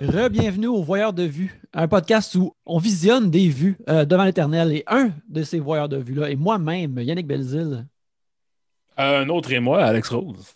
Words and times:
Re-bienvenue 0.00 0.66
au 0.66 0.82
Voyeur 0.82 1.12
de 1.12 1.24
vue, 1.24 1.60
un 1.72 1.88
podcast 1.88 2.34
où 2.34 2.54
on 2.66 2.78
visionne 2.78 3.30
des 3.30 3.48
vues 3.48 3.76
euh, 3.88 4.04
devant 4.04 4.24
l'éternel. 4.24 4.72
Et 4.72 4.84
un 4.86 5.10
de 5.28 5.42
ces 5.42 5.58
voyeurs 5.58 5.88
de 5.88 5.96
vue-là 5.96 6.30
est 6.30 6.36
moi-même, 6.36 6.98
Yannick 6.98 7.26
Belzil. 7.26 7.86
Un 8.96 9.28
autre 9.28 9.52
et 9.52 9.60
moi, 9.60 9.84
Alex 9.84 10.08
Rose. 10.10 10.52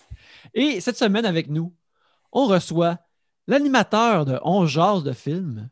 Et 0.55 0.81
cette 0.81 0.97
semaine 0.97 1.27
avec 1.27 1.49
nous, 1.49 1.75
on 2.33 2.47
reçoit 2.47 2.99
l'animateur 3.47 4.25
de 4.25 4.39
On 4.45 4.67
jase 4.67 5.03
de 5.03 5.13
film, 5.13 5.69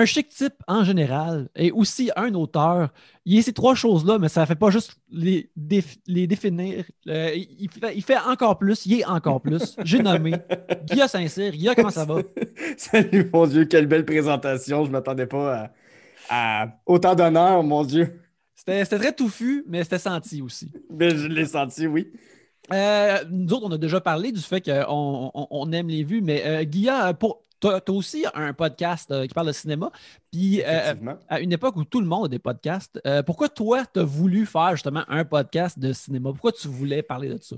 un 0.00 0.04
chic 0.04 0.28
type 0.28 0.54
en 0.66 0.84
général 0.84 1.48
et 1.56 1.70
aussi 1.72 2.10
un 2.16 2.32
auteur. 2.34 2.90
Il 3.24 3.34
y 3.34 3.38
a 3.38 3.42
ces 3.42 3.52
trois 3.52 3.74
choses-là, 3.74 4.18
mais 4.18 4.28
ça 4.28 4.42
ne 4.42 4.46
fait 4.46 4.54
pas 4.54 4.70
juste 4.70 4.96
les, 5.10 5.50
déf- 5.58 5.98
les 6.06 6.26
définir. 6.26 6.84
Euh, 7.08 7.30
il, 7.34 7.68
fait, 7.70 7.94
il 7.96 8.02
fait 8.02 8.16
encore 8.18 8.58
plus, 8.58 8.86
il 8.86 9.00
est 9.00 9.04
encore 9.04 9.40
plus. 9.40 9.76
J'ai 9.84 10.00
nommé 10.02 10.32
Guillaume 10.84 11.08
Saint-Cyr. 11.08 11.52
Guillaume, 11.52 11.74
comment 11.74 11.90
ça 11.90 12.04
va? 12.04 12.22
Salut, 12.76 13.28
mon 13.32 13.46
Dieu, 13.46 13.64
quelle 13.64 13.86
belle 13.86 14.04
présentation. 14.04 14.84
Je 14.84 14.88
ne 14.88 14.92
m'attendais 14.92 15.26
pas 15.26 15.70
à, 16.30 16.62
à 16.64 16.68
autant 16.86 17.14
d'honneur, 17.14 17.62
mon 17.62 17.84
Dieu. 17.84 18.20
C'était 18.54 18.84
c'était 18.84 18.98
très 18.98 19.12
touffu, 19.12 19.64
mais 19.68 19.82
c'était 19.84 19.98
senti 19.98 20.42
aussi. 20.42 20.70
Mais 20.90 21.10
je 21.10 21.26
l'ai 21.26 21.44
senti, 21.46 21.86
oui. 21.86 22.10
Euh, 22.72 23.18
nous 23.30 23.52
autres, 23.54 23.66
on 23.66 23.72
a 23.72 23.78
déjà 23.78 24.00
parlé 24.00 24.30
du 24.30 24.40
fait 24.40 24.60
qu'on 24.60 25.30
on, 25.34 25.46
on 25.50 25.72
aime 25.72 25.88
les 25.88 26.04
vues, 26.04 26.20
mais 26.20 26.42
euh, 26.44 26.64
Guilla, 26.64 27.14
pour- 27.14 27.42
t'as 27.60 27.78
as 27.78 27.90
aussi 27.90 28.24
un 28.34 28.52
podcast 28.52 29.10
euh, 29.10 29.26
qui 29.26 29.34
parle 29.34 29.48
de 29.48 29.52
cinéma. 29.52 29.90
Puis 30.30 30.62
euh, 30.64 30.94
à 31.28 31.40
une 31.40 31.52
époque 31.52 31.76
où 31.76 31.84
tout 31.84 32.00
le 32.00 32.06
monde 32.06 32.26
a 32.26 32.28
des 32.28 32.38
podcasts, 32.38 33.00
euh, 33.06 33.22
pourquoi 33.22 33.48
toi, 33.48 33.84
tu 33.92 34.00
as 34.00 34.04
voulu 34.04 34.46
faire 34.46 34.72
justement 34.72 35.04
un 35.08 35.24
podcast 35.24 35.78
de 35.78 35.92
cinéma? 35.92 36.30
Pourquoi 36.30 36.52
tu 36.52 36.68
voulais 36.68 37.02
parler 37.02 37.28
de 37.28 37.38
ça? 37.40 37.56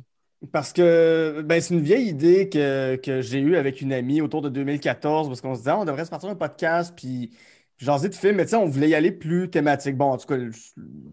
Parce 0.52 0.72
que 0.72 1.42
ben, 1.44 1.60
c'est 1.60 1.74
une 1.74 1.82
vieille 1.82 2.08
idée 2.08 2.48
que, 2.48 2.96
que 2.96 3.20
j'ai 3.20 3.40
eue 3.40 3.56
avec 3.56 3.82
une 3.82 3.92
amie 3.92 4.22
autour 4.22 4.40
de 4.40 4.48
2014, 4.48 5.28
parce 5.28 5.40
qu'on 5.42 5.54
se 5.54 5.60
disait, 5.60 5.72
Ah, 5.72 5.78
on 5.78 5.84
devrait 5.84 6.06
se 6.06 6.10
partir 6.10 6.30
un 6.30 6.34
podcast, 6.34 6.94
puis 6.96 7.30
jaser 7.76 8.08
de 8.08 8.14
films, 8.14 8.36
mais 8.36 8.44
tu 8.44 8.50
sais, 8.50 8.56
on 8.56 8.66
voulait 8.66 8.88
y 8.88 8.94
aller 8.94 9.12
plus 9.12 9.50
thématique. 9.50 9.96
Bon, 9.96 10.12
en 10.12 10.16
tout 10.16 10.26
cas, 10.26 10.36
le, 10.36 10.50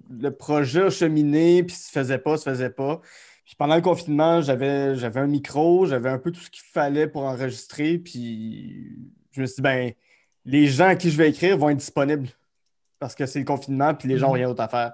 le 0.10 0.32
projet 0.32 0.84
a 0.84 0.90
cheminé, 0.90 1.64
puis 1.64 1.76
se 1.76 1.92
faisait 1.92 2.20
pas, 2.20 2.38
se 2.38 2.50
faisait 2.50 2.70
pas. 2.70 3.02
Puis 3.48 3.56
pendant 3.56 3.76
le 3.76 3.82
confinement, 3.82 4.42
j'avais, 4.42 4.98
j'avais 4.98 5.22
un 5.22 5.28
micro, 5.28 5.86
j'avais 5.86 6.10
un 6.10 6.18
peu 6.18 6.32
tout 6.32 6.42
ce 6.42 6.50
qu'il 6.50 6.66
fallait 6.66 7.08
pour 7.08 7.24
enregistrer, 7.24 7.98
puis 7.98 8.92
je 9.32 9.40
me 9.40 9.46
suis 9.46 9.56
dit, 9.56 9.62
ben, 9.62 9.94
les 10.44 10.68
gens 10.68 10.88
à 10.88 10.96
qui 10.98 11.10
je 11.10 11.18
vais 11.18 11.30
écrire 11.30 11.58
vont 11.58 11.70
être 11.70 11.78
disponibles 11.78 12.28
parce 13.00 13.16
que 13.16 13.26
c'est 13.26 13.40
le 13.40 13.46
confinement, 13.46 13.94
puis 13.94 14.10
les 14.10 14.18
gens 14.18 14.28
n'ont 14.28 14.34
rien 14.34 14.50
d'autre 14.50 14.64
à 14.64 14.68
faire. 14.68 14.94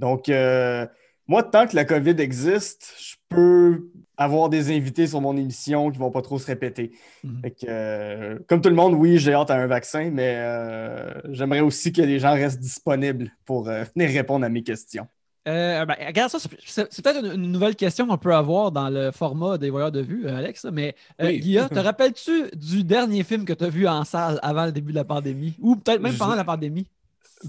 Donc, 0.00 0.28
euh, 0.28 0.84
moi, 1.28 1.44
tant 1.44 1.64
que 1.68 1.76
la 1.76 1.84
COVID 1.84 2.16
existe, 2.18 2.92
je 2.98 3.14
peux 3.28 3.88
avoir 4.16 4.48
des 4.48 4.74
invités 4.76 5.06
sur 5.06 5.20
mon 5.20 5.36
émission 5.36 5.88
qui 5.92 5.98
ne 5.98 6.02
vont 6.02 6.10
pas 6.10 6.22
trop 6.22 6.40
se 6.40 6.46
répéter. 6.46 6.90
Mhm. 7.22 7.40
Fait 7.40 7.50
que, 7.52 7.66
euh, 7.68 8.38
comme 8.48 8.60
tout 8.60 8.68
le 8.68 8.74
monde, 8.74 8.94
oui, 8.94 9.18
j'ai 9.18 9.32
hâte 9.32 9.52
à 9.52 9.54
un 9.54 9.68
vaccin, 9.68 10.10
mais 10.10 10.34
euh, 10.38 11.20
j'aimerais 11.30 11.60
aussi 11.60 11.92
que 11.92 12.02
les 12.02 12.18
gens 12.18 12.32
restent 12.32 12.58
disponibles 12.58 13.30
pour 13.44 13.62
venir 13.62 14.10
répondre 14.10 14.44
à 14.44 14.48
mes 14.48 14.64
questions. 14.64 15.06
Euh, 15.48 15.84
ben, 15.84 15.96
regarde 16.06 16.30
ça, 16.30 16.38
c'est- 16.64 17.02
peut-être 17.02 17.24
une, 17.24 17.32
une 17.42 17.50
nouvelle 17.52 17.74
question 17.74 18.06
qu'on 18.06 18.16
peut 18.16 18.34
avoir 18.34 18.70
dans 18.70 18.88
le 18.88 19.10
format 19.10 19.58
des 19.58 19.70
voyeurs 19.70 19.90
de 19.90 20.00
vue, 20.00 20.26
euh, 20.26 20.36
Alex, 20.36 20.66
mais 20.72 20.94
euh, 21.20 21.26
Oui. 21.28 21.40
Guilla, 21.40 21.68
te 21.68 21.78
rappelles-tu 21.80 22.44
du 22.54 22.84
dernier 22.84 23.24
film 23.24 23.44
que 23.44 23.52
tu 23.52 23.64
as 23.64 23.68
vu 23.68 23.88
en 23.88 24.04
salle 24.04 24.38
avant 24.42 24.66
le 24.66 24.72
début 24.72 24.92
de 24.92 24.96
la 24.98 25.04
pandémie? 25.04 25.54
Ou 25.60 25.74
peut-être 25.76 26.00
même 26.00 26.12
Je- 26.12 26.18
pendant 26.18 26.36
la 26.36 26.44
pandémie? 26.44 26.86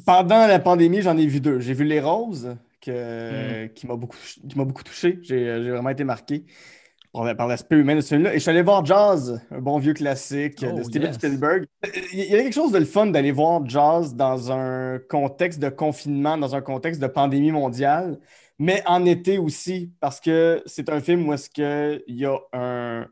Pendant 0.06 0.48
la 0.48 0.58
pandémie, 0.60 1.02
j'en 1.04 1.18
ai 1.18 1.28
vu 1.28 1.40
deux. 1.40 1.60
J'ai 1.60 1.74
vu 1.76 1.84
Les 1.86 2.00
Roses, 2.02 2.56
que, 2.82 3.68
qui 3.68 3.86
m'a 3.86 3.96
beaucoup, 3.96 4.18
qui 4.18 4.56
beaucoup 4.56 4.84
touché. 4.84 5.20
Euh, 5.32 5.64
j'ai 5.64 5.70
vraiment 5.70 5.90
été 5.90 6.04
marqué 6.04 6.46
par, 7.14 7.36
par 7.36 7.48
l'aspect 7.48 7.78
humain 7.78 7.96
de 7.96 8.02
ce 8.02 8.10
film-là. 8.10 8.32
Et 8.32 8.36
je 8.36 8.40
suis 8.40 8.50
allé 8.50 8.62
voir 8.62 8.86
Jazz, 8.86 9.42
un 9.52 9.60
bon 9.60 9.78
vieux 9.78 9.94
classique 9.94 10.66
Oh, 10.68 10.78
de 10.78 10.84
Steven 10.84 11.08
yes. 11.08 11.16
Spielberg. 11.16 11.66
Il 12.12 12.20
y 12.20 12.36
a 12.36 12.42
quelque 12.42 12.54
chose 12.54 12.72
de 12.72 12.80
le 12.80 12.86
fun 12.86 13.06
d'aller 13.06 13.32
voir 13.32 13.66
Jazz 13.68 14.16
dans 14.16 14.52
un 14.52 15.00
contexte 15.10 15.60
de 15.60 15.70
confinement, 15.70 16.38
dans 16.38 16.56
un 16.56 16.62
contexte 16.62 17.02
de 17.02 17.08
pandémie 17.08 17.52
mondiale, 17.52 18.20
mais 18.60 18.84
en 18.86 19.06
été 19.06 19.38
aussi, 19.38 19.94
parce 20.00 20.20
que 20.20 20.62
c'est 20.66 20.90
un 20.90 21.00
film 21.00 21.28
où 21.28 21.34
est-ce 21.34 21.50
que 21.50 22.04
il 22.08 22.16
y 22.18 22.26
a 22.26 22.38
un... 22.54 23.06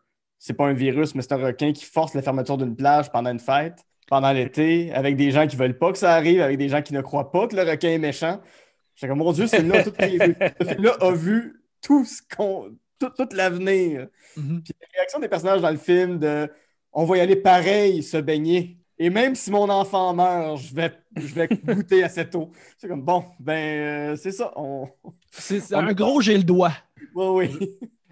C'est 0.43 0.53
pas 0.53 0.65
un 0.65 0.73
virus, 0.73 1.13
mais 1.13 1.21
c'est 1.21 1.33
un 1.33 1.45
requin 1.45 1.71
qui 1.71 1.85
force 1.85 2.15
la 2.15 2.23
fermeture 2.23 2.57
d'une 2.57 2.75
plage 2.75 3.11
pendant 3.11 3.29
une 3.29 3.39
fête, 3.39 3.85
pendant 4.09 4.31
l'été, 4.31 4.91
avec 4.91 5.15
des 5.15 5.29
gens 5.29 5.45
qui 5.45 5.55
veulent 5.55 5.77
pas 5.77 5.91
que 5.91 5.99
ça 5.99 6.13
arrive, 6.15 6.41
avec 6.41 6.57
des 6.57 6.67
gens 6.67 6.81
qui 6.81 6.95
ne 6.95 7.01
croient 7.01 7.31
pas 7.31 7.47
que 7.47 7.55
le 7.55 7.61
requin 7.61 7.89
est 7.89 7.99
méchant. 7.99 8.41
J'étais 8.95 9.07
comme, 9.07 9.19
mon 9.19 9.33
Dieu, 9.33 9.45
ce 9.45 9.57
film-là 9.57 9.83
a 10.99 11.05
a 11.05 11.11
vu 11.11 11.61
tout 11.79 12.05
ce 12.05 12.21
qu'on... 12.35 12.69
Tout, 13.01 13.09
tout 13.17 13.35
l'avenir. 13.35 14.07
Mhm. 14.37 14.61
Puis 14.63 14.73
la 14.79 14.87
réaction 14.99 15.19
des 15.19 15.27
personnages 15.27 15.61
dans 15.61 15.71
le 15.71 15.77
film 15.77 16.19
de 16.19 16.49
on 16.93 17.05
va 17.05 17.17
y 17.17 17.19
aller 17.21 17.35
pareil, 17.35 18.03
se 18.03 18.17
baigner. 18.17 18.77
Et 18.99 19.09
même 19.09 19.33
si 19.33 19.49
mon 19.49 19.67
enfant 19.69 20.13
meurt, 20.13 20.57
je 20.57 20.75
vais, 20.75 20.91
je 21.15 21.33
vais 21.33 21.47
goûter 21.65 22.03
à 22.03 22.09
cette 22.09 22.35
eau. 22.35 22.51
C'est 22.77 22.87
comme 22.87 23.01
bon, 23.03 23.23
ben 23.39 24.11
euh, 24.11 24.15
c'est 24.15 24.31
ça. 24.31 24.51
On... 24.55 24.87
C'est 25.31 25.73
un 25.73 25.93
gros 25.93 26.21
j'ai 26.21 26.37
le 26.37 26.43
doigt. 26.43 26.73
Oui, 27.15 27.47
oui. 27.49 27.69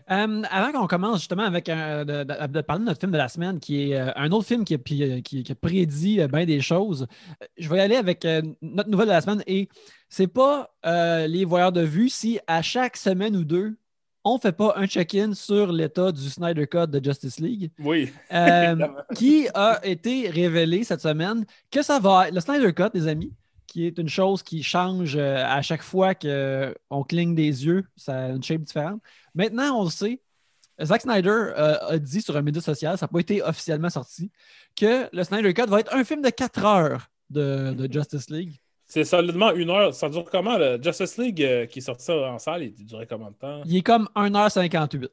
Euh, 0.10 0.42
avant 0.50 0.72
qu'on 0.72 0.88
commence 0.88 1.20
justement 1.20 1.44
avec 1.44 1.70
un- 1.70 2.04
de, 2.04 2.24
de- 2.24 2.48
de 2.48 2.62
parler 2.62 2.82
de 2.82 2.86
notre 2.88 3.00
film 3.00 3.12
de 3.12 3.18
la 3.18 3.28
semaine, 3.28 3.60
qui 3.60 3.92
est 3.92 3.96
euh, 3.96 4.12
un 4.16 4.32
autre 4.32 4.48
film 4.48 4.64
qui, 4.66 4.74
euh, 4.76 5.22
qui- 5.22 5.44
qui 5.44 5.52
a 5.52 5.56
prédit 5.56 6.20
euh, 6.22 6.28
bien 6.28 6.46
des 6.46 6.62
choses, 6.62 7.06
euh, 7.44 7.46
je 7.60 7.70
vais 7.70 7.78
y 7.78 7.82
aller 7.82 7.96
avec 7.98 8.26
euh, 8.26 8.42
notre 8.64 8.90
nouvelle 8.90 9.06
de 9.08 9.12
la 9.12 9.22
semaine. 9.22 9.44
Et 9.46 9.70
c'est 10.08 10.26
pas 10.28 10.74
euh, 10.88 11.28
les 11.28 11.46
voyeurs 11.46 11.72
de 11.72 11.82
vue 11.82 12.10
si 12.10 12.40
à 12.48 12.64
chaque 12.64 12.98
semaine 12.98 13.36
ou 13.36 13.44
deux, 13.44 13.78
on 14.24 14.38
fait 14.38 14.52
pas 14.52 14.74
un 14.76 14.86
check-in 14.86 15.34
sur 15.34 15.72
l'état 15.72 16.12
du 16.12 16.30
Snyder 16.30 16.68
Cut 16.68 16.88
de 16.88 17.04
Justice 17.04 17.40
League, 17.40 17.72
Oui. 17.80 18.12
euh, 18.32 18.76
qui 19.16 19.48
a 19.54 19.80
été 19.84 20.30
révélé 20.30 20.84
cette 20.84 21.02
semaine 21.02 21.46
que 21.72 21.82
ça 21.82 22.00
va. 22.00 22.30
Le 22.30 22.40
Snyder 22.40 22.74
Cut, 22.74 22.90
les 22.94 23.08
amis, 23.08 23.34
qui 23.66 23.86
est 23.86 23.98
une 23.98 24.10
chose 24.10 24.44
qui 24.44 24.62
change 24.64 25.16
euh, 25.16 25.44
à 25.46 25.62
chaque 25.62 25.84
fois 25.84 26.16
qu'on 26.16 27.04
cligne 27.08 27.34
des 27.36 27.66
yeux, 27.66 27.86
ça 27.96 28.26
a 28.26 28.30
une 28.30 28.44
shape 28.44 28.62
différente. 28.62 29.02
Maintenant, 29.34 29.80
on 29.80 29.84
le 29.86 29.90
sait. 29.90 30.22
Zack 30.82 31.02
Snyder 31.02 31.30
euh, 31.30 31.78
a 31.90 31.98
dit 32.00 32.22
sur 32.22 32.36
un 32.38 32.42
média 32.42 32.62
social, 32.62 32.98
ça 32.98 33.06
n'a 33.06 33.10
pas 33.10 33.20
été 33.20 33.42
officiellement 33.44 33.90
sorti, 33.90 34.32
que 34.76 35.10
le 35.14 35.24
Snyder 35.24 35.54
Cut 35.54 35.66
va 35.68 35.82
être 35.82 35.94
un 35.94 36.04
film 36.04 36.22
de 36.22 36.30
4 36.30 36.66
heures 36.66 37.10
de, 37.30 37.74
de 37.74 37.92
Justice 37.92 38.30
League. 38.30 38.60
C'est 38.92 39.04
solidement 39.04 39.54
une 39.54 39.70
heure. 39.70 39.94
Ça 39.94 40.10
dure 40.10 40.26
comment, 40.26 40.58
le 40.58 40.80
Justice 40.82 41.18
League 41.20 41.44
euh, 41.44 41.66
qui 41.68 41.78
est 41.78 41.82
sorti 41.84 42.12
en 42.12 42.40
salle? 42.40 42.64
Il 42.64 42.86
durait 42.86 43.06
combien 43.08 43.30
de 43.30 43.36
temps? 43.36 43.62
Il 43.66 43.78
est 43.78 43.82
comme 43.84 44.10
1h58. 44.16 45.08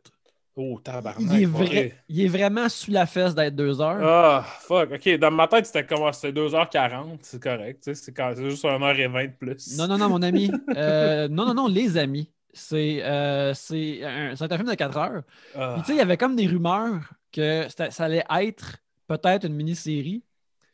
Oh, 0.58 0.80
tabarnak. 0.82 1.26
Il 1.38 1.76
est, 1.76 1.94
il 2.08 2.24
est 2.24 2.28
vraiment 2.28 2.66
sous 2.70 2.90
la 2.90 3.04
fesse 3.04 3.34
d'être 3.34 3.54
2 3.54 3.82
heures. 3.82 4.00
Ah, 4.02 4.46
fuck. 4.60 4.90
OK, 4.92 5.18
dans 5.18 5.30
ma 5.30 5.46
tête, 5.46 5.66
c'était 5.66 5.84
comme 5.84 6.10
c'était 6.14 6.32
2h40. 6.32 7.18
C'est 7.20 7.42
correct. 7.42 7.90
C'est 7.92 8.12
quand- 8.16 8.32
c'est 8.34 8.48
juste 8.48 8.64
1h20 8.64 9.26
de 9.26 9.32
plus. 9.36 9.76
Non, 9.76 9.86
non, 9.86 9.98
non, 9.98 10.08
mon 10.08 10.22
ami. 10.22 10.50
Euh, 10.74 11.28
non, 11.28 11.44
non, 11.44 11.52
non, 11.52 11.66
les 11.68 11.98
amis. 11.98 12.30
C'est 12.54 13.02
euh, 13.04 13.52
c'est 13.52 14.02
un, 14.02 14.34
c'est 14.34 14.50
un 14.50 14.56
film 14.56 14.70
de 14.70 14.74
4 14.74 14.96
heures. 14.96 15.22
Ah. 15.54 15.72
Puis, 15.74 15.82
tu 15.82 15.86
sais, 15.88 15.92
il 15.92 15.98
y 15.98 16.00
avait 16.00 16.16
comme 16.16 16.34
des 16.36 16.46
rumeurs 16.46 17.02
que 17.30 17.66
ça 17.68 18.04
allait 18.04 18.24
être 18.40 18.78
peut-être 19.06 19.44
une 19.46 19.54
mini-série. 19.54 20.22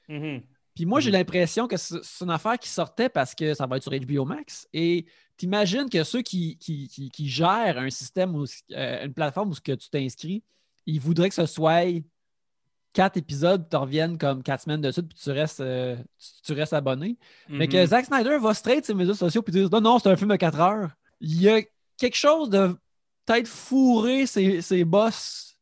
Mhm. 0.08 0.42
Puis 0.74 0.86
moi, 0.86 1.00
j'ai 1.00 1.10
Mhm. 1.10 1.16
l'impression 1.18 1.68
que 1.68 1.76
c'est 1.76 1.98
une 2.24 2.30
affaire 2.30 2.58
qui 2.58 2.68
sortait 2.68 3.08
parce 3.08 3.34
que 3.34 3.54
ça 3.54 3.66
va 3.66 3.76
être 3.76 3.82
sur 3.82 3.92
HBO 3.92 4.24
Max. 4.24 4.66
Et 4.72 5.06
t'imagines 5.36 5.88
que 5.90 6.02
ceux 6.04 6.22
qui, 6.22 6.56
qui, 6.58 6.88
qui- 6.88 7.10
qui 7.10 7.28
gèrent 7.28 7.78
un 7.78 7.90
système, 7.90 8.34
ou 8.34 8.44
euh, 8.72 9.04
une 9.04 9.12
plateforme 9.12 9.50
où 9.50 9.54
que 9.62 9.72
tu 9.72 9.90
t'inscris, 9.90 10.42
ils 10.86 11.00
voudraient 11.00 11.28
que 11.28 11.34
ce 11.34 11.46
soit 11.46 11.84
quatre 12.92 13.16
épisodes, 13.16 13.66
tu 13.70 13.76
reviennes 13.76 14.18
comme 14.18 14.42
quatre 14.42 14.62
semaines 14.64 14.80
de 14.82 14.90
suite, 14.90 15.08
puis 15.08 15.18
tu 15.22 15.30
restes, 15.30 15.60
euh, 15.60 15.96
tu, 16.18 16.42
tu 16.42 16.52
restes 16.52 16.72
abonné. 16.74 17.16
Mais 17.48 17.68
que 17.68 17.78
Mhm. 17.78 17.86
Zack 17.86 18.06
Snyder 18.06 18.38
va 18.38 18.52
straight 18.54 18.84
sur 18.84 18.94
les 18.94 18.98
médias 19.04 19.14
sociaux 19.14 19.42
puis 19.42 19.52
dire 19.52 19.68
non, 19.70 19.80
non, 19.80 19.98
c'est 19.98 20.10
un 20.10 20.16
film 20.16 20.30
de 20.30 20.36
4 20.36 20.60
heures. 20.60 20.90
Il 21.20 21.40
y 21.40 21.48
a 21.48 21.60
quelque 21.98 22.16
chose 22.16 22.50
de 22.50 22.76
peut-être 23.24 23.48
fourrer 23.48 24.26
ses, 24.26 24.60
ses 24.60 24.84
boss 24.84 25.56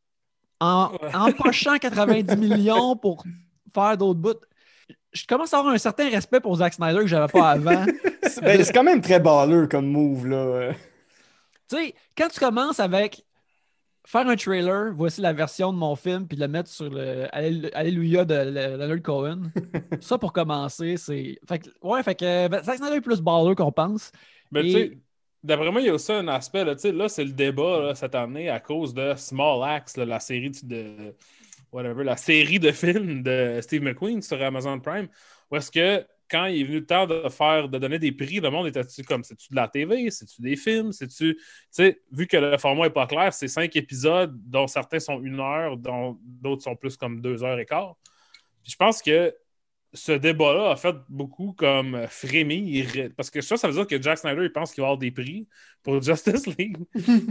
en 0.60 0.90
Ouais. 0.92 1.14
empochant 1.14 1.78
90 1.78 2.36
millions 2.36 2.96
pour 2.96 3.24
faire 3.74 3.96
d'autres 3.96 4.18
bouts. 4.20 4.34
Je 5.12 5.26
commence 5.26 5.52
à 5.54 5.58
avoir 5.58 5.74
un 5.74 5.78
certain 5.78 6.08
respect 6.08 6.40
pour 6.40 6.56
Zack 6.56 6.74
Snyder 6.74 7.00
que 7.00 7.06
j'avais 7.06 7.30
pas 7.32 7.50
avant. 7.50 7.84
C'est 8.22 8.42
ben, 8.42 8.62
c'est 8.62 8.72
quand 8.72 8.84
même 8.84 9.00
très 9.00 9.18
balleux 9.18 9.66
comme 9.66 9.86
move, 9.86 10.28
là. 10.28 10.72
tu 11.68 11.76
sais, 11.76 11.94
quand 12.16 12.28
tu 12.28 12.38
commences 12.38 12.78
avec 12.78 13.24
faire 14.06 14.26
un 14.28 14.36
trailer, 14.36 14.92
voici 14.94 15.20
la 15.20 15.32
version 15.32 15.72
de 15.72 15.78
mon 15.78 15.96
film, 15.96 16.28
puis 16.28 16.36
le 16.38 16.46
mettre 16.46 16.68
sur 16.70 16.88
le 16.90 17.26
Allé- 17.34 17.70
Alléluia 17.74 18.24
de 18.24 18.34
Leonard 18.34 19.02
Cohen, 19.02 19.50
ça 20.00 20.16
pour 20.16 20.32
commencer, 20.32 20.96
c'est. 20.96 21.38
Fait 21.48 21.58
que, 21.58 21.70
ouais, 21.82 22.02
fait 22.04 22.14
que 22.14 22.46
ben, 22.48 22.62
Zack 22.62 22.78
Snyder 22.78 22.96
est 22.96 23.00
plus 23.00 23.20
baller 23.20 23.54
qu'on 23.56 23.72
pense. 23.72 24.12
Mais 24.52 24.62
tu 24.62 24.68
Et- 24.68 24.72
sais, 24.72 24.98
d'après 25.42 25.72
moi, 25.72 25.80
il 25.80 25.88
y 25.88 25.90
a 25.90 25.94
aussi 25.94 26.12
un 26.12 26.28
aspect. 26.28 26.64
Là, 26.64 26.76
tu 26.76 26.82
sais, 26.82 26.92
là 26.92 27.08
c'est 27.08 27.24
le 27.24 27.32
débat 27.32 27.80
là, 27.80 27.94
cette 27.96 28.14
année 28.14 28.48
à 28.48 28.60
cause 28.60 28.94
de 28.94 29.14
Small 29.16 29.68
Axe, 29.68 29.96
là, 29.96 30.04
la 30.04 30.20
série 30.20 30.50
de. 30.62 31.14
Whatever, 31.72 32.04
la 32.04 32.16
série 32.16 32.58
de 32.58 32.72
films 32.72 33.22
de 33.22 33.60
Steve 33.62 33.82
McQueen 33.82 34.22
sur 34.22 34.42
Amazon 34.42 34.80
Prime, 34.80 35.08
où 35.50 35.56
est-ce 35.56 35.70
que 35.70 36.04
quand 36.30 36.46
il 36.46 36.60
est 36.60 36.64
venu 36.64 36.78
le 36.78 36.86
temps 36.86 37.06
de 37.06 37.28
faire, 37.28 37.68
de 37.68 37.78
donner 37.78 37.98
des 37.98 38.12
prix, 38.12 38.40
le 38.40 38.50
monde 38.50 38.68
était-tu 38.68 39.02
comme, 39.02 39.24
c'est-tu 39.24 39.48
de 39.50 39.56
la 39.56 39.68
TV, 39.68 40.10
c'est-tu 40.10 40.40
des 40.42 40.56
films, 40.56 40.92
c'est-tu, 40.92 41.34
tu 41.34 41.42
sais, 41.70 42.00
vu 42.12 42.26
que 42.26 42.36
le 42.36 42.56
format 42.56 42.86
est 42.86 42.90
pas 42.90 43.06
clair, 43.06 43.32
c'est 43.32 43.48
cinq 43.48 43.74
épisodes, 43.76 44.32
dont 44.46 44.66
certains 44.66 45.00
sont 45.00 45.20
une 45.20 45.40
heure, 45.40 45.76
dont 45.76 46.18
d'autres 46.22 46.62
sont 46.62 46.76
plus 46.76 46.96
comme 46.96 47.20
deux 47.20 47.42
heures 47.42 47.58
et 47.58 47.66
quart. 47.66 47.96
Puis 48.62 48.72
je 48.72 48.76
pense 48.76 49.02
que 49.02 49.34
ce 49.92 50.12
débat-là 50.12 50.70
a 50.72 50.76
fait 50.76 50.94
beaucoup 51.08 51.52
comme 51.52 52.06
frémir, 52.08 52.86
parce 53.16 53.28
que 53.30 53.40
ça, 53.40 53.56
ça 53.56 53.66
veut 53.68 53.74
dire 53.74 53.86
que 53.86 54.00
Jack 54.00 54.18
Snyder, 54.18 54.44
il 54.44 54.52
pense 54.52 54.72
qu'il 54.72 54.82
va 54.82 54.88
avoir 54.88 54.98
des 54.98 55.10
prix 55.10 55.48
pour 55.82 56.00
Justice 56.02 56.46
League. 56.46 56.76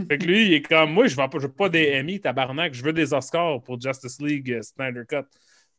fait 0.08 0.18
que 0.18 0.24
lui, 0.26 0.46
il 0.46 0.52
est 0.54 0.62
comme, 0.62 0.92
moi, 0.92 1.06
je 1.06 1.16
veux 1.16 1.28
pas, 1.28 1.38
je 1.38 1.46
veux 1.46 1.52
pas 1.52 1.68
des 1.70 1.98
Emmy, 1.98 2.20
tabarnak, 2.20 2.74
je 2.74 2.82
veux 2.84 2.92
des 2.92 3.14
Oscars 3.14 3.62
pour 3.62 3.80
Justice 3.80 4.20
League 4.20 4.52
euh, 4.52 4.62
Snyder 4.62 5.02
Cut. 5.08 5.24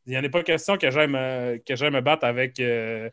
Il 0.07 0.11
n'y 0.11 0.17
en 0.17 0.23
a 0.23 0.29
pas 0.29 0.41
question 0.43 0.77
que 0.77 0.89
j'aille 0.89 1.07
me, 1.07 1.57
que 1.57 1.75
j'aille 1.75 1.91
me 1.91 2.01
battre 2.01 2.25
avec, 2.25 2.59
euh, 2.59 3.09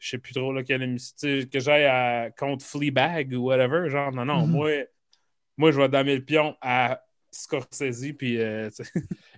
je 0.00 0.08
sais 0.08 0.18
plus 0.18 0.32
trop 0.34 0.52
là, 0.52 0.64
quelle 0.64 0.96
que 1.20 1.60
j'aille 1.60 1.84
à- 1.84 2.30
contre 2.36 2.64
Fleabag 2.64 3.32
ou 3.34 3.44
whatever. 3.44 3.88
Genre, 3.88 4.10
non, 4.12 4.24
non, 4.24 4.46
Mhm. 4.46 4.50
moi, 4.52 4.70
moi, 5.56 5.72
je 5.72 5.80
vais 5.80 5.88
damer 5.88 6.16
le 6.16 6.24
pion 6.24 6.56
à 6.60 7.00
Scorsese, 7.30 8.12
puis, 8.18 8.38
euh, 8.40 8.68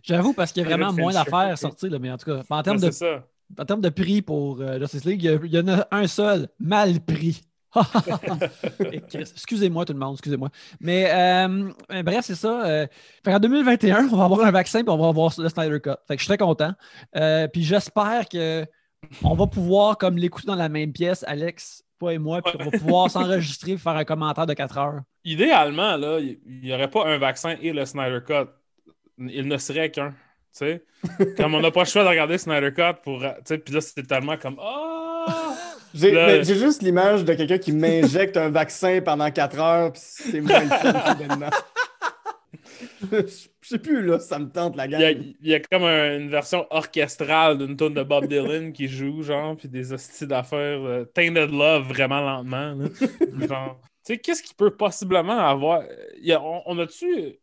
J'avoue, 0.03 0.33
parce 0.33 0.53
qu'il 0.53 0.63
y 0.63 0.67
a 0.67 0.69
vraiment 0.77 0.93
moins 0.93 1.13
d'affaires 1.13 1.35
à 1.35 1.57
sortir, 1.57 1.91
là, 1.91 1.99
mais 1.99 2.11
en 2.11 2.17
tout 2.17 2.27
cas, 2.27 2.43
en 2.49 2.63
termes, 2.63 2.79
c'est 2.79 2.87
de, 2.87 2.93
ça. 2.93 3.29
En 3.59 3.65
termes 3.65 3.81
de 3.81 3.89
prix 3.89 4.23
pour 4.23 4.61
euh, 4.61 4.79
Justice 4.79 5.05
League, 5.05 5.23
il 5.23 5.55
y, 5.55 5.59
en 5.59 5.69
a 5.69 5.87
un 5.91 6.07
seul, 6.07 6.49
mal 6.59 7.01
pris. 7.01 7.43
Excusez-moi 9.15 9.85
tout 9.85 9.93
le 9.93 9.99
monde, 9.99 10.15
excusez-moi. 10.15 10.49
Mais 10.81 11.11
euh, 11.11 11.71
euh, 11.93 12.03
bref, 12.03 12.25
c'est 12.25 12.35
ça. 12.35 12.67
euh, 12.67 12.87
fait 13.25 13.35
en 13.35 13.39
2021, 13.39 14.09
on 14.13 14.17
va 14.17 14.25
avoir 14.25 14.47
un 14.47 14.51
vaccin 14.51 14.81
et 14.81 14.89
on 14.89 14.97
va 14.97 15.09
avoir 15.09 15.33
le 15.39 15.49
Snyder 15.49 15.81
Cut. 15.81 15.91
Fait 16.07 16.17
que 16.17 16.21
je 16.21 16.25
suis 16.25 16.29
très 16.29 16.39
content. 16.39 16.73
Puis 17.53 17.65
j'espère 17.65 18.29
que 18.29 18.65
on 19.23 19.35
va 19.35 19.47
pouvoir 19.47 19.97
comme 19.97 20.17
l'écouter 20.17 20.47
dans 20.47 20.57
la 20.57 20.69
même 20.69 20.93
pièce, 20.93 21.25
Alex, 21.27 21.85
toi 21.99 22.15
et 22.15 22.19
moi, 22.19 22.43
puis 22.43 22.55
on 22.59 22.65
va 22.65 22.71
pouvoir 22.71 23.11
s'enregistrer 23.11 23.73
et 23.73 23.79
faire 23.79 23.97
un 23.97 24.05
commentaire 24.05 24.47
de 24.47 24.55
4 24.55 24.79
heures. 24.79 25.01
Idéalement, 25.25 25.97
là, 25.97 26.19
il 26.21 26.39
n'y 26.63 26.73
aurait 26.73 26.91
pas 26.91 27.07
un 27.07 27.19
vaccin 27.19 27.57
et 27.61 27.73
le 27.73 27.85
Snyder 27.85 28.21
Cut. 28.27 28.51
Il 29.19 29.47
ne 29.47 29.59
serait 29.59 29.91
qu'un. 29.91 30.15
Sais? 30.53 30.83
Comme 31.37 31.55
on 31.55 31.61
n'a 31.61 31.71
pas 31.71 31.81
le 31.83 31.87
choix 31.87 32.03
de 32.03 32.09
regarder 32.09 32.37
Snyder 32.39 32.73
Cut 32.73 33.01
pour. 33.05 33.21
Tu 33.21 33.27
sais, 33.45 33.59
puis 33.59 33.75
là, 33.75 33.81
c'est 33.81 34.07
tellement 34.07 34.37
comme. 34.37 34.59
Ah! 34.61 35.55
J'ai 35.95 36.43
juste 36.45 36.83
l'image 36.83 37.25
de 37.25 37.33
quelqu'un 37.35 37.59
qui 37.59 37.73
m'injecte 37.73 38.37
un 38.37 38.51
vaccin 38.51 39.01
pendant 39.05 39.31
4 39.31 39.59
heures, 39.59 39.93
puis 39.93 40.01
c'est 40.05 40.41
moins 40.41 40.61
le 40.65 40.69
fun. 40.69 41.51
Je 43.11 43.39
sais 43.63 43.79
plus, 43.79 44.03
là, 44.05 44.19
ça 44.19 44.39
me 44.39 44.49
tente 44.51 44.77
la 44.77 44.87
Il 44.87 44.91
gang. 44.91 45.17
il 45.41 45.49
y 45.49 45.55
a 45.55 45.61
comme 45.61 45.85
un- 45.85 46.17
une 46.19 46.29
version 46.31 46.67
orchestrale 46.71 47.59
d'une 47.59 47.77
tune 47.77 47.95
de 47.95 48.03
Bob 48.03 48.27
Dylan 48.27 48.73
qui 48.73 48.89
joue, 48.89 49.23
genre, 49.23 49.57
puis 49.57 49.69
des 49.69 49.93
hosties 49.93 50.27
d'affaires. 50.27 50.81
euh, 50.85 51.05
Tainted 51.05 51.51
Love 51.51 51.89
vraiment 51.89 52.21
lentement. 52.21 52.75
là. 52.75 52.89
genre, 53.47 53.81
tu 54.05 54.15
sais, 54.15 54.19
qu'est-ce 54.19 54.43
qui 54.43 54.55
peut 54.55 54.71
possiblement 54.77 55.39
avoir. 55.39 55.83
Il 56.21 56.27
y 56.27 56.33
a- 56.33 56.43
on, 56.43 56.63
on 56.67 56.79
a-tu. 56.79 57.39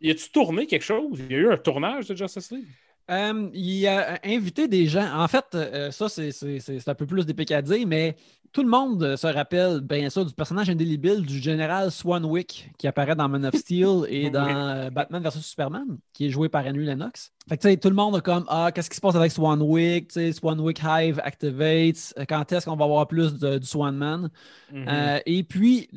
Y 0.00 0.10
a-tu 0.10 0.30
tourné 0.30 0.66
quelque 0.66 0.82
chose? 0.84 1.18
Il 1.28 1.32
y 1.32 1.34
a 1.34 1.38
eu 1.38 1.52
un 1.52 1.56
tournage 1.56 2.08
de 2.08 2.14
Justice 2.14 2.50
League? 2.50 2.66
Euh, 3.10 3.50
il 3.52 3.86
a 3.88 4.18
invité 4.24 4.68
des 4.68 4.86
gens. 4.86 5.08
En 5.14 5.26
fait, 5.26 5.44
euh, 5.54 5.90
ça, 5.90 6.08
c'est 6.08 6.88
un 6.88 6.94
peu 6.94 7.06
plus 7.06 7.26
des 7.26 7.34
dire, 7.62 7.86
mais 7.86 8.14
tout 8.52 8.62
le 8.62 8.68
monde 8.68 9.16
se 9.16 9.26
rappelle 9.26 9.80
bien 9.80 10.10
sûr 10.10 10.24
du 10.24 10.32
personnage 10.32 10.70
indélébile 10.70 11.22
du 11.22 11.38
général 11.38 11.90
Swanwick 11.90 12.70
qui 12.78 12.86
apparaît 12.86 13.16
dans 13.16 13.28
Man 13.28 13.44
of 13.46 13.54
Steel 13.54 14.04
et 14.08 14.30
dans 14.30 14.46
euh, 14.46 14.90
Batman 14.90 15.22
vs 15.22 15.40
Superman, 15.40 15.98
qui 16.12 16.26
est 16.26 16.30
joué 16.30 16.48
par 16.48 16.64
Henry 16.66 16.84
Lennox. 16.84 17.32
Fait 17.48 17.56
que, 17.56 17.74
tout 17.76 17.88
le 17.88 17.94
monde 17.96 18.16
a 18.16 18.20
comme 18.20 18.44
Ah, 18.48 18.70
qu'est-ce 18.72 18.90
qui 18.90 18.96
se 18.96 19.00
passe 19.00 19.16
avec 19.16 19.32
Swanwick? 19.32 20.12
Swanwick 20.12 20.80
Hive 20.82 21.20
activates. 21.24 22.14
Quand 22.28 22.52
est-ce 22.52 22.66
qu'on 22.66 22.76
va 22.76 22.84
avoir 22.84 23.08
plus 23.08 23.34
de- 23.34 23.58
du 23.58 23.66
Swanman? 23.66 24.30
Mhm. 24.72 24.84
Euh, 24.88 25.18
et 25.26 25.42
puis, 25.42 25.88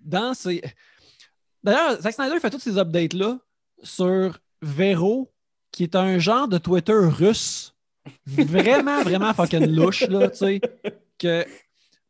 dans 0.00 0.34
ces. 0.34 0.62
D'ailleurs, 1.64 2.00
Zack 2.00 2.14
Snyder 2.14 2.40
fait 2.40 2.50
tous 2.50 2.58
ces 2.60 2.78
updates-là 2.78 3.38
sur 3.82 4.38
Vero, 4.60 5.30
qui 5.70 5.84
est 5.84 5.94
un 5.96 6.18
genre 6.18 6.48
de 6.48 6.58
Twitter 6.58 6.92
russe. 6.94 7.74
Vraiment, 8.26 9.02
vraiment 9.04 9.32
fucking 9.32 9.66
louche, 9.74 10.02
là, 10.08 10.28
tu 10.28 10.36
sais. 10.38 10.60
Que 11.18 11.44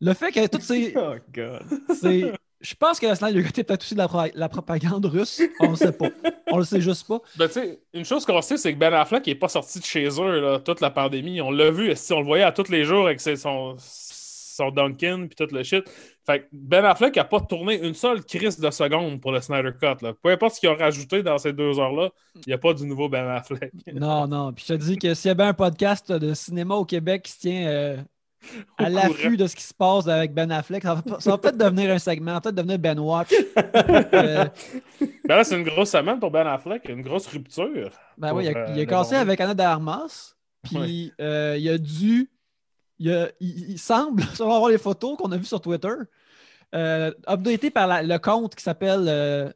le 0.01 0.15
fait 0.15 0.33
que 0.33 0.47
toutes 0.47 0.63
ces. 0.63 0.95
Oh, 0.97 1.15
God. 1.33 1.63
ces- 2.01 2.33
Je 2.61 2.75
pense 2.75 2.99
que 2.99 3.13
Snyder 3.15 3.41
était 3.47 3.63
peut-être 3.65 3.83
aussi 3.83 3.95
de 3.95 3.99
la, 3.99 4.09
pro- 4.09 4.31
la 4.35 4.49
propagande 4.49 5.05
russe. 5.07 5.43
On 5.61 5.71
le 5.71 5.77
sait 5.77 5.93
pas. 5.93 6.09
On 6.49 6.59
le 6.59 6.65
sait 6.65 6.81
juste 6.81 7.07
pas. 7.07 7.21
Ben, 7.37 7.47
tu 7.49 7.55
sais, 7.55 7.81
une 7.93 8.05
chose 8.05 8.25
qu'on 8.25 8.41
sait, 8.41 8.57
c'est 8.57 8.73
que 8.73 8.79
Ben 8.79 8.93
Affleck 8.95 9.27
n'est 9.27 9.35
pas 9.35 9.49
sorti 9.49 9.81
de 9.81 9.85
chez 9.85 10.07
eux 10.21 10.41
là, 10.41 10.59
toute 10.61 10.81
la 10.81 10.91
pandémie. 10.91 11.41
On 11.41 11.51
l'a 11.51 11.71
vu, 11.71 11.93
si 11.97 12.13
on 12.13 12.21
le 12.21 12.25
voyait 12.27 12.45
à 12.45 12.53
tous 12.53 12.69
les 12.71 12.85
jours 12.85 13.07
avec 13.07 13.21
ses- 13.21 13.37
son, 13.37 13.77
son 14.53 14.71
Duncan 14.71 15.27
puis 15.29 15.37
tout 15.37 15.55
le 15.55 15.63
shit. 15.63 15.85
Fait 16.25 16.41
que 16.41 16.45
Ben 16.53 16.85
Affleck 16.85 17.17
n'a 17.17 17.25
pas 17.25 17.41
tourné 17.41 17.85
une 17.85 17.95
seule 17.95 18.25
crise 18.25 18.59
de 18.59 18.71
seconde 18.71 19.21
pour 19.21 19.33
le 19.33 19.41
Snyder 19.41 19.73
Cut. 19.79 20.05
Là. 20.05 20.13
Peu 20.23 20.31
importe 20.31 20.55
ce 20.55 20.61
qu'ils 20.61 20.69
ont 20.69 20.77
rajouté 20.77 21.23
dans 21.23 21.39
ces 21.39 21.53
deux 21.53 21.79
heures-là, 21.79 22.11
il 22.35 22.43
n'y 22.49 22.53
a 22.53 22.59
pas 22.59 22.75
du 22.75 22.87
nouveau 22.87 23.09
Ben 23.09 23.27
Affleck. 23.29 23.73
Non, 23.93 24.27
non. 24.27 24.53
Puis 24.53 24.65
je 24.69 24.75
te 24.75 24.79
dis 24.79 24.97
que 24.97 25.15
s'il 25.15 25.29
y 25.29 25.33
avait 25.33 25.45
un 25.45 25.55
podcast 25.55 26.11
de 26.11 26.35
cinéma 26.35 26.75
au 26.75 26.85
Québec 26.85 27.23
qui 27.23 27.33
se 27.33 27.39
tient 27.41 27.67
euh, 27.67 27.97
à 28.79 28.89
l'affût 28.89 29.37
de 29.37 29.47
ce 29.47 29.55
qui 29.55 29.63
se 29.63 29.75
passe 29.75 30.09
avec 30.09 30.33
Ben 30.33 30.51
Affleck, 30.51 30.83
ça 30.83 30.95
va, 30.95 31.39
peut-être 31.39 31.57
devenir 31.59 31.91
un 31.91 31.99
segment, 31.99 32.41
peut-être 32.41 32.55
devenir 32.55 32.79
Ben 32.79 32.99
Watch. 32.99 33.33
Euh, 34.15 34.45
Ben 35.25 35.37
là, 35.37 35.45
c'est 35.45 35.57
une 35.57 35.65
grosse 35.65 35.91
semaine 35.91 36.19
pour 36.19 36.31
Ben 36.31 36.47
Affleck, 36.47 36.89
une 36.89 37.03
grosse 37.03 37.27
rupture. 37.27 37.91
Ben 38.19 38.35
oui, 38.35 38.45
il 38.47 38.57
a, 38.57 38.59
euh, 38.59 38.67
il 38.71 38.75
a 38.75 38.77
le 38.77 38.85
cassé 38.85 39.15
avec 39.15 39.41
Anna 39.41 39.55
de 39.55 39.63
Armas. 39.63 40.35
Puis 40.63 41.13
euh, 41.21 41.57
il 41.59 41.69
a 41.69 41.79
dû. 41.79 42.31
Il, 43.03 43.11
a- 43.13 43.31
il- 43.41 43.71
il 43.73 43.79
semble, 43.79 44.23
selon 44.35 44.59
voir 44.59 44.71
les 44.71 44.79
photos 44.79 45.17
qu'on 45.19 45.33
a 45.33 45.37
vues 45.37 45.45
sur 45.45 45.61
Twitter, 45.61 45.93
euh, 46.75 47.11
updaté 47.29 47.71
par 47.71 47.87
la- 47.89 48.03
le 48.03 48.19
compte 48.19 48.55
qui 48.55 48.63
s'appelle 48.63 49.07
euh, 49.09 49.51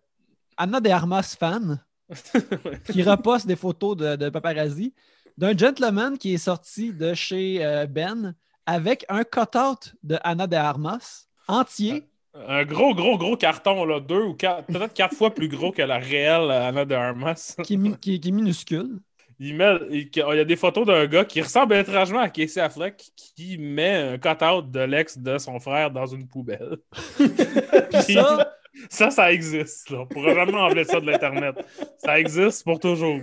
Anna 0.56 0.80
de 0.80 0.90
Armas 0.90 1.36
Fan, 1.38 1.80
qui 2.92 3.02
reposte 3.02 3.46
des 3.46 3.56
photos 3.56 3.96
de, 3.96 4.16
de 4.16 4.28
paparazzi, 4.30 4.92
d'un 5.38 5.56
gentleman 5.56 6.18
qui 6.18 6.34
est 6.34 6.38
sorti 6.38 6.92
de 6.92 7.14
chez 7.14 7.64
euh, 7.64 7.86
Ben 7.86 8.34
avec 8.66 9.04
un 9.08 9.22
cut-out 9.22 9.94
de 10.02 10.18
Anna 10.24 10.46
de 10.48 10.56
Armas 10.56 11.26
entier. 11.46 12.04
Un 12.48 12.64
gros, 12.64 12.94
gros, 12.94 13.16
gros 13.16 13.36
carton, 13.36 13.84
là, 13.84 14.00
deux 14.00 14.22
ou 14.22 14.34
quatre, 14.34 14.66
peut-être 14.66 14.92
quatre 14.92 15.14
fois 15.14 15.30
plus 15.32 15.48
gros 15.48 15.70
que 15.72 15.82
la 15.82 15.98
réelle 15.98 16.50
Anna 16.50 16.84
de 16.84 16.94
Armas. 16.94 17.54
Qui 17.62 17.74
est 17.74 18.30
minuscule. 18.32 18.98
Il, 19.38 19.54
met, 19.56 19.76
il, 19.90 20.08
il 20.14 20.36
y 20.36 20.40
a 20.40 20.44
des 20.44 20.56
photos 20.56 20.86
d'un 20.86 21.06
gars 21.06 21.24
qui 21.24 21.42
ressemble 21.42 21.74
étrangement 21.74 22.20
à 22.20 22.28
Casey 22.30 22.60
Affleck 22.60 23.02
qui 23.36 23.58
met 23.58 23.94
un 23.94 24.18
cut-out 24.18 24.70
de 24.70 24.80
l'ex 24.80 25.18
de 25.18 25.38
son 25.38 25.60
frère 25.60 25.90
dans 25.90 26.06
une 26.06 26.26
poubelle. 26.26 26.78
Puis 27.16 28.14
ça, 28.14 28.52
Ça, 28.88 29.10
ça 29.10 29.32
existe. 29.32 29.90
Là. 29.90 30.00
On 30.00 30.06
pourra 30.06 30.34
jamais 30.34 30.54
enlever 30.54 30.84
ça 30.84 31.00
de 31.00 31.06
l'Internet. 31.06 31.54
Ça 31.98 32.18
existe 32.18 32.64
pour 32.64 32.78
toujours. 32.78 33.20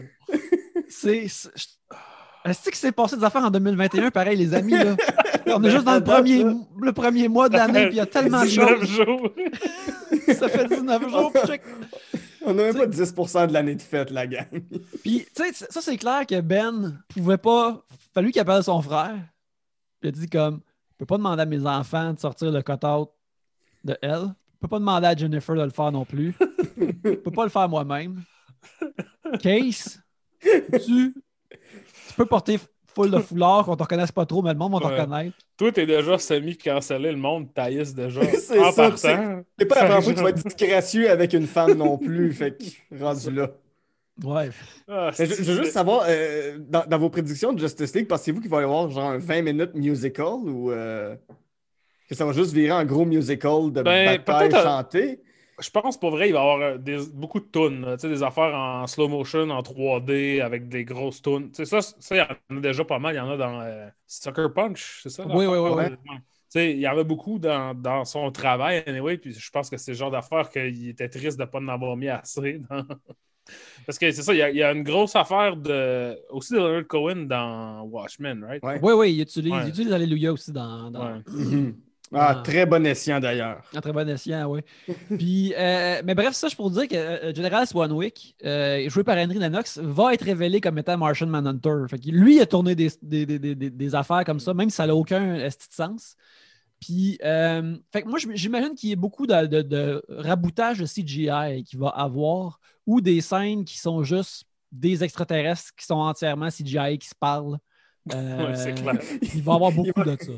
C'est. 0.90 1.26
Est-ce 2.46 2.70
que 2.70 2.76
c'est 2.76 2.92
passé 2.92 3.16
des 3.16 3.24
affaires 3.24 3.44
en 3.46 3.52
2021? 3.52 4.12
Pareil, 4.12 4.38
les 4.38 4.54
amis, 4.54 4.74
là. 4.74 4.96
On 5.48 5.64
est 5.64 5.70
juste 5.72 5.86
dans 5.86 5.96
le 5.96 6.04
premier, 6.04 6.44
le 6.82 6.92
premier 6.92 7.28
mois 7.28 7.48
de 7.48 7.56
l'année, 7.56 7.86
puis 7.86 7.96
il 7.96 7.98
y 7.98 8.02
a 8.02 8.06
tellement 8.06 8.42
de 8.42 8.48
19 8.48 8.80
choses. 8.80 8.90
jours. 8.90 9.32
Ça 10.34 10.50
fait 10.50 10.68
19 10.68 11.10
jours. 11.10 11.34
check. 11.46 11.62
On 12.46 12.54
n'a 12.54 12.64
même 12.64 12.76
pas 12.76 12.88
10% 12.88 13.48
de 13.48 13.54
l'année 13.54 13.76
de 13.76 13.82
fête, 13.82 14.12
la 14.12 14.28
gang. 14.28 14.48
Puis, 15.04 15.26
tu 15.36 15.44
sais, 15.44 15.66
ça, 15.70 15.82
c'est 15.82 15.98
clair 15.98 16.26
que 16.28 16.40
Ben 16.42 17.02
pouvait 17.10 17.38
pas. 17.38 17.86
Fallu 18.14 18.32
qu'il 18.32 18.42
appelle 18.42 18.64
son 18.64 18.82
frère. 18.82 19.18
Il 20.02 20.10
a 20.10 20.12
dit 20.12 20.30
comme 20.30 20.62
Je 20.92 20.98
peux 20.98 21.06
pas 21.06 21.18
demander 21.18 21.42
à 21.42 21.46
mes 21.46 21.66
enfants 21.66 22.14
de 22.14 22.20
sortir 22.20 22.52
le 22.52 22.62
cut-out 22.62 23.10
de 23.84 23.98
elle. 24.02 24.34
Je 24.54 24.60
peux 24.60 24.68
pas 24.68 24.80
demander 24.80 25.08
à 25.08 25.16
Jennifer 25.16 25.56
de 25.56 25.64
le 25.64 25.70
faire 25.70 25.92
non 25.92 26.06
plus. 26.06 26.36
Je 26.78 27.16
peux 27.16 27.32
pas 27.32 27.44
le 27.44 27.50
faire 27.50 27.68
moi-même. 27.68 28.22
Case, 29.42 30.02
tu, 30.42 31.14
tu 31.14 32.14
peux 32.16 32.26
porter 32.26 32.60
full 32.96 33.12
de 33.12 33.20
foulard 33.20 33.66
qu'on 33.66 33.76
te 33.76 33.84
reconnaisse 33.84 34.12
pas 34.12 34.26
trop, 34.26 34.42
mais 34.42 34.52
le 34.54 34.58
monde 34.60 34.74
va 34.74 34.80
te 34.80 34.86
Ouais. 34.86 35.00
reconnaître. 35.02 35.38
Toi, 35.58 35.72
t'es 35.72 35.86
déjà 35.86 36.18
semi-cancellé. 36.18 37.12
Le 37.12 37.18
monde 37.18 37.54
taillisse 37.54 37.94
déjà. 37.94 38.22
C'est 38.40 38.60
en 38.60 38.72
ça, 38.72 38.90
partant. 38.90 39.44
C'est 39.60 39.66
pas 39.66 39.76
la 39.76 39.82
première 39.86 40.04
fois 40.04 40.14
que 40.14 40.18
tu 40.18 40.24
vas 40.24 40.30
être 40.30 40.44
disgracieux 40.48 41.10
avec 41.10 41.34
une 41.34 41.48
femme 41.48 41.74
non 41.74 41.98
plus, 41.98 42.34
fait 42.34 42.58
que 42.58 43.04
rendu 43.04 43.32
là. 43.32 43.50
Ouais. 44.24 44.50
Ah, 44.88 45.10
Mais 45.18 45.26
je, 45.26 45.34
je 45.36 45.52
veux 45.52 45.62
juste 45.64 45.74
savoir, 45.74 46.04
euh, 46.08 46.60
dans, 46.60 46.86
dans 46.88 47.00
vos 47.00 47.10
prédictions 47.10 47.52
de 47.52 47.60
Justice 47.60 47.96
League, 47.96 48.08
pensez-vous 48.08 48.42
qu'il 48.42 48.50
va 48.50 48.62
y 48.62 48.64
avoir 48.64 48.90
genre 48.92 49.10
un 49.10 49.18
20 49.18 49.42
minutes 49.42 49.74
musical 49.74 50.34
ou 50.46 50.72
euh, 50.72 51.16
que 52.08 52.14
ça 52.16 52.24
va 52.26 52.32
juste 52.32 52.54
virer 52.54 52.74
en 52.74 52.86
gros 52.86 53.06
musical 53.06 53.72
de 53.72 53.82
Ben, 53.82 54.18
bataille 54.24 54.52
chantée? 54.52 55.20
Je 55.60 55.70
pense 55.70 56.00
pour 56.00 56.12
vrai, 56.12 56.30
il 56.30 56.34
va 56.34 56.40
y 56.40 56.42
avoir 56.42 56.62
euh, 56.62 56.78
des, 56.78 56.98
beaucoup 57.14 57.40
de 57.40 57.46
tunes, 57.46 57.82
là, 57.86 57.96
tu 57.98 58.02
sais, 58.02 58.10
des 58.10 58.24
affaires 58.24 58.56
en 58.56 58.88
slow 58.88 59.08
motion, 59.08 59.50
en 59.50 59.62
3D, 59.62 60.42
avec 60.42 60.68
des 60.68 60.84
grosses 60.84 61.22
tunes. 61.22 61.52
Tu 61.52 61.66
sais, 61.66 61.82
ça, 61.82 61.96
il 62.12 62.18
y 62.18 62.22
en 62.22 62.58
a 62.58 62.60
déjà 62.62 62.84
pas 62.84 63.00
mal. 63.00 63.14
Il 63.14 63.18
y 63.18 63.22
en 63.22 63.30
a 63.30 63.38
dans 63.38 63.62
euh, 63.62 63.88
Sucker 64.08 64.48
Punch, 64.54 65.02
c'est 65.04 65.10
ça? 65.10 65.26
Oui, 65.28 65.46
oui, 65.46 65.58
oui, 65.58 65.86
sais, 66.50 66.72
il 66.72 66.80
y 66.80 66.88
en 66.88 66.98
a 66.98 67.04
beaucoup 67.04 67.40
dans, 67.40 67.74
dans 67.74 68.06
son 68.06 68.32
travail, 68.32 68.84
anyway, 68.86 69.18
puis 69.18 69.34
je 69.34 69.50
pense 69.52 69.70
que 69.70 69.78
c'est 69.78 69.92
le 69.92 69.98
genre 69.98 70.12
d'affaire 70.12 70.50
qu'il 70.50 70.88
était 70.90 71.10
triste 71.10 71.38
de 71.38 71.44
ne 71.44 71.48
pas 71.48 71.60
en 71.60 71.68
avoir 71.68 71.98
mis 71.98 72.10
assez 72.10 72.60
dans, 72.70 72.86
Parce 73.86 73.98
que 74.00 74.12
c'est 74.12 74.22
ça, 74.24 74.34
il 74.34 74.38
y, 74.38 74.42
a- 74.42 74.50
il 74.50 74.58
y 74.58 74.64
a 74.64 74.72
une 74.72 74.84
grosse 74.84 75.16
affaire 75.16 75.58
de. 75.58 76.18
Aussi 76.30 76.54
de 76.54 76.60
Leonard 76.60 76.88
Cohen 76.88 77.26
dans 77.28 77.82
Watchmen, 77.84 78.44
right? 78.44 78.64
Ouais. 78.64 78.80
Oui, 78.82 78.94
oui, 78.94 79.14
il 79.14 79.22
utilise, 79.22 79.52
Ouais. 79.52 79.64
il 79.66 79.70
utilise 79.70 79.92
Alléluia 79.92 80.32
aussi 80.32 80.52
dans, 80.52 80.90
dans 80.92 81.04
Ouais. 81.04 81.22
Ah, 82.14 82.36
Ah. 82.38 82.42
très 82.44 82.66
bon 82.66 82.86
escient 82.86 83.20
d'ailleurs. 83.20 83.64
un 83.74 83.82
très 83.82 83.92
bon 83.94 84.08
escient, 84.08 84.48
oui. 84.50 84.62
Puis, 85.20 85.54
euh, 85.58 86.02
mais 86.06 86.16
bref, 86.16 86.34
ça, 86.34 86.48
je 86.48 86.56
pour 86.56 86.70
dire 86.72 86.88
que 86.88 86.96
euh, 86.96 87.34
General 87.34 87.66
Swanwick, 87.68 88.36
euh, 88.46 88.88
joué 88.90 89.04
par 89.04 89.18
Henry 89.18 89.40
Lennox, 89.40 89.78
va 89.80 90.14
être 90.14 90.24
révélé 90.24 90.62
comme 90.62 90.78
étant 90.78 90.98
Martian 90.98 91.28
Manhunter. 91.28 91.86
Fait 91.90 91.98
que 92.00 92.10
lui, 92.10 92.36
il 92.38 92.42
a 92.42 92.46
tourné 92.46 92.76
des, 92.76 92.92
des, 93.02 93.26
des- 93.26 93.56
des- 93.56 93.96
affaires 93.96 94.24
comme 94.26 94.40
ça, 94.40 94.54
même 94.54 94.70
si 94.70 94.76
ça 94.76 94.88
n'a 94.88 94.96
aucun 94.96 95.36
esti 95.36 95.68
de 95.70 95.74
sens. 95.74 96.16
Puis, 96.80 97.18
euh, 97.24 97.76
fait 97.92 98.02
que 98.04 98.08
moi, 98.10 98.20
j'im- 98.20 98.36
j'imagine 98.36 98.76
qu'il 98.76 98.90
y 98.90 98.94
a 98.94 98.98
beaucoup 98.98 99.26
de, 99.26 99.46
de- 99.46 99.62
de 99.62 100.04
raboutage 100.10 100.80
de 100.80 100.86
CGI 100.86 101.64
qu'il 101.64 101.80
va 101.80 101.90
avoir 101.90 102.60
ou 102.86 103.00
des 103.02 103.22
scènes 103.22 103.64
qui 103.64 103.78
sont 103.80 104.04
juste 104.04 104.44
des 104.72 105.04
extraterrestres 105.04 105.72
qui 105.78 105.86
sont 105.86 105.96
entièrement 105.96 106.50
CGI 106.50 106.98
qui 106.98 107.08
se 107.08 107.16
parlent. 107.18 107.58
Euh, 108.14 108.54
Ouais, 108.54 108.74
clair. 108.74 108.96
Il 109.36 109.42
va 109.44 109.52
y 109.54 109.56
avoir 109.56 109.72
beaucoup 109.72 109.92
va- 109.96 110.16
de 110.16 110.22
ça. 110.22 110.32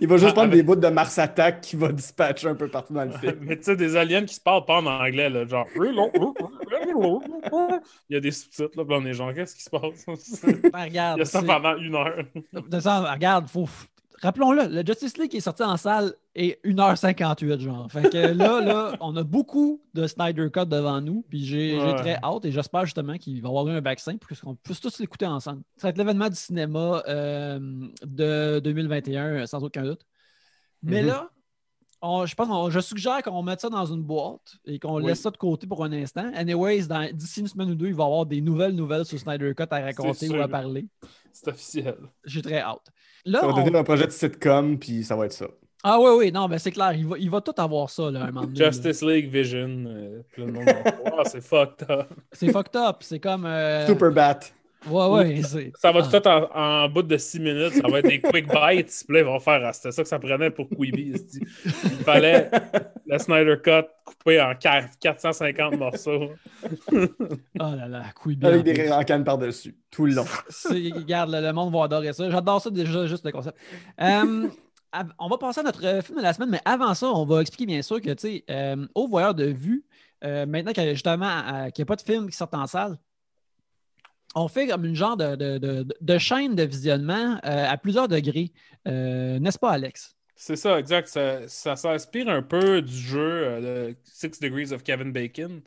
Il 0.00 0.06
va 0.06 0.16
juste 0.16 0.28
Ah, 0.30 0.32
prendre 0.34 0.48
avec- 0.48 0.54
des 0.54 0.62
bouts 0.62 0.76
de 0.76 0.86
Mars 0.88 1.18
Attack 1.18 1.60
qui 1.60 1.74
va 1.76 1.90
dispatcher 1.90 2.46
un 2.48 2.54
peu 2.54 2.68
partout 2.68 2.92
dans 2.94 3.04
le 3.04 3.10
film. 3.10 3.38
Mais 3.40 3.56
tu 3.56 3.64
sais, 3.64 3.76
des 3.76 3.96
aliens 3.96 4.24
qui 4.24 4.34
se 4.34 4.40
parlent 4.40 4.64
pas 4.64 4.76
en 4.80 4.86
anglais, 4.86 5.28
là, 5.28 5.44
genre. 5.46 5.66
Il 8.08 8.14
y 8.14 8.16
a 8.16 8.20
des 8.20 8.30
sous-titres, 8.30 8.70
là, 8.76 8.84
puis 8.84 8.96
on 8.98 9.04
est 9.06 9.14
genre, 9.14 9.34
qu'est-ce 9.34 9.54
qui 9.56 9.62
se 9.62 9.70
passe? 9.70 10.06
Ben, 10.72 10.84
regarde, 10.84 11.18
Il 11.18 11.20
y 11.20 11.22
a 11.22 11.24
ça 11.24 11.42
pendant 11.42 11.76
une 11.76 11.94
heure. 11.94 12.24
De 12.68 12.80
ça, 12.80 13.12
regarde, 13.12 13.48
faut. 13.48 13.68
Rappelons-le, 14.22 14.68
le 14.68 14.84
Justice 14.86 15.18
League 15.18 15.30
qui 15.32 15.38
est 15.38 15.40
sorti 15.40 15.64
en 15.64 15.76
salle 15.76 16.14
est 16.36 16.64
1h58, 16.64 17.58
genre. 17.58 17.90
Fait 17.90 18.08
que 18.08 18.16
là, 18.32 18.60
là, 18.60 18.92
on 19.00 19.16
a 19.16 19.24
beaucoup 19.24 19.82
de 19.94 20.06
Snyder 20.06 20.48
Cut 20.52 20.66
devant 20.66 21.00
nous, 21.00 21.24
puis 21.28 21.44
j'ai 21.44 21.76
Ouais. 21.76 21.94
très 21.96 22.18
hâte 22.22 22.44
et 22.44 22.52
j'espère 22.52 22.84
justement 22.84 23.16
qu'il 23.18 23.42
va 23.42 23.48
y 23.48 23.50
avoir 23.50 23.66
un 23.66 23.80
vaccin 23.80 24.16
pour 24.16 24.28
qu'on 24.38 24.54
puisse 24.54 24.80
tous 24.80 25.00
l'écouter 25.00 25.26
ensemble. 25.26 25.62
Ça 25.76 25.88
va 25.88 25.90
être 25.90 25.98
l'événement 25.98 26.28
du 26.28 26.36
cinéma 26.36 27.02
euh, 27.08 27.58
de 28.04 28.60
2021, 28.60 29.24
euh, 29.26 29.46
sans 29.46 29.62
aucun 29.64 29.82
doute. 29.82 30.02
Mais 30.84 31.02
Mhm. 31.02 31.08
là, 31.08 31.30
on- 32.02 32.26
je 32.26 32.34
pense 32.34 32.48
qu'on- 32.48 32.68
je 32.70 32.80
suggère 32.80 33.22
qu'on 33.22 33.42
mette 33.42 33.60
ça 33.60 33.70
dans 33.70 33.86
une 33.86 34.02
boîte 34.02 34.56
et 34.66 34.78
qu'on 34.78 34.96
Oui. 34.96 35.06
laisse 35.06 35.20
ça 35.20 35.30
de 35.30 35.36
côté 35.36 35.66
pour 35.66 35.82
un 35.84 35.92
instant. 35.92 36.30
Anyways, 36.34 36.86
dans- 36.86 37.08
d'ici 37.12 37.40
une 37.40 37.46
semaine 37.48 37.70
ou 37.70 37.74
deux, 37.74 37.86
il 37.88 37.94
va 37.94 38.02
y 38.04 38.06
avoir 38.06 38.26
des 38.26 38.40
nouvelles 38.40 38.74
nouvelles 38.74 39.04
sur 39.04 39.18
Snyder 39.18 39.54
Cut 39.54 39.64
à 39.70 39.80
raconter 39.80 40.28
ou 40.28 40.40
à 40.42 40.48
parler. 40.48 40.86
C'est 41.32 41.48
officiel. 41.48 41.96
J'ai 42.24 42.42
très 42.42 42.58
hâte. 42.60 42.86
Là, 43.24 43.40
Ça 43.40 43.46
va 43.46 43.52
on- 43.54 43.56
devenir 43.60 43.80
un 43.80 43.84
projet 43.84 44.06
de 44.06 44.10
sitcom, 44.12 44.78
puis 44.78 45.04
ça 45.04 45.16
va 45.16 45.26
être 45.26 45.32
ça. 45.32 45.46
Ah 45.84 45.98
oui, 46.00 46.10
oui, 46.16 46.32
non, 46.32 46.46
mais 46.46 46.58
c'est 46.58 46.70
clair, 46.70 46.92
il 46.92 47.06
va, 47.06 47.18
il 47.18 47.28
va 47.30 47.40
tout 47.40 47.54
avoir 47.56 47.90
ça, 47.90 48.10
là, 48.10 48.22
un 48.24 48.26
moment 48.30 48.42
donné. 48.46 48.58
là. 48.58 48.70
Justice 48.70 49.02
League 49.02 49.28
Vision. 49.30 49.84
euh, 49.86 50.22
c'est 51.24 51.40
fucked 51.40 51.90
up. 51.90 52.08
C'est 52.32 52.50
fucked 52.52 52.76
up, 52.76 52.96
c'est 53.00 53.18
comme... 53.20 53.46
euh, 53.46 53.86
Super 53.86 54.12
Bat. 54.12 54.40
Ouais, 54.90 55.06
ouais, 55.08 55.42
c'est... 55.44 55.72
Ça 55.78 55.92
va 55.92 56.00
Ah. 56.02 56.08
tout 56.08 56.16
être 56.16 56.26
en, 56.26 56.84
en 56.84 56.88
bout 56.88 57.02
de 57.02 57.16
6 57.16 57.38
minutes. 57.40 57.74
Ça 57.74 57.88
va 57.88 57.98
être 58.00 58.08
des 58.08 58.20
quick 58.20 58.46
bites. 58.48 59.04
Puis 59.06 59.14
là, 59.14 59.20
ils 59.20 59.24
vont 59.24 59.38
faire. 59.40 59.60
ah, 59.64 59.72
C'était 59.72 59.92
ça 59.92 60.02
que 60.02 60.08
ça 60.08 60.18
prenait 60.18 60.50
pour 60.50 60.68
Quibi. 60.68 61.14
Il 61.34 61.90
fallait 62.04 62.50
le 63.06 63.18
Snyder 63.18 63.56
Cut 63.62 63.86
coupé 64.04 64.40
en 64.40 64.52
quar- 64.54 64.88
450 65.00 65.76
morceaux. 65.78 66.30
Oh 66.92 67.06
là 67.60 67.88
là, 67.88 68.04
Quibi. 68.22 68.44
Avec 68.46 68.62
des 68.64 68.72
plus. 68.74 68.82
rires 68.82 68.96
en 68.96 69.04
canne 69.04 69.24
par-dessus, 69.24 69.76
tout 69.90 70.06
le 70.06 70.14
long. 70.14 70.24
Regarde, 70.68 71.30
le, 71.30 71.40
le 71.40 71.52
monde 71.52 71.72
va 71.72 71.84
adorer 71.84 72.12
ça. 72.12 72.28
J'adore 72.30 72.60
ça 72.60 72.70
déjà, 72.70 73.06
juste 73.06 73.24
le 73.24 73.32
concept. 73.32 73.56
Av- 74.94 75.12
on 75.18 75.28
va 75.28 75.38
passer 75.38 75.60
à 75.60 75.62
notre 75.62 75.82
euh, 75.86 76.02
film 76.02 76.18
de 76.18 76.22
la 76.22 76.34
semaine, 76.34 76.50
mais 76.50 76.60
avant 76.66 76.92
ça, 76.92 77.06
on 77.08 77.24
va 77.24 77.40
expliquer 77.40 77.64
bien 77.64 77.80
sûr 77.80 77.98
que, 78.00 78.10
tu 78.10 78.28
sais, 78.28 78.44
euh, 78.50 78.86
au 78.94 79.08
voyeur 79.08 79.34
de 79.34 79.44
vue, 79.46 79.84
euh, 80.22 80.44
maintenant 80.44 80.72
qu'il 80.72 80.84
y 80.84 80.88
a 80.88 80.92
justement 80.92 81.26
euh, 81.30 81.70
qu'il 81.70 81.82
n'y 81.82 81.86
a 81.86 81.86
pas 81.86 81.96
de 81.96 82.02
film 82.02 82.28
qui 82.28 82.36
sort 82.36 82.50
en 82.52 82.66
salle, 82.66 82.98
on 84.34 84.48
fait 84.48 84.66
comme 84.66 84.84
une 84.84 84.94
genre 84.94 85.16
de, 85.16 85.36
de- 85.36 85.86
de- 86.00 86.18
chaîne 86.18 86.54
de 86.54 86.62
visionnement 86.62 87.38
euh, 87.44 87.66
à 87.68 87.76
plusieurs 87.76 88.08
degrés. 88.08 88.52
Euh, 88.88 89.38
N'est-ce 89.38 89.58
pas, 89.58 89.72
Alex? 89.72 90.16
C'est 90.34 90.56
ça, 90.56 90.78
exact. 90.78 91.08
Ça, 91.08 91.46
ça 91.48 91.76
s'inspire 91.76 92.28
un 92.28 92.42
peu 92.42 92.82
du 92.82 92.96
jeu 92.96 93.20
euh, 93.20 93.90
de 93.90 93.96
Six 94.04 94.40
Degrees 94.40 94.72
of 94.72 94.82
Kevin 94.82 95.12
Bacon. 95.12 95.60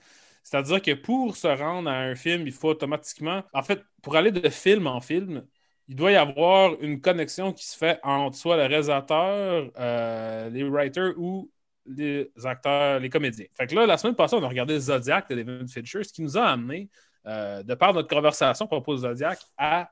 C'est-à-dire 0.43 0.81
que 0.81 0.93
pour 0.93 1.35
se 1.37 1.47
rendre 1.47 1.89
à 1.89 1.97
un 1.97 2.15
film, 2.15 2.45
il 2.45 2.53
faut 2.53 2.69
automatiquement. 2.69 3.43
En 3.53 3.63
fait, 3.63 3.81
pour 4.01 4.15
aller 4.15 4.31
de 4.31 4.47
film 4.49 4.85
en 4.87 5.01
film, 5.01 5.45
il 5.87 5.95
doit 5.95 6.11
y 6.11 6.15
avoir 6.15 6.79
une 6.81 7.01
connexion 7.01 7.53
qui 7.53 7.65
se 7.65 7.77
fait 7.77 7.99
entre 8.03 8.37
soit 8.37 8.57
le 8.57 8.63
réalisateur, 8.65 9.71
les 10.51 10.63
writers 10.63 11.13
ou 11.17 11.51
les 11.87 12.31
acteurs, 12.43 12.99
les 12.99 13.09
comédiens. 13.09 13.45
Fait 13.53 13.67
que 13.67 13.75
là, 13.75 13.85
la 13.85 13.97
semaine 13.97 14.15
passée, 14.15 14.35
on 14.35 14.43
a 14.43 14.47
regardé 14.47 14.79
Zodiac 14.79 15.29
de 15.29 15.41
David 15.41 15.69
Fincher, 15.69 16.03
ce 16.03 16.13
qui 16.13 16.21
nous 16.21 16.37
a 16.37 16.45
amené, 16.45 16.89
euh, 17.27 17.63
de 17.63 17.73
par 17.75 17.93
notre 17.93 18.07
conversation 18.07 18.65
à 18.65 18.67
propos 18.67 18.93
de 18.93 18.99
Zodiac, 18.99 19.39
à 19.57 19.89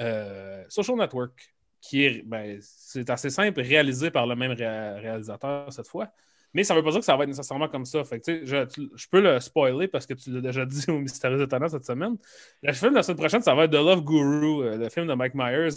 euh, 0.00 0.64
Social 0.68 0.96
Network, 0.96 1.54
qui 1.80 2.04
est, 2.04 2.22
ben, 2.26 2.58
c'est 2.60 3.08
assez 3.10 3.30
simple, 3.30 3.60
réalisé 3.60 4.10
par 4.10 4.26
le 4.26 4.34
même 4.34 4.52
ré- 4.52 4.98
réalisateur 5.00 5.72
cette 5.72 5.88
fois. 5.88 6.10
Mais 6.54 6.62
ça 6.62 6.72
ne 6.72 6.78
veut 6.78 6.84
pas 6.84 6.92
dire 6.92 7.00
que 7.00 7.04
ça 7.06 7.16
va 7.16 7.24
être 7.24 7.28
nécessairement 7.30 7.68
comme 7.68 7.84
ça. 7.84 8.04
Fait 8.04 8.22
je, 8.26 8.86
je 8.94 9.06
peux 9.10 9.20
le 9.20 9.40
spoiler 9.40 9.88
parce 9.88 10.06
que 10.06 10.14
tu 10.14 10.30
l'as 10.30 10.40
déjà 10.40 10.64
dit 10.66 10.84
au 10.88 10.98
Mystérieux 10.98 11.42
Étonnant 11.42 11.68
cette 11.68 11.84
semaine. 11.84 12.16
Le 12.62 12.72
film 12.72 12.92
de 12.92 12.96
la 12.96 13.02
semaine 13.02 13.18
prochaine, 13.18 13.42
ça 13.42 13.54
va 13.54 13.64
être 13.64 13.72
The 13.72 13.74
Love 13.74 14.04
Guru, 14.04 14.62
euh, 14.62 14.76
le 14.76 14.88
film 14.88 15.06
de 15.08 15.14
Mike 15.14 15.34
Myers. 15.34 15.74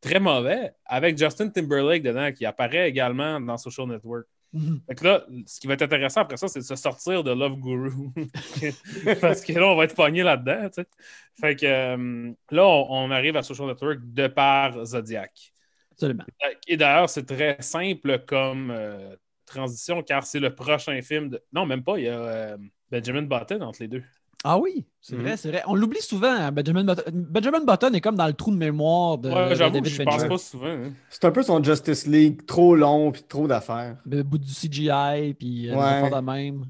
Très 0.00 0.20
mauvais, 0.20 0.72
avec 0.84 1.18
Justin 1.18 1.48
Timberlake 1.48 2.02
dedans, 2.04 2.30
qui 2.30 2.46
apparaît 2.46 2.88
également 2.88 3.40
dans 3.40 3.56
Social 3.56 3.88
Network. 3.88 4.26
Fait 4.88 4.94
que 4.94 5.04
là, 5.04 5.26
ce 5.46 5.60
qui 5.60 5.66
va 5.66 5.74
être 5.74 5.82
intéressant 5.82 6.22
après 6.22 6.36
ça, 6.36 6.48
c'est 6.48 6.60
de 6.60 6.64
se 6.64 6.76
sortir 6.76 7.22
de 7.22 7.30
Love 7.30 7.58
Guru. 7.60 7.92
Parce 9.20 9.42
que 9.42 9.52
là, 9.52 9.66
on 9.66 9.76
va 9.76 9.84
être 9.84 9.94
pogné 9.94 10.22
là-dedans. 10.22 10.68
tu 10.70 10.82
sais. 10.82 10.88
Fait 11.40 11.54
que 11.54 11.66
euh, 11.66 12.32
là, 12.50 12.66
on, 12.66 12.86
on 12.90 13.10
arrive 13.10 13.36
à 13.36 13.42
Social 13.42 13.68
Network 13.68 13.98
de 14.02 14.26
par 14.26 14.84
Zodiac. 14.84 15.52
Absolument. 15.92 16.24
Et 16.66 16.76
d'ailleurs, 16.76 17.10
c'est 17.10 17.26
très 17.26 17.60
simple 17.60 18.20
comme 18.26 18.70
euh, 18.70 19.16
transition, 19.44 20.02
car 20.02 20.24
c'est 20.24 20.40
le 20.40 20.54
prochain 20.54 21.00
film 21.02 21.28
de. 21.30 21.42
Non, 21.52 21.66
même 21.66 21.82
pas, 21.82 21.98
il 21.98 22.04
y 22.04 22.08
a 22.08 22.18
euh, 22.18 22.56
Benjamin 22.90 23.22
Button 23.22 23.60
entre 23.62 23.82
les 23.82 23.88
deux. 23.88 24.04
Ah 24.44 24.58
oui, 24.58 24.86
c'est 25.00 25.16
Mhm. 25.16 25.22
vrai, 25.22 25.36
c'est 25.36 25.48
vrai. 25.50 25.62
On 25.66 25.74
l'oublie 25.74 26.00
souvent, 26.00 26.30
hein, 26.30 26.52
Benjamin 26.52 26.84
Button. 26.84 27.02
Benjamin 27.12 27.64
Button 27.64 27.92
est 27.92 28.00
comme 28.00 28.14
dans 28.16 28.26
le 28.26 28.32
trou 28.34 28.50
de 28.52 28.56
mémoire 28.56 29.18
de, 29.18 29.30
Ouais, 29.30 29.54
j'avoue, 29.56 29.84
je 29.84 30.02
pense 30.02 30.24
pas 30.24 30.38
souvent. 30.38 30.66
hein. 30.68 30.92
C'est 31.10 31.24
un 31.24 31.30
peu 31.32 31.42
son 31.42 31.62
Justice 31.62 32.06
League, 32.06 32.46
trop 32.46 32.74
long, 32.76 33.10
puis 33.10 33.22
trop 33.24 33.48
d'affaires. 33.48 33.96
Le 34.06 34.22
bout 34.22 34.38
du 34.38 34.48
CGI, 34.52 35.34
puis 35.34 35.68
euh, 35.68 35.76
Ouais. 35.76 36.10
de 36.10 36.20
même. 36.20 36.64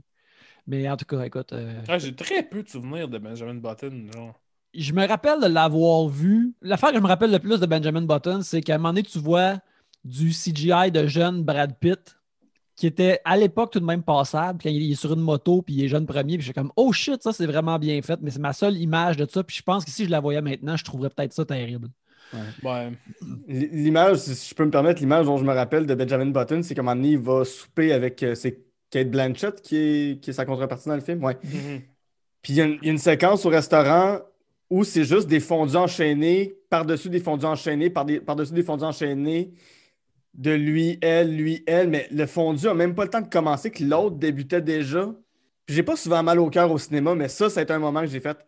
Mais 0.66 0.88
en 0.88 0.96
tout 0.96 1.04
cas, 1.04 1.22
écoute, 1.22 1.52
euh, 1.52 1.80
Ah, 1.88 1.98
J'ai 1.98 2.14
très 2.14 2.42
peu 2.42 2.62
de 2.62 2.68
souvenirs 2.68 3.08
de 3.08 3.18
Benjamin 3.18 3.54
Button. 3.54 4.06
Genre. 4.12 4.34
je 4.74 4.92
me 4.92 5.06
rappelle 5.06 5.40
de 5.40 5.46
l'avoir 5.46 6.08
vu. 6.08 6.54
L'affaire 6.62 6.90
que 6.90 6.96
je 6.96 7.02
me 7.02 7.06
rappelle 7.08 7.30
le 7.32 7.38
plus 7.38 7.60
de 7.60 7.66
Benjamin 7.66 8.02
Button, 8.02 8.40
c'est 8.42 8.60
qu'à 8.60 8.74
un 8.74 8.78
moment 8.78 8.90
donné, 8.90 9.02
tu 9.02 9.18
vois 9.18 9.58
du 10.04 10.32
CGI 10.32 10.90
de 10.90 11.06
jeune 11.06 11.42
Brad 11.42 11.74
Pitt 11.78 12.17
qui 12.78 12.86
était 12.86 13.18
à 13.24 13.36
l'époque 13.36 13.72
tout 13.72 13.80
de 13.80 13.84
même 13.84 14.04
passable. 14.04 14.58
Puis 14.58 14.68
quand 14.68 14.74
il 14.74 14.92
est 14.92 14.94
sur 14.94 15.12
une 15.12 15.20
moto, 15.20 15.62
puis 15.62 15.74
il 15.74 15.84
est 15.84 15.88
jeune 15.88 16.06
premier, 16.06 16.34
puis 16.38 16.42
je 16.42 16.52
suis 16.52 16.52
comme, 16.54 16.70
oh 16.76 16.92
shit, 16.92 17.20
ça 17.22 17.32
c'est 17.32 17.46
vraiment 17.46 17.76
bien 17.76 18.00
fait. 18.02 18.20
Mais 18.22 18.30
c'est 18.30 18.38
ma 18.38 18.52
seule 18.52 18.76
image 18.76 19.16
de 19.16 19.26
ça. 19.28 19.42
Puis 19.42 19.56
je 19.56 19.62
pense 19.62 19.84
que 19.84 19.90
si 19.90 20.04
je 20.04 20.10
la 20.10 20.20
voyais 20.20 20.40
maintenant, 20.40 20.76
je 20.76 20.84
trouverais 20.84 21.10
peut-être 21.10 21.32
ça 21.32 21.44
terrible. 21.44 21.88
Ouais. 22.62 22.92
L'image, 23.48 24.18
si 24.18 24.50
je 24.50 24.54
peux 24.54 24.64
me 24.64 24.70
permettre, 24.70 25.00
l'image 25.00 25.26
dont 25.26 25.38
je 25.38 25.44
me 25.44 25.52
rappelle 25.52 25.86
de 25.86 25.94
Benjamin 25.94 26.26
Button, 26.26 26.62
c'est 26.62 26.74
qu'à 26.74 26.82
un 26.82 26.84
moment 26.84 26.96
donné, 26.96 27.10
il 27.10 27.18
va 27.18 27.44
souper 27.44 27.92
avec. 27.92 28.22
euh, 28.22 28.34
c'est 28.34 28.60
Kate 28.90 29.10
Blanchett 29.10 29.60
qui 29.60 29.76
est, 29.76 30.20
qui 30.22 30.30
est 30.30 30.32
sa 30.32 30.44
contrepartie 30.44 30.88
dans 30.88 30.94
le 30.94 31.00
film. 31.00 31.22
Ouais. 31.24 31.36
Mhm. 31.42 31.80
Puis 32.42 32.52
il 32.52 32.56
y, 32.56 32.60
a 32.60 32.64
une- 32.64 32.78
il 32.82 32.86
y 32.86 32.88
a 32.88 32.92
une 32.92 32.98
séquence 32.98 33.44
au 33.44 33.48
restaurant 33.48 34.20
où 34.70 34.84
c'est 34.84 35.04
juste 35.04 35.26
des 35.26 35.40
fondus 35.40 35.76
enchaînés, 35.76 36.54
par-dessus 36.70 37.10
des 37.10 37.20
fondus 37.20 37.46
enchaînés, 37.46 37.90
par 37.90 38.04
des- 38.04 38.20
par-dessus 38.20 38.52
des 38.52 38.62
fondus 38.62 38.84
enchaînés, 38.84 39.52
de 40.34 40.50
lui, 40.52 40.98
elle, 41.02 41.34
lui, 41.36 41.64
elle. 41.66 41.88
Mais 41.88 42.08
le 42.10 42.26
fondu 42.26 42.68
a 42.68 42.74
même 42.74 42.94
pas 42.94 43.04
le 43.04 43.10
temps 43.10 43.20
de 43.20 43.28
commencer 43.28 43.70
que 43.70 43.82
l'autre 43.84 44.16
débutait 44.16 44.62
déjà. 44.62 45.06
Puis 45.66 45.76
j'ai 45.76 45.82
pas 45.82 45.96
souvent 45.96 46.22
mal 46.22 46.38
au 46.38 46.48
cœur 46.50 46.70
au 46.70 46.78
cinéma, 46.78 47.14
mais 47.14 47.28
ça, 47.28 47.50
ça 47.50 47.60
a 47.60 47.62
été 47.62 47.72
un 47.72 47.78
moment 47.78 48.00
que 48.00 48.06
j'ai 48.06 48.20
fait. 48.20 48.38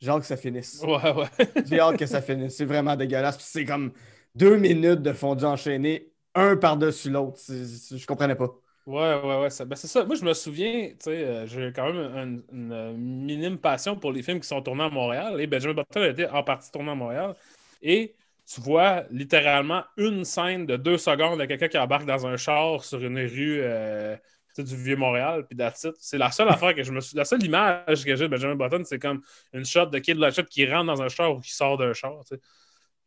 J'ai 0.00 0.10
hâte 0.10 0.20
que 0.20 0.26
ça 0.26 0.36
finisse. 0.36 0.82
Ouais, 0.82 1.12
ouais. 1.12 1.28
J'ai 1.66 1.80
hâte 1.80 1.96
que 1.98 2.06
ça 2.06 2.20
finisse. 2.20 2.56
C'est 2.56 2.64
vraiment 2.64 2.94
dégueulasse. 2.96 3.36
Puis 3.36 3.46
c'est 3.48 3.64
comme 3.64 3.92
deux 4.34 4.56
minutes 4.56 5.00
de 5.02 5.12
fondu 5.12 5.44
enchaîné, 5.44 6.12
un 6.34 6.56
par-dessus 6.56 7.10
l'autre. 7.10 7.38
C'est- 7.38 7.64
c'est- 7.64 7.96
Je 7.98 8.06
comprenais 8.06 8.34
pas. 8.34 8.50
Ouais, 8.86 9.14
ouais, 9.22 9.40
ouais. 9.42 9.50
ça- 9.50 9.64
ben, 9.64 9.76
c'est 9.76 9.86
ça. 9.86 10.04
Moi, 10.04 10.14
je 10.16 10.24
me 10.24 10.34
souviens, 10.34 10.88
tu 10.90 10.96
sais, 11.00 11.10
euh, 11.24 11.46
j'ai 11.46 11.72
quand 11.72 11.90
même 11.90 11.96
une, 12.16 12.42
une, 12.52 12.96
minime 12.98 13.56
passion 13.58 13.96
pour 13.96 14.12
les 14.12 14.22
films 14.22 14.40
qui 14.40 14.48
sont 14.48 14.60
tournés 14.60 14.84
à 14.84 14.90
Montréal. 14.90 15.40
Et 15.40 15.46
Benjamin 15.46 15.74
Button 15.74 16.02
a 16.02 16.08
été 16.08 16.28
en 16.28 16.42
partie 16.42 16.70
tourné 16.70 16.90
à 16.90 16.94
Montréal. 16.94 17.34
Et 17.80 18.14
tu 18.46 18.60
vois 18.60 19.04
littéralement 19.10 19.84
une 19.96 20.24
scène 20.24 20.66
de 20.66 20.76
deux 20.76 20.98
secondes 20.98 21.40
de 21.40 21.44
quelqu'un 21.46 21.68
qui 21.68 21.78
embarque 21.78 22.04
dans 22.04 22.26
un 22.26 22.36
char 22.36 22.84
sur 22.84 23.02
une 23.02 23.18
rue 23.18 23.60
euh, 23.62 24.16
du 24.58 24.76
vieux 24.76 24.96
Montréal. 24.96 25.46
Puis. 25.48 25.58
C'est 25.98 26.18
la 26.18 26.30
seule 26.30 26.48
affaire 26.48 26.74
que 26.74 26.82
je 26.82 26.92
me 26.92 27.00
suis. 27.00 27.16
La 27.16 27.24
seule 27.24 27.42
image 27.44 28.04
que 28.04 28.14
j'ai 28.14 28.24
de 28.24 28.28
Benjamin 28.28 28.54
Button, 28.54 28.82
c'est 28.84 28.98
comme 28.98 29.22
une 29.52 29.64
shot 29.64 29.86
de 29.86 29.98
Kid 29.98 30.16
Blanchett 30.16 30.48
qui 30.48 30.66
rentre 30.66 30.86
dans 30.86 31.02
un 31.02 31.08
char 31.08 31.34
ou 31.34 31.40
qui 31.40 31.52
sort 31.52 31.78
d'un 31.78 31.92
char. 31.92 32.20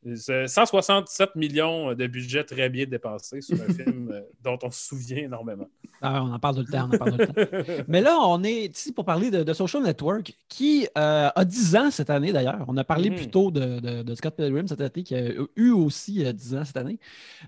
167 0.05 1.35
millions 1.35 1.93
de 1.93 2.07
budget 2.07 2.43
très 2.43 2.69
bien 2.69 2.85
dépensé 2.85 3.41
sur 3.41 3.55
un 3.61 3.73
film 3.73 4.11
euh, 4.11 4.21
dont 4.43 4.57
on 4.63 4.71
se 4.71 4.87
souvient 4.87 5.17
énormément. 5.23 5.67
Ah, 6.01 6.23
on 6.23 6.31
en 6.33 6.39
parle 6.39 6.55
tout 6.55 6.61
le 6.61 6.71
temps. 6.71 6.89
on 6.91 6.95
en 6.95 6.97
parle 6.97 7.11
tout 7.27 7.33
le 7.35 7.45
temps. 7.45 7.83
Mais 7.87 8.01
là, 8.01 8.17
on 8.21 8.43
est 8.43 8.65
ici 8.65 8.91
pour 8.93 9.05
parler 9.05 9.31
de, 9.31 9.43
de 9.43 9.53
Social 9.53 9.83
Network, 9.83 10.33
qui 10.47 10.87
euh, 10.97 11.29
a 11.35 11.45
10 11.45 11.75
ans 11.75 11.91
cette 11.91 12.09
année 12.09 12.31
d'ailleurs. 12.31 12.63
On 12.67 12.77
a 12.77 12.83
parlé 12.83 13.09
Mhm. 13.09 13.15
plus 13.15 13.27
tôt 13.29 13.51
de, 13.51 13.79
de- 13.79 14.03
de 14.03 14.15
Scott 14.15 14.35
Pilgrim 14.35 14.67
cet 14.67 14.81
été, 14.81 15.03
qui 15.03 15.15
a 15.15 15.31
eu 15.55 15.71
aussi 15.71 16.25
euh, 16.25 16.31
10 16.33 16.55
ans 16.55 16.65
cette 16.65 16.77
année. 16.77 16.99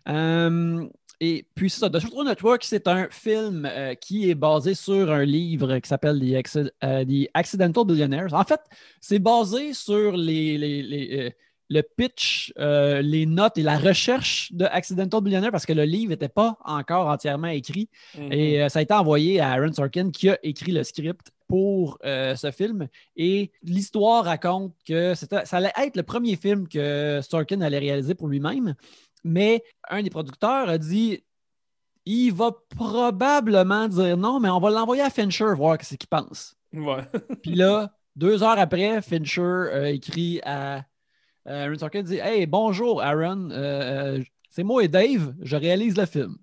Euh, 0.08 0.86
et 1.22 1.46
puis, 1.54 1.70
ça, 1.70 1.90
The 1.90 2.00
Social 2.00 2.26
Network, 2.26 2.64
c'est 2.64 2.88
un 2.88 3.08
film 3.12 3.66
euh, 3.70 3.94
qui 3.94 4.30
est 4.30 4.36
basé 4.36 4.74
sur 4.74 5.12
un 5.12 5.26
livre 5.26 5.78
qui 5.80 5.88
s'appelle 5.90 6.18
The, 6.20 6.24
Acci- 6.46 6.72
euh, 6.84 7.04
The 7.06 7.30
Accidental 7.34 7.84
Billionaires. 7.86 8.34
En 8.34 8.44
fait, 8.46 8.62
c'est 9.02 9.20
basé 9.20 9.74
sur 9.74 10.16
les, 10.16 10.58
les- 10.58 10.82
les, 10.82 11.20
euh, 11.28 11.30
le 11.70 11.84
pitch, 11.84 12.52
euh, 12.58 13.02
les 13.02 13.26
notes 13.26 13.58
et 13.58 13.64
la 13.64 13.78
recherche 13.78 14.52
de 14.52 14.66
Accidental 14.66 15.22
Billionaire 15.22 15.52
parce 15.52 15.66
que 15.66 15.74
le 15.74 15.84
livre 15.84 16.10
n'était 16.10 16.30
pas 16.30 16.58
encore 16.66 17.08
entièrement 17.08 17.48
écrit. 17.48 17.90
Mhm. 18.18 18.34
Et 18.34 18.64
euh, 18.64 18.70
ça 18.70 18.80
a 18.80 18.82
été 18.82 18.94
envoyé 18.94 19.40
à 19.40 19.52
Aaron 19.52 19.72
Sorkin 19.72 20.10
qui 20.10 20.30
a 20.30 20.38
écrit 20.42 20.72
le 20.72 20.84
script 20.84 21.32
pour 21.48 22.00
euh, 22.06 22.36
ce 22.36 22.52
film. 22.52 22.88
Et 23.16 23.52
l'histoire 23.64 24.26
raconte 24.26 24.74
que 24.88 25.14
ça 25.14 25.58
allait 25.58 25.72
être 25.82 25.96
le 25.96 26.04
premier 26.04 26.36
film 26.36 26.68
que 26.68 27.22
Sorkin 27.22 27.62
allait 27.62 27.80
réaliser 27.80 28.16
pour 28.16 28.28
lui-même. 28.28 28.76
Mais 29.24 29.64
un 29.90 30.02
des 30.02 30.10
producteurs 30.10 30.70
a 30.70 30.78
dit 30.78 31.24
il 32.06 32.32
va 32.32 32.52
probablement 32.76 33.88
dire 33.88 34.18
non, 34.18 34.40
mais 34.40 34.50
on 34.50 34.60
va 34.60 34.72
l'envoyer 34.72 35.04
à 35.04 35.12
Fincher 35.12 35.54
voir 35.56 35.78
ce 35.84 35.96
qu'il 35.96 36.10
pense. 36.10 36.56
Ouais. 36.74 37.04
Puis 37.44 37.54
là, 37.54 37.92
deux 38.16 38.42
heures 38.42 38.58
après, 38.58 39.02
Fincher 39.02 39.70
a 39.72 39.90
écrit 39.90 40.42
à 40.44 40.84
Aaron 41.50 41.78
Sorkin 41.78 42.04
dit 42.04 42.18
Hey, 42.18 42.46
bonjour 42.46 43.02
Aaron, 43.02 43.50
Euh, 43.52 44.18
euh, 44.20 44.24
c'est 44.50 44.64
moi 44.64 44.84
et 44.84 44.88
Dave, 44.88 45.34
je 45.42 45.56
réalise 45.56 45.98
le 45.98 46.06
film. 46.06 46.38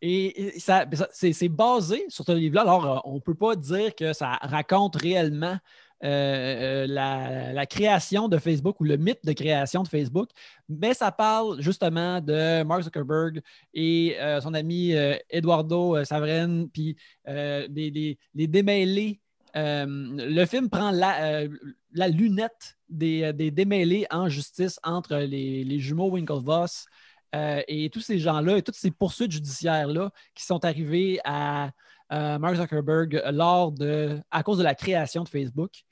Et 0.00 0.56
et 0.56 0.60
ça, 0.60 0.86
ça- 0.92 1.08
c'est 1.12 1.48
basé 1.48 2.04
sur 2.08 2.24
ce 2.24 2.30
livre-là. 2.32 2.60
Alors, 2.62 2.86
euh, 2.86 3.00
on 3.04 3.14
ne 3.16 3.20
peut 3.20 3.34
pas 3.34 3.56
dire 3.56 3.94
que 3.96 4.12
ça 4.12 4.38
raconte 4.42 4.94
réellement 4.96 5.58
euh, 6.04 6.84
euh, 6.84 6.86
la, 6.86 7.52
la 7.52 7.66
création 7.66 8.28
de 8.28 8.38
Facebook 8.38 8.78
ou 8.80 8.84
le 8.84 8.96
mythe 8.96 9.18
de 9.24 9.32
création 9.32 9.82
de 9.82 9.88
Facebook, 9.88 10.28
mais 10.68 10.94
ça 10.94 11.10
parle 11.10 11.60
justement 11.60 12.20
de 12.20 12.62
Mark 12.62 12.82
Zuckerberg 12.82 13.40
et 13.74 14.14
euh, 14.20 14.40
son 14.40 14.54
ami 14.54 14.94
euh, 14.94 15.16
Eduardo 15.30 15.96
euh, 15.96 16.04
Savren, 16.04 16.68
puis 16.72 16.96
euh, 17.26 17.66
des, 17.68 17.90
des- 17.90 18.18
les 18.34 18.46
démêlés. 18.46 19.20
Euh, 19.58 19.86
le 19.86 20.46
film 20.46 20.70
prend 20.70 20.90
la, 20.90 21.42
euh, 21.42 21.48
lunette 21.92 22.78
des, 22.88 23.32
des 23.32 23.50
démêlés 23.50 24.06
en 24.10 24.28
justice 24.28 24.78
entre 24.82 25.16
les, 25.16 25.64
les 25.64 25.80
jumeaux 25.80 26.10
Winklevoss 26.10 26.86
euh, 27.34 27.60
et 27.68 27.90
tous 27.90 28.00
ces 28.00 28.18
gens-là 28.18 28.56
et 28.56 28.62
toutes 28.62 28.76
ces 28.76 28.90
poursuites 28.90 29.32
judiciaires-là 29.32 30.10
qui 30.34 30.44
sont 30.44 30.64
arrivées 30.64 31.20
à 31.24 31.70
euh, 32.12 32.38
Mark 32.38 32.56
Zuckerberg 32.56 33.22
lors 33.32 33.72
de, 33.72 34.18
à 34.30 34.42
cause 34.42 34.58
de 34.58 34.62
la 34.62 34.74
création 34.74 35.24
de 35.24 35.28
Facebook. 35.28 35.84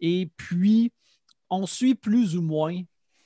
Et 0.00 0.30
puis, 0.36 0.92
on 1.48 1.66
suit 1.66 1.94
plus 1.94 2.36
ou 2.36 2.42
moins 2.42 2.76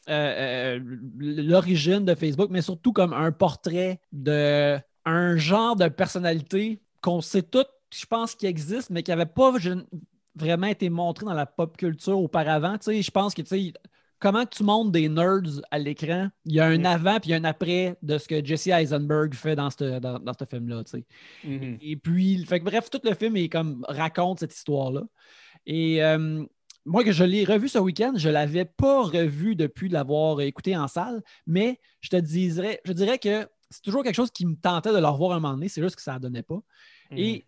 euh, 0.09 0.79
euh, 0.79 0.99
l'origine 1.19 2.05
de 2.05 2.15
Facebook, 2.15 2.51
mais 2.51 2.63
surtout 2.63 2.93
comme 2.93 3.13
un 3.13 3.33
portrait 3.33 4.01
de 4.13 4.79
un 5.05 5.37
genre 5.37 5.77
de 5.77 5.89
personnalité 5.89 6.81
qu'on 7.01 7.21
sait 7.21 7.43
toutes, 7.43 7.71
je 7.99 8.07
pense, 8.07 8.35
qui 8.35 8.47
existe, 8.47 8.91
mais 8.91 9.03
qui 9.03 9.11
n'avait 9.11 9.27
pas 9.27 9.53
vraiment 10.35 10.67
été 10.67 10.91
montré 10.91 11.25
dans 11.25 11.35
la 11.35 11.47
pop 11.47 11.77
culture 11.77 12.19
auparavant. 12.19 12.79
Tu 12.79 12.85
sais, 12.85 13.03
je 13.03 13.11
pense 13.11 13.35
que 13.35 13.43
tu 13.43 13.49
sais, 13.49 13.73
comment 14.19 14.47
tu 14.47 14.63
montres 14.63 14.91
des 14.91 15.09
nerds 15.09 15.61
à 15.71 15.79
l'écran, 15.79 16.29
il 16.45 16.55
y 16.55 16.61
a 16.61 16.67
un 16.67 16.79
Mm. 16.79 16.87
avant 16.87 17.21
puis 17.21 17.35
un 17.35 17.45
après 17.45 17.97
de 18.03 18.19
ce 18.19 18.29
que 18.29 18.45
Jesse 18.45 18.69
Eisenberg 18.69 19.35
fait 19.35 19.57
dans 19.57 19.71
ce 19.71 19.99
dans, 19.99 20.19
dans 20.19 20.33
ce 20.39 20.45
film-là. 20.45 20.85
tu 20.85 20.91
sais. 20.91 21.05
Mhm. 21.45 21.79
Et 21.81 21.97
puis, 21.97 22.45
fait 22.47 22.61
que 22.61 22.65
bref, 22.65 22.91
tout 22.91 23.01
le 23.05 23.15
film 23.15 23.37
est 23.37 23.49
comme 23.49 23.85
raconte 23.89 24.41
cette 24.41 24.55
histoire-là. 24.55 25.03
Et 25.67 26.03
euh, 26.03 26.45
moi, 26.85 27.03
que 27.03 27.13
je 27.13 27.25
l'ai 27.25 27.45
revu 27.45 27.69
ce 27.69 27.79
week-end, 27.79 28.13
je 28.17 28.29
ne 28.29 28.35
l'avais 28.35 28.65
pas 28.65 29.03
revu 29.03 29.57
depuis 29.57 29.89
l'avoir 29.89 30.41
écouté 30.41 30.77
en 30.77 30.87
salle, 30.89 31.23
mais 31.47 31.81
je 32.01 32.11
te 32.11 32.17
dirais, 32.17 32.81
je 32.85 32.93
dirais 32.93 33.19
que 33.19 33.49
c'est 33.71 33.83
toujours 33.83 34.05
quelque 34.05 34.15
chose 34.15 34.31
qui 34.31 34.47
me 34.47 34.55
tentait 34.55 34.93
de 34.93 34.99
le 34.99 35.07
revoir 35.09 35.33
un 35.33 35.41
moment 35.41 35.55
donné, 35.55 35.69
c'est 35.69 35.83
juste 35.83 35.97
que 35.97 36.03
ça 36.03 36.15
ne 36.15 36.21
donnait 36.21 36.45
pas. 36.45 36.61
Mhm. 37.11 37.19
Et 37.19 37.45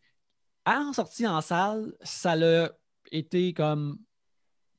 en 0.76 0.92
sortie 0.92 1.26
en 1.26 1.40
salle, 1.40 1.92
ça 2.02 2.36
l'a 2.36 2.70
été 3.12 3.52
comme 3.52 3.98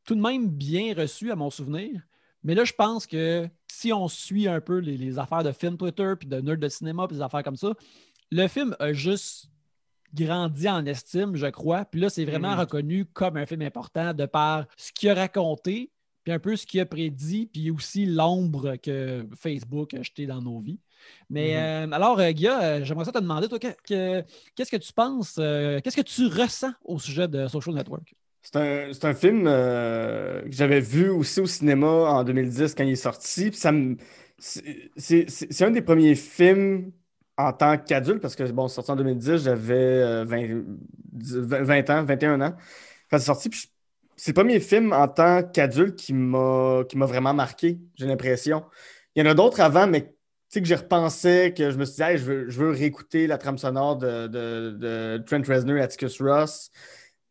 tout 0.05 0.15
de 0.15 0.21
même 0.21 0.49
bien 0.49 0.93
reçu 0.95 1.31
à 1.31 1.35
mon 1.35 1.49
souvenir. 1.49 2.01
Mais 2.43 2.55
là, 2.55 2.63
je 2.63 2.73
pense 2.73 3.05
que 3.05 3.47
si 3.71 3.91
on 3.93 4.07
suit 4.07 4.47
un 4.47 4.61
peu 4.61 4.77
les, 4.77 4.97
les 4.97 5.19
affaires 5.19 5.43
de 5.43 5.51
film 5.51 5.77
Twitter, 5.77 6.13
puis 6.17 6.27
de 6.27 6.39
nerd 6.39 6.59
de 6.59 6.69
cinéma, 6.69 7.07
puis 7.07 7.17
des 7.17 7.23
affaires 7.23 7.43
comme 7.43 7.57
ça, 7.57 7.73
le 8.31 8.47
film 8.47 8.75
a 8.79 8.93
juste 8.93 9.49
grandi 10.13 10.67
en 10.69 10.85
estime, 10.85 11.35
je 11.35 11.47
crois. 11.47 11.85
Puis 11.85 12.01
là, 12.01 12.09
c'est 12.09 12.25
vraiment 12.25 12.53
Mhm. 12.53 12.59
reconnu 12.59 13.05
comme 13.05 13.37
un 13.37 13.45
film 13.45 13.61
important 13.61 14.13
de 14.13 14.25
par 14.25 14.65
ce 14.77 14.91
qu'il 14.91 15.09
a 15.09 15.13
raconté, 15.15 15.91
puis 16.29 16.35
un 16.35 16.39
peu 16.39 16.55
ce 16.55 16.65
qu'il 16.65 16.79
a 16.79 16.85
prédit, 16.85 17.47
puis 17.47 17.71
aussi 17.71 18.05
l'ombre 18.05 18.75
que 18.77 19.25
Facebook 19.35 19.93
a 19.93 20.03
jeté 20.03 20.25
dans 20.27 20.41
nos 20.41 20.59
vies. 20.59 20.79
Mais 21.29 21.55
euh, 21.55 21.91
alors, 21.91 22.19
euh, 22.19 22.31
Guilla, 22.31 22.61
euh, 22.63 22.83
j'aimerais 22.83 23.05
ça 23.05 23.11
te 23.11 23.19
demander, 23.19 23.47
toi, 23.47 23.57
que- 23.59 23.67
que- 23.87 24.23
qu'est-ce 24.55 24.71
que 24.71 24.77
tu 24.77 24.93
penses, 24.93 25.37
euh, 25.39 25.79
qu'est-ce 25.81 25.95
que 25.95 26.01
tu 26.01 26.27
ressens 26.27 26.71
au 26.83 26.99
sujet 26.99 27.27
de 27.27 27.47
Social 27.47 27.73
Network? 27.75 28.13
C'est 28.41 28.55
un, 28.55 28.93
c'est 28.93 29.05
un 29.05 29.13
film 29.13 29.45
euh, 29.47 30.41
que 30.43 30.51
j'avais 30.51 30.79
vu 30.79 31.09
aussi 31.09 31.39
au 31.41 31.45
cinéma 31.45 31.87
en 31.87 32.23
2010 32.23 32.73
quand 32.75 32.83
il 32.83 32.91
est 32.91 32.95
sorti. 32.95 33.49
Puis 33.49 33.59
ça 33.59 33.71
c'est, 34.37 35.61
un 35.61 35.71
des 35.71 35.81
premiers 35.81 36.15
films 36.15 36.91
en 37.37 37.53
tant 37.53 37.77
qu'adulte, 37.77 38.21
parce 38.21 38.35
que 38.35 38.43
bon, 38.51 38.67
sorti 38.67 38.91
en 38.91 38.95
2010, 38.95 39.43
j'avais 39.43 39.73
euh, 39.75 40.25
20, 40.25 40.63
20 41.13 41.89
ans, 41.89 42.03
21 42.03 42.41
ans 42.41 42.55
quand 43.09 43.17
c'est 43.19 43.25
sorti. 43.25 43.49
Puis 43.49 43.61
je- 43.61 43.67
c'est 44.19 44.31
le 44.31 44.33
premier 44.33 44.59
film 44.59 44.91
en 44.91 45.07
tant 45.07 45.43
qu'adulte 45.43 45.95
qui 45.95 46.13
m'a 46.13 46.83
vraiment 47.05 47.33
marqué, 47.33 47.79
j'ai 47.95 48.05
l'impression. 48.05 48.65
Il 49.15 49.23
y 49.23 49.27
en 49.27 49.31
a 49.31 49.33
d'autres 49.33 49.61
avant, 49.61 49.87
mais 49.87 50.01
tu 50.01 50.09
sais 50.49 50.61
que 50.61 50.67
j'y 50.67 50.75
repensais, 50.75 51.53
que 51.55 51.71
je 51.71 51.77
me 51.77 51.85
suis 51.85 52.03
dit, 52.03 52.17
je 52.17 52.25
veux, 52.59 52.71
réécouter 52.71 53.27
la 53.27 53.37
trame 53.37 53.57
sonore 53.57 53.95
de, 53.95 54.27
de, 54.27 54.75
de 54.77 55.23
Trent 55.25 55.41
Reznor 55.47 55.77
et 55.77 55.81
Atticus 55.81 56.21
Ross 56.21 56.69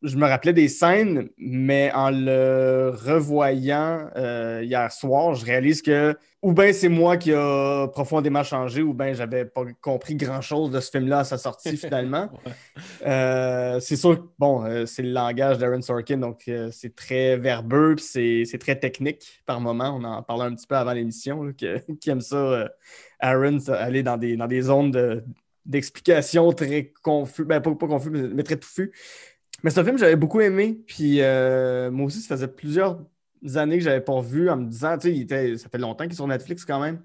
je 0.03 0.17
me 0.17 0.27
rappelais 0.27 0.53
des 0.53 0.69
scènes, 0.69 1.29
mais 1.39 1.91
en 1.93 2.11
le 2.11 2.91
revoyant 3.05 4.09
euh, 4.17 4.61
hier 4.65 4.93
soir, 4.93 5.35
je 5.35 5.45
réalise 5.45 5.83
que 5.83 6.17
ou 6.41 6.53
bien 6.53 6.73
c'est 6.73 6.89
moi 6.89 7.17
qui 7.17 7.33
a 7.33 7.89
profondément 7.89 8.45
changé, 8.45 8.81
ou 8.81 8.95
bien 8.95 9.13
j'avais 9.13 9.45
pas 9.45 9.63
compris 9.81 10.15
grand-chose 10.15 10.71
de 10.71 10.79
ce 10.79 10.91
film-là 10.93 11.21
à 11.21 11.25
sa 11.25 11.37
sortie 11.37 11.77
finalement. 11.77 12.31
Euh, 13.05 13.81
c'est 13.81 13.97
sûr 13.97 14.19
que 14.21 14.29
bon, 14.39 14.65
euh, 14.65 14.87
c'est 14.87 15.03
le 15.03 15.11
langage 15.11 15.59
d'Aaron 15.59 15.83
Sorkin, 15.83 16.19
donc 16.19 16.49
c'est 16.71 16.95
très 16.95 17.37
verbeux, 17.37 17.97
c'est 17.99 18.45
c'est 18.45 18.59
très 18.59 18.77
technique 18.79 19.43
par 19.47 19.61
moment. 19.61 19.97
On 20.01 20.05
en 20.05 20.23
parlait 20.23 20.45
un 20.45 20.55
petit 20.55 20.67
peu 20.67 20.77
avant 20.77 20.93
l'émission, 20.93 21.43
là, 21.43 21.53
que- 21.53 21.93
qui 22.01 22.11
aime 22.11 22.21
ça, 22.21 22.69
Aaron, 23.19 23.59
ça, 23.59 23.77
aller 23.81 24.03
dans 24.05 24.17
des, 24.17 24.37
dans 24.37 24.47
des 24.47 24.63
zones 24.63 24.91
de- 24.93 25.25
d'explication 25.67 26.53
très 26.53 26.93
confus, 27.03 27.45
ben 27.45 27.61
pas, 27.61 27.75
pas 27.75 27.87
confus, 27.89 28.11
mais, 28.11 28.23
mais 28.29 28.43
très 28.43 28.57
touffues. 28.57 28.93
Mais 29.63 29.71
c'est 29.71 29.81
un 29.81 29.85
film 29.85 29.97
que 29.97 30.01
j'avais 30.01 30.17
beaucoup 30.17 30.41
aimé. 30.41 30.81
Puis 30.87 31.21
euh, 31.21 31.91
moi 31.91 32.07
aussi, 32.07 32.21
ça 32.21 32.37
faisait 32.37 32.49
plusieurs 32.49 32.99
années 33.57 33.79
que 33.79 33.85
je 33.85 33.89
n'avais 33.89 34.01
pas 34.01 34.21
vu 34.21 34.49
en 34.51 34.57
me 34.57 34.67
disant, 34.67 34.97
tu 34.97 35.09
sais, 35.09 35.15
il 35.15 35.23
était, 35.23 35.57
ça 35.57 35.69
fait 35.69 35.79
longtemps 35.79 36.05
qu'il 36.05 36.13
est 36.13 36.17
sur 36.17 36.27
Netflix 36.27 36.65
quand 36.65 36.81
même. 36.81 37.03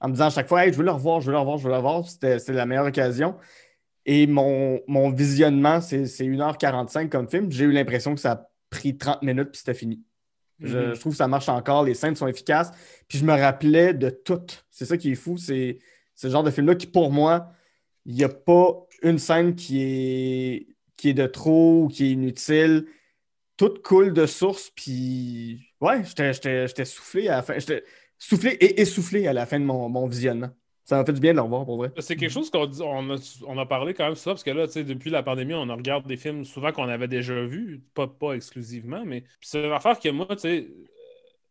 En 0.00 0.08
me 0.08 0.12
disant 0.14 0.26
à 0.26 0.30
chaque 0.30 0.48
fois, 0.48 0.66
hey, 0.66 0.72
je 0.72 0.78
veux 0.78 0.84
le 0.84 0.90
revoir, 0.90 1.20
je 1.20 1.26
veux 1.26 1.32
le 1.32 1.38
revoir, 1.38 1.58
je 1.58 1.64
veux 1.64 1.70
le 1.70 1.76
revoir. 1.76 2.08
C'était 2.08 2.38
la 2.52 2.66
meilleure 2.66 2.86
occasion. 2.86 3.36
Et 4.04 4.26
mon, 4.26 4.80
mon 4.88 5.10
visionnement, 5.10 5.80
c'est 5.80 6.06
c'est 6.06 6.24
1h45 6.24 7.08
comme 7.08 7.28
film. 7.28 7.52
J'ai 7.52 7.64
eu 7.64 7.72
l'impression 7.72 8.14
que 8.14 8.20
ça 8.20 8.32
a 8.32 8.50
pris 8.68 8.98
30 8.98 9.22
minutes 9.22 9.50
puis 9.50 9.58
c'était 9.58 9.74
fini. 9.74 10.02
Je, 10.60 10.76
Mhm. 10.78 10.94
je 10.94 11.00
trouve 11.00 11.12
que 11.12 11.18
ça 11.18 11.28
marche 11.28 11.48
encore, 11.48 11.84
les 11.84 11.94
scènes 11.94 12.16
sont 12.16 12.26
efficaces. 12.26 12.70
Puis 13.08 13.18
je 13.18 13.24
me 13.24 13.32
rappelais 13.32 13.94
de 13.94 14.10
tout. 14.10 14.40
C'est 14.70 14.86
ça 14.86 14.96
qui 14.96 15.12
est 15.12 15.14
fou. 15.16 15.36
C'est 15.36 15.78
le 16.24 16.30
genre 16.30 16.42
de 16.42 16.50
film-là 16.50 16.74
qui, 16.74 16.86
pour 16.86 17.10
moi, 17.12 17.52
il 18.04 18.14
n'y 18.14 18.24
a 18.24 18.28
pas 18.28 18.74
une 19.02 19.18
scène 19.18 19.54
qui 19.54 19.82
est, 19.82 20.66
qui 21.02 21.08
est 21.08 21.14
de 21.14 21.26
trop 21.26 21.82
ou 21.82 21.88
qui 21.88 22.04
est 22.04 22.10
inutile. 22.12 22.86
Tout 23.56 23.74
coule 23.82 24.12
de 24.12 24.24
source. 24.24 24.70
Puis, 24.70 25.66
ouais, 25.80 26.02
j'étais- 26.04 26.84
soufflé 26.84 27.26
à 27.26 27.38
la 27.38 27.42
fin. 27.42 27.58
J'étais 27.58 27.82
soufflé 28.16 28.50
et 28.52 28.80
essoufflé 28.80 29.26
à 29.26 29.32
la 29.32 29.44
fin 29.44 29.58
de 29.58 29.64
mon, 29.64 30.06
visionnement. 30.06 30.50
Ça 30.84 30.96
m'a 30.96 31.04
fait 31.04 31.12
du 31.12 31.20
bien 31.20 31.32
de 31.32 31.38
le 31.38 31.42
revoir, 31.42 31.64
pour 31.64 31.76
vrai. 31.76 31.92
C'est 31.98 32.14
quelque 32.14 32.30
chose 32.30 32.50
qu'on 32.50 33.58
a, 33.58 33.66
parlé 33.66 33.94
quand 33.94 34.04
même 34.04 34.14
souvent, 34.14 34.34
parce 34.34 34.44
que 34.44 34.50
là, 34.52 34.66
depuis 34.68 35.10
la 35.10 35.24
pandémie, 35.24 35.54
on 35.54 35.66
regarde 35.74 36.06
des 36.06 36.16
films 36.16 36.44
souvent 36.44 36.70
qu'on 36.70 36.88
avait 36.88 37.08
déjà 37.08 37.34
vus, 37.42 37.82
pas, 37.94 38.06
pas 38.06 38.34
exclusivement, 38.34 39.02
mais 39.04 39.24
c'est 39.40 39.64
une 39.64 39.72
affaire 39.72 39.98
que 39.98 40.08
moi, 40.08 40.26
tu 40.30 40.38
sais, 40.38 40.68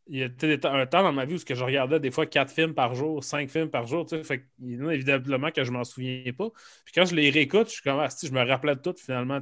il 0.07 0.19
y 0.19 0.23
a 0.23 0.25
un 0.25 0.85
temps 0.85 1.03
dans 1.03 1.13
ma 1.13 1.25
vie 1.25 1.35
où 1.35 1.37
je 1.37 1.63
regardais 1.63 1.99
des 1.99 2.11
fois 2.11 2.25
quatre 2.25 2.51
films 2.51 2.73
par 2.73 2.95
jour, 2.95 3.23
cinq 3.23 3.49
films 3.49 3.69
par 3.69 3.87
jour, 3.87 4.07
fait 4.09 4.45
qu'il 4.59 4.71
y 4.71 4.81
en 4.81 4.87
a 4.87 4.93
évidemment 4.93 5.51
que 5.51 5.63
je 5.63 5.71
m'en 5.71 5.83
souviens 5.83 6.23
pas. 6.37 6.49
Puis 6.85 6.93
quand 6.93 7.05
je 7.05 7.15
les 7.15 7.29
réécoute, 7.29 7.67
je 7.67 7.73
suis 7.73 7.83
comme, 7.83 7.99
ah, 7.99 8.09
je 8.21 8.31
me 8.31 8.45
rappelais 8.45 8.75
de 8.75 8.81
tout 8.81 8.95
finalement. 8.97 9.39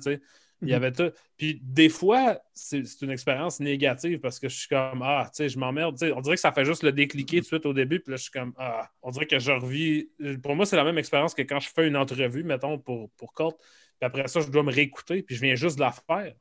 Il 0.62 0.68
y 0.68 0.74
avait 0.74 0.92
tout. 0.92 1.12
Puis 1.38 1.62
des 1.64 1.88
fois, 1.88 2.40
c'est 2.54 2.84
une 3.02 3.12
expérience 3.12 3.60
négative 3.62 4.20
parce 4.20 4.40
que 4.40 4.50
je 4.50 4.58
suis 4.58 4.68
comme 4.68 5.02
Ah, 5.02 5.26
tu 5.34 5.38
sais, 5.38 5.50
je 5.50 5.58
m'emmerde. 5.58 5.96
On 6.14 6.22
dirait 6.22 6.36
que 6.36 6.42
ça 6.42 6.52
fait 6.52 6.66
juste 6.66 6.84
le 6.84 6.92
décliquer 6.92 7.38
tout 7.38 7.44
de 7.44 7.48
suite 7.48 7.66
au 7.66 7.74
début. 7.74 8.02
Puis 8.02 8.12
là, 8.12 8.18
je 8.18 8.24
suis 8.24 8.32
comme 8.32 8.54
Ah, 8.58 8.90
on 9.02 9.12
dirait 9.12 9.26
que 9.26 9.40
je 9.40 9.52
revis. 9.52 10.10
Pour 10.44 10.56
moi, 10.56 10.66
c'est 10.66 10.76
la 10.76 10.84
même 10.84 10.98
expérience 10.98 11.34
que 11.34 11.44
quand 11.44 11.60
je 11.60 11.70
fais 11.70 11.88
une 11.88 11.96
entrevue, 11.96 12.44
mettons, 12.44 12.78
pour, 12.78 13.10
pour. 13.12 13.34
Puis 13.36 13.56
après 14.02 14.28
ça, 14.28 14.42
je 14.42 14.50
dois 14.50 14.64
me 14.64 14.72
réécouter. 14.72 15.24
Puis 15.24 15.36
je 15.36 15.42
viens 15.42 15.56
juste 15.56 15.78
de 15.78 15.82
la 15.82 15.94
faire. 15.94 16.34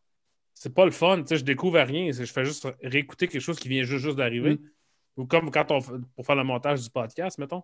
C'est 0.61 0.75
pas 0.75 0.85
le 0.85 0.91
fun. 0.91 1.19
Tu 1.23 1.29
sais, 1.29 1.37
je 1.37 1.45
découvre 1.45 1.79
rien. 1.79 2.11
Je 2.11 2.25
fais 2.25 2.45
juste 2.45 2.67
réécouter 2.83 3.29
quelque 3.29 3.41
chose 3.41 3.61
qui 3.61 3.69
vient 3.69 3.85
juste, 3.85 4.03
juste 4.05 4.17
d'arriver. 4.17 4.55
Mm. 4.55 4.71
Ou 5.19 5.27
comme 5.27 5.51
quand 5.53 5.71
on 5.71 5.81
fait- 5.81 5.93
pour 6.17 6.27
faire 6.27 6.35
le 6.35 6.43
montage 6.43 6.83
du 6.83 6.91
podcast, 6.91 7.39
mettons. 7.39 7.63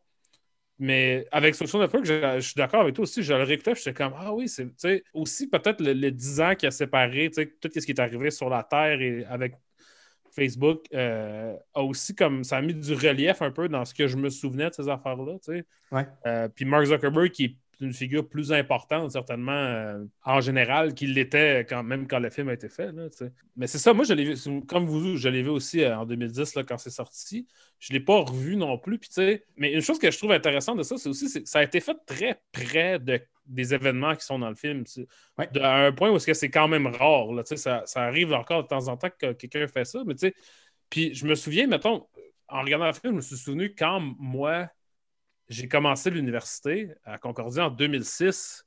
Mais 0.78 1.26
avec 1.32 1.56
Social 1.56 1.82
Network, 1.82 2.04
je, 2.04 2.36
je 2.36 2.40
suis 2.40 2.54
d'accord 2.56 2.82
avec 2.82 2.94
toi 2.94 3.02
aussi. 3.02 3.22
Je 3.22 3.34
le 3.34 3.42
réécoutais, 3.42 3.74
j'étais 3.74 3.94
comme 3.94 4.12
Ah 4.16 4.32
oui, 4.32 4.48
c'est 4.48 4.66
tu 4.66 4.72
sais, 4.76 5.04
aussi 5.12 5.48
peut-être 5.48 5.80
le, 5.80 5.92
le 5.92 6.10
10 6.12 6.40
ans 6.40 6.54
qui 6.54 6.66
a 6.66 6.70
séparé, 6.70 7.30
tu 7.30 7.42
sais, 7.42 7.52
tout 7.60 7.68
ce 7.72 7.80
qui 7.84 7.90
est 7.92 8.00
arrivé 8.00 8.30
sur 8.30 8.48
la 8.48 8.62
Terre 8.62 9.00
et 9.00 9.24
avec 9.24 9.54
Facebook 10.32 10.84
euh, 10.94 11.56
a 11.74 11.82
aussi 11.82 12.14
comme 12.14 12.42
ça 12.44 12.56
a 12.58 12.62
mis 12.62 12.74
du 12.74 12.92
relief 12.94 13.40
un 13.42 13.50
peu 13.50 13.68
dans 13.68 13.84
ce 13.84 13.94
que 13.94 14.06
je 14.08 14.16
me 14.16 14.30
souvenais 14.30 14.68
de 14.68 14.74
ces 14.74 14.88
affaires-là. 14.88 15.34
tu 15.44 15.52
sais. 15.52 15.64
Ouais. 15.92 16.06
Euh, 16.26 16.48
puis 16.48 16.64
Mark 16.64 16.84
Zuckerberg, 16.86 17.30
qui 17.30 17.44
est 17.44 17.56
une 17.80 17.92
figure 17.92 18.28
plus 18.28 18.52
importante, 18.52 19.10
certainement, 19.12 19.52
euh, 19.52 20.04
en 20.24 20.40
général, 20.40 20.94
qu'il 20.94 21.14
l'était 21.14 21.60
quand 21.68 21.82
même 21.82 22.06
quand 22.06 22.18
le 22.18 22.30
film 22.30 22.48
a 22.48 22.54
été 22.54 22.68
fait. 22.68 22.92
là. 22.92 23.08
Mais 23.56 23.66
c'est 23.66 23.78
ça, 23.78 23.92
moi, 23.92 24.04
je 24.04 24.12
l'ai 24.14 24.24
vu, 24.34 24.62
comme 24.66 24.86
vous, 24.86 25.16
je 25.16 25.28
l'ai 25.28 25.42
vu 25.42 25.50
aussi 25.50 25.82
euh, 25.82 25.96
en 25.98 26.06
2010 26.06 26.54
là, 26.54 26.64
quand 26.64 26.78
c'est 26.78 26.90
sorti. 26.90 27.46
Je 27.78 27.92
ne 27.92 27.98
l'ai 27.98 28.04
pas 28.04 28.20
revu 28.20 28.56
non 28.56 28.78
plus. 28.78 28.98
Mais 29.56 29.72
une 29.72 29.80
chose 29.82 29.98
que 29.98 30.10
je 30.10 30.18
trouve 30.18 30.32
intéressante 30.32 30.78
de 30.78 30.82
ça, 30.82 30.96
c'est 30.96 31.08
aussi 31.08 31.32
que 31.32 31.46
ça 31.48 31.58
a 31.58 31.62
été 31.62 31.80
fait 31.80 31.96
très 32.06 32.40
près 32.52 32.98
de, 32.98 33.20
des 33.46 33.74
événements 33.74 34.14
qui 34.14 34.24
sont 34.24 34.38
dans 34.38 34.48
le 34.48 34.54
film. 34.56 34.84
Ouais. 35.38 35.48
de- 35.52 35.60
à 35.60 35.86
un 35.86 35.92
point 35.92 36.10
où 36.10 36.18
c'est 36.18 36.50
quand 36.50 36.68
même 36.68 36.86
rare. 36.86 37.32
Là, 37.32 37.42
ça, 37.44 37.82
ça 37.86 38.02
arrive 38.02 38.32
encore 38.32 38.62
de 38.62 38.68
temps 38.68 38.88
en 38.88 38.96
temps 38.96 39.10
que 39.10 39.32
quelqu'un 39.32 39.66
fait 39.66 39.84
ça. 39.84 40.02
Mais 40.06 40.14
puis 40.90 41.14
je 41.14 41.26
me 41.26 41.34
souviens, 41.34 41.66
mettons, 41.66 42.06
en 42.48 42.62
regardant 42.62 42.86
le 42.86 42.92
film, 42.92 43.12
je 43.12 43.16
me 43.16 43.20
suis 43.20 43.36
souvenu 43.36 43.74
quand 43.74 44.00
moi, 44.18 44.68
j'ai 45.48 45.68
commencé 45.68 46.10
l'université 46.10 46.90
à 47.04 47.18
Concordia 47.18 47.66
en 47.66 47.70
2006, 47.70 48.64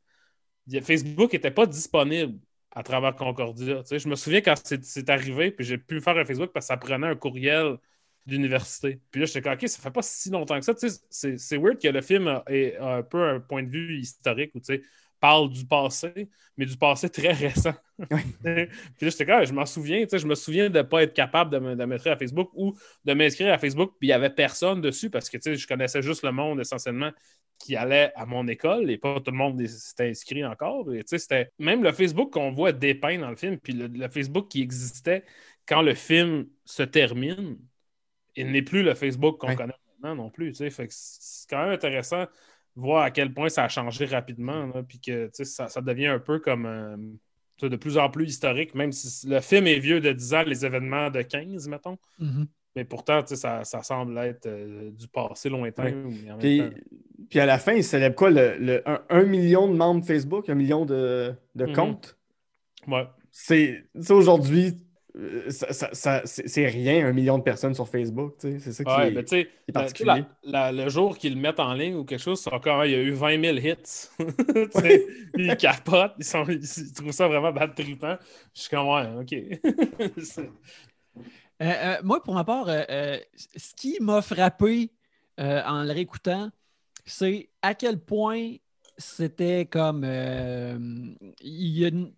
il 0.68 0.74
y 0.76 0.78
a- 0.78 0.82
Facebook 0.82 1.34
n'était 1.34 1.52
pas 1.52 1.66
disponible 1.66 2.40
à 2.72 2.84
travers 2.84 3.16
Concordia. 3.16 3.82
Tu 3.84 3.88
sais, 3.90 4.00
je 4.00 4.08
me 4.10 4.16
souviens 4.16 4.42
quand 4.42 4.56
c'est 4.84 5.10
arrivé, 5.10 5.52
puis 5.52 5.66
j'ai 5.66 5.78
pu 5.78 6.02
faire 6.02 6.18
un 6.18 6.26
Facebook 6.26 6.52
parce 6.54 6.66
que 6.66 6.68
ça 6.68 6.78
prenait 6.78 7.08
un 7.08 7.16
courriel 7.16 7.78
d'université. 8.26 9.00
Puis 9.12 9.22
là, 9.22 9.26
j'étais 9.26 9.42
comme, 9.42 9.54
OK, 9.54 9.68
ça 9.68 9.80
fait 9.82 9.92
pas 9.92 10.02
si 10.02 10.30
longtemps 10.30 10.60
que 10.60 10.66
ça. 10.66 10.74
Tu 10.76 10.90
sais, 10.90 11.38
c'est- 11.38 11.58
weird 11.58 11.80
que 11.82 11.88
le 11.88 12.02
film 12.02 12.42
ait 12.48 12.76
un 12.78 13.02
peu 13.04 13.24
un 13.30 13.40
point 13.40 13.64
de 13.64 13.70
vue 13.70 13.98
historique 14.00 14.54
où, 14.56 14.60
tu 14.60 14.66
sais, 14.76 14.82
parle 15.20 15.50
du 15.50 15.66
passé, 15.66 16.30
mais 16.58 16.66
du 16.66 16.78
passé 16.78 17.10
très 17.10 17.32
récent. 17.34 17.74
puis 18.44 18.68
là, 19.02 19.10
j'étais 19.10 19.26
comme, 19.26 19.36
Ah, 19.36 19.46
je 19.46 19.54
m'en 19.54 19.66
souviens, 19.66 20.04
tu 20.04 20.10
sais, 20.10 20.20
je 20.20 20.28
me 20.28 20.36
souviens 20.36 20.70
de 20.70 20.78
ne 20.78 20.84
pas 20.84 21.04
être 21.04 21.14
capable 21.14 21.52
de 21.52 21.60
m'inscrire 21.86 22.14
à 22.14 22.18
Facebook 22.18 22.50
ou 22.54 22.76
de 23.06 23.14
m'inscrire 23.14 23.54
à 23.54 23.58
Facebook, 23.58 23.94
puis 24.00 24.08
il 24.08 24.12
n'y 24.12 24.14
avait 24.14 24.30
personne 24.30 24.82
dessus 24.82 25.10
parce 25.10 25.30
que, 25.30 25.38
tu 25.38 25.44
sais, 25.44 25.56
je 25.56 25.68
connaissais 25.68 26.02
juste 26.02 26.24
le 26.24 26.32
monde 26.32 26.60
essentiellement 26.60 27.12
qui 27.60 27.76
allait 27.76 28.12
à 28.16 28.26
mon 28.26 28.48
école 28.48 28.90
et 28.92 28.98
pas 28.98 29.20
tout 29.20 29.32
le 29.32 29.38
monde 29.38 29.66
s'était 29.68 30.10
inscrit 30.10 30.46
encore. 30.46 30.94
Et, 30.94 31.00
tu 31.00 31.10
sais, 31.10 31.18
c'était 31.20 31.52
même 31.58 31.84
le 31.84 31.92
Facebook 31.92 32.32
qu'on 32.32 32.52
voit 32.52 32.72
dépeint 32.72 33.18
dans 33.20 33.30
le 33.32 33.36
film, 33.36 33.58
puis 33.60 33.74
le, 33.74 33.88
le 33.88 34.08
Facebook 34.10 34.48
qui 34.50 34.62
existait 34.62 35.24
quand 35.68 35.82
le 35.82 35.96
film 35.96 36.48
se 36.66 36.84
termine, 36.84 37.58
il 38.36 38.52
n'est 38.52 38.62
plus 38.62 38.84
le 38.84 38.94
Facebook 38.94 39.38
qu'on 39.40 39.48
Ouais. 39.48 39.56
connaît 39.56 39.74
maintenant 40.02 40.24
non 40.26 40.30
plus. 40.30 40.54
Fait 40.56 40.88
que 40.88 40.94
c'est 40.94 41.50
quand 41.50 41.64
même 41.64 41.72
intéressant 41.74 42.26
voir 42.78 43.04
à 43.04 43.12
quel 43.12 43.34
point 43.34 43.50
ça 43.50 43.64
a 43.66 43.68
changé 43.68 44.06
rapidement, 44.06 44.68
là, 44.68 44.84
puis 44.88 45.00
que 45.00 45.30
ça, 45.34 45.68
ça 45.68 45.82
devient 45.82 46.06
un 46.08 46.20
peu 46.20 46.40
comme 46.40 46.66
euh, 46.66 46.96
de 47.68 47.76
plus 47.76 47.98
en 47.98 48.10
plus 48.10 48.30
historique, 48.30 48.76
même 48.76 48.92
si 48.92 49.28
le 49.28 49.40
film 49.42 49.68
est 49.68 49.80
vieux 49.80 50.00
de 50.00 50.12
10 50.14 50.34
ans, 50.36 50.44
les 50.46 50.66
événements 50.66 51.10
de 51.10 51.22
15, 51.24 51.68
mettons. 51.68 51.98
Mhm. 52.20 52.46
Mais 52.76 52.86
pourtant, 52.86 53.26
ça, 53.26 53.64
ça 53.64 53.82
semble 53.82 54.16
être 54.20 54.46
euh, 54.46 54.92
du 54.92 55.08
passé 55.08 55.50
lointain. 55.50 55.92
Puis, 56.40 56.60
temps- 56.60 56.70
puis 57.28 57.40
à 57.40 57.48
la 57.48 57.58
fin, 57.58 57.74
il 57.74 57.84
célèbre 57.84 58.16
quoi? 58.16 58.30
Le, 58.30 58.56
le- 58.60 58.88
un, 58.88 59.02
un 59.10 59.24
million 59.24 59.68
de 59.68 59.74
membres 59.76 60.06
Facebook, 60.06 60.48
un 60.48 60.54
million 60.56 60.86
de, 60.86 61.34
de 61.56 61.66
Mhm. 61.66 61.74
comptes? 61.74 62.18
Ouais. 62.88 63.08
C'est 63.32 63.84
tu 63.96 64.04
sais, 64.04 64.14
aujourd'hui, 64.14 64.78
ça, 65.50 65.74
ça- 65.74 65.90
ça- 65.94 66.22
c'est 66.26 66.68
rien, 66.68 67.08
un 67.08 67.14
million 67.14 67.38
de 67.38 67.44
personnes 67.44 67.74
sur 67.74 67.88
Facebook. 67.88 68.36
tu 68.40 68.52
sais, 68.52 68.60
C'est 68.60 68.72
ça 68.72 68.84
qui 68.84 68.92
Ouais, 68.92 69.08
est, 69.14 69.46
qui 69.66 69.72
particulier. 69.72 70.24
la- 70.44 70.72
la- 70.72 70.84
le 70.84 70.90
jour 70.90 71.18
qu'ils 71.18 71.34
le 71.36 71.40
mettent 71.42 71.60
en 71.60 71.74
ligne 71.74 71.96
ou 71.96 72.04
quelque 72.06 72.22
chose, 72.22 72.48
encore, 72.52 72.86
il 72.86 72.92
y 72.92 72.96
a 72.96 73.02
eu 73.02 73.12
20 73.12 73.42
000 73.42 73.58
hits. 73.58 74.10
Tu 74.74 74.80
sais, 74.82 75.08
Ils 75.38 75.58
capotent, 75.58 76.14
ils, 76.20 76.24
sont, 76.26 76.46
ils, 76.48 76.64
ils 76.64 76.94
trouvent 76.94 77.12
ça 77.12 77.28
vraiment 77.28 77.52
bad 77.52 77.74
trippant. 77.74 78.18
Je 78.54 78.62
suis 78.62 78.70
comme, 78.70 78.88
ouais, 78.88 79.08
OK. 79.20 79.34
Euh, 81.60 81.66
euh, 81.66 81.96
moi, 82.04 82.22
pour 82.22 82.36
ma 82.36 82.44
part, 82.44 82.70
euh, 82.70 82.84
euh, 82.90 83.18
ce 83.56 83.74
qui 83.74 83.98
m'a 84.00 84.22
frappé 84.22 84.92
euh, 85.40 85.64
en 85.66 85.84
le 85.84 85.92
réécoutant, 85.92 86.52
c'est 87.06 87.50
à 87.64 87.74
quel 87.74 88.00
point 88.00 88.58
c'était 88.98 89.66
comme 89.66 90.04
euh, 90.06 90.78
il 91.42 91.68
y 91.80 91.86
a 91.86 91.88
une- 91.88 92.12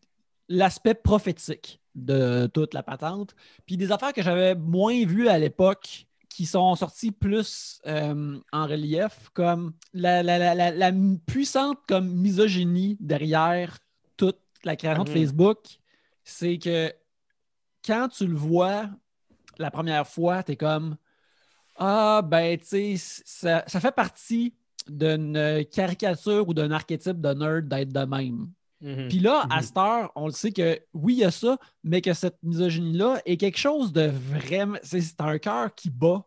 l'aspect 0.49 0.95
prophétique 0.95 1.81
de 1.95 2.47
toute 2.53 2.73
la 2.73 2.83
patente. 2.83 3.35
Puis 3.65 3.77
des 3.77 3.91
affaires 3.91 4.13
que 4.13 4.21
j'avais 4.23 4.55
moins 4.55 5.05
vues 5.05 5.29
à 5.29 5.39
l'époque 5.39 6.07
qui 6.29 6.45
sont 6.45 6.75
sorties 6.75 7.11
plus 7.11 7.81
euh, 7.87 8.39
en 8.51 8.67
relief, 8.67 9.29
comme 9.33 9.73
la, 9.93 10.23
la- 10.23 10.55
la- 10.55 10.71
la- 10.71 10.93
puissante 11.25 11.79
comme 11.87 12.09
misogynie 12.13 12.97
derrière 12.99 13.77
toute 14.17 14.39
la 14.63 14.75
création 14.75 15.03
de 15.03 15.09
Mhm. 15.09 15.13
Facebook, 15.15 15.59
c'est 16.23 16.57
que 16.59 16.93
quand 17.85 18.09
tu 18.09 18.27
le 18.27 18.35
vois 18.35 18.89
la 19.57 19.71
première 19.71 20.07
fois, 20.07 20.43
tu 20.43 20.53
es 20.53 20.55
comme 20.57 20.97
Ah, 21.77 22.21
ben, 22.25 22.57
tu 22.59 22.65
sais, 22.65 22.95
ça, 23.25 23.63
ça 23.67 23.79
fait 23.79 23.91
partie 23.93 24.53
d'une 24.87 25.65
caricature 25.71 26.47
ou 26.47 26.53
d'un 26.53 26.71
archétype 26.71 27.21
de 27.21 27.33
nerd 27.33 27.67
d'être 27.67 27.93
de 27.93 28.05
même. 28.05 28.49
Mhm. 28.81 29.07
Puis 29.09 29.19
là, 29.19 29.45
à 29.49 29.57
Mhm. 29.57 29.61
cette 29.63 29.77
heure, 29.77 30.11
on 30.15 30.25
le 30.27 30.31
sait 30.31 30.51
que 30.51 30.79
oui, 30.93 31.13
il 31.15 31.19
y 31.19 31.23
a 31.23 31.31
ça, 31.31 31.57
mais 31.83 32.01
que 32.01 32.13
cette 32.13 32.37
misogynie-là 32.43 33.21
est 33.25 33.37
quelque 33.37 33.57
chose 33.57 33.91
de 33.91 34.07
vraiment. 34.07 34.77
C'est 34.83 35.01
c'est 35.01 35.19
un 35.21 35.37
cœur 35.37 35.73
qui 35.75 35.89
bat 35.89 36.23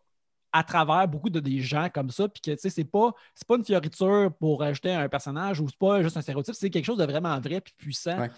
à 0.53 0.63
travers 0.63 1.09
beaucoup 1.09 1.31
de 1.31 1.41
des 1.41 1.61
gens 1.61 1.89
comme 1.89 2.11
ça, 2.11 2.29
puis 2.29 2.43
que 2.43 2.51
tu 2.51 2.59
sais, 2.59 2.69
c'est 2.69 2.85
pas, 2.85 3.13
c'est 3.35 3.47
pas 3.49 3.57
une 3.57 3.65
fioriture 3.65 4.31
pour 4.39 4.63
ajouter 4.63 4.93
un 4.93 5.09
personnage 5.09 5.61
ou 5.61 5.69
c'est 5.69 5.79
pas 5.79 6.03
juste 6.03 6.17
un 6.19 6.21
stéréotype, 6.21 6.55
c'est 6.55 6.69
quelque 6.69 6.85
chose 6.85 6.99
de 6.99 7.05
vraiment 7.07 7.41
vrai 7.41 7.63
puis 7.63 7.73
puissant. 7.79 8.19
Ouais. 8.19 8.31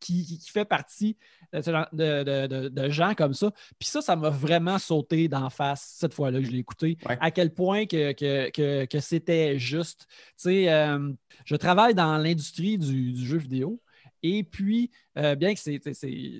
Qui, 0.00 0.24
qui- 0.24 0.38
qui 0.38 0.50
fait 0.50 0.64
partie 0.64 1.16
de, 1.52 1.60
genre- 1.62 1.86
de- 1.92 2.46
de- 2.46 2.68
de- 2.68 2.88
gens 2.90 3.14
comme 3.14 3.34
ça. 3.34 3.50
Puis 3.78 3.88
ça, 3.88 4.00
ça 4.00 4.16
m'a 4.16 4.30
vraiment 4.30 4.78
sauté 4.78 5.28
d'en 5.28 5.50
face 5.50 5.94
cette 5.98 6.14
fois-là 6.14 6.38
que 6.40 6.46
je 6.46 6.50
l'ai 6.50 6.58
écouté. 6.58 6.96
Ouais. 7.06 7.18
À 7.20 7.30
quel 7.30 7.52
point 7.52 7.84
que, 7.86 8.12
que, 8.12 8.50
que, 8.50 8.86
que 8.86 9.00
c'était 9.00 9.58
juste. 9.58 10.06
Tu 10.08 10.16
sais, 10.36 10.72
euh, 10.72 11.12
je 11.44 11.56
travaille 11.56 11.94
dans 11.94 12.16
l'industrie 12.16 12.78
du, 12.78 13.12
du 13.12 13.26
jeu 13.26 13.36
vidéo. 13.36 13.80
Et 14.22 14.42
puis, 14.42 14.90
euh, 15.18 15.34
bien 15.34 15.54
que 15.54 15.60
c'est 15.60 15.80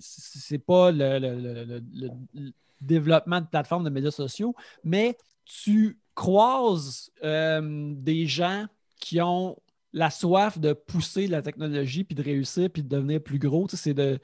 c'est 0.01 0.59
pas 0.59 0.91
le, 0.91 1.19
le- 1.19 1.37
le- 1.39 1.65
le- 1.65 1.83
le- 1.95 2.11
le 2.35 2.53
développement 2.81 3.41
de 3.43 3.47
plateformes 3.47 3.85
de 3.85 3.91
médias 3.91 4.11
sociaux, 4.11 4.55
mais 4.85 5.17
tu 5.45 5.99
croises 6.15 7.11
euh, 7.25 7.93
des 7.97 8.27
gens 8.27 8.65
qui 8.99 9.21
ont 9.21 9.57
la 9.93 10.11
soif 10.11 10.59
de 10.59 10.73
pousser 10.73 11.27
la 11.27 11.43
technologie, 11.43 12.05
puis 12.05 12.15
de 12.15 12.23
réussir, 12.23 12.71
puis 12.71 12.83
de 12.83 12.89
devenir 12.89 13.23
plus 13.23 13.39
gros. 13.39 13.67
C'est 13.73 13.95
de, 13.95 14.19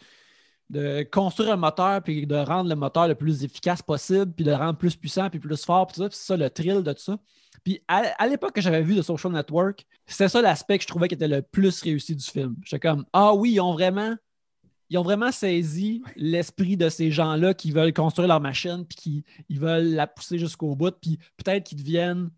construire 1.11 1.53
un 1.53 1.57
moteur, 1.57 2.03
puis 2.03 2.27
de 2.27 2.37
rendre 2.37 2.69
le 2.69 2.77
moteur 2.77 3.09
le 3.09 3.15
plus 3.15 3.45
efficace 3.45 3.83
possible, 3.83 4.33
puis 4.33 4.45
de 4.45 4.51
le 4.51 4.57
rendre 4.57 4.79
plus 4.79 4.97
puissant, 4.97 5.31
puis 5.31 5.39
plus 5.39 5.65
fort, 5.65 5.87
puis 5.87 5.97
tout 5.97 6.03
ça. 6.03 6.09
C'est 6.11 6.27
ça 6.27 6.37
le 6.37 6.51
thrill 6.51 6.83
de 6.83 6.93
tout 6.93 7.03
ça. 7.03 7.19
Puis 7.65 7.83
à, 7.89 8.27
l'époque 8.29 8.53
que 8.53 8.61
j'avais 8.61 8.83
vu 8.83 8.95
de 8.95 9.03
Social 9.03 9.33
Network, 9.33 9.85
c'était 10.07 10.29
ça 10.29 10.41
l'aspect 10.41 10.79
que 10.79 10.83
je 10.83 10.89
trouvais 10.89 11.09
qui 11.09 11.15
était 11.15 11.29
le 11.29 11.43
plus 11.43 11.83
réussi 11.83 12.15
du 12.15 12.25
film. 12.25 12.57
J'étais 12.63 12.79
comme 12.79 13.05
Ah 13.13 13.35
oui, 13.35 13.53
ils 13.55 13.61
ont 13.61 13.73
vraiment. 13.73 14.15
Ils 14.89 14.99
ont 14.99 15.03
vraiment 15.03 15.33
saisi 15.33 16.01
l'esprit 16.15 16.77
de 16.77 16.89
ces 16.89 17.11
gens-là 17.11 17.55
qui 17.55 17.73
veulent 17.73 17.93
construire 17.93 18.29
leur 18.29 18.41
machine 18.41 18.85
puis 18.87 19.25
qui 19.49 19.59
veulent 19.59 19.95
la 19.95 20.07
pousser 20.07 20.39
jusqu'au 20.39 20.77
bout, 20.77 20.95
puis 21.01 21.19
peut-être 21.37 21.65
qu'ils 21.65 21.79
deviennent 21.79 22.31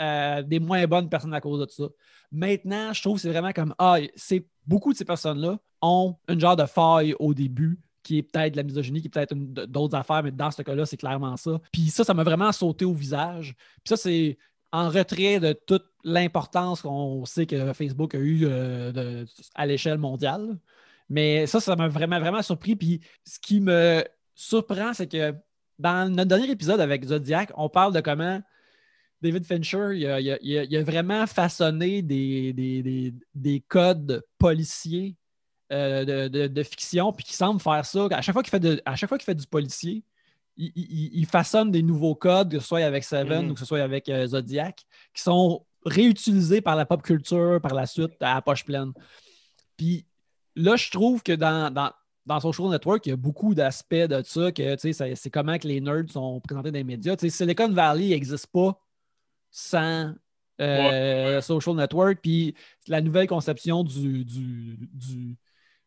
euh, 0.00 0.42
des 0.42 0.60
moins 0.60 0.86
bonnes 0.86 1.08
personnes 1.08 1.34
à 1.34 1.40
cause 1.40 1.66
de 1.66 1.70
ça. 1.70 1.84
Maintenant, 2.32 2.92
je 2.92 3.02
trouve 3.02 3.16
que 3.16 3.22
c'est 3.22 3.30
vraiment 3.30 3.52
comme 3.52 3.74
Ah, 3.78 3.96
c'est 4.16 4.46
beaucoup 4.66 4.92
de 4.92 4.98
ces 4.98 5.04
personnes-là 5.04 5.58
ont 5.82 6.16
une 6.28 6.40
genre 6.40 6.56
de 6.56 6.66
faille 6.66 7.14
au 7.18 7.34
début 7.34 7.78
qui 8.02 8.18
est 8.18 8.22
peut-être 8.22 8.52
de 8.52 8.56
la 8.58 8.62
misogynie, 8.62 9.00
qui 9.00 9.06
est 9.06 9.10
peut-être 9.10 9.34
d'autres 9.34 9.96
affaires, 9.96 10.22
mais 10.22 10.30
dans 10.30 10.50
ce 10.50 10.62
cas-là, 10.62 10.84
c'est 10.84 10.96
clairement 10.96 11.36
ça. 11.36 11.58
Puis 11.72 11.88
ça, 11.88 12.04
ça 12.04 12.12
m'a 12.12 12.22
vraiment 12.22 12.52
sauté 12.52 12.84
au 12.84 12.92
visage. 12.92 13.54
Puis 13.82 13.88
ça, 13.88 13.96
c'est 13.96 14.38
en 14.72 14.90
retrait 14.90 15.40
de 15.40 15.52
toute 15.52 15.86
l'importance 16.04 16.82
qu'on 16.82 17.24
sait 17.24 17.46
que 17.46 17.72
Facebook 17.72 18.14
a 18.14 18.18
eu 18.18 18.40
euh, 18.44 19.24
à 19.54 19.66
l'échelle 19.66 19.98
mondiale. 19.98 20.58
Mais 21.08 21.46
ça, 21.46 21.60
ça 21.60 21.76
m'a 21.76 21.88
vraiment, 21.88 22.20
vraiment 22.20 22.42
surpris. 22.42 22.76
Puis 22.76 23.00
ce 23.24 23.38
qui 23.38 23.60
me 23.60 24.04
surprend, 24.34 24.92
c'est 24.92 25.06
que 25.06 25.34
dans 25.78 26.12
notre 26.12 26.28
dernier 26.28 26.50
épisode 26.50 26.80
avec 26.80 27.04
Zodiac, 27.04 27.52
on 27.56 27.68
parle 27.68 27.94
de 27.94 28.00
comment 28.00 28.40
David 29.22 29.44
Fincher, 29.46 29.90
il 29.94 30.06
a, 30.06 30.20
il 30.20 30.30
a- 30.32 30.38
il 30.42 30.58
a- 30.58 30.64
il 30.64 30.76
a 30.76 30.82
vraiment 30.82 31.26
façonné 31.26 32.02
des, 32.02 32.52
des- 32.52 32.82
des- 32.82 33.14
des 33.34 33.60
codes 33.60 34.22
policiers 34.38 35.16
euh, 35.72 36.04
de, 36.04 36.28
de- 36.28 36.46
de 36.46 36.62
fiction, 36.62 37.12
puis 37.12 37.24
qui 37.24 37.32
semble 37.34 37.60
faire 37.60 37.84
ça. 37.86 38.06
À 38.10 38.20
chaque 38.20 38.34
fois 38.34 38.42
qu'il 38.42 38.50
fait, 38.50 38.60
de- 38.60 38.82
à 38.84 38.96
chaque 38.96 39.08
fois 39.08 39.16
qu'il 39.18 39.24
fait 39.24 39.34
du 39.34 39.46
policier, 39.46 40.04
il, 40.56 41.26
façonne 41.26 41.70
des 41.72 41.82
nouveaux 41.82 42.14
codes, 42.14 42.52
que 42.52 42.60
ce 42.60 42.66
soit 42.66 42.84
avec 42.84 43.02
Seven 43.02 43.46
Mhm. 43.46 43.50
ou 43.50 43.54
que 43.54 43.60
ce 43.60 43.66
soit 43.66 43.80
avec 43.80 44.08
euh, 44.08 44.26
Zodiac, 44.26 44.84
qui 45.12 45.22
sont 45.22 45.64
réutilisés 45.84 46.60
par 46.60 46.76
la 46.76 46.86
pop 46.86 47.02
culture 47.02 47.60
par 47.60 47.74
la 47.74 47.86
suite 47.86 48.12
à 48.20 48.34
la 48.34 48.42
poche 48.42 48.64
pleine. 48.64 48.92
Puis 49.76 50.06
là, 50.54 50.76
je 50.76 50.90
trouve 50.90 51.22
que 51.22 51.32
dans, 51.32 51.72
dans, 51.72 51.90
dans 52.26 52.40
Social 52.40 52.68
Network, 52.68 53.04
il 53.06 53.10
y 53.10 53.12
a 53.12 53.16
beaucoup 53.16 53.54
d'aspects 53.54 53.94
de 53.94 54.22
ça, 54.22 54.52
que 54.52 54.76
c'est 54.78 55.30
comment 55.30 55.58
que 55.58 55.66
les 55.66 55.80
nerds 55.80 56.10
sont 56.10 56.40
présentés 56.40 56.70
dans 56.70 56.76
les 56.78 56.84
médias. 56.84 57.16
Tu 57.16 57.28
sais, 57.28 57.36
Silicon 57.44 57.70
Valley 57.72 58.10
n'existe 58.10 58.46
pas 58.48 58.78
sans 59.56 60.12
euh, 60.60 61.40
Social 61.40 61.76
Network, 61.76 62.18
puis 62.20 62.56
la 62.88 63.00
nouvelle 63.00 63.28
conception 63.28 63.84
du, 63.84 64.24
du, 64.24 64.76
du, 64.92 65.36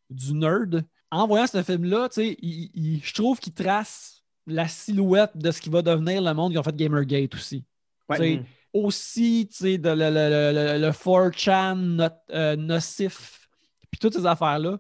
du 0.10 0.34
nerd. 0.34 0.86
En 1.12 1.28
voyant 1.28 1.48
ce 1.48 1.62
film-là, 1.62 2.08
je 2.16 3.14
trouve 3.14 3.40
qu'il 3.40 3.54
trace 3.54 4.24
la 4.46 4.70
silhouette 4.70 5.36
de 5.36 5.52
ce 5.52 5.60
qui 5.60 5.70
va 5.70 5.82
devenir 5.82 6.22
le 6.22 6.34
monde 6.34 6.54
qui 6.54 6.58
ont 6.58 6.64
fait 6.64 6.76
Gamergate 6.76 7.36
aussi. 7.36 7.66
Ouais. 8.08 8.18
Sais, 8.18 8.42
aussi, 8.72 9.46
de 9.46 9.90
le, 9.90 10.10
le, 10.10 10.78
le, 10.78 10.80
le 10.80 10.92
4chan 10.92 11.76
not- 11.76 12.10
euh, 12.32 12.56
nocif, 12.56 13.50
puis 13.92 14.00
toutes 14.00 14.14
ces 14.14 14.26
affaires-là. 14.26 14.80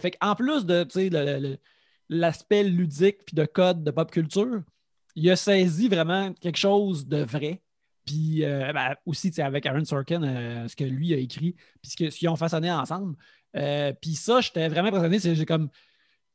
Fait 0.00 0.16
en 0.20 0.34
plus 0.34 0.66
de, 0.66 1.58
l'aspect 2.08 2.64
ludique 2.64 3.24
puis 3.26 3.34
de 3.34 3.44
code 3.44 3.84
de 3.84 3.90
pop 3.92 4.10
culture, 4.10 4.62
il 5.14 5.30
a 5.30 5.36
saisi 5.36 5.88
vraiment 5.88 6.32
quelque 6.34 6.58
chose 6.58 7.06
de 7.06 7.18
vrai. 7.18 7.62
Puis 8.04 8.44
euh, 8.44 8.72
ben, 8.72 8.94
aussi, 9.06 9.32
avec 9.40 9.64
Aaron 9.66 9.84
Sorkin, 9.84 10.22
euh, 10.22 10.68
ce 10.68 10.76
que 10.76 10.84
lui 10.84 11.14
a 11.14 11.16
écrit, 11.16 11.54
puis 11.82 11.90
ce 11.90 11.96
que- 11.96 12.10
ce 12.10 12.18
qu'ils 12.18 12.28
ont 12.28 12.36
façonné 12.36 12.70
ensemble. 12.70 13.16
Euh, 13.56 13.92
puis 14.00 14.14
ça, 14.14 14.40
j'étais 14.40 14.68
vraiment 14.68 14.88
impressionné. 14.88 15.18
J'ai 15.34 15.46
comme, 15.46 15.68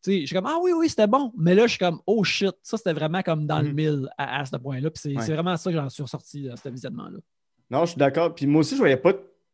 j'ai 0.06 0.26
comme, 0.28 0.46
ah 0.48 0.58
oui, 0.62 0.72
oui, 0.76 0.90
c'était 0.90 1.08
bon. 1.08 1.32
Mais 1.38 1.54
là, 1.54 1.64
je 1.64 1.72
suis 1.72 1.78
comme, 1.80 2.00
oh 2.08 2.24
shit, 2.24 2.56
ça, 2.64 2.78
c'était 2.78 2.94
vraiment 2.94 3.22
comme 3.22 3.46
dans 3.46 3.62
le 3.62 3.70
Mhm. 3.70 3.76
mille 3.76 4.10
à, 4.18 4.40
à 4.42 4.46
ce 4.46 4.56
point-là. 4.56 4.90
Puis 4.90 5.02
c'est 5.04 5.16
Ouais. 5.16 5.34
vraiment 5.36 5.58
ça 5.58 5.70
que 5.70 5.76
j'en 5.78 5.90
suis 5.90 6.04
ressorti, 6.04 6.44
de 6.44 6.56
ce 6.56 6.70
visionnement-là. 6.70 7.20
Non, 7.70 7.82
je 7.86 7.92
suis 7.92 8.00
d'accord. 8.00 8.34
Puis 8.34 8.48
moi 8.48 8.62
aussi, 8.62 8.74
je 8.76 8.80
voyais 8.80 8.98
pas 8.98 9.14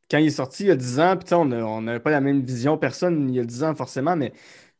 quand 0.10 0.20
il 0.20 0.28
est 0.28 0.30
sorti 0.30 0.64
il 0.64 0.68
y 0.68 0.72
a 0.72 0.76
10 0.76 1.00
ans, 1.00 1.18
puis 1.18 1.26
tu 1.26 1.30
sais, 1.30 1.36
on 1.36 1.52
a- 1.52 1.64
on 1.64 1.82
n'avait 1.82 2.00
pas 2.00 2.12
la 2.12 2.22
même 2.22 2.44
vision, 2.44 2.78
personne 2.78 3.28
il 3.30 3.36
y 3.36 3.40
a 3.40 3.44
10 3.44 3.64
ans 3.64 3.74
forcément, 3.76 4.16
mais 4.16 4.32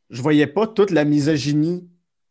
je 0.08 0.22
voyais 0.22 0.46
pas 0.46 0.68
toute 0.68 0.90
la 0.92 1.04
misogynie 1.04 1.86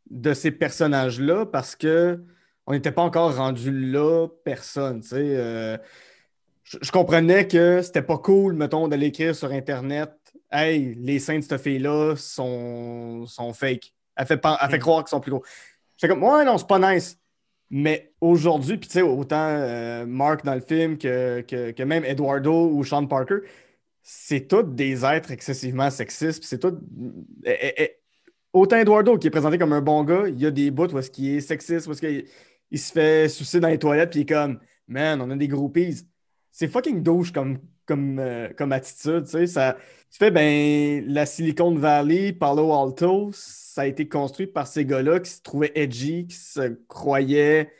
de 0.09 0.33
ces 0.33 0.51
personnages-là 0.51 1.45
parce 1.45 1.75
que 1.75 2.23
on 2.67 2.73
n'était 2.73 2.91
pas 2.91 3.03
encore 3.03 3.35
rendu 3.35 3.71
là, 3.91 4.27
personne. 4.43 5.01
tu 5.01 5.09
sais. 5.09 5.15
Euh, 5.19 5.77
je, 6.63 6.77
je 6.81 6.91
comprenais 6.91 7.47
que 7.47 7.81
c'était 7.81 8.01
pas 8.01 8.17
cool, 8.17 8.53
mettons, 8.55 8.87
d'aller 8.87 9.07
écrire 9.07 9.35
sur 9.35 9.51
Internet 9.51 10.11
Hey, 10.51 10.95
les 10.95 11.19
seins 11.19 11.39
de 11.39 11.43
cette 11.43 11.61
fille-là 11.61 12.15
sont, 12.17 13.25
sont 13.27 13.53
fake. 13.53 13.93
Elle 14.15 14.25
fait, 14.27 14.41
elle 14.61 14.69
fait 14.69 14.77
Mm. 14.77 14.79
croire 14.79 15.03
qu'ils 15.03 15.09
sont 15.09 15.19
plus 15.19 15.31
gros. 15.31 15.43
J'étais 15.97 16.13
comme, 16.13 16.23
ouais, 16.23 16.45
non, 16.45 16.57
c'est 16.57 16.67
pas 16.67 16.79
nice. 16.95 17.19
Mais 17.69 18.13
aujourd'hui, 18.21 18.77
puis 18.77 18.87
tu 18.89 18.93
sais, 18.93 19.01
autant 19.01 19.37
euh, 19.49 20.05
Mark 20.05 20.45
dans 20.45 20.55
le 20.55 20.61
film 20.61 20.97
que, 20.97 21.41
que, 21.41 21.71
que 21.71 21.83
même 21.83 22.05
Eduardo 22.05 22.69
ou 22.71 22.83
Sean 22.85 23.07
Parker, 23.07 23.39
c'est 24.03 24.47
tous 24.47 24.63
des 24.63 25.05
êtres 25.05 25.31
excessivement 25.31 25.89
sexistes. 25.91 26.39
puis 26.41 26.47
c'est 26.47 26.59
tout. 26.59 26.77
eh, 27.45 27.57
eh, 27.61 27.73
eh, 27.83 27.97
autant 28.53 28.77
Eduardo 28.77 29.17
qui 29.17 29.27
est 29.27 29.31
présenté 29.31 29.57
comme 29.57 29.73
un 29.73 29.81
bon 29.81 30.03
gars, 30.03 30.23
il 30.27 30.39
y 30.39 30.45
a 30.45 30.51
des 30.51 30.71
bouts 30.71 30.87
où 30.93 30.99
est-ce 30.99 31.11
qu'il 31.11 31.35
est 31.35 31.41
sexiste, 31.41 31.87
où 31.87 31.91
est-ce 31.91 32.01
qu'il 32.01 32.25
il 32.75 32.79
se 32.79 32.91
fait 32.91 33.29
sucer 33.29 33.61
dans 33.61 33.69
les 33.69 33.79
toilettes, 33.79 34.09
puis 34.09 34.19
il 34.19 34.23
est 34.23 34.33
comme, 34.33 34.59
man, 34.89 35.21
on 35.21 35.31
a 35.31 35.35
des 35.37 35.47
groupies. 35.47 35.95
C'est 36.51 36.67
fucking 36.67 37.03
douche 37.03 37.31
comme, 37.31 37.59
comme, 37.85 38.19
euh, 38.19 38.49
comme 38.57 38.73
attitude, 38.73 39.23
tu 39.23 39.31
sais. 39.31 39.47
Ça, 39.47 39.77
tu 40.11 40.17
fais, 40.17 40.29
ben, 40.29 41.05
la 41.07 41.25
Silicon 41.25 41.73
Valley, 41.73 42.33
Palo 42.33 42.73
Alto, 42.73 43.31
ça 43.33 43.83
a 43.83 43.85
été 43.85 44.09
construit 44.09 44.47
par 44.47 44.67
ces 44.67 44.83
gars-là 44.83 45.21
qui 45.21 45.31
se 45.31 45.41
trouvaient 45.41 45.71
edgy, 45.73 46.27
qui 46.27 46.35
se 46.35 46.77
croyaient, 46.89 47.71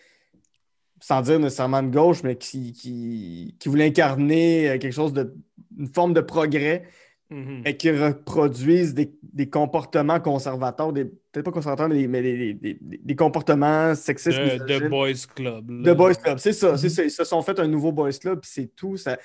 sans 1.02 1.22
dire 1.22 1.40
nécessairement 1.40 1.84
de 1.84 1.92
gauche, 1.92 2.24
mais 2.24 2.38
qui, 2.38 2.72
qui, 2.72 3.58
qui 3.60 3.68
voulaient 3.68 3.88
incarner 3.88 4.70
euh, 4.70 4.78
quelque 4.78 4.94
chose 4.94 5.12
de, 5.12 5.36
une 5.78 5.88
forme 5.94 6.14
de 6.14 6.22
progrès 6.22 6.84
Mhm. 7.32 7.64
et 7.66 7.76
qui 7.76 7.90
reproduisent 7.92 8.94
des, 8.94 9.12
des 9.24 9.50
comportements 9.50 10.20
conservateurs, 10.20 10.94
des- 10.94 11.06
peut-être 11.06 11.44
pas 11.46 11.52
conservateurs, 11.52 11.90
mais 11.90 11.96
des, 11.96 12.08
mais 12.08 12.22
des- 12.22 12.78
des- 12.82 13.16
comportements 13.16 13.96
sexistes. 13.96 14.38
De. 14.38 14.88
Boys 14.88 15.14
Club. 15.36 15.70
là. 15.72 15.84
De 15.92 15.94
Boys 15.98 16.14
Club, 16.16 16.38
c'est 16.38 16.54
ça, 16.54 16.74
Mhm. 16.74 16.78
ça. 16.78 17.04
Ils 17.04 17.10
se 17.12 17.24
sont 17.24 17.42
fait 17.42 17.60
un 17.60 17.68
nouveau 17.68 17.92
Boys 17.92 18.12
Club, 18.12 18.42
puis 18.42 18.52
c'est 18.54 18.76
tout. 18.76 18.96
Ça... 18.98 19.18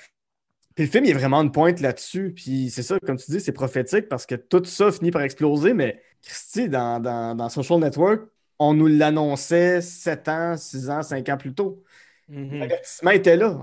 Puis 0.73 0.85
le 0.85 0.89
film, 0.89 1.05
il 1.05 1.11
est 1.11 1.15
vraiment 1.15 1.41
une 1.41 1.51
pointe 1.51 1.79
là-dessus. 1.81 2.31
Puis 2.35 2.69
c'est 2.71 2.81
ça, 2.83 2.97
comme 2.99 3.17
tu 3.17 3.29
dis, 3.29 3.39
c'est 3.39 3.51
prophétique 3.51 4.07
parce 4.09 4.25
que 4.25 4.35
tout 4.35 4.63
ça 4.65 4.91
finit 4.91 5.11
par 5.11 5.21
exploser. 5.21 5.73
Mais 5.73 6.01
Christy, 6.23 6.69
dans, 6.69 6.99
dans, 6.99 7.35
dans 7.35 7.49
Social 7.49 7.79
Network, 7.79 8.21
on 8.57 8.73
nous 8.73 8.87
l'annonçait 8.87 9.81
7 9.81 10.27
ans, 10.29 10.55
6 10.57 10.89
ans, 10.89 11.03
5 11.03 11.27
ans 11.29 11.37
plus 11.37 11.53
tôt. 11.53 11.83
Mhm. 12.29 12.59
L'avertissement 12.59 13.11
était 13.11 13.35
là. 13.35 13.59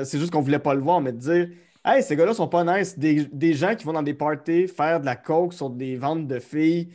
Euh, 0.00 0.04
c'est 0.04 0.18
juste 0.18 0.30
qu'on 0.30 0.40
voulait 0.42 0.58
pas 0.60 0.74
le 0.74 0.80
voir, 0.80 1.00
mais 1.00 1.12
de 1.12 1.18
dire 1.18 1.48
Hey, 1.84 2.02
ces 2.02 2.16
gars-là 2.16 2.32
sont 2.34 2.48
pas 2.48 2.64
nice. 2.64 2.98
Des, 2.98 3.26
des 3.26 3.54
gens 3.54 3.74
qui 3.74 3.84
vont 3.84 3.92
dans 3.92 4.02
des 4.02 4.14
parties 4.14 4.68
faire 4.68 5.00
de 5.00 5.04
la 5.06 5.16
coke 5.16 5.52
sur 5.52 5.70
des 5.70 5.96
ventes 5.96 6.26
de 6.26 6.38
filles 6.38 6.92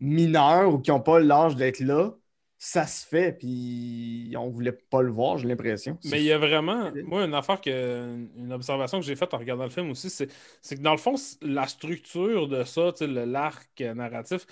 mineures 0.00 0.72
ou 0.74 0.78
qui 0.78 0.90
n'ont 0.90 1.00
pas 1.00 1.20
l'âge 1.20 1.54
d'être 1.56 1.78
là, 1.80 2.14
ça 2.58 2.86
se 2.86 3.06
fait. 3.06 3.32
Puis 3.38 4.34
on 4.36 4.50
voulait 4.50 4.72
pas 4.72 5.02
le 5.02 5.12
voir, 5.12 5.38
j'ai 5.38 5.46
l'impression. 5.46 5.98
Mais 6.02 6.20
il 6.20 6.24
y 6.26 6.32
a 6.32 6.38
vraiment, 6.38 6.90
moi, 7.04 7.24
une 7.24 7.34
affaire 7.34 7.60
que, 7.60 8.28
une 8.36 8.52
observation 8.52 8.98
que 8.98 9.06
j'ai 9.06 9.14
faite 9.16 9.34
en 9.34 9.38
regardant 9.38 9.64
le 9.64 9.70
film 9.70 9.90
aussi, 9.90 10.10
c'est 10.10 10.26
que 10.26 10.80
dans 10.82 10.92
le 10.92 10.98
fond, 10.98 11.14
la 11.40 11.66
structure 11.68 12.48
de 12.48 12.64
ça, 12.64 12.92
l'arc 13.02 13.80
narratif, 13.80 14.46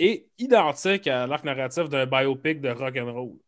est 0.00 0.28
identique 0.38 1.06
à 1.06 1.26
l'arc 1.28 1.44
narratif 1.44 1.88
d'un 1.88 2.06
biopic 2.06 2.60
de 2.60 2.70
rock'n'roll. 2.70 3.32
Tu 3.32 3.38
sais, 3.38 3.47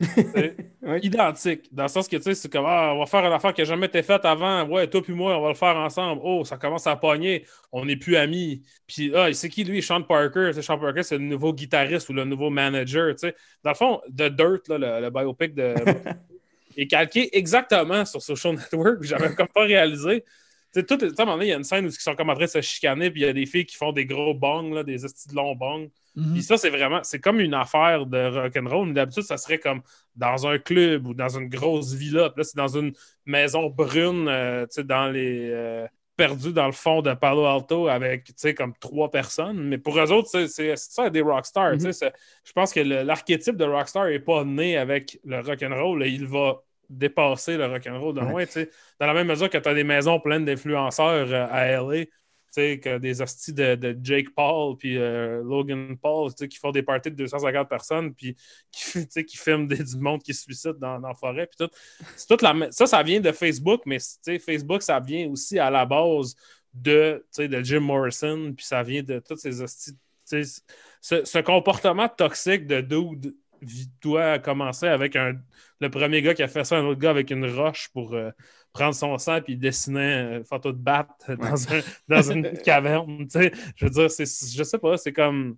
Identique. 1.02 1.72
Dans 1.72 1.84
le 1.84 1.88
sens 1.88 2.08
que, 2.08 2.16
tu 2.16 2.22
sais, 2.22 2.34
c'est 2.34 2.50
comme, 2.50 2.64
ah, 2.66 2.92
on 2.94 3.00
va 3.00 3.06
faire 3.06 3.24
une 3.24 3.32
affaire 3.32 3.52
qui 3.52 3.60
n'a 3.60 3.66
jamais 3.66 3.86
été 3.86 4.02
faite 4.02 4.24
avant. 4.24 4.64
Ouais, 4.66 4.86
toi 4.88 5.02
puis 5.02 5.12
moi, 5.12 5.36
on 5.36 5.42
va 5.42 5.48
le 5.48 5.54
faire 5.54 5.76
ensemble. 5.76 6.22
Oh, 6.24 6.44
ça 6.44 6.56
commence 6.56 6.86
à 6.86 6.96
pogner. 6.96 7.44
On 7.70 7.84
n'est 7.84 7.96
plus 7.96 8.16
amis. 8.16 8.62
Puis, 8.86 9.12
ah, 9.14 9.32
c'est 9.32 9.48
qui 9.48 9.64
lui? 9.64 9.82
Sean 9.82 10.02
Parker. 10.02 10.52
Sean 10.60 10.78
Parker, 10.78 11.02
c'est 11.02 11.18
le 11.18 11.24
nouveau 11.24 11.52
guitariste 11.52 12.08
ou 12.08 12.12
le 12.14 12.24
nouveau 12.24 12.50
manager. 12.50 13.14
Tu 13.14 13.28
sais. 13.28 13.36
Dans 13.62 13.70
le 13.70 13.76
fond, 13.76 14.00
The 14.08 14.28
Dirt, 14.34 14.68
là, 14.68 14.78
le, 14.78 15.00
le 15.02 15.10
biopic 15.10 15.54
de. 15.54 15.74
est 16.76 16.86
calqué 16.86 17.36
exactement 17.36 18.04
sur 18.04 18.22
Social 18.22 18.54
Network. 18.54 19.02
J'avais 19.02 19.34
comme 19.34 19.48
pas 19.48 19.64
réalisé. 19.64 20.24
Sais, 20.72 20.84
tout, 20.84 20.98
à 21.02 21.04
un 21.04 21.24
moment 21.24 21.32
donné, 21.36 21.46
il 21.46 21.48
y 21.50 21.52
a 21.52 21.56
une 21.56 21.64
scène 21.64 21.84
où 21.84 21.88
ils 21.88 21.92
sont 21.92 22.14
comme 22.14 22.30
en 22.30 22.34
train 22.34 22.44
de 22.44 22.50
se 22.50 22.60
chicaner, 22.60 23.10
puis 23.10 23.22
il 23.22 23.26
y 23.26 23.28
a 23.28 23.32
des 23.32 23.46
filles 23.46 23.66
qui 23.66 23.76
font 23.76 23.90
des 23.92 24.06
gros 24.06 24.34
bongs, 24.34 24.72
là, 24.72 24.84
des 24.84 24.98
de 24.98 25.34
longs 25.34 25.56
bongs. 25.56 25.88
Mhm. 26.14 26.32
Puis 26.34 26.42
ça, 26.42 26.56
c'est 26.56 26.70
vraiment, 26.70 27.00
c'est 27.02 27.18
comme 27.20 27.40
une 27.40 27.54
affaire 27.54 28.06
de 28.06 28.26
rock'n'roll. 28.40 28.86
Mais 28.88 28.94
D'habitude, 28.94 29.24
ça 29.24 29.36
serait 29.36 29.58
comme 29.58 29.82
dans 30.14 30.46
un 30.46 30.58
club 30.58 31.06
ou 31.08 31.14
dans 31.14 31.36
une 31.38 31.48
grosse 31.48 31.92
villa. 31.94 32.30
Puis 32.30 32.40
là, 32.40 32.44
c'est 32.44 32.56
dans 32.56 32.76
une 32.78 32.92
maison 33.26 33.68
brune, 33.68 34.28
euh, 34.28 34.62
tu 34.66 34.74
sais, 34.76 34.84
dans 34.84 35.08
les. 35.08 35.50
euh, 35.50 35.86
perdu 36.16 36.52
dans 36.52 36.66
le 36.66 36.72
fond 36.72 37.00
de 37.00 37.14
Palo 37.14 37.46
Alto 37.46 37.88
avec, 37.88 38.24
tu 38.24 38.32
sais, 38.36 38.52
comme 38.54 38.74
trois 38.78 39.10
personnes. 39.10 39.56
Mais 39.62 39.78
pour 39.78 39.98
eux 39.98 40.12
autres, 40.12 40.28
c'est 40.28 40.76
ça, 40.76 41.08
des 41.08 41.22
rockstars. 41.22 41.80
c'est- 41.80 42.12
Je 42.44 42.52
pense 42.52 42.74
que 42.74 42.80
l'archétype 42.80 43.56
de 43.56 43.64
rockstar 43.64 44.06
n'est 44.08 44.18
pas 44.20 44.44
né 44.44 44.76
avec 44.76 45.18
le 45.24 45.40
rock'n'roll. 45.40 46.06
Il 46.06 46.26
va 46.26 46.60
dépasser 46.90 47.56
le 47.56 47.66
rock'n'roll 47.66 48.14
de 48.14 48.20
Ouais. 48.20 48.28
loin, 48.30 48.46
tu 48.46 48.52
sais. 48.52 48.70
Dans 48.98 49.06
la 49.06 49.14
même 49.14 49.28
mesure 49.28 49.48
que 49.48 49.58
tu 49.58 49.68
as 49.68 49.74
des 49.74 49.84
maisons 49.84 50.20
pleines 50.20 50.44
d'influenceurs 50.44 51.32
euh, 51.32 51.46
à 51.50 51.66
LA, 51.68 52.04
que 52.54 52.98
des 52.98 53.22
hosties 53.22 53.52
de, 53.52 53.76
de 53.76 53.96
Jake 54.02 54.34
Paul 54.34 54.76
puis 54.76 54.98
euh, 54.98 55.40
Logan 55.44 55.96
Paul, 55.96 56.32
qui 56.34 56.58
font 56.58 56.72
des 56.72 56.82
parties 56.82 57.10
de 57.10 57.14
250 57.16 57.68
personnes 57.68 58.12
puis 58.12 58.36
qui, 58.72 59.06
qui 59.24 59.36
filment 59.36 59.68
des, 59.68 59.84
du 59.84 59.96
monde 59.98 60.20
qui 60.20 60.34
se 60.34 60.42
suicide 60.42 60.74
dans, 60.80 60.98
dans 60.98 61.08
la 61.08 61.14
forêt 61.14 61.46
puis 61.46 61.64
tout. 61.64 61.72
C'est 62.16 62.26
toute 62.26 62.42
la, 62.42 62.72
ça, 62.72 62.86
ça 62.86 63.02
vient 63.04 63.20
de 63.20 63.30
Facebook, 63.30 63.82
mais 63.86 63.98
Facebook, 64.44 64.82
ça 64.82 64.98
vient 64.98 65.28
aussi 65.28 65.60
à 65.60 65.70
la 65.70 65.86
base 65.86 66.34
de, 66.74 67.24
de 67.38 67.62
Jim 67.62 67.80
Morrison 67.80 68.52
puis 68.56 68.66
ça 68.66 68.82
vient 68.82 69.02
de 69.04 69.20
toutes 69.20 69.38
ces 69.38 69.62
hosties. 69.62 69.96
Ce, 70.24 71.24
ce 71.24 71.38
comportement 71.40 72.08
toxique 72.08 72.66
de 72.66 72.80
dude 72.80 73.34
doit 74.02 74.38
commencer 74.38 74.86
avec 74.86 75.16
un, 75.16 75.34
le 75.80 75.90
premier 75.90 76.22
gars 76.22 76.34
qui 76.34 76.42
a 76.42 76.48
fait 76.48 76.64
ça, 76.64 76.76
un 76.78 76.84
autre 76.84 77.00
gars 77.00 77.10
avec 77.10 77.30
une 77.30 77.46
roche 77.46 77.88
pour 77.92 78.14
euh, 78.14 78.30
prendre 78.72 78.94
son 78.94 79.18
sang 79.18 79.40
puis 79.42 79.56
dessiner 79.56 80.36
une 80.38 80.44
photo 80.44 80.72
de 80.72 80.78
bat 80.78 81.08
dans, 81.28 81.72
un- 81.72 81.80
dans 82.08 82.22
une 82.22 82.52
caverne. 82.64 83.26
Je 83.76 83.84
veux 83.84 83.90
dire, 83.90 84.10
c'est, 84.10 84.24
je 84.26 84.62
sais 84.62 84.78
pas, 84.78 84.96
c'est 84.96 85.12
comme. 85.12 85.56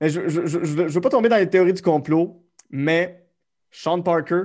Mais 0.00 0.10
je, 0.10 0.28
je 0.28 0.38
veux 0.58 1.00
pas 1.00 1.10
tomber 1.10 1.28
dans 1.28 1.36
les 1.36 1.48
théories 1.50 1.72
du 1.72 1.82
complot, 1.82 2.44
mais 2.70 3.26
Sean 3.70 4.02
Parker 4.02 4.42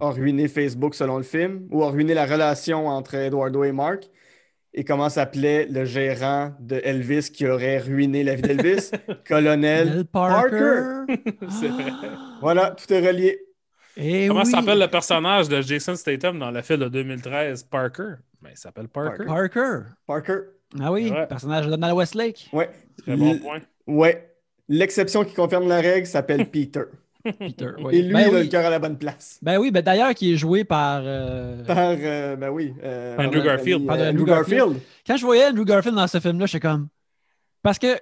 a 0.00 0.10
ruiné 0.10 0.48
Facebook 0.48 0.94
selon 0.94 1.16
le 1.18 1.22
film, 1.24 1.66
ou 1.70 1.82
a 1.84 1.90
ruiné 1.90 2.14
la 2.14 2.26
relation 2.26 2.86
entre 2.88 3.14
Eduardo 3.16 3.64
et 3.64 3.72
Mark. 3.72 4.10
Et 4.78 4.84
comment 4.84 5.08
s'appelait 5.08 5.66
le 5.70 5.86
gérant 5.86 6.52
de 6.60 6.78
Elvis 6.84 7.30
qui 7.32 7.46
aurait 7.46 7.78
ruiné 7.78 8.22
la 8.22 8.34
vie 8.34 8.42
d'Elvis? 8.42 8.90
Colonel. 9.26 10.04
Parker. 10.04 11.06
C'est 11.48 11.68
vrai. 11.68 11.84
Voilà, 12.42 12.70
tout 12.72 12.92
est 12.92 13.06
relié. 13.06 13.40
Eh 13.96 14.26
Comment 14.28 14.40
oui. 14.42 14.50
s'appelle 14.50 14.78
le 14.78 14.88
personnage 14.88 15.48
de 15.48 15.62
Jason 15.62 15.96
Statham 15.96 16.38
dans 16.38 16.50
le 16.50 16.60
film 16.60 16.80
de 16.80 16.88
2013, 16.88 17.62
Parker? 17.64 18.16
Ben, 18.42 18.50
il 18.52 18.58
s'appelle 18.58 18.88
Parker. 18.88 19.24
Parker. 19.24 19.78
Parker. 20.06 20.38
Ah 20.78 20.92
oui, 20.92 21.10
Ouais. 21.10 21.26
personnage 21.26 21.64
de 21.64 21.70
Donald 21.70 21.96
Westlake. 21.96 22.50
Ouais. 22.52 22.68
Très 22.98 23.16
bon 23.16 23.38
point. 23.38 23.60
Ouais. 23.86 24.30
L'exception 24.68 25.24
qui 25.24 25.32
confirme 25.32 25.66
la 25.68 25.80
règle 25.80 26.06
s'appelle 26.06 26.44
Peter. 26.50 26.82
Peter. 27.32 27.68
oui. 27.78 27.96
Et 27.96 28.02
lui, 28.02 28.12
ben, 28.12 28.28
il 28.30 28.34
a 28.36 28.42
le 28.42 28.46
cœur 28.48 28.64
à 28.66 28.70
la 28.70 28.78
bonne 28.78 28.98
place. 28.98 29.38
Ben 29.42 29.58
oui, 29.58 29.70
ben 29.70 29.82
d'ailleurs, 29.82 30.14
qui 30.14 30.32
est 30.32 30.36
joué 30.36 30.64
par. 30.64 31.02
euh, 31.04 31.64
Par, 31.64 31.78
euh, 31.98 32.36
ben 32.36 32.50
oui. 32.50 32.74
euh, 32.82 33.16
Andrew 33.18 33.42
Garfield. 33.42 33.86
Par 33.86 33.96
Andrew 33.96 34.08
Andrew 34.10 34.24
Garfield. 34.26 34.58
Garfield. 34.58 34.82
Quand 35.06 35.16
je 35.16 35.24
voyais 35.24 35.46
Andrew 35.46 35.64
Garfield 35.64 35.96
dans 35.96 36.06
ce 36.06 36.20
film-là, 36.20 36.46
j'étais 36.46 36.60
comme. 36.66 36.88
Parce 37.62 37.78
que 37.78 37.96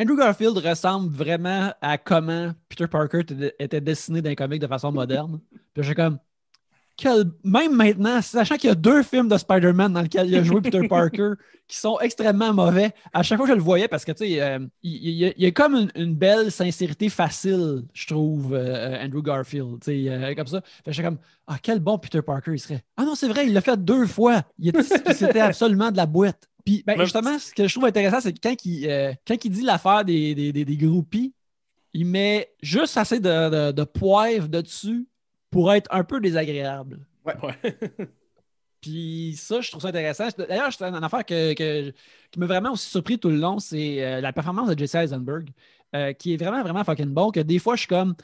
Andrew 0.00 0.16
Garfield 0.16 0.56
ressemble 0.58 1.12
vraiment 1.12 1.72
à 1.80 1.98
comment 1.98 2.52
Peter 2.68 2.86
Parker 2.86 3.20
était- 3.20 3.54
était 3.58 3.80
dessiné 3.80 4.22
dans 4.22 4.30
les 4.30 4.36
comics 4.36 4.60
de 4.60 4.66
façon 4.68 4.92
moderne. 4.92 5.40
Puis 5.74 5.82
j'étais 5.82 5.96
comme. 6.02 6.18
Quel- 6.98 7.24
Même 7.44 7.74
maintenant, 7.74 8.20
sachant 8.20 8.56
qu'il 8.56 8.68
y 8.68 8.72
a 8.72 8.74
deux 8.74 9.02
films 9.02 9.28
de 9.28 9.38
Spider-Man 9.38 9.94
dans 9.94 10.02
lesquels 10.02 10.28
il 10.28 10.34
a 10.36 10.42
joué 10.42 10.60
Peter 10.60 10.82
Parker 10.88 11.30
qui 11.66 11.76
sont 11.76 11.98
extrêmement 12.00 12.52
mauvais, 12.52 12.92
à 13.12 13.22
chaque 13.22 13.36
fois 13.38 13.46
que 13.46 13.52
je 13.52 13.56
le 13.56 13.62
voyais, 13.62 13.88
parce 13.88 14.04
que 14.04 14.12
tu 14.12 14.24
sais, 14.26 14.40
euh, 14.42 14.58
il, 14.82 14.96
il 15.06 15.10
y 15.14 15.24
a- 15.26 15.32
il 15.36 15.42
y 15.42 15.46
a 15.46 15.50
comme 15.52 15.74
une, 15.74 15.90
une 15.96 16.14
belle 16.14 16.50
sincérité 16.50 17.08
facile, 17.08 17.84
je 17.94 18.06
trouve, 18.06 18.54
euh, 18.54 19.02
Andrew 19.04 19.22
Garfield. 19.22 19.78
tu 19.80 19.92
sais, 19.92 20.10
euh, 20.10 20.34
comme 20.34 20.46
ça. 20.46 20.60
Fait 20.62 20.82
que 20.86 20.92
j'étais 20.92 21.08
comme, 21.08 21.18
ah, 21.46 21.56
quel 21.62 21.78
bon 21.80 21.98
Peter 21.98 22.20
Parker 22.22 22.52
il 22.54 22.58
serait. 22.58 22.82
Ah 22.96 23.04
non, 23.04 23.14
c'est 23.14 23.28
vrai, 23.28 23.46
il 23.46 23.52
l'a 23.52 23.60
fait 23.60 23.76
deux 23.82 24.06
fois. 24.06 24.42
C'était 25.14 25.40
absolument 25.40 25.90
de 25.90 25.96
la 25.96 26.06
boîte. 26.06 26.48
Puis, 26.64 26.82
ben, 26.86 26.98
justement, 27.04 27.38
ce 27.38 27.52
que 27.54 27.66
je 27.68 27.72
trouve 27.74 27.84
intéressant, 27.86 28.20
c'est 28.20 28.32
que 28.32 28.40
quand 28.42 28.56
il, 28.64 28.88
euh, 28.90 29.12
quand 29.26 29.42
il 29.44 29.50
dit 29.50 29.62
l'affaire 29.62 30.04
des, 30.04 30.34
des, 30.34 30.52
des, 30.52 30.64
des 30.64 30.76
groupies, 30.76 31.32
il 31.94 32.06
met 32.06 32.50
juste 32.62 32.96
assez 32.96 33.20
de, 33.20 33.50
de, 33.68 33.72
de 33.72 33.84
poivre 33.84 34.48
dessus 34.48 35.06
pour 35.50 35.72
être 35.72 35.88
un 35.92 36.04
peu 36.04 36.20
désagréable. 36.20 37.00
Ouais. 37.24 37.34
Puis 38.80 39.34
ça, 39.36 39.60
je 39.60 39.70
trouve 39.70 39.82
ça 39.82 39.88
intéressant. 39.88 40.28
D'ailleurs, 40.38 40.72
c'est 40.72 40.84
une 40.84 41.02
affaire 41.02 41.24
que, 41.26 41.52
que- 41.54 41.90
qui 42.30 42.38
m'a 42.38 42.46
vraiment 42.46 42.72
aussi 42.72 42.88
surpris 42.88 43.18
tout 43.18 43.28
le 43.28 43.36
long, 43.36 43.58
c'est 43.58 44.04
euh, 44.04 44.20
la 44.20 44.32
performance 44.32 44.68
de 44.70 44.78
Jesse 44.78 44.94
Eisenberg, 44.94 45.50
euh, 45.96 46.12
qui 46.12 46.34
est 46.34 46.36
vraiment, 46.36 46.62
vraiment 46.62 46.84
fucking 46.84 47.06
bon. 47.12 47.30
Que 47.30 47.40
des 47.40 47.58
fois, 47.58 47.74
je 47.74 47.80
suis 47.80 47.88
comme, 47.88 48.14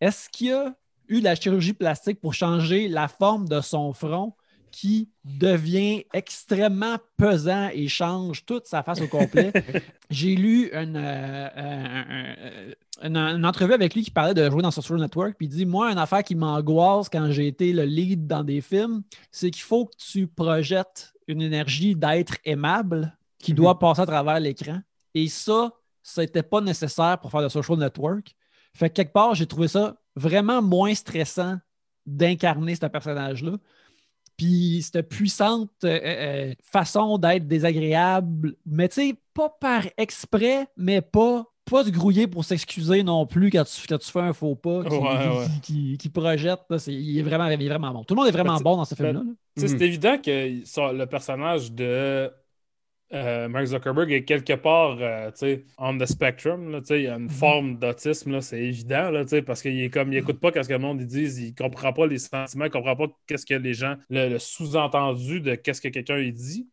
est-ce 0.00 0.28
qu'il 0.28 0.48
y 0.48 0.52
a 0.52 0.74
eu 1.08 1.20
de 1.20 1.24
la 1.24 1.34
chirurgie 1.34 1.72
plastique 1.72 2.20
pour 2.20 2.34
changer 2.34 2.88
la 2.88 3.08
forme 3.08 3.48
de 3.48 3.60
son 3.62 3.92
front 3.94 4.34
qui 4.72 5.10
devient 5.24 6.04
extrêmement 6.12 6.96
pesant 7.16 7.68
et 7.72 7.86
change 7.86 8.44
toute 8.44 8.66
sa 8.66 8.82
face 8.82 9.00
au 9.00 9.06
complet? 9.06 9.52
J'ai 10.10 10.34
lu 10.34 10.70
une, 10.72 10.96
euh, 10.96 11.48
un- 11.56 13.06
une, 13.06 13.16
une 13.16 13.46
entrevue 13.46 13.72
avec 13.74 13.94
lui 13.94 14.02
qui 14.02 14.10
parlait 14.10 14.34
de 14.34 14.48
jouer 14.50 14.62
dans 14.62 14.70
Social 14.70 14.98
Network, 14.98 15.34
puis 15.36 15.46
il 15.46 15.50
dit 15.50 15.66
Moi, 15.66 15.90
une 15.92 15.98
affaire 15.98 16.24
qui 16.24 16.34
m'angoisse 16.34 17.08
quand 17.08 17.30
j'ai 17.30 17.46
été 17.46 17.72
le 17.72 17.84
lead 17.84 18.26
dans 18.26 18.42
des 18.44 18.60
films, 18.60 19.02
c'est 19.30 19.50
qu'il 19.50 19.62
faut 19.62 19.86
que 19.86 19.94
tu 19.96 20.26
projettes 20.26 21.12
une 21.28 21.40
énergie 21.42 21.94
d'être 21.94 22.36
aimable 22.44 23.16
qui 23.38 23.54
doit 23.54 23.78
passer 23.78 24.00
à 24.02 24.06
travers 24.06 24.40
l'écran. 24.40 24.80
Et 25.14 25.28
ça, 25.28 25.72
ça 26.02 26.22
n'était 26.22 26.42
pas 26.42 26.60
nécessaire 26.60 27.18
pour 27.20 27.30
faire 27.30 27.42
de 27.42 27.48
Social 27.48 27.78
Network. 27.78 28.34
Fait 28.74 28.88
que 28.88 28.94
quelque 28.94 29.12
part, 29.12 29.34
j'ai 29.34 29.46
trouvé 29.46 29.68
ça 29.68 29.96
vraiment 30.16 30.62
moins 30.62 30.94
stressant 30.94 31.58
d'incarner 32.06 32.74
ce 32.74 32.86
personnage-là. 32.86 33.52
Puis 34.42 34.82
cette 34.82 35.08
puissante 35.08 35.70
euh, 35.84 36.00
euh, 36.04 36.54
façon 36.62 37.16
d'être 37.18 37.46
désagréable, 37.46 38.54
mais 38.66 38.88
tu 38.88 38.94
sais, 38.94 39.14
pas 39.34 39.48
par 39.48 39.84
exprès, 39.96 40.66
mais 40.76 41.00
pas, 41.00 41.44
pas 41.64 41.84
se 41.84 41.90
grouiller 41.90 42.26
pour 42.26 42.44
s'excuser 42.44 43.02
non 43.02 43.24
plus 43.26 43.50
quand 43.50 43.64
tu, 43.64 43.86
quand 43.88 43.98
tu 43.98 44.10
fais 44.10 44.20
un 44.20 44.32
faux 44.32 44.54
pas 44.56 44.82
qui, 44.84 44.90
Ouais, 44.96 44.98
ouais. 45.00 45.46
qui- 45.62 45.72
qui- 45.92 45.98
qui 45.98 46.08
projette. 46.08 46.60
là, 46.68 46.76
il, 46.88 47.18
est 47.18 47.22
vraiment, 47.22 47.46
il 47.48 47.62
est 47.62 47.68
vraiment 47.68 47.92
bon. 47.92 48.04
Tout 48.04 48.14
le 48.14 48.20
monde 48.20 48.28
est 48.28 48.32
vraiment 48.32 48.56
Ben, 48.56 48.62
bon 48.62 48.76
dans 48.76 48.84
ce 48.84 48.94
film-là. 48.94 49.20
là. 49.20 49.22
C'est 49.56 49.80
évident 49.80 50.16
que 50.18 50.30
le 50.92 51.04
personnage 51.06 51.72
de 51.72 52.30
euh, 53.14 53.48
Mark 53.48 53.66
Zuckerberg 53.66 54.10
est 54.12 54.24
quelque 54.24 54.54
part 54.54 54.96
euh, 55.00 55.30
tu 55.32 55.38
sais, 55.38 55.64
on 55.78 55.98
the 55.98 56.06
spectrum. 56.06 56.70
Là, 56.70 56.80
tu 56.80 56.86
sais, 56.88 57.00
il 57.00 57.04
y 57.04 57.08
a 57.08 57.16
Mhm. 57.16 57.22
une 57.22 57.28
forme 57.30 57.78
d'autisme, 57.78 58.32
là, 58.32 58.40
c'est 58.40 58.60
évident, 58.60 59.10
là, 59.10 59.22
tu 59.24 59.30
sais, 59.30 59.42
parce 59.42 59.62
qu'il 59.62 59.78
est 59.80 59.90
comme 59.90 60.12
il 60.12 60.18
écoute 60.18 60.40
pas 60.40 60.50
ce 60.52 60.68
que 60.68 60.72
le 60.72 60.78
monde 60.78 61.00
ils 61.00 61.06
disent, 61.06 61.38
il 61.38 61.54
comprend 61.54 61.92
pas 61.92 62.06
les 62.06 62.18
sentiments, 62.18 62.64
il 62.66 62.70
comprend 62.70 62.96
pas 62.96 63.06
qu'est-ce 63.26 63.46
que 63.46 63.54
les 63.54 63.74
gens, 63.74 63.96
le, 64.10 64.28
le 64.30 64.38
sous-entendu 64.38 65.40
de 65.40 65.54
qu'est-ce 65.56 65.80
que 65.82 65.88
quelqu'un 65.88 66.22
dit. 66.30 66.68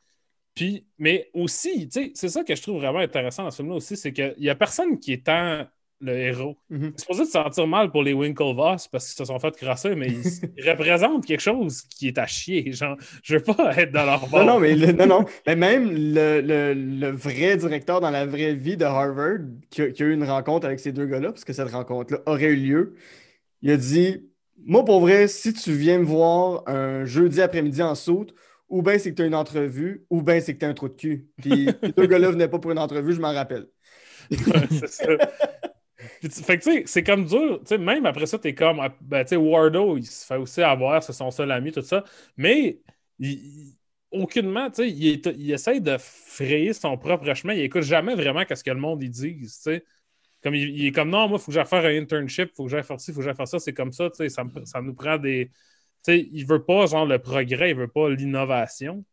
Puis, 0.55 0.87
mais 0.97 1.29
aussi, 1.33 1.87
tu 1.89 1.91
sais, 2.07 2.11
c'est 2.15 2.29
ça 2.29 2.43
que 2.43 2.55
je 2.55 2.61
trouve 2.61 2.77
vraiment 2.81 2.99
intéressant 2.99 3.43
dans 3.43 3.51
ce 3.51 3.57
film-là 3.57 3.75
aussi, 3.75 3.97
c'est 3.97 4.13
qu'il 4.13 4.35
y 4.39 4.49
a 4.49 4.55
personne 4.55 4.99
qui 4.99 5.13
est 5.13 5.25
tant 5.25 5.65
le 6.01 6.17
héros. 6.17 6.57
Mhm. 6.69 6.93
C'est 6.95 7.01
supposé 7.01 7.21
de 7.21 7.25
se 7.25 7.31
sentir 7.33 7.67
mal 7.67 7.91
pour 7.91 8.03
les 8.03 8.13
Winklevoss 8.13 8.87
parce 8.87 9.05
qu'ils 9.07 9.17
se 9.17 9.25
sont 9.25 9.39
fait 9.39 9.55
crasser, 9.55 9.95
mais 9.95 10.07
ils, 10.57 10.69
représentent 10.69 11.25
quelque 11.25 11.41
chose 11.41 11.81
qui 11.83 12.07
est 12.07 12.17
à 12.17 12.25
chier. 12.25 12.71
Genre, 12.71 12.97
je 13.23 13.35
veux 13.35 13.43
pas 13.43 13.75
être 13.77 13.91
dans 13.91 14.05
leur 14.05 14.27
bord. 14.27 14.39
Non, 14.39 14.53
non, 14.53 14.59
mais, 14.59 14.75
le- 14.75 14.91
non, 14.93 15.07
non. 15.07 15.25
mais 15.45 15.55
même 15.55 15.89
le, 15.91 16.41
le- 16.41 16.73
le 16.73 17.09
vrai 17.09 17.57
directeur 17.57 17.99
dans 18.01 18.11
la 18.11 18.25
vraie 18.25 18.53
vie 18.53 18.77
de 18.77 18.85
Harvard, 18.85 19.39
qui 19.69 19.81
a, 19.81 19.91
qui 19.91 20.03
a 20.03 20.05
eu 20.05 20.13
une 20.13 20.23
rencontre 20.23 20.65
avec 20.65 20.79
ces 20.79 20.91
deux 20.91 21.05
gars-là, 21.05 21.31
parce 21.31 21.43
que 21.43 21.53
cette 21.53 21.69
rencontre-là 21.71 22.19
aurait 22.25 22.45
eu 22.45 22.55
lieu, 22.55 22.95
il 23.61 23.71
a 23.71 23.77
dit 23.77 24.29
Moi, 24.65 24.85
pour 24.85 25.01
vrai, 25.01 25.27
si 25.27 25.53
tu 25.53 25.73
viens 25.73 25.99
me 25.99 26.05
voir 26.05 26.63
un 26.67 27.05
jeudi 27.05 27.41
après-midi 27.41 27.81
en 27.83 27.95
saute, 27.95 28.33
ou 28.69 28.81
bien 28.81 28.97
c'est 28.99 29.11
que 29.11 29.15
tu 29.15 29.23
as 29.23 29.25
une 29.25 29.35
entrevue, 29.35 30.05
ou 30.09 30.21
bien 30.21 30.39
c'est 30.39 30.53
que 30.53 30.59
tu 30.59 30.65
as 30.65 30.69
un 30.69 30.73
trou 30.73 30.87
de 30.87 30.93
cul. 30.93 31.27
Puis 31.41 31.69
ces 31.83 31.91
deux 31.91 32.05
gars-là 32.05 32.31
venaient 32.31 32.47
pas 32.47 32.59
pour 32.59 32.71
une 32.71 32.79
entrevue, 32.79 33.13
je 33.13 33.21
m'en 33.21 33.33
rappelle. 33.33 33.67
c'est 34.31 34.87
ça. 34.87 35.05
Fait 36.29 36.57
que 36.59 36.63
tu 36.63 36.71
sais, 36.71 36.83
c'est 36.85 37.03
comme 37.03 37.25
dur. 37.25 37.59
Tu 37.61 37.67
sais, 37.67 37.77
même 37.77 38.05
après 38.05 38.25
ça, 38.25 38.37
t'es 38.39 38.53
comme. 38.53 38.79
ah, 38.79 38.89
Ben, 39.01 39.23
tu 39.23 39.29
sais, 39.29 39.35
Wardo, 39.37 39.97
il 39.97 40.05
se 40.05 40.25
fait 40.25 40.35
aussi 40.37 40.61
avoir, 40.61 41.01
c'est 41.03 41.13
son 41.13 41.31
seul 41.31 41.51
ami, 41.51 41.71
tout 41.71 41.81
ça. 41.81 42.03
Mais, 42.37 42.81
il, 43.19 43.73
aucunement, 44.11 44.69
tu 44.69 44.75
sais, 44.83 44.89
il, 44.89 45.21
il 45.37 45.51
essaie 45.51 45.79
de 45.79 45.97
frayer 45.97 46.73
son 46.73 46.97
propre 46.97 47.33
chemin. 47.33 47.53
Il 47.53 47.61
écoute 47.61 47.83
jamais 47.83 48.15
vraiment 48.15 48.43
ce 48.53 48.63
que 48.63 48.71
le 48.71 48.79
monde 48.79 49.01
il 49.03 49.09
dit, 49.11 49.37
tu 49.37 49.47
sais. 49.47 49.83
Comme 50.43 50.55
il, 50.55 50.85
est 50.87 50.91
comme 50.91 51.09
non, 51.09 51.27
moi, 51.29 51.37
il 51.39 51.41
faut 51.41 51.47
que 51.47 51.53
j'aille 51.53 51.65
faire 51.67 51.85
un 51.85 51.97
internship, 52.01 52.49
il 52.53 52.55
faut 52.55 52.65
que 52.65 52.71
j'aille 52.71 52.83
faire 52.83 52.99
ci, 53.01 53.11
il 53.11 53.15
faut 53.15 53.21
que 53.21 53.25
j'aille 53.25 53.35
faire 53.35 53.47
ça. 53.47 53.59
C'est 53.59 53.73
comme 53.73 53.91
ça, 53.93 54.09
tu 54.09 54.17
sais, 54.17 54.29
ça, 54.29 54.43
ça 54.65 54.81
nous 54.81 54.93
prend 54.95 55.17
des. 55.17 55.47
Tu 56.05 56.13
sais, 56.13 56.29
il 56.33 56.45
veut 56.47 56.63
pas, 56.65 56.85
genre, 56.87 57.05
le 57.05 57.19
progrès, 57.19 57.71
il 57.71 57.77
veut 57.77 57.87
pas 57.89 58.09
l'innovation. 58.09 59.05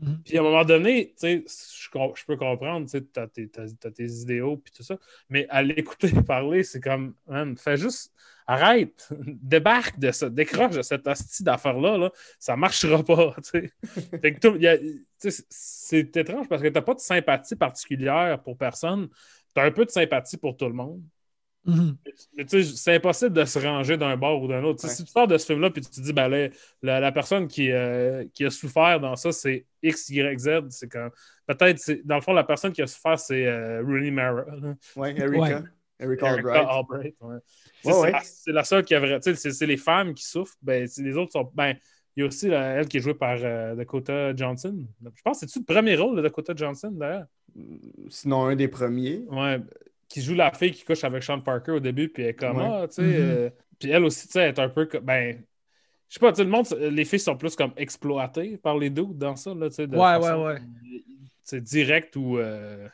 Mhm. 0.00 0.22
Puis 0.24 0.36
à 0.36 0.40
un 0.40 0.44
moment 0.44 0.64
donné, 0.64 1.08
tu 1.10 1.14
sais, 1.18 1.44
je, 1.46 1.88
je 2.16 2.24
peux 2.26 2.36
comprendre, 2.36 2.88
tu 2.90 3.00
tes, 3.00 3.48
t'as- 3.48 3.66
t'as 3.80 3.90
tes 3.90 4.06
idéaux 4.06 4.56
puis 4.56 4.72
tout 4.72 4.82
ça, 4.82 4.98
mais 5.28 5.46
à 5.48 5.62
l'écouter 5.62 6.10
parler, 6.28 6.64
c'est 6.64 6.80
comme, 6.80 7.14
man, 7.28 7.56
fais 7.56 7.76
juste, 7.76 8.12
arrête, 8.46 9.08
débarque 9.26 9.98
de 9.98 10.10
ça, 10.10 10.28
décroche 10.28 10.74
de 10.76 10.82
cette 10.82 11.06
hostie 11.06 11.44
d'affaires-là, 11.44 11.96
là, 11.96 12.10
ça 12.38 12.56
marchera 12.56 13.02
pas, 13.04 13.34
tu 13.44 13.50
sais. 13.50 13.72
Fait 14.20 14.34
que 14.34 14.40
tout- 14.40 14.56
y 14.56 14.66
a- 14.66 14.78
tu 14.78 15.06
sais, 15.18 15.44
c'est- 15.48 16.16
étrange 16.16 16.48
parce 16.48 16.60
que 16.62 16.68
t'as 16.68 16.82
pas 16.82 16.94
de 16.94 17.00
sympathie 17.00 17.56
particulière 17.56 18.42
pour 18.42 18.56
personne, 18.58 19.08
t'as 19.54 19.64
un 19.64 19.70
peu 19.70 19.84
de 19.84 19.90
sympathie 19.90 20.36
pour 20.36 20.56
tout 20.56 20.66
le 20.66 20.72
monde. 20.74 21.02
Mhm. 21.66 21.96
Mais 22.36 22.44
tu 22.44 22.62
sais, 22.62 22.76
c'est 22.76 22.94
impossible 22.96 23.32
de 23.32 23.44
se 23.46 23.58
ranger 23.58 23.96
d'un 23.96 24.16
bord 24.18 24.42
ou 24.42 24.48
d'un 24.48 24.62
autre. 24.64 24.80
Tu 24.80 24.86
Ouais. 24.86 24.92
Si 24.92 25.04
tu 25.04 25.10
sors 25.10 25.26
de 25.26 25.38
ce 25.38 25.46
film-là 25.46 25.70
puis 25.70 25.80
tu 25.80 25.90
te 25.90 26.00
dis, 26.00 26.12
ben, 26.12 26.28
là, 26.28 26.48
la, 26.82 27.00
la 27.00 27.12
personne 27.12 27.48
qui, 27.48 27.70
euh, 27.72 28.26
qui 28.34 28.44
a 28.44 28.50
souffert 28.50 29.00
dans 29.00 29.16
ça, 29.16 29.32
c'est 29.32 29.64
X, 29.88 30.08
Y, 30.10 30.38
Z, 30.38 30.48
c'est 30.70 30.88
comme. 30.90 31.10
Peut-être, 31.46 31.80
dans 32.04 32.16
le 32.16 32.20
fond, 32.20 32.32
la 32.32 32.44
personne 32.44 32.72
qui 32.72 32.82
a 32.82 32.86
souffert, 32.86 33.18
c'est 33.18 33.46
euh, 33.46 33.82
Rooney 33.82 34.10
Mara. 34.10 34.44
Ouais, 34.96 35.10
Erika. 35.18 35.38
Ouais. 35.38 35.62
Erika 36.00 36.26
Erica 36.26 36.28
Albright. 36.32 36.66
Albright, 36.68 37.14
ouais. 37.20 37.34
Ouais, 37.34 37.40
c'est 37.84 37.92
ouais. 38.00 38.10
la- 38.12 38.20
C'est 38.24 38.52
la 38.52 38.64
seule 38.64 38.84
qui 38.84 38.94
a 38.94 39.00
vrai. 39.00 39.20
tu 39.20 39.34
sais, 39.36 39.50
C'est 39.52 39.66
les 39.66 39.76
femmes 39.76 40.14
qui 40.14 40.24
souffrent. 40.24 40.56
Ben, 40.62 40.86
c'est- 40.88 41.02
les 41.02 41.16
autres 41.16 41.32
sont. 41.32 41.50
Ben, 41.54 41.76
il 42.16 42.20
y 42.20 42.22
a 42.24 42.26
aussi 42.26 42.48
elle 42.48 42.86
qui 42.88 42.96
est 42.96 43.00
jouée 43.00 43.14
par 43.14 43.36
euh, 43.42 43.74
Dakota 43.74 44.34
Johnson. 44.34 44.86
Je 45.04 45.22
pense 45.22 45.40
que 45.40 45.46
c'est-tu 45.46 45.60
le 45.60 45.64
premier 45.64 45.96
rôle 45.96 46.16
de 46.16 46.22
Dakota 46.22 46.52
Johnson, 46.56 46.90
d'ailleurs? 46.92 47.26
Sinon, 48.08 48.46
un 48.46 48.56
des 48.56 48.68
premiers. 48.68 49.22
Ouais, 49.30 49.60
qui 50.08 50.20
joue 50.22 50.34
la 50.34 50.52
fille 50.52 50.72
qui 50.72 50.84
couche 50.84 51.04
avec 51.04 51.22
Sean 51.22 51.40
Parker 51.40 51.72
au 51.72 51.80
début, 51.80 52.08
puis 52.08 52.22
elle 52.24 52.30
est 52.30 52.34
comme, 52.34 52.56
Ouais. 52.58 52.68
ah, 52.82 52.86
tu 52.88 52.94
sais. 52.96 53.02
Mhm. 53.02 53.10
euh, 53.10 53.50
puis 53.78 53.90
elle 53.90 54.04
aussi, 54.04 54.26
tu 54.26 54.32
sais, 54.32 54.40
elle 54.40 54.48
est 54.54 54.58
un 54.60 54.68
peu 54.68 54.86
comme, 54.86 55.04
ben, 55.04 55.42
je 56.14 56.20
sais 56.20 56.20
pas, 56.20 56.32
sais, 56.32 56.44
le 56.44 56.50
monde, 56.50 56.66
les 56.78 57.04
filles 57.04 57.18
sont 57.18 57.36
plus 57.36 57.56
comme 57.56 57.72
exploitées 57.76 58.56
par 58.56 58.78
les 58.78 58.88
dudes 58.88 59.18
dans 59.18 59.34
ça, 59.34 59.52
là, 59.52 59.68
tu 59.68 59.74
sais. 59.74 59.86
de 59.88 59.96
Ouais, 59.96 60.00
façon, 60.20 60.44
ouais, 60.44 60.52
ouais. 60.54 60.60
C'est 61.42 61.60
direct 61.60 62.14
ou 62.14 62.38
euh, 62.38 62.86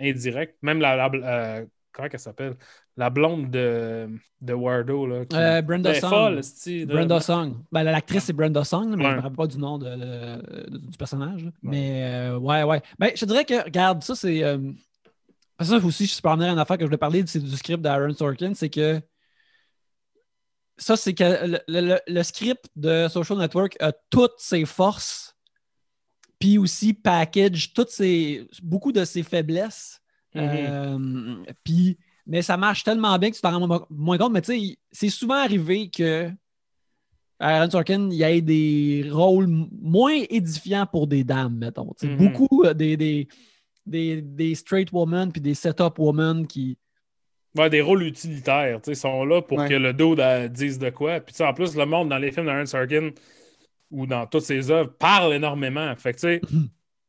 indirect. 0.00 0.56
Même 0.62 0.80
la, 0.80 0.94
la- 0.94 1.10
euh, 1.12 1.66
comment 1.92 2.08
qu'elle 2.08 2.20
s'appelle? 2.20 2.54
La 2.96 3.10
blonde 3.10 3.50
de, 3.50 4.08
de 4.40 4.52
Wardo, 4.54 5.06
là. 5.08 5.24
Qui, 5.26 5.36
Euh, 5.36 5.60
Brenda 5.60 5.90
elle 5.90 6.00
Song. 6.00 6.08
folle. 6.10 6.40
Brenda 6.86 7.20
Song. 7.20 7.54
Ben, 7.72 7.82
l'actrice, 7.82 8.24
c'est 8.24 8.32
Brenda 8.32 8.62
Song, 8.64 8.94
mais 8.96 9.04
je 9.04 9.08
ne 9.10 9.14
me 9.16 9.20
rappelle 9.20 9.36
pas 9.36 9.46
du 9.48 9.58
nom 9.58 9.76
de- 9.78 9.84
de- 9.96 10.78
du 10.78 10.96
personnage. 10.96 11.42
Ouais. 11.42 11.50
Mais 11.62 12.04
euh, 12.04 12.38
ouais, 12.38 12.62
ouais. 12.62 12.80
Ben, 12.98 13.10
je 13.14 13.24
dirais 13.26 13.44
que, 13.44 13.64
regarde, 13.64 14.02
ça, 14.04 14.14
c'est. 14.14 14.42
euh, 14.44 14.58
ça 15.60 15.76
aussi, 15.78 16.06
je 16.06 16.22
peux 16.22 16.28
en 16.28 16.36
venir 16.36 16.50
à 16.50 16.52
une 16.52 16.58
affaire 16.58 16.76
que 16.78 16.84
je 16.84 16.86
voulais 16.86 16.96
parler, 16.96 17.24
c'est 17.26 17.40
du 17.40 17.50
script 17.56 17.82
d'Aaron 17.82 18.14
Sorkin, 18.14 18.54
c'est 18.54 18.70
que. 18.70 19.00
Ça, 20.78 20.96
c'est 20.96 21.14
que 21.14 21.24
le, 21.24 21.58
le- 21.68 21.98
le 22.06 22.22
script 22.22 22.66
de 22.76 23.08
Social 23.08 23.38
Network 23.38 23.76
a 23.80 23.92
toutes 24.10 24.38
ses 24.38 24.64
forces, 24.66 25.34
puis 26.38 26.58
aussi 26.58 26.92
package 26.92 27.72
toutes 27.72 27.90
ses, 27.90 28.46
beaucoup 28.62 28.92
de 28.92 29.04
ses 29.04 29.22
faiblesses. 29.22 30.00
Mhm. 30.34 30.42
Euh, 30.44 31.44
puis, 31.64 31.96
mais 32.26 32.42
ça 32.42 32.56
marche 32.58 32.84
tellement 32.84 33.18
bien 33.18 33.30
que 33.30 33.36
tu 33.36 33.40
t'en 33.40 33.58
rends 33.58 33.66
mo- 33.66 33.86
moins 33.88 34.18
compte. 34.18 34.32
Mais 34.32 34.42
tu 34.42 34.52
sais, 34.52 34.78
c'est 34.92 35.08
souvent 35.08 35.36
arrivé 35.36 35.88
que 35.88 36.30
Aaron 37.38 37.70
Sorkin, 37.70 38.10
il 38.10 38.16
y 38.16 38.24
a 38.24 38.38
des 38.40 39.08
rôles 39.10 39.46
moins 39.46 40.22
édifiants 40.28 40.86
pour 40.86 41.06
des 41.06 41.24
dames, 41.24 41.56
mettons. 41.56 41.92
Mhm. 42.02 42.16
Beaucoup 42.16 42.64
euh, 42.64 42.74
des, 42.74 42.96
des, 42.98 43.28
des, 43.86 44.20
des 44.20 44.54
straight 44.54 44.90
women 44.92 45.32
puis 45.32 45.40
des 45.40 45.54
setup 45.54 45.98
women 45.98 46.46
qui. 46.46 46.76
Ouais, 47.56 47.70
des 47.70 47.80
rôles 47.80 48.02
utilitaires, 48.02 48.80
tu 48.82 48.90
sais, 48.90 49.00
sont 49.00 49.24
là 49.24 49.40
pour 49.42 49.58
Ouais. 49.58 49.68
que 49.68 49.74
le 49.74 49.94
euh, 49.98 50.48
dise 50.48 50.78
de 50.78 50.90
quoi. 50.90 51.20
Puis 51.20 51.32
tu 51.32 51.38
sais, 51.38 51.44
en 51.46 51.54
plus, 51.54 51.76
le 51.76 51.86
monde 51.86 52.08
dans 52.08 52.18
les 52.18 52.30
films 52.32 52.46
d'Aaron 52.46 52.66
Sorkin 52.66 53.10
ou 53.90 54.06
dans 54.06 54.26
toutes 54.26 54.42
ses 54.42 54.70
œuvres 54.70 54.92
parle 54.98 55.34
énormément. 55.34 55.94
Fait 55.96 56.12
que 56.12 56.18
tu 56.18 56.20
sais, 56.20 56.40
Mhm. 56.52 56.68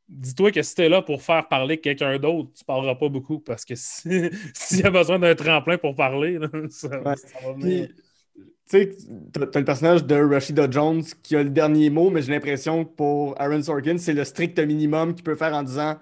dis-toi 0.09 0.51
que 0.51 0.61
si 0.61 0.75
t'es 0.75 0.89
là 0.89 1.01
pour 1.01 1.21
faire 1.21 1.47
parler 1.47 1.77
quelqu'un 1.79 2.17
d'autre, 2.19 2.49
tu 2.57 2.63
parleras 2.63 2.95
pas 2.95 3.09
beaucoup 3.09 3.39
parce 3.39 3.65
que 3.65 3.73
si- 3.75 4.29
s'il 4.53 4.79
y 4.79 4.83
a 4.83 4.89
besoin 4.91 5.19
d'un 5.19 5.35
tremplin 5.35 5.77
pour 5.77 5.95
parler, 5.95 6.37
là, 6.39 6.47
ça, 6.69 6.87
Ouais. 7.01 7.15
ça 7.15 7.27
va 7.45 7.53
venir. 7.53 7.89
Tu 7.89 8.43
sais, 8.83 8.91
t'as 9.31 9.59
le 9.59 9.65
personnage 9.65 10.03
de 10.05 10.15
Rashida 10.15 10.69
Jones 10.69 11.01
qui 11.23 11.35
a 11.37 11.43
le 11.43 11.49
dernier 11.49 11.89
mot, 11.89 12.09
mais 12.09 12.21
j'ai 12.21 12.33
l'impression 12.33 12.83
que 12.83 12.89
pour 12.95 13.39
Aaron 13.41 13.63
Sorkin, 13.63 13.97
c'est 13.97 14.13
le 14.13 14.25
strict 14.25 14.59
minimum 14.59 15.15
qu'il 15.15 15.23
peut 15.23 15.35
faire 15.35 15.53
en 15.53 15.63
disant 15.63 15.95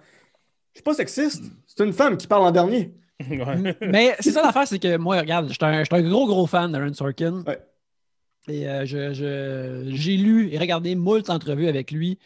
Je 0.74 0.80
suis 0.80 0.84
pas 0.84 0.94
sexiste, 0.96 1.44
c'est 1.68 1.84
une 1.86 1.94
femme 1.94 2.18
qui 2.18 2.26
parle 2.28 2.44
en 2.44 2.52
dernier. 2.52 2.92
Ouais. 3.30 3.78
Mais 3.82 4.16
c'est 4.20 4.32
ça 4.32 4.42
l'affaire, 4.44 4.68
c'est 4.68 4.80
que 4.80 4.98
moi, 4.98 5.20
regarde, 5.20 5.48
je 5.48 5.54
suis 5.54 5.64
un, 5.64 6.02
gros, 6.02 6.28
gros 6.28 6.48
fan 6.48 6.72
d'Aaron 6.72 6.94
Sorkin. 6.94 7.44
Ouais. 7.46 7.60
Et 8.48 8.68
euh, 8.68 8.86
je- 8.86 9.14
je- 9.14 9.96
j'ai 9.96 10.18
lu 10.18 10.50
et 10.52 10.58
regardé 10.60 10.96
moult 10.96 11.30
entrevues 11.30 11.68
avec 11.68 11.92
lui. 11.92 12.20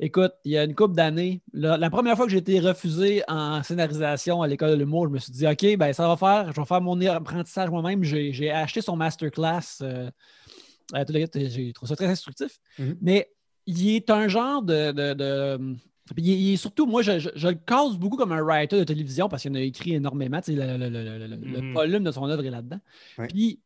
Écoute, 0.00 0.32
il 0.44 0.52
y 0.52 0.58
a 0.58 0.64
une 0.64 0.74
couple 0.74 0.94
d'années, 0.94 1.40
la, 1.52 1.76
la 1.76 1.88
première 1.88 2.16
fois 2.16 2.26
que 2.26 2.32
j'ai 2.32 2.38
été 2.38 2.58
refusé 2.60 3.22
en 3.28 3.62
scénarisation 3.62 4.42
à 4.42 4.48
l'école 4.48 4.70
de 4.70 4.74
l'humour, 4.76 5.06
je 5.06 5.12
me 5.12 5.18
suis 5.18 5.32
dit, 5.32 5.46
OK, 5.46 5.76
ben 5.76 5.92
ça 5.92 6.08
va 6.08 6.16
faire, 6.16 6.52
je 6.52 6.60
vais 6.60 6.66
faire 6.66 6.80
mon 6.80 7.00
apprentissage 7.06 7.70
moi-même. 7.70 8.02
J'ai, 8.04 8.50
acheté 8.50 8.80
son 8.80 8.96
masterclass. 8.96 9.78
Euh, 9.82 10.10
j'ai 10.94 11.72
trouvé 11.72 11.88
ça 11.88 11.96
très 11.96 12.06
instructif. 12.06 12.58
Mhm. 12.78 12.96
Mais 13.00 13.30
il 13.66 13.88
est 13.96 14.10
un 14.10 14.28
genre 14.28 14.62
de. 14.62 14.92
de- 14.92 15.14
de- 15.14 15.76
puis 16.14 16.22
il, 16.24 16.30
est, 16.32 16.38
il 16.38 16.52
est 16.52 16.56
surtout, 16.56 16.86
moi, 16.86 17.02
je, 17.02 17.18
je- 17.18 17.30
je 17.34 17.48
le 17.48 17.58
cause 17.66 17.96
beaucoup 17.96 18.16
comme 18.16 18.32
un 18.32 18.42
writer 18.42 18.78
de 18.78 18.84
télévision 18.84 19.28
parce 19.28 19.42
qu'il 19.42 19.52
en 19.52 19.54
a 19.54 19.60
écrit 19.60 19.94
énormément. 19.94 20.40
tu 20.40 20.54
sais, 20.54 20.76
Le, 20.78 20.88
le- 20.88 21.36
Mhm. 21.62 21.72
volume 21.72 22.04
de 22.04 22.10
son 22.12 22.28
œuvre 22.28 22.44
est 22.44 22.50
là-dedans. 22.50 22.80
Ouais. 23.18 23.28
Puis, 23.28 23.60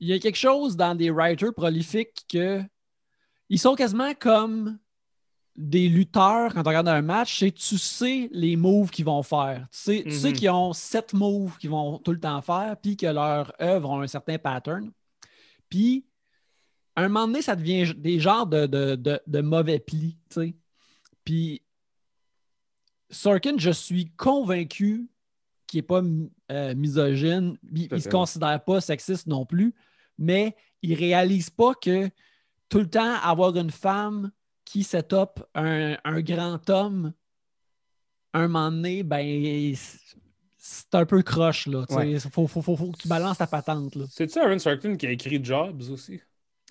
il 0.00 0.08
y 0.08 0.12
a 0.12 0.18
quelque 0.18 0.36
chose 0.38 0.76
dans 0.76 0.94
des 0.94 1.10
writers 1.10 1.52
prolifiques 1.54 2.24
que 2.30 2.62
ils 3.48 3.58
sont 3.58 3.74
quasiment 3.74 4.14
comme 4.18 4.78
des 5.54 5.86
lutteurs 5.90 6.54
quand 6.54 6.62
on 6.64 6.68
regarde 6.68 6.88
un 6.88 7.02
match, 7.02 7.38
c'est 7.40 7.52
tu 7.52 7.76
sais 7.76 8.30
les 8.32 8.56
moves 8.56 8.90
qu'ils 8.90 9.04
vont 9.04 9.22
faire. 9.22 9.66
Tu 9.70 9.78
sais, 9.78 10.02
tu 10.04 10.10
sais 10.12 10.28
Mhm. 10.30 10.34
qu'ils 10.34 10.50
ont 10.50 10.72
sept 10.72 11.12
moves 11.12 11.58
qu'ils 11.58 11.68
vont 11.68 11.98
tout 11.98 12.12
le 12.12 12.20
temps 12.20 12.40
faire, 12.40 12.74
puis 12.80 12.96
que 12.96 13.04
leurs 13.06 13.52
œuvres 13.60 13.90
ont 13.90 14.00
un 14.00 14.06
certain 14.06 14.38
pattern. 14.38 14.90
Puis, 15.68 16.06
à 16.96 17.02
un 17.02 17.08
moment 17.08 17.26
donné, 17.26 17.42
ça 17.42 17.54
devient 17.54 17.92
des 17.96 18.18
genres 18.18 18.46
de, 18.46 18.64
de, 18.66 18.94
de- 18.96 19.20
de 19.26 19.40
mauvais 19.42 19.78
plis, 19.78 20.16
tu 20.30 20.40
sais. 20.40 20.54
Puis, 21.24 21.62
Sorkin, 23.10 23.56
je 23.58 23.70
suis 23.70 24.10
convaincu 24.16 25.08
qu'il 25.66 25.78
n'est 25.78 25.82
pas 25.86 26.02
euh, 26.50 26.74
misogyne. 26.74 27.56
Il 27.74 27.88
ne 27.90 27.98
se 27.98 28.08
considère 28.08 28.62
pas 28.64 28.80
sexiste 28.80 29.26
non 29.26 29.44
plus, 29.46 29.74
mais 30.18 30.56
il 30.82 30.94
réalise 30.94 31.50
pas 31.50 31.74
que 31.74 32.08
tout 32.68 32.78
le 32.78 32.88
temps 32.88 33.14
avoir 33.22 33.56
une 33.56 33.70
femme 33.70 34.30
qui 34.64 34.82
set 34.82 35.12
up 35.12 35.40
un, 35.54 35.96
un 36.04 36.20
grand 36.22 36.68
homme, 36.70 37.12
un 38.32 38.48
moment 38.48 38.70
donné, 38.70 39.02
ben, 39.02 39.74
c'est- 39.76 40.00
un 40.94 41.04
peu 41.06 41.22
croche, 41.22 41.66
là. 41.66 41.84
Il 41.90 41.96
Ouais. 41.96 42.18
faut, 42.20 42.46
faut- 42.46 42.62
faut- 42.62 42.76
faut 42.76 42.92
que 42.92 42.98
tu 42.98 43.08
balances 43.08 43.38
ta 43.38 43.46
patente, 43.46 43.94
là. 43.96 44.04
C'est-tu 44.08 44.38
Aaron 44.38 44.58
Sorkin 44.58 44.96
qui 44.96 45.06
a 45.06 45.10
écrit 45.10 45.42
Jobs 45.44 45.82
aussi? 45.90 46.20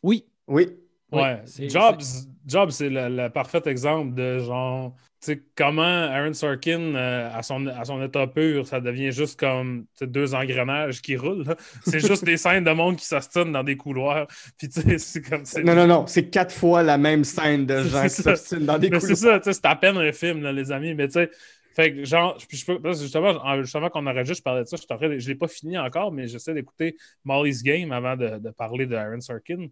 Oui. 0.01 0.25
Oui. 0.47 0.67
Oui, 1.11 1.19
Ouais. 1.21 1.41
c'est- 1.45 1.69
Jobs, 1.69 2.01
Jobs 2.45 2.71
c'est 2.71 2.89
le, 2.89 3.09
le 3.09 3.29
parfait 3.29 3.61
exemple 3.65 4.13
de 4.15 4.39
genre, 4.39 4.95
tu 5.23 5.33
sais, 5.33 5.43
comment 5.55 5.81
Aaron 5.83 6.33
Sorkin, 6.33 6.95
euh, 6.95 7.29
à, 7.33 7.43
son, 7.43 7.67
à 7.67 7.85
son 7.85 8.01
état 8.03 8.25
pur, 8.27 8.65
ça 8.67 8.79
devient 8.81 9.11
juste 9.11 9.39
comme 9.39 9.85
deux 10.01 10.33
engrenages 10.33 11.01
qui 11.01 11.15
roulent. 11.17 11.55
C'est 11.85 11.99
juste 11.99 12.23
des 12.25 12.37
scènes 12.37 12.63
de 12.63 12.71
monde 12.71 12.95
qui 12.97 13.05
s'ostinent 13.05 13.51
dans 13.51 13.63
des 13.63 13.77
couloirs. 13.77 14.27
Puis 14.57 14.69
tu 14.69 14.81
sais, 14.81 14.97
c'est 14.97 15.21
comme. 15.21 15.43
Non, 15.63 15.75
non, 15.75 15.87
non, 15.87 16.07
c'est 16.07 16.29
quatre 16.29 16.53
fois 16.53 16.83
la 16.83 16.97
même 16.97 17.23
scène 17.23 17.65
de 17.65 17.83
gens 17.83 18.09
qui 18.09 18.21
ça. 18.21 18.35
s'obstinent 18.35 18.65
dans 18.65 18.79
des 18.79 18.89
Mais 18.89 18.99
couloirs. 18.99 19.01
c'est 19.01 19.15
ça, 19.15 19.39
tu 19.39 19.45
sais, 19.45 19.53
c'est 19.53 19.65
à 19.65 19.75
peine 19.75 19.97
un 19.97 20.11
film, 20.11 20.41
là, 20.41 20.51
les 20.51 20.71
amis. 20.71 20.93
Mais 20.95 21.07
tu 21.07 21.13
sais, 21.13 21.29
fait 21.75 21.93
que 21.93 22.03
genre, 22.05 22.37
je 22.49 22.65
peux, 22.65 22.93
justement, 22.93 23.29
en- 23.45 23.61
justement 23.61 23.89
qu'on 23.89 24.05
aurait 24.07 24.25
juste 24.25 24.43
parlé 24.43 24.63
de 24.63 24.67
ça, 24.67 24.77
je, 24.77 25.19
je 25.19 25.27
l'ai 25.29 25.35
pas 25.35 25.47
fini 25.47 25.77
encore, 25.77 26.11
mais 26.11 26.27
j'essaie 26.27 26.53
d'écouter 26.53 26.97
Molly's 27.23 27.63
Game 27.63 27.91
avant 27.91 28.15
de, 28.17 28.39
de 28.39 28.49
parler 28.51 28.85
de 28.85 28.95
Aaron 28.95 29.21
Sorkin. 29.21 29.67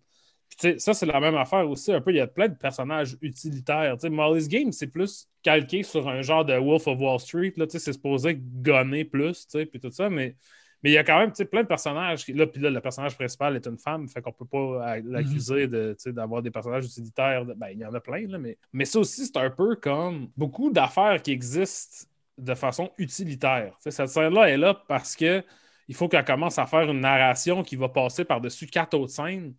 Puis, 0.58 0.80
ça, 0.80 0.94
c'est 0.94 1.06
la 1.06 1.20
même 1.20 1.36
affaire 1.36 1.70
aussi. 1.70 1.92
Un 1.94 2.02
peu, 2.02 2.12
il 2.12 2.18
y 2.18 2.20
a 2.22 2.28
plein 2.28 2.48
de 2.50 2.56
personnages 2.56 3.16
utilitaires. 3.22 3.96
Tu 3.96 4.02
sais, 4.02 4.10
Molly's 4.10 4.48
Game, 4.48 4.72
c'est 4.72 4.88
plus 4.88 5.28
calqué 5.44 5.84
sur 5.84 6.08
un 6.10 6.22
genre 6.22 6.44
de 6.44 6.54
Wolf 6.56 6.88
of 6.88 7.00
Wall 7.00 7.20
Street. 7.20 7.54
C'est 7.70 7.80
supposé 7.94 8.38
gonner 8.42 9.06
plus, 9.06 9.46
puis 9.72 9.80
tout 9.80 9.92
ça, 9.92 10.10
mais. 10.10 10.36
Mais 10.82 10.92
il 10.92 10.94
y 10.94 10.98
a 10.98 11.04
quand 11.04 11.20
même 11.20 11.34
plein 11.34 11.64
de 11.64 11.68
personnages. 11.68 12.24
qui- 12.24 12.32
Là, 12.32 12.48
puis 12.48 12.62
là, 12.62 12.70
le 12.70 12.80
personnage 12.80 13.14
principal 13.16 13.54
est 13.58 13.68
une 13.68 13.78
femme, 13.78 14.08
fait 14.08 14.22
qu'on 14.22 14.32
peut 14.32 14.46
pas 14.46 14.96
euh, 14.96 15.02
l'accuser 15.04 15.68
de, 15.68 15.94
d'avoir 16.06 16.42
des 16.42 16.52
personnages 16.52 16.86
utilitaires. 16.86 17.46
de- 17.46 17.54
Ben, 17.54 17.68
il 17.74 17.80
y 17.80 17.86
en 17.86 17.94
a 17.94 18.00
plein, 18.00 18.26
là, 18.30 18.38
mais... 18.38 18.58
mais 18.72 18.86
ça 18.86 19.00
aussi, 19.00 19.26
c'est 19.26 19.36
un 19.36 19.50
peu 19.50 19.76
comme 19.76 20.30
beaucoup 20.38 20.72
d'affaires 20.72 21.22
qui 21.22 21.32
existent 21.32 22.08
de 22.38 22.54
façon 22.56 22.92
utilitaire. 22.98 23.76
Cette 23.82 24.08
scène-là 24.08 24.50
est 24.50 24.58
là 24.58 24.74
parce 24.88 25.18
que 25.18 25.44
il 25.90 25.96
faut 25.96 26.08
qu'elle 26.08 26.24
commence 26.24 26.58
à 26.58 26.66
faire 26.66 26.90
une 26.90 27.02
narration 27.02 27.62
qui 27.62 27.76
va 27.76 27.90
passer 27.90 28.24
par-dessus 28.24 28.68
quatre 28.68 28.94
autres 28.98 29.12
scènes. 29.12 29.54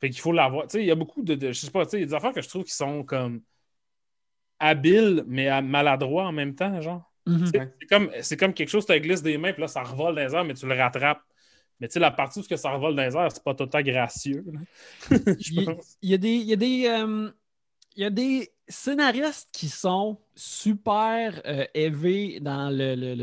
Fait 0.00 0.10
qu'il 0.10 0.20
faut 0.20 0.32
l'avoir. 0.32 0.66
Tu 0.66 0.78
il 0.80 0.86
y 0.86 0.90
a 0.90 0.94
beaucoup 0.94 1.22
de, 1.22 1.34
de- 1.34 1.52
Je 1.52 1.60
sais 1.60 1.70
pas, 1.70 1.86
tu 1.86 1.96
il 1.96 2.00
y 2.00 2.02
a 2.02 2.06
des 2.06 2.14
affaires 2.14 2.32
que 2.32 2.42
je 2.42 2.48
trouve 2.48 2.64
qui 2.64 2.74
sont 2.74 3.02
comme 3.04 3.40
habiles, 4.58 5.24
mais 5.26 5.60
maladroits 5.62 6.26
en 6.26 6.32
même 6.32 6.54
temps, 6.54 6.80
genre. 6.80 7.10
Mhm. 7.26 7.46
C'est 7.46 7.72
c'est 7.80 7.86
comme, 7.88 8.10
c'est 8.20 8.36
comme 8.36 8.54
quelque 8.54 8.68
chose 8.68 8.86
qui 8.86 8.92
te 8.92 8.98
glisse 8.98 9.22
des 9.22 9.36
mains, 9.36 9.52
puis 9.52 9.62
là, 9.62 9.68
ça 9.68 9.82
revole 9.82 10.14
dans 10.14 10.22
les 10.22 10.34
airs, 10.34 10.44
mais 10.44 10.54
tu 10.54 10.66
le 10.66 10.74
rattrapes. 10.74 11.20
Mais 11.80 11.88
tu 11.88 11.94
sais, 11.94 12.00
la 12.00 12.10
partie 12.10 12.38
où 12.38 12.42
ce 12.42 12.48
que 12.48 12.56
ça 12.56 12.70
revole 12.70 12.94
dans 12.94 13.02
les 13.02 13.14
airs, 13.16 13.30
c'est 13.30 13.42
pas 13.44 13.54
tout 13.54 13.64
le 13.64 13.70
temps 13.70 13.82
gracieux. 13.82 14.44
Il, 15.40 16.10
y 16.10 16.14
a 16.14 16.18
des, 16.18 16.28
il 16.36 16.44
y 16.46 16.52
a 16.52 16.56
des, 16.56 16.86
euh, 16.88 17.30
il 17.96 18.02
y 18.02 18.06
a 18.06 18.10
des 18.10 18.50
scénaristes 18.68 19.48
qui 19.52 19.68
sont 19.68 20.18
super 20.34 21.40
euh, 21.46 21.64
élevés 21.74 22.40
dans 22.40 22.70
le, 22.70 22.94
le, 22.94 23.14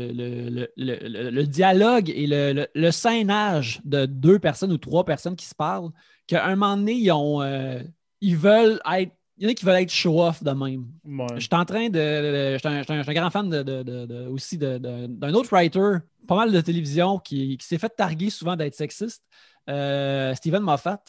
le- 0.76 1.30
le- 1.30 1.46
dialogue 1.46 2.10
et 2.10 2.26
le, 2.26 2.52
le- 2.52 2.68
le 2.74 2.90
scénage 2.90 3.80
de 3.84 4.06
deux 4.06 4.38
personnes 4.38 4.72
ou 4.72 4.78
trois 4.78 5.04
personnes 5.04 5.36
qui 5.36 5.46
se 5.46 5.54
parlent, 5.54 5.90
qu'à 6.26 6.44
un 6.46 6.56
moment 6.56 6.76
donné, 6.76 6.92
ils, 6.94 7.12
ont, 7.12 7.42
euh, 7.42 7.80
ils 8.20 8.36
veulent 8.36 8.80
être. 8.92 9.12
Il 9.36 9.42
y 9.44 9.46
en 9.48 9.50
a 9.50 9.54
qui 9.54 9.64
veulent 9.64 9.82
être 9.82 9.90
show-off 9.90 10.44
de 10.44 10.50
même. 10.52 10.86
Ouais. 11.04 11.26
Je 11.34 11.40
suis 11.40 11.48
en 11.52 11.64
train 11.64 11.88
de. 11.88 12.56
Je 12.56 12.58
suis 12.58 12.92
un, 12.92 13.12
grand 13.14 13.30
fan 13.30 13.50
de, 13.50 13.64
de- 13.64 13.82
de- 13.82 14.06
de- 14.06 14.26
aussi 14.28 14.56
d'un 14.56 15.34
autre 15.34 15.48
writer, 15.52 15.98
pas 16.28 16.36
mal 16.36 16.52
de 16.52 16.60
télévision, 16.60 17.18
qui, 17.18 17.56
qui 17.58 17.66
s'est 17.66 17.78
fait 17.78 17.88
targuer 17.88 18.30
souvent 18.30 18.54
d'être 18.54 18.76
sexiste, 18.76 19.24
euh, 19.68 20.34
Steven 20.36 20.62
Moffat. 20.62 21.02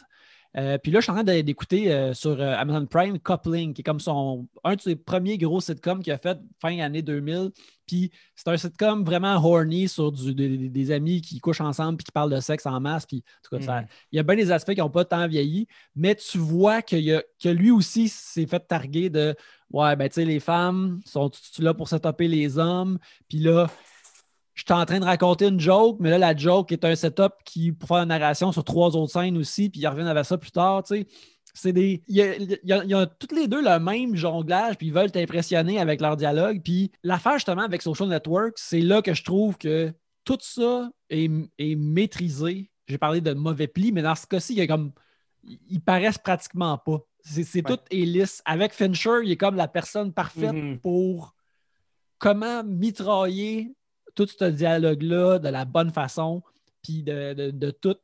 Euh, 0.58 0.78
puis 0.78 0.92
là, 0.92 1.00
je 1.00 1.04
suis 1.04 1.12
en 1.12 1.16
train 1.16 1.24
d'écouter 1.42 1.92
euh, 1.92 2.14
sur 2.14 2.40
euh, 2.40 2.56
Amazon 2.58 2.86
Prime 2.86 3.20
Coupling, 3.20 3.74
qui 3.74 3.82
est 3.82 3.84
comme 3.84 4.00
son 4.00 4.48
un 4.64 4.76
de 4.76 4.82
ses 4.82 4.96
premiers 4.96 5.38
gros 5.38 5.60
sitcoms 5.60 6.02
qu'il 6.02 6.14
a 6.14 6.18
fait 6.18 6.38
fin 6.62 6.80
année 6.80 7.02
2000. 7.02 7.52
Puis 7.86 8.12
c'est 8.36 8.48
un 8.48 8.58
sitcom 8.58 9.04
vraiment 9.04 9.36
horny 9.36 9.88
sur 9.88 10.12
du- 10.12 10.34
des, 10.34 10.92
amis 10.92 11.22
qui 11.22 11.40
couchent 11.40 11.62
ensemble 11.62 11.98
puis 11.98 12.06
qui 12.06 12.12
parlent 12.12 12.32
de 12.34 12.40
sexe 12.40 12.66
en 12.66 12.80
masse. 12.80 13.06
Puis 13.06 13.18
en 13.18 13.42
tout 13.50 13.58
cas, 13.58 13.66
ça- 13.66 13.82
Mhm. 13.82 13.88
il 14.14 14.16
y 14.16 14.20
a 14.20 14.24
bien 14.24 14.36
des 14.38 14.52
aspects 14.52 14.74
qui 14.74 14.80
n'ont 14.80 14.90
pas 14.90 15.06
tant 15.06 15.28
vieilli, 15.28 15.68
mais 15.96 16.16
tu 16.16 16.38
vois 16.38 16.82
qu'il 16.82 17.00
y 17.04 17.14
a- 17.14 17.24
que 17.42 17.50
lui 17.50 17.70
aussi 17.72 18.08
s'est 18.08 18.48
fait 18.48 18.60
targuer 18.66 19.10
de 19.10 19.36
Ouais, 19.72 19.96
ben 19.96 20.08
tu 20.08 20.14
sais, 20.16 20.26
les 20.26 20.40
femmes 20.40 21.02
sont 21.06 21.30
là 21.58 21.74
pour 21.74 21.90
se 21.90 21.96
taper 21.96 22.28
les 22.28 22.60
hommes? 22.60 23.00
Puis 23.28 23.40
là, 23.40 23.68
je 24.56 24.64
suis 24.66 24.74
en 24.74 24.86
train 24.86 25.00
de 25.00 25.06
raconter 25.06 25.46
une 25.48 25.60
joke, 25.60 25.98
mais 26.00 26.10
là, 26.10 26.18
la 26.18 26.36
joke 26.36 26.72
est 26.72 26.84
un 26.86 26.96
setup 26.96 27.34
qui 27.46 27.72
pour 27.74 27.88
faire 27.90 27.98
une 28.00 28.10
narration 28.10 28.52
sur 28.52 28.64
trois 28.64 28.96
autres 28.96 29.12
scènes 29.12 29.38
aussi, 29.38 29.70
puis 29.70 29.82
ils 29.82 29.88
reviennent 29.88 30.08
avec 30.08 30.26
ça 30.26 30.38
plus 30.38 30.52
tard, 30.52 30.84
tu 30.84 30.96
sais. 30.96 31.08
C'est 31.58 31.72
des. 31.72 32.02
Il 32.10 32.16
y 32.18 32.22
a, 32.22 32.36
il 32.36 32.60
y 32.64 32.74
a- 32.74 32.84
il 32.84 32.90
y 32.90 32.94
a 32.94 33.06
toutes 33.06 33.32
les 33.32 33.48
deux 33.48 33.62
le 33.62 33.80
même 33.80 34.14
jonglage, 34.16 34.76
puis 34.78 34.88
ils 34.88 34.94
veulent 34.94 35.12
t'impressionner 35.12 35.80
avec 35.80 36.02
leur 36.02 36.18
dialogue. 36.18 36.62
Puis 36.62 36.92
l'affaire, 37.04 37.34
justement, 37.36 37.62
avec 37.62 37.82
Social 37.82 38.10
Network, 38.10 38.54
c'est 38.58 38.82
là 38.82 39.02
que 39.02 39.14
je 39.14 39.24
trouve 39.24 39.58
que 39.58 39.94
tout 40.26 40.38
ça 40.42 40.90
est, 41.10 41.32
est 41.58 41.76
maîtrisé. 41.76 42.72
J'ai 42.88 42.98
parlé 42.98 43.22
de 43.22 43.34
mauvais 43.34 43.68
plis, 43.68 43.94
mais 43.94 44.02
dans 44.02 44.16
ce 44.16 44.26
cas-ci, 44.28 44.54
il 44.54 44.58
y 44.60 44.62
a 44.62 44.68
comme. 44.68 44.92
Ils 45.70 45.80
paraissent 45.80 46.18
pratiquement 46.18 46.78
pas. 46.78 47.00
C'est 47.22 47.56
Ouais. 47.56 47.62
tout 47.78 47.80
est 47.90 48.06
lisse. 48.06 48.42
Avec 48.46 48.74
Fincher, 48.74 49.20
il 49.24 49.32
est 49.32 49.38
comme 49.38 49.56
la 49.56 49.68
personne 49.70 50.12
parfaite 50.12 50.52
Mhm. 50.54 50.80
pour 50.80 51.36
comment 52.18 52.64
mitrailler 52.66 53.74
tout 54.16 54.28
ce 54.28 54.46
dialogue-là 54.46 55.40
de 55.40 55.50
la 55.50 55.66
bonne 55.66 55.92
façon, 55.92 56.42
puis 56.82 57.04
de, 57.04 57.34
de- 57.34 57.52
de 57.52 57.72
tout 57.72 57.96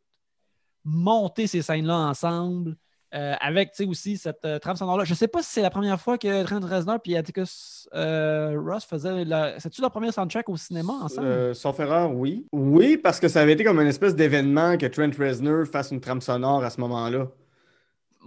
monter 0.84 1.48
ces 1.48 1.62
scènes-là 1.62 1.96
ensemble. 1.96 2.76
euh, 3.14 3.34
avec 3.42 3.72
aussi 3.90 4.16
cette 4.18 4.46
euh, 4.46 4.58
trame 4.58 4.78
sonore-là. 4.78 5.04
Je 5.04 5.14
sais 5.14 5.28
pas 5.28 5.44
si 5.44 5.50
c'est 5.52 5.62
la 5.62 5.70
première 5.70 6.00
fois 6.00 6.18
que 6.18 6.44
Trent 6.44 6.62
Reznor 6.66 6.98
et 7.06 7.18
Atticus 7.18 7.90
euh, 7.94 8.56
Ross 8.58 8.86
faisaient. 8.86 9.26
la- 9.26 9.60
C'est-tu 9.60 9.82
leur 9.82 9.92
premier 9.92 10.14
soundtrack 10.14 10.48
au 10.48 10.56
cinéma 10.56 10.94
ensemble? 10.94 11.54
Sauf 11.54 11.78
erreur, 11.82 12.16
oui. 12.16 12.48
Oui, 12.54 12.96
parce 12.96 13.20
que 13.20 13.28
ça 13.28 13.42
avait 13.42 13.52
été 13.52 13.66
comme 13.66 13.82
une 13.82 13.88
espèce 13.90 14.16
d'événement 14.16 14.78
que 14.78 14.86
Trent 14.86 15.12
Reznor 15.20 15.66
fasse 15.68 15.92
une 15.92 16.00
trame 16.00 16.22
sonore 16.22 16.64
à 16.64 16.70
ce 16.70 16.80
moment-là. 16.80 17.28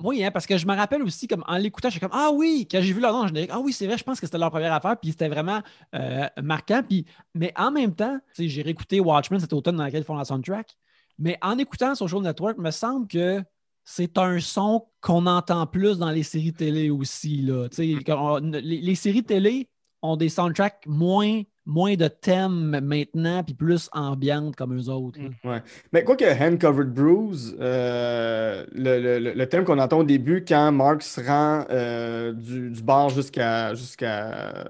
Oui, 0.03 0.25
hein, 0.25 0.31
parce 0.33 0.47
que 0.47 0.59
je 0.59 0.67
me 0.67 0.75
rappelle 0.75 1.03
aussi, 1.03 1.29
comme 1.29 1.45
en 1.47 1.57
l'écoutant, 1.57 1.89
j'étais 1.89 2.07
comme 2.07 2.19
Ah 2.19 2.31
oui, 2.33 2.67
quand 2.69 2.81
j'ai 2.81 2.93
vu 2.93 3.01
leur 3.01 3.13
nom, 3.13 3.27
je 3.29 3.33
me 3.33 3.39
disais 3.39 3.49
Ah 3.51 3.61
oui, 3.61 3.73
c'est 3.73 3.87
vrai, 3.87 3.97
je 3.97 4.05
pense 4.05 4.21
que 4.21 4.27
c'était 4.27 4.39
leur 4.39 4.51
première 4.51 4.73
affaire, 4.73 4.99
puis 4.99 5.11
c'était 5.11 5.29
vraiment 5.29 5.63
euh, 5.95 6.27
marquant. 6.43 6.83
Puis, 6.83 7.07
mais 7.35 7.53
en 7.57 7.71
même 7.71 7.95
temps, 7.95 8.19
j'ai 8.37 8.63
réécouté 8.63 9.01
Watchmen 9.01 9.39
cet 9.39 9.53
automne 9.53 9.77
dans 9.77 9.85
lequel 9.85 10.01
ils 10.01 10.05
font 10.05 10.17
la 10.17 10.25
soundtrack. 10.25 10.77
Mais 11.19 11.39
en 11.43 11.59
écoutant 11.59 11.95
Social 11.95 12.23
Network, 12.23 12.59
me 12.59 12.73
semble 12.73 13.07
que 13.07 13.43
c'est 13.85 14.19
un 14.19 14.41
son 14.41 14.89
qu'on 15.01 15.27
entend 15.27 15.67
plus 15.67 15.99
dans 15.99 16.11
les 16.11 16.23
séries 16.25 16.53
télé 16.55 16.91
aussi. 16.91 17.43
Là. 17.43 17.69
Les, 17.79 18.81
les 18.81 18.95
séries 18.95 19.23
télé 19.23 19.69
ont 20.03 20.17
des 20.17 20.29
soundtracks 20.29 20.85
moins, 20.87 21.43
moins 21.67 21.95
de 21.95 22.09
thèmes 22.09 22.79
maintenant, 22.81 23.43
puis 23.43 23.55
plus 23.55 23.89
ambiantes 23.93 24.55
comme 24.55 24.77
eux 24.79 24.89
autres. 24.91 25.19
là. 25.45 25.63
Mais 25.93 26.05
quoi 26.05 26.15
que 26.17 26.25
Hand 26.25 26.59
Covered 26.61 26.93
Bruise, 26.93 27.57
euh, 27.59 28.67
le, 28.73 29.19
le- 29.19 29.33
le- 29.35 29.49
thème 29.49 29.65
qu'on 29.65 29.79
entend 29.79 30.01
au 30.01 30.05
début 30.05 30.45
quand 30.47 30.73
Mark 30.73 31.03
se 31.03 31.21
rend 31.23 31.65
euh, 31.71 32.33
du, 32.33 32.71
du 32.71 32.83
bar 32.83 33.09
jusqu'à 33.09 33.75
jusqu'à 33.75 34.67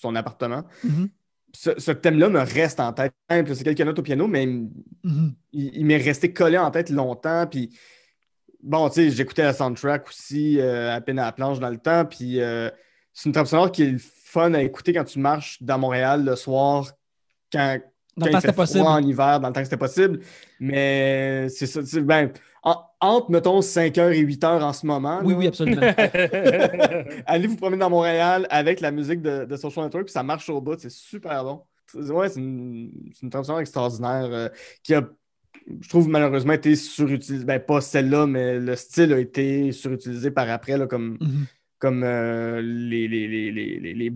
son 0.00 0.16
appartement, 0.16 0.64
Mhm. 0.82 1.08
ce, 1.52 1.70
ce 1.78 1.92
thème-là 1.92 2.28
me 2.28 2.40
reste 2.40 2.80
en 2.80 2.92
tête. 2.92 3.12
C'est 3.30 3.62
quelques 3.62 3.80
notes 3.80 3.98
au 4.00 4.02
piano, 4.02 4.26
mais 4.26 4.42
il, 4.44 4.68
Mhm. 5.04 5.34
il 5.52 5.86
m'est 5.86 5.96
resté 5.98 6.32
collé 6.32 6.58
en 6.58 6.70
tête 6.72 6.90
longtemps. 6.90 7.46
Puis 7.46 7.70
bon, 8.62 8.88
tu 8.88 8.94
sais, 8.96 9.10
j'écoutais 9.10 9.42
la 9.44 9.52
soundtrack 9.52 10.08
aussi 10.08 10.58
euh, 10.58 10.92
à 10.92 11.00
peine 11.00 11.18
à 11.20 11.26
la 11.26 11.32
planche 11.32 11.60
dans 11.60 11.70
le 11.70 11.78
temps. 11.78 12.04
Puis 12.04 12.40
c'est 13.12 13.26
une 13.28 13.32
trame 13.32 13.46
sonore 13.46 13.70
qui 13.70 13.82
est 13.84 13.96
fun 14.32 14.54
à 14.54 14.62
écouter 14.62 14.92
quand 14.92 15.04
tu 15.04 15.18
marches 15.18 15.62
dans 15.62 15.78
Montréal 15.78 16.24
le 16.24 16.36
soir, 16.36 16.90
quand, 17.52 17.78
Dans 18.16 18.26
quand 18.26 18.32
il 18.32 18.36
c'était 18.36 18.48
fait 18.48 18.52
possible. 18.56 18.80
froid 18.80 18.92
en 18.94 19.02
hiver, 19.02 19.40
dans 19.40 19.48
le 19.48 19.54
temps 19.54 19.60
que 19.60 19.64
c'était 19.66 19.76
possible. 19.76 20.20
Mais 20.60 21.48
c'est 21.50 21.66
ça. 21.66 21.80
Ben, 22.00 22.30
en- 22.62 22.76
entre, 23.00 23.30
mettons, 23.30 23.60
5h 23.60 24.12
et 24.12 24.22
8h 24.24 24.62
en 24.62 24.72
ce 24.72 24.86
moment. 24.86 25.20
Oui, 25.24 25.32
là, 25.32 25.38
oui, 25.38 25.46
absolument. 25.48 25.80
Allez 27.26 27.46
vous 27.46 27.56
promener 27.56 27.78
dans 27.80 27.90
Montréal 27.90 28.46
avec 28.50 28.80
la 28.80 28.90
musique 28.90 29.20
de, 29.22 29.44
de 29.44 29.56
Social 29.56 29.84
Network, 29.84 30.06
puis 30.06 30.12
ça 30.12 30.22
marche 30.22 30.48
au 30.48 30.60
bout, 30.60 30.78
c'est 30.78 30.90
super 30.90 31.44
bon. 31.44 31.62
C'est- 31.86 32.10
Ouais, 32.10 32.28
c'est 32.28 32.40
une, 32.40 32.90
sonore 33.22 33.60
extraordinaire 33.60 34.28
euh, 34.30 34.48
qui 34.82 34.94
a, 34.94 35.02
je 35.80 35.88
trouve, 35.88 36.08
malheureusement 36.08 36.52
été 36.54 36.74
surutilisée. 36.76 37.44
Ben, 37.44 37.60
pas 37.60 37.80
celle-là, 37.80 38.26
mais 38.26 38.58
le 38.58 38.76
style 38.76 39.12
a 39.12 39.18
été 39.18 39.72
surutilisé 39.72 40.30
par 40.30 40.48
après, 40.48 40.78
là, 40.78 40.86
comme, 40.86 41.18
Mhm. 41.20 41.46
Comme 41.82 42.04
euh, 42.04 42.62
les, 42.62 43.08
les, 43.08 43.26
les, 43.26 43.50
les, 43.50 44.10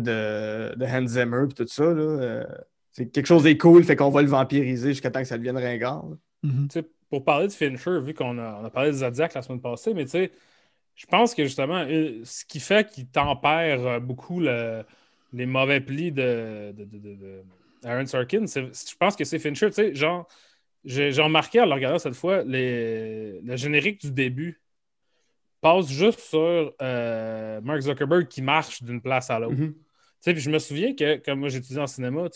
de, 0.00 0.74
de 0.74 0.86
Hans 0.86 1.06
Zimmer, 1.06 1.44
puis 1.48 1.54
tout 1.54 1.66
ça. 1.66 1.84
Là, 1.84 2.00
euh, 2.00 2.44
c'est 2.92 3.12
quelque 3.12 3.26
chose 3.26 3.46
est 3.46 3.58
cool, 3.58 3.84
fait 3.84 3.94
qu'on 3.94 4.08
va 4.08 4.22
le 4.22 4.28
vampiriser 4.28 4.88
jusqu'à 4.88 5.10
temps 5.10 5.20
que 5.20 5.26
ça 5.26 5.36
devienne 5.36 5.58
ringard. 5.58 6.06
sais, 6.80 6.84
pour 7.10 7.22
parler 7.22 7.48
de 7.48 7.52
Fincher, 7.52 8.00
vu 8.00 8.14
qu'on 8.14 8.38
a, 8.38 8.60
on 8.62 8.64
a 8.64 8.70
parlé 8.70 8.92
de 8.92 8.96
Zodiac 8.96 9.34
la 9.34 9.42
semaine 9.42 9.60
passée, 9.60 9.92
mais 9.92 10.06
tu 10.06 10.12
sais, 10.12 10.32
je 10.96 11.04
pense 11.04 11.34
que 11.34 11.44
justement, 11.44 11.84
ce 12.24 12.46
qui 12.46 12.58
fait 12.58 12.88
qu'il 12.90 13.06
tempère 13.06 13.86
euh, 13.86 14.00
beaucoup 14.00 14.40
le- 14.40 14.82
les 15.34 15.44
mauvais 15.44 15.82
plis 15.82 16.12
de, 16.12 16.72
de, 16.74 16.84
de- 16.86 16.98
de- 16.98 17.14
de 17.16 17.42
Aaron 17.84 18.06
Sorkin, 18.06 18.46
je 18.46 18.96
pense 18.98 19.14
que 19.14 19.24
c'est 19.24 19.38
Fincher. 19.38 19.68
Tu 19.68 19.74
sais, 19.74 19.94
genre, 19.94 20.26
j'ai 20.86 21.12
j'ai 21.12 21.20
remarqué 21.22 21.60
en 21.60 21.66
le 21.66 21.74
regardant 21.74 21.98
cette 21.98 22.14
fois, 22.14 22.44
les- 22.44 23.42
le 23.42 23.56
générique 23.56 24.00
du 24.00 24.10
début 24.10 24.58
passe 25.60 25.88
juste 25.88 26.20
sur 26.20 26.72
euh, 26.80 27.60
Mark 27.60 27.80
Zuckerberg 27.80 28.28
qui 28.28 28.42
marche 28.42 28.82
d'une 28.82 29.00
place 29.00 29.30
à 29.30 29.38
l'autre. 29.38 29.56
Mhm. 29.56 29.72
Tu 29.72 30.24
sais, 30.24 30.34
puis 30.34 30.42
je 30.42 30.50
me 30.50 30.58
souviens 30.58 30.94
que, 30.94 31.16
comme 31.16 31.40
moi 31.40 31.48
j'étudie 31.48 31.78
en 31.78 31.86
cinéma, 31.86 32.26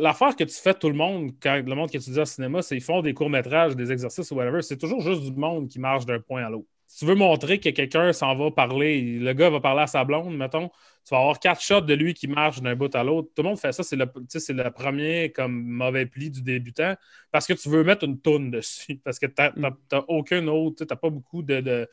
l'affaire 0.00 0.34
que 0.34 0.44
tu 0.44 0.54
fais 0.54 0.72
tout 0.72 0.88
le 0.88 0.94
monde, 0.94 1.32
quand 1.42 1.62
le 1.66 1.74
monde 1.74 1.90
qui 1.90 1.98
étudie 1.98 2.18
en 2.18 2.24
cinéma, 2.24 2.62
c'est 2.62 2.76
qu'ils 2.76 2.84
font 2.84 3.02
des 3.02 3.12
courts-métrages, 3.12 3.76
des 3.76 3.92
exercices 3.92 4.30
ou 4.30 4.36
whatever, 4.36 4.62
c'est 4.62 4.78
toujours 4.78 5.02
juste 5.02 5.22
du 5.22 5.32
monde 5.32 5.68
qui 5.68 5.78
marche 5.78 6.06
d'un 6.06 6.20
point 6.20 6.42
à 6.44 6.48
l'autre. 6.48 6.66
Si 6.86 7.00
tu 7.00 7.04
veux 7.04 7.14
montrer 7.14 7.60
que 7.60 7.68
quelqu'un 7.68 8.12
s'en 8.12 8.34
va 8.34 8.50
parler, 8.50 9.18
le 9.18 9.32
gars 9.32 9.48
va 9.48 9.60
parler 9.60 9.82
à 9.82 9.86
sa 9.86 10.02
blonde, 10.04 10.34
mettons, 10.36 10.70
tu 11.04 11.14
vas 11.14 11.18
avoir 11.18 11.38
quatre 11.38 11.60
shots 11.60 11.82
de 11.82 11.94
lui 11.94 12.14
qui 12.14 12.26
marche 12.26 12.60
d'un 12.62 12.74
bout 12.74 12.92
à 12.96 13.04
l'autre. 13.04 13.28
Tout 13.36 13.42
le 13.42 13.50
monde 13.50 13.58
fait 13.58 13.70
ça, 13.70 13.82
c'est 13.82 13.96
le, 13.96 14.06
tu 14.06 14.22
sais, 14.28 14.40
c'est 14.40 14.52
le 14.52 14.68
premier 14.70 15.30
comme 15.30 15.62
mauvais 15.62 16.06
pli 16.06 16.30
du 16.30 16.42
débutant 16.42 16.94
parce 17.30 17.46
que 17.46 17.52
tu 17.52 17.68
veux 17.68 17.84
mettre 17.84 18.04
une 18.04 18.18
toune 18.18 18.50
dessus, 18.50 18.96
parce 19.04 19.18
que 19.18 19.26
tu 19.26 19.34
n'as 19.56 20.02
aucun 20.08 20.46
autre, 20.48 20.84
tu 20.84 20.92
n'as 20.92 20.96
pas 20.96 21.10
beaucoup 21.10 21.42
de. 21.42 21.86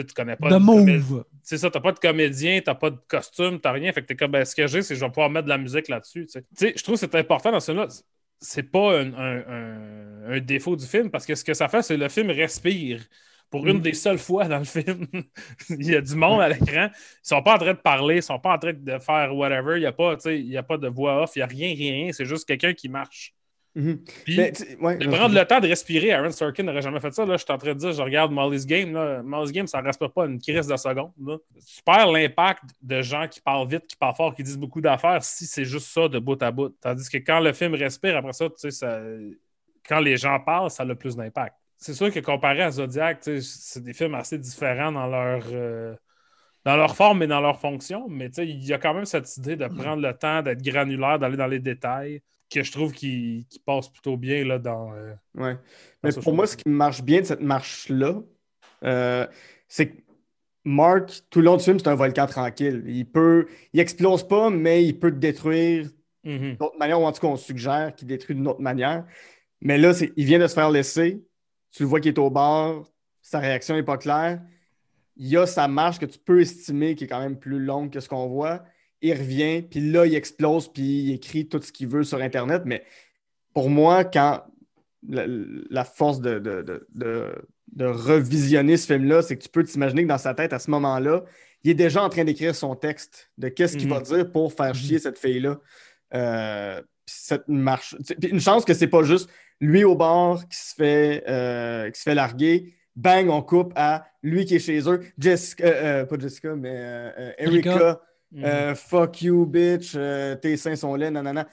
Sais, 0.00 0.04
tu 0.04 0.14
connais 0.14 0.36
pas 0.36 0.48
De 0.48 0.54
comédie- 0.56 0.98
move. 1.10 1.24
c'est 1.42 1.58
ça, 1.58 1.70
t'as 1.70 1.80
pas 1.80 1.92
de 1.92 1.98
comédien, 1.98 2.60
t'as 2.64 2.74
pas 2.74 2.90
de 2.90 2.98
costume, 3.08 3.60
t'as 3.60 3.72
rien. 3.72 3.92
Fait 3.92 4.02
que 4.02 4.06
t'es 4.06 4.16
comme, 4.16 4.30
ben, 4.32 4.44
ce 4.44 4.54
que 4.54 4.66
j'ai, 4.66 4.82
c'est 4.82 4.94
que 4.94 5.00
je 5.00 5.04
vais 5.04 5.10
pouvoir 5.10 5.30
mettre 5.30 5.44
de 5.44 5.50
la 5.50 5.58
musique 5.58 5.88
là-dessus. 5.88 6.26
Tu 6.26 6.40
sais. 6.56 6.72
Je 6.76 6.82
trouve 6.82 6.94
que 6.94 7.00
c'est 7.00 7.14
important 7.14 7.50
dans 7.52 7.60
ce 7.60 7.72
film-là. 7.72 7.88
C'est 8.40 8.64
pas 8.64 8.98
un, 9.00 9.12
un- 9.14 9.44
un- 9.48 10.32
un 10.34 10.40
défaut 10.40 10.76
du 10.76 10.84
film 10.86 11.10
parce 11.10 11.24
que 11.26 11.34
ce 11.34 11.44
que 11.44 11.54
ça 11.54 11.68
fait, 11.68 11.82
c'est 11.82 11.96
que 11.96 12.00
le 12.02 12.08
film 12.08 12.30
respire. 12.30 13.00
Pour 13.50 13.68
une 13.68 13.76
Mm. 13.78 13.82
des 13.82 13.92
seules 13.94 14.18
fois 14.18 14.48
dans 14.48 14.58
le 14.58 14.64
film, 14.64 15.06
il 15.70 15.86
y 15.86 15.94
a 15.94 16.00
du 16.00 16.16
monde 16.16 16.40
à 16.40 16.48
l'écran. 16.48 16.88
Ils 16.92 17.18
sont 17.22 17.40
pas 17.42 17.54
en 17.54 17.58
train 17.58 17.74
de 17.74 17.78
parler, 17.78 18.16
ils 18.16 18.22
sont 18.22 18.40
pas 18.40 18.54
en 18.54 18.58
train 18.58 18.72
de 18.72 18.98
faire 18.98 19.36
whatever. 19.36 19.76
Il 19.76 19.80
n'y 19.80 19.86
a, 19.86 19.92
pas, 19.92 20.16
tu 20.16 20.22
sais, 20.22 20.40
il 20.40 20.46
y 20.48 20.56
a 20.56 20.64
pas 20.64 20.76
de 20.76 20.88
voix 20.88 21.22
off, 21.22 21.32
il 21.36 21.38
n'y 21.38 21.42
a 21.44 21.46
rien, 21.46 21.68
rien. 21.74 22.12
C'est 22.12 22.24
juste 22.24 22.48
quelqu'un 22.48 22.72
qui 22.74 22.88
marche. 22.88 23.32
Puis, 23.74 24.36
Mais, 24.36 24.52
tu- 24.52 24.76
ouais, 24.76 24.96
de 24.98 25.08
prendre 25.08 25.34
le 25.34 25.44
temps 25.44 25.58
de 25.58 25.66
respirer, 25.66 26.12
Aaron 26.12 26.30
Sorkin 26.30 26.62
n'aurait 26.62 26.80
jamais 26.82 27.00
fait 27.00 27.12
ça. 27.12 27.26
Là, 27.26 27.36
je 27.36 27.42
suis 27.44 27.52
en 27.52 27.58
train 27.58 27.74
de 27.74 27.78
dire, 27.78 27.92
je 27.92 28.00
regarde 28.02 28.30
Molly's 28.30 28.64
Game. 28.66 28.92
Là. 28.92 29.22
Molly's 29.22 29.50
Game, 29.52 29.66
ça 29.66 29.80
ne 29.82 29.86
respire 29.86 30.12
pas 30.12 30.26
une 30.26 30.40
crise 30.40 30.66
de 30.68 30.76
seconde. 30.76 31.10
Là. 31.26 31.38
Tu 31.54 31.82
perds 31.84 32.12
l'impact 32.12 32.62
de 32.80 33.02
gens 33.02 33.26
qui 33.26 33.40
parlent 33.40 33.68
vite, 33.68 33.86
qui 33.88 33.96
parlent 33.96 34.14
fort, 34.14 34.34
qui 34.34 34.42
disent 34.44 34.58
beaucoup 34.58 34.80
d'affaires 34.80 35.24
si 35.24 35.44
c'est 35.46 35.64
juste 35.64 35.88
ça 35.88 36.08
de 36.08 36.18
bout 36.18 36.40
à 36.42 36.50
bout. 36.52 36.68
Tandis 36.80 37.08
que 37.10 37.18
quand 37.18 37.40
le 37.40 37.52
film 37.52 37.74
respire, 37.74 38.16
après 38.16 38.32
ça, 38.32 38.46
tu 38.48 38.54
sais, 38.58 38.70
ça... 38.70 39.00
quand 39.88 39.98
les 40.00 40.16
gens 40.16 40.38
parlent, 40.40 40.70
ça 40.70 40.84
a 40.84 40.94
plus 40.94 41.16
d'impact. 41.16 41.56
C'est 41.76 41.94
sûr 41.94 42.12
que 42.12 42.20
comparé 42.20 42.62
à 42.62 42.70
Zodiac, 42.70 43.20
tu 43.20 43.40
sais, 43.42 43.48
c'est 43.60 43.82
des 43.82 43.92
films 43.92 44.14
assez 44.14 44.38
différents 44.38 44.92
dans 44.92 45.06
leur. 45.08 45.42
euh, 45.52 45.94
Dans 46.64 46.76
leur 46.76 46.94
forme 46.96 47.22
et 47.22 47.26
dans 47.26 47.42
leur 47.42 47.58
fonction, 47.60 48.06
mais 48.08 48.28
il 48.38 48.64
y 48.64 48.72
a 48.72 48.78
quand 48.78 48.94
même 48.94 49.04
cette 49.04 49.36
idée 49.36 49.54
de 49.56 49.66
prendre 49.66 50.00
le 50.00 50.14
temps, 50.14 50.40
d'être 50.40 50.62
granulaire, 50.62 51.18
d'aller 51.18 51.36
dans 51.36 51.46
les 51.48 51.58
détails, 51.58 52.22
que 52.50 52.62
je 52.62 52.72
trouve 52.72 52.92
qui, 52.92 53.46
qui 53.48 53.58
passe 53.58 53.88
plutôt 53.88 54.16
bien 54.16 54.44
là, 54.44 54.58
dans, 54.58 54.92
euh, 54.94 55.14
Ouais. 55.34 55.54
dans 55.54 55.60
Mais 56.02 56.12
pour 56.12 56.34
moi, 56.34 56.46
ce 56.46 56.56
qui 56.56 56.68
marche 56.68 57.02
bien 57.02 57.20
de 57.20 57.26
cette 57.26 57.40
marche-là, 57.40 58.20
euh, 58.84 59.26
c'est 59.68 59.88
que 59.88 60.02
Mark, 60.64 61.10
tout 61.30 61.40
le 61.40 61.46
long 61.46 61.56
du 61.56 61.64
film, 61.64 61.78
c'est 61.78 61.88
un 61.88 61.94
volcan 61.94 62.26
tranquille. 62.26 62.84
Il 62.86 63.06
peut, 63.06 63.46
il 63.72 63.80
explose 63.80 64.26
pas, 64.26 64.48
mais 64.50 64.84
il 64.84 64.98
peut 64.98 65.10
te 65.10 65.16
détruire 65.16 65.88
d'une 66.24 66.56
autre 66.60 66.78
manière, 66.78 67.00
ou 67.00 67.04
en 67.04 67.12
tout 67.12 67.20
cas, 67.20 67.26
on 67.26 67.36
suggère 67.36 67.94
qu'il 67.94 68.08
détruit 68.08 68.34
d'une 68.34 68.48
autre 68.48 68.62
manière. 68.62 69.04
Mais 69.60 69.76
là, 69.76 69.92
c'est, 69.92 70.12
il 70.16 70.24
vient 70.24 70.38
de 70.38 70.46
se 70.46 70.54
faire 70.54 70.70
laisser. 70.70 71.22
Tu 71.70 71.82
le 71.82 71.88
vois 71.88 72.00
qu'il 72.00 72.12
est 72.12 72.18
au 72.18 72.30
bord, 72.30 72.90
sa 73.20 73.40
réaction 73.40 73.74
n'est 73.74 73.82
pas 73.82 73.98
claire. 73.98 74.40
Il 75.16 75.28
y 75.28 75.36
a 75.36 75.46
sa 75.46 75.68
marche 75.68 75.98
que 75.98 76.06
tu 76.06 76.18
peux 76.18 76.40
estimer 76.40 76.94
qui 76.94 77.04
est 77.04 77.06
quand 77.06 77.20
même 77.20 77.38
plus 77.38 77.58
longue 77.58 77.90
que 77.90 78.00
ce 78.00 78.08
qu'on 78.08 78.26
voit. 78.28 78.64
Il 79.06 79.12
revient, 79.12 79.60
puis 79.62 79.80
là, 79.80 80.06
il 80.06 80.14
explose, 80.14 80.72
puis 80.72 80.82
il 80.82 81.12
écrit 81.14 81.46
tout 81.46 81.60
ce 81.60 81.70
qu'il 81.70 81.88
veut 81.88 82.04
sur 82.04 82.20
Internet. 82.22 82.62
Mais 82.64 82.82
pour 83.52 83.68
moi, 83.68 84.02
quand 84.04 84.42
la, 85.08 85.24
la 85.70 85.84
force 85.84 86.20
de, 86.20 86.38
de, 86.38 86.62
de- 86.62 86.86
de- 86.94 87.84
revisionner 87.84 88.76
ce 88.76 88.86
film-là, 88.92 89.20
c'est 89.22 89.36
que 89.36 89.42
tu 89.42 89.48
peux 89.50 89.62
t'imaginer 89.64 90.04
que 90.04 90.08
dans 90.08 90.16
sa 90.18 90.32
tête, 90.32 90.52
à 90.54 90.58
ce 90.58 90.70
moment-là, 90.70 91.24
il 91.64 91.70
est 91.72 91.74
déjà 91.74 92.02
en 92.02 92.08
train 92.08 92.24
d'écrire 92.24 92.54
son 92.54 92.74
texte 92.76 93.30
de 93.36 93.48
qu'est-ce 93.48 93.76
qu'il 93.76 93.88
Mhm. 93.88 93.94
va 93.94 94.00
dire 94.00 94.32
pour 94.32 94.52
faire 94.52 94.68
Mhm. 94.68 94.74
chier 94.74 94.98
cette 94.98 95.18
fille-là. 95.18 95.58
Euh, 96.14 96.80
cette 97.06 97.48
marche. 97.48 97.94
une 98.22 98.40
chance 98.40 98.64
que 98.64 98.72
c'est 98.74 98.86
pas 98.88 99.02
juste 99.02 99.28
lui 99.60 99.84
au 99.84 99.94
bord 99.96 100.40
qui 100.48 100.56
se 100.56 100.74
fait, 100.74 101.22
euh, 101.28 101.90
qui 101.90 101.98
se 101.98 102.04
fait 102.04 102.14
larguer. 102.14 102.74
Bang, 102.96 103.28
on 103.28 103.42
coupe 103.42 103.72
à 103.76 104.06
lui 104.22 104.44
qui 104.46 104.54
est 104.56 104.58
chez 104.60 104.80
eux. 104.88 105.00
Jessica, 105.18 105.64
euh, 105.66 106.04
pas 106.06 106.18
Jessica, 106.18 106.54
mais 106.54 107.12
Erika. 107.38 107.70
Erika. 107.72 108.00
Euh, 108.42 108.74
fuck 108.74 109.22
you, 109.22 109.46
bitch. 109.46 109.92
euh, 109.94 110.34
tes 110.36 110.56
seins 110.56 110.76
sont 110.76 110.94
laids, 110.94 111.10
nanana. 111.10 111.46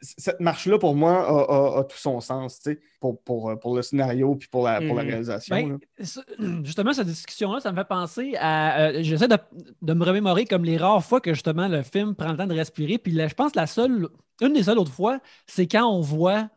Cette 0.00 0.40
marche-là, 0.40 0.78
pour 0.78 0.94
moi, 0.96 1.12
a, 1.28 1.76
a- 1.76 1.80
a 1.80 1.84
tout 1.84 1.98
son 1.98 2.20
sens, 2.20 2.58
tu 2.58 2.70
sais, 2.72 2.80
pour, 3.00 3.22
pour, 3.22 3.50
euh, 3.50 3.56
pour 3.56 3.76
le 3.76 3.82
scénario 3.82 4.34
puis 4.34 4.48
pour 4.48 4.64
la, 4.64 4.80
pour 4.80 4.96
la 4.96 5.02
Mhm. 5.02 5.08
réalisation. 5.10 5.54
Ben, 5.54 5.78
justement, 6.64 6.92
cette 6.94 7.06
discussion-là, 7.06 7.60
ça 7.60 7.70
me 7.70 7.76
fait 7.76 7.84
penser 7.88 8.34
à. 8.40 8.80
euh, 8.88 9.02
J'essaie 9.02 9.28
de, 9.28 9.36
de 9.82 9.92
me 9.92 10.04
remémorer 10.04 10.46
comme 10.46 10.64
les 10.64 10.78
rares 10.78 11.04
fois 11.04 11.20
que 11.20 11.34
justement 11.34 11.68
le 11.68 11.82
film 11.82 12.14
prend 12.14 12.30
le 12.32 12.38
temps 12.38 12.46
de 12.46 12.54
respirer. 12.54 12.96
Puis 12.96 13.12
là, 13.12 13.28
je 13.28 13.34
pense 13.34 13.52
que 13.52 13.58
la 13.58 13.66
seule, 13.66 14.08
une 14.40 14.54
des 14.54 14.62
seules 14.62 14.78
autres 14.78 14.92
fois, 14.92 15.20
c'est 15.46 15.66
quand 15.66 15.86
on 15.86 16.00
voit 16.00 16.48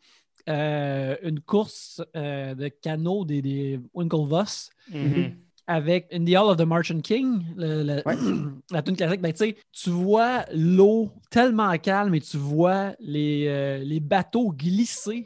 une 0.47 1.39
course 1.45 2.01
de 2.15 2.67
canot 2.69 3.25
des, 3.25 3.41
des 3.41 3.79
Winklevoss 3.93 4.69
Mhm. 4.89 5.33
Avec 5.75 6.07
In 6.13 6.23
the 6.25 6.35
Hall 6.35 6.49
of 6.51 6.57
the 6.57 6.65
Martian 6.65 6.99
King, 7.01 7.43
le- 7.55 7.83
le- 7.83 8.01
Ouais. 8.05 8.15
la 8.71 8.81
tune 8.81 8.95
classique, 8.95 9.21
ben, 9.21 9.33
tu 9.33 9.89
vois 9.89 10.45
l'eau 10.53 11.11
tellement 11.29 11.75
calme 11.77 12.13
et 12.15 12.21
tu 12.21 12.37
vois 12.37 12.93
les, 12.99 13.45
euh, 13.47 13.77
les 13.83 13.99
bateaux 13.99 14.51
glisser. 14.51 15.25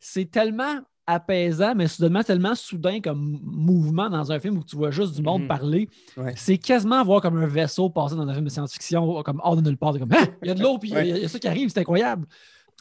C'est 0.00 0.30
tellement 0.30 0.80
apaisant, 1.06 1.74
mais 1.76 1.86
soudainement 1.86 2.22
tellement 2.24 2.54
soudain 2.56 3.00
comme 3.00 3.38
mouvement 3.44 4.10
dans 4.10 4.32
un 4.32 4.40
film 4.40 4.58
où 4.58 4.64
tu 4.64 4.74
vois 4.76 4.90
juste 4.90 5.14
du 5.14 5.22
monde 5.22 5.42
Mhm. 5.42 5.48
parler. 5.48 5.88
Ouais. 6.16 6.32
C'est 6.36 6.58
quasiment 6.58 7.04
voir 7.04 7.20
comme 7.20 7.36
un 7.38 7.46
vaisseau 7.46 7.88
passer 7.90 8.16
dans 8.16 8.26
un 8.26 8.32
film 8.32 8.44
de 8.44 8.50
science-fiction, 8.50 9.22
comme 9.22 9.40
hors 9.44 9.54
de 9.56 9.60
nulle 9.62 9.76
part. 9.76 9.96
Comme, 9.98 10.10
Ah! 10.12 10.24
il 10.42 10.48
y 10.48 10.50
a 10.50 10.54
de 10.54 10.62
l'eau, 10.62 10.78
puis 10.78 10.90
il 10.90 10.94
y 10.94 10.98
a- 10.98 11.04
il 11.04 11.18
y, 11.22 11.24
a 11.24 11.28
ça 11.28 11.38
qui 11.38 11.46
arrive, 11.46 11.68
c'est 11.68 11.78
incroyable. 11.80 12.26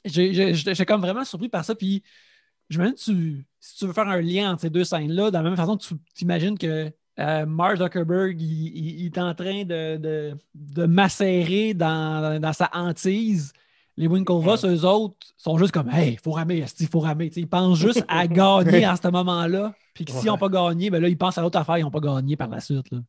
J'étais 0.03 0.85
comme 0.85 1.01
vraiment 1.01 1.23
surpris 1.23 1.49
par 1.49 1.63
ça, 1.65 1.75
puis 1.75 2.03
je 2.69 2.79
me 2.79 2.83
demande 2.85 2.97
tu, 2.97 3.45
si 3.59 3.77
tu 3.77 3.85
veux 3.87 3.93
faire 3.93 4.07
un 4.07 4.21
lien 4.21 4.51
entre 4.53 4.61
ces 4.61 4.69
deux 4.69 4.83
scènes-là, 4.83 5.29
de 5.29 5.35
la 5.35 5.43
même 5.43 5.55
façon 5.55 5.77
tu 5.77 5.95
t'imagines 6.13 6.57
que 6.57 6.91
euh, 7.19 7.45
Mark 7.45 7.77
Zuckerberg, 7.77 8.41
il, 8.41 8.67
il- 8.77 8.99
il 9.01 9.05
est 9.07 9.17
en 9.19 9.33
train 9.35 9.63
de, 9.63 9.97
de, 9.97 10.37
de 10.53 10.85
macérer 10.85 11.73
dans, 11.73 12.39
dans 12.41 12.53
sa 12.53 12.69
hantise. 12.73 13.53
Les 13.97 14.07
Winklevoss, 14.07 14.65
eux 14.65 14.83
autres, 14.85 15.15
sont 15.37 15.57
juste 15.57 15.71
comme 15.71 15.89
Hey, 15.89 16.17
faut 16.21 16.31
ramer, 16.31 16.65
il 16.79 16.87
faut 16.87 16.99
ramer. 16.99 17.31
Ils 17.35 17.47
pensent 17.47 17.79
juste 17.79 18.03
à 18.09 18.27
gagner 18.29 18.83
à 18.83 18.95
ce 18.97 19.07
moment-là. 19.07 19.73
Puis 19.93 20.03
que 20.05 20.11
s'ils 20.11 20.27
n'ont 20.27 20.37
pas 20.37 20.49
gagné, 20.49 20.89
ben 20.89 21.01
là, 21.01 21.07
ils 21.07 21.17
pensent 21.17 21.37
à 21.37 21.41
l'autre 21.41 21.57
affaire, 21.57 21.77
ils 21.77 21.83
n'ont 21.83 21.91
pas 21.91 22.01
gagné 22.01 22.35
par 22.35 22.49
la 22.49 22.59
suite. 22.59 22.91
là. 22.91 22.99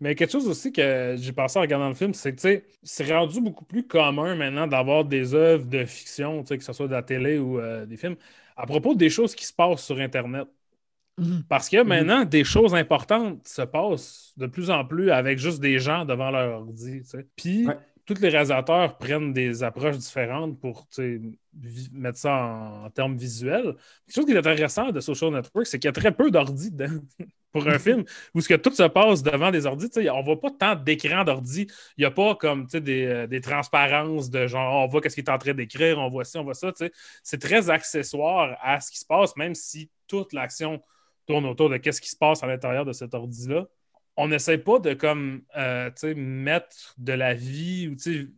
Mais 0.00 0.14
quelque 0.14 0.32
chose 0.32 0.48
aussi 0.48 0.72
que 0.72 1.14
j'ai 1.18 1.32
pensé 1.32 1.58
en 1.58 1.62
regardant 1.62 1.88
le 1.88 1.94
film, 1.94 2.12
c'est 2.14 2.32
que 2.32 2.36
tu 2.40 2.42
sais, 2.42 2.66
c'est 2.82 3.10
rendu 3.14 3.40
beaucoup 3.40 3.64
plus 3.64 3.86
commun 3.86 4.34
maintenant 4.34 4.66
d'avoir 4.66 5.04
des 5.04 5.34
œuvres 5.34 5.64
de 5.66 5.84
fiction, 5.84 6.42
tu 6.42 6.48
sais, 6.48 6.58
que 6.58 6.64
ce 6.64 6.72
soit 6.72 6.88
de 6.88 6.92
la 6.92 7.02
télé 7.02 7.38
ou 7.38 7.58
euh, 7.60 7.86
des 7.86 7.96
films, 7.96 8.16
à 8.56 8.66
propos 8.66 8.94
des 8.94 9.10
choses 9.10 9.34
qui 9.34 9.44
se 9.46 9.52
passent 9.52 9.84
sur 9.84 9.98
Internet. 9.98 10.48
Mhm. 11.18 11.44
Parce 11.48 11.68
que 11.68 11.82
maintenant, 11.82 12.24
des 12.24 12.44
choses 12.44 12.74
importantes 12.74 13.46
se 13.46 13.62
passent 13.62 14.32
de 14.36 14.46
plus 14.46 14.70
en 14.70 14.84
plus 14.84 15.10
avec 15.10 15.38
juste 15.38 15.60
des 15.60 15.78
gens 15.78 16.04
devant 16.04 16.30
leur 16.30 16.60
ordi. 16.62 17.02
tu 17.02 17.04
sais. 17.04 17.26
Puis, 17.36 17.66
Ouais. 17.66 17.78
Tous 18.06 18.20
les 18.20 18.28
réalisateurs 18.28 18.98
prennent 18.98 19.32
des 19.32 19.62
approches 19.62 19.96
différentes 19.98 20.60
pour 20.60 20.86
mettre 21.92 22.18
ça 22.18 22.32
en, 22.34 22.84
en 22.86 22.90
termes 22.90 23.16
visuels. 23.16 23.74
Quelque 24.06 24.14
chose 24.14 24.26
qui 24.26 24.32
est 24.32 24.38
intéressant 24.38 24.90
de 24.90 25.00
Social 25.00 25.30
Network, 25.32 25.66
c'est 25.66 25.78
qu'il 25.78 25.88
y 25.88 25.90
a 25.90 25.92
très 25.92 26.12
peu 26.12 26.30
d'ordi 26.30 26.70
dedans 26.70 27.00
pour 27.52 27.66
un 27.68 27.78
film 27.78 28.04
où 28.34 28.40
ce 28.40 28.48
que 28.48 28.54
tout 28.54 28.74
se 28.74 28.82
passe 28.82 29.22
devant 29.22 29.50
des 29.50 29.62
sais, 29.62 30.10
On 30.10 30.22
voit 30.22 30.40
pas 30.40 30.50
tant 30.50 30.74
d'écran 30.74 31.24
d'ordi. 31.24 31.66
Il 31.96 32.00
n'y 32.00 32.04
a 32.04 32.10
pas 32.10 32.34
comme 32.34 32.66
des, 32.66 33.06
euh, 33.06 33.26
des 33.26 33.40
transparences 33.40 34.28
de 34.28 34.46
genre 34.46 34.84
on 34.84 34.88
voit 34.88 35.00
qu'est-ce 35.00 35.14
qu'il 35.14 35.24
est 35.24 35.30
en 35.30 35.38
train 35.38 35.54
d'écrire, 35.54 35.98
on 35.98 36.10
voit 36.10 36.24
ci, 36.24 36.36
on 36.36 36.44
voit 36.44 36.54
ça. 36.54 36.72
C'est 37.22 37.38
très 37.40 37.70
accessoire 37.70 38.58
à 38.62 38.80
ce 38.80 38.90
qui 38.90 38.98
se 38.98 39.06
passe, 39.06 39.36
même 39.36 39.54
si 39.54 39.88
toute 40.06 40.32
l'action 40.34 40.82
tourne 41.26 41.46
autour 41.46 41.70
de 41.70 41.78
qu'est-ce 41.78 42.00
qui 42.02 42.10
se 42.10 42.16
passe 42.16 42.42
à 42.42 42.46
l'intérieur 42.46 42.84
de 42.84 42.92
cet 42.92 43.14
ordi-là. 43.14 43.66
On 44.16 44.28
n'essaie 44.28 44.58
pas 44.58 44.78
de 44.78 44.94
comme 44.94 45.42
euh, 45.56 45.90
tu 45.90 46.08
sais, 46.08 46.14
mettre 46.14 46.94
de 46.98 47.12
la 47.12 47.34
vie 47.34 47.88
ou 47.88 47.96
tu 47.96 48.22
sais, 48.22 48.28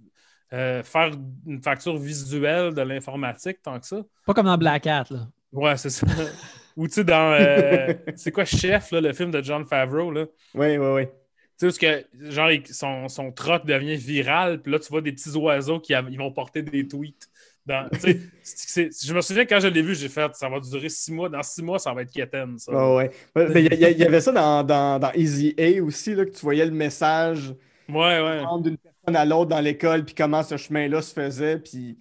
euh, 0.53 0.83
faire 0.83 1.11
une 1.47 1.61
facture 1.63 1.99
visuelle 1.99 2.73
de 2.73 2.83
l'informatique 2.83 3.61
tant 3.63 3.79
que 3.79 3.87
ça. 3.87 4.03
Pas 4.25 4.35
comme 4.35 4.47
dans 4.47 4.59
Black 4.59 4.87
Hat. 4.87 5.05
Là. 5.11 5.29
Ouais, 5.53 5.77
c'est 5.77 5.91
ça. 5.91 6.07
ou 6.77 6.87
tu 6.87 6.95
sais, 6.95 7.05
dans. 7.05 7.33
euh, 7.33 7.93
c'est 8.17 8.33
quoi 8.33 8.45
Chef, 8.45 8.91
là, 8.91 9.01
le 9.01 9.13
film 9.13 9.31
de 9.31 9.43
John 9.43 9.67
Favreau, 9.67 10.11
là? 10.11 10.27
Oui, 10.55 10.77
oui, 10.79 10.87
oui. 10.95 11.07
Tu 11.07 11.13
sais, 11.59 11.67
où 11.67 11.71
ce 11.71 11.79
que, 11.79 12.31
genre, 12.31 12.51
son, 12.71 13.09
son 13.09 13.33
troc 13.33 13.65
devient 13.67 13.97
viral, 13.97 14.61
puis 14.61 14.73
là, 14.73 14.79
tu 14.79 14.89
vois 14.89 15.01
des 15.01 15.13
petits 15.13 15.31
oiseaux 15.37 15.81
qui 15.81 15.95
ils 15.95 16.19
vont 16.19 16.33
porter 16.33 16.63
des 16.63 16.87
tweets. 16.87 17.29
Dans, 17.67 17.89
je 17.93 19.13
me 19.13 19.21
souviens 19.21 19.45
quand 19.45 19.59
je 19.61 19.67
l'ai 19.67 19.83
vu, 19.83 19.95
j'ai 19.95 20.09
fait 20.09 20.33
ça 20.35 20.49
va 20.49 20.61
durer 20.61 20.89
six 20.89 21.11
mois. 21.13 21.29
Dans 21.29 21.43
six 21.43 21.63
mois, 21.63 21.79
ça 21.81 21.93
va 21.93 22.03
être 22.03 22.13
quétaine, 22.13 22.59
ça. 22.59 22.73
Ouais, 22.73 22.97
ouais. 22.97 23.11
Ouais, 23.35 23.49
mais 23.53 23.65
Il 23.65 23.73
y, 23.75 23.77
il 23.93 23.99
y 23.99 24.05
avait 24.05 24.21
ça 24.21 24.31
dans, 24.33 24.63
dans, 24.63 24.99
dans 25.01 25.13
Easy 25.15 25.55
A 25.59 25.83
aussi, 25.83 26.15
là, 26.15 26.25
que 26.25 26.31
tu 26.31 26.41
voyais 26.43 26.65
le 26.65 26.71
message 26.71 27.55
Ouais, 27.89 28.21
ouais. 28.21 28.43
d'une 28.63 28.77
personne 28.77 29.17
à 29.17 29.25
l'autre 29.25 29.51
dans 29.51 29.61
l'école, 29.61 30.05
puis 30.05 30.15
comment 30.15 30.43
ce 30.43 30.57
chemin-là 30.57 31.03
se 31.03 31.13
faisait. 31.13 31.59
Puis, 31.59 31.99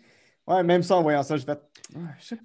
ouais, 0.47 0.63
même 0.63 0.83
ça, 0.83 0.97
en 0.97 1.01
voyant 1.01 1.23
ça, 1.23 1.35
je 1.37 1.43
fait. 1.45 1.55
Pas. 1.55 1.61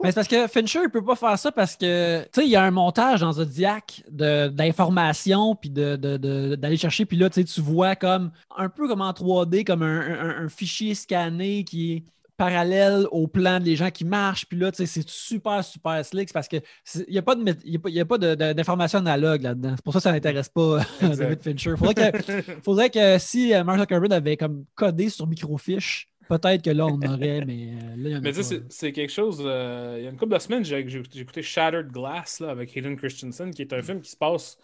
Mais 0.03 0.11
c'est 0.11 0.15
parce 0.15 0.29
que 0.29 0.47
Fincher, 0.47 0.81
il 0.85 0.91
peut 0.91 1.03
pas 1.05 1.17
faire 1.17 1.39
ça 1.39 1.51
parce 1.51 1.75
que, 1.75 2.23
tu 2.25 2.29
sais, 2.35 2.45
il 2.47 2.51
y 2.51 2.57
a 2.57 2.63
un 2.63 2.71
montage 2.71 3.21
dans 3.21 3.33
Zodiac 3.33 4.03
de- 4.11 4.49
d'informations, 4.49 5.55
puis 5.57 5.71
de, 5.71 5.97
de- 5.97 6.17
de- 6.19 6.55
d'aller 6.57 6.77
chercher, 6.77 7.07
puis 7.07 7.17
là, 7.17 7.31
tu 7.31 7.41
sais, 7.41 7.45
tu 7.45 7.61
vois 7.63 7.97
comme, 7.97 8.33
un 8.57 8.69
peu 8.69 8.87
comme 8.87 9.01
en 9.01 9.13
3D, 9.13 9.65
comme 9.65 9.83
un, 9.83 10.01
un- 10.01 10.45
un 10.45 10.49
fichier 10.51 10.95
scanné 10.95 11.65
qui 11.65 11.93
est 11.95 12.05
parallèle 12.45 13.07
au 13.11 13.29
plan 13.29 13.61
des 13.61 13.77
gens 13.77 13.91
qui 13.91 14.05
marchent, 14.07 14.47
puis 14.47 14.59
là, 14.59 14.73
tu 14.73 14.79
sais, 14.79 14.87
c'est 14.87 15.07
super, 15.09 15.63
super 15.63 16.03
slick, 16.05 16.33
parce 16.33 16.49
que 16.49 16.57
c'est- 16.85 17.05
il 17.07 17.13
n'y 17.13 17.19
a 17.19 17.23
pas 17.23 17.35
de 17.35 17.43
a 17.51 18.01
a 18.01 18.05
pas 18.07 18.17
de- 18.19 18.35
de- 18.35 18.53
d'informations 18.55 18.99
analogues 19.01 19.43
là-dedans. 19.43 19.75
C'est 19.77 19.85
pour 19.85 19.93
ça 19.93 19.99
que 19.99 20.03
ça 20.05 20.13
n'intéresse 20.13 20.49
pas 20.49 20.81
Exact. 21.03 21.19
David 21.19 21.43
Fincher. 21.43 21.75
Faudrait 21.77 21.95
que, 21.95 22.21
faudrait 22.65 22.89
que 22.91 23.19
si 23.19 23.53
euh, 23.53 23.63
Mark 23.63 23.79
Zuckerberg 23.79 24.13
avait 24.15 24.37
comme 24.39 24.65
codé 24.75 25.11
sur 25.11 25.27
microfiche, 25.27 26.09
peut-être 26.31 26.63
que 26.63 26.71
là, 26.71 26.87
on 26.87 26.99
aurait, 27.03 27.45
mais 27.45 27.73
euh, 27.75 27.97
là, 27.97 28.09
il 28.09 28.11
y 28.11 28.15
en 28.15 28.19
a 28.19 28.21
Mais 28.23 28.33
tu 28.33 28.43
sais, 28.43 28.59
pas. 28.61 28.65
c'est- 28.71 28.93
quelque 28.93 29.13
chose. 29.13 29.43
euh, 29.45 29.97
il 29.99 30.05
y 30.05 30.07
a 30.07 30.11
une 30.11 30.17
couple 30.17 30.33
de 30.35 30.39
semaines, 30.39 30.65
j'ai 30.65 30.79
écouté 30.81 31.43
Shattered 31.43 31.89
Glass 31.93 32.41
là, 32.41 32.51
avec 32.51 32.75
Hayden 32.75 32.97
Christensen, 32.97 33.51
qui 33.53 33.61
est 33.63 33.73
un 33.75 33.83
film 33.83 34.01
qui 34.01 34.11
se 34.11 34.17
passe 34.17 34.57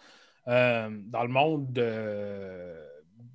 euh, 0.47 0.89
dans 1.07 1.23
le 1.23 1.29
monde 1.29 1.71
de- 1.73 2.73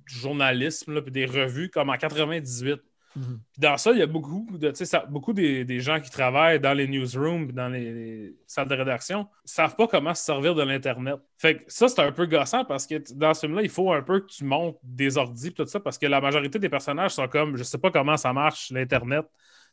du 0.07 0.15
journalisme, 0.15 0.95
là, 0.95 1.01
puis 1.01 1.11
des 1.11 1.25
revues, 1.25 1.69
comme 1.69 1.89
en 1.89 1.97
98. 1.97 2.81
Mhm. 3.15 3.39
Dans 3.57 3.77
ça, 3.77 3.91
il 3.91 3.99
y 3.99 4.01
a 4.01 4.07
beaucoup, 4.07 4.47
de, 4.51 4.73
beaucoup 5.09 5.33
des, 5.33 5.79
gens 5.79 5.99
qui 5.99 6.09
travaillent 6.09 6.59
dans 6.59 6.73
les 6.73 6.87
newsrooms, 6.87 7.51
dans 7.51 7.69
les, 7.69 7.93
les 7.93 8.35
salles 8.47 8.67
de 8.67 8.75
rédaction, 8.75 9.21
ne 9.21 9.25
savent 9.45 9.75
pas 9.75 9.87
comment 9.87 10.13
se 10.13 10.23
servir 10.23 10.55
de 10.55 10.63
l'Internet. 10.63 11.19
Fait 11.37 11.57
que 11.57 11.63
ça, 11.67 11.87
c'est 11.87 12.01
un 12.01 12.11
peu 12.11 12.25
gossant 12.25 12.65
parce 12.65 12.87
que 12.87 12.95
dans 13.13 13.33
ce 13.33 13.41
film-là, 13.41 13.61
il 13.61 13.69
faut 13.69 13.91
un 13.91 14.01
peu 14.01 14.21
que 14.21 14.27
tu 14.27 14.43
montes 14.43 14.77
des 14.83 15.17
ordis, 15.17 15.51
puis 15.51 15.63
tout 15.63 15.69
ça, 15.69 15.79
parce 15.79 15.97
que 15.97 16.07
la 16.07 16.21
majorité 16.21 16.59
des 16.59 16.69
personnages 16.69 17.11
sont 17.11 17.27
comme, 17.27 17.55
je 17.55 17.63
sais 17.63 17.77
pas 17.77 17.91
comment 17.91 18.17
ça 18.17 18.33
marche, 18.33 18.71
l'Internet. 18.71 19.25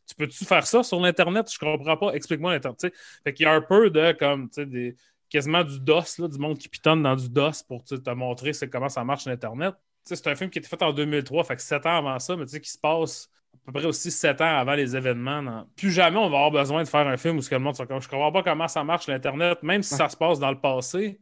Tu 0.07 0.15
peux-tu 0.15 0.45
faire 0.45 0.67
ça 0.67 0.83
sur 0.83 1.01
l'Internet? 1.01 1.51
Je 1.53 1.59
comprends 1.59 1.97
pas. 1.97 2.13
Explique-moi 2.13 2.53
l'Internet. 2.53 2.93
Fait 3.23 3.33
qu'il 3.33 3.45
y 3.45 3.47
a 3.47 3.53
un 3.53 3.61
peu 3.61 3.91
de, 3.91 4.13
comme, 4.13 4.49
des, 4.57 4.97
quasiment 5.31 5.63
du 5.63 5.79
DOS, 5.81 6.19
là, 6.19 6.29
du 6.29 6.39
monde 6.39 6.59
qui 6.59 6.69
pitonne 6.69 7.03
dans 7.03 7.17
du 7.17 7.31
DOS 7.31 7.63
pour 7.67 7.85
te 7.85 8.11
montrer 8.11 8.51
comment 8.71 8.89
ça 8.89 9.05
marche 9.05 9.27
l'Internet. 9.27 9.75
C'est 10.05 10.27
un 10.27 10.35
film 10.35 10.51
qui 10.51 10.59
a 10.59 10.61
été 10.61 10.69
fait 10.69 10.83
en 10.83 10.93
2003, 10.93 11.45
fait 11.45 11.57
que 11.57 11.63
7 11.63 11.87
ans 11.87 11.99
avant 11.99 12.19
ça, 12.19 12.37
mais 12.37 12.45
tu 12.47 12.53
sais, 12.53 12.61
qui 12.61 12.71
se 12.71 12.79
passe 12.79 13.31
à 13.55 13.59
peu 13.67 13.73
près 13.73 13.87
aussi 13.87 14.11
7 14.11 14.41
ans 14.41 14.57
avant 14.59 14.75
les 14.75 14.97
événements. 14.97 15.43
dans- 15.43 15.67
Plus 15.77 15.91
jamais 15.93 16.17
on 16.17 16.31
va 16.31 16.39
avoir 16.39 16.51
besoin 16.51 16.83
de 16.83 16.89
faire 16.89 17.07
un 17.07 17.17
film 17.17 17.37
où 17.37 17.43
ce 17.43 17.51
que 17.51 17.55
le 17.55 17.61
monde 17.61 17.77
je 17.77 17.85
comprends 17.85 18.33
pas 18.33 18.43
comment 18.43 18.69
ça 18.69 18.83
marche 18.85 19.07
l'Internet, 19.07 19.63
même 19.63 19.83
si 19.83 19.95
ça 19.95 20.09
se 20.09 20.17
passe 20.17 20.39
dans 20.39 20.51
le 20.51 20.61
passé. 20.61 21.21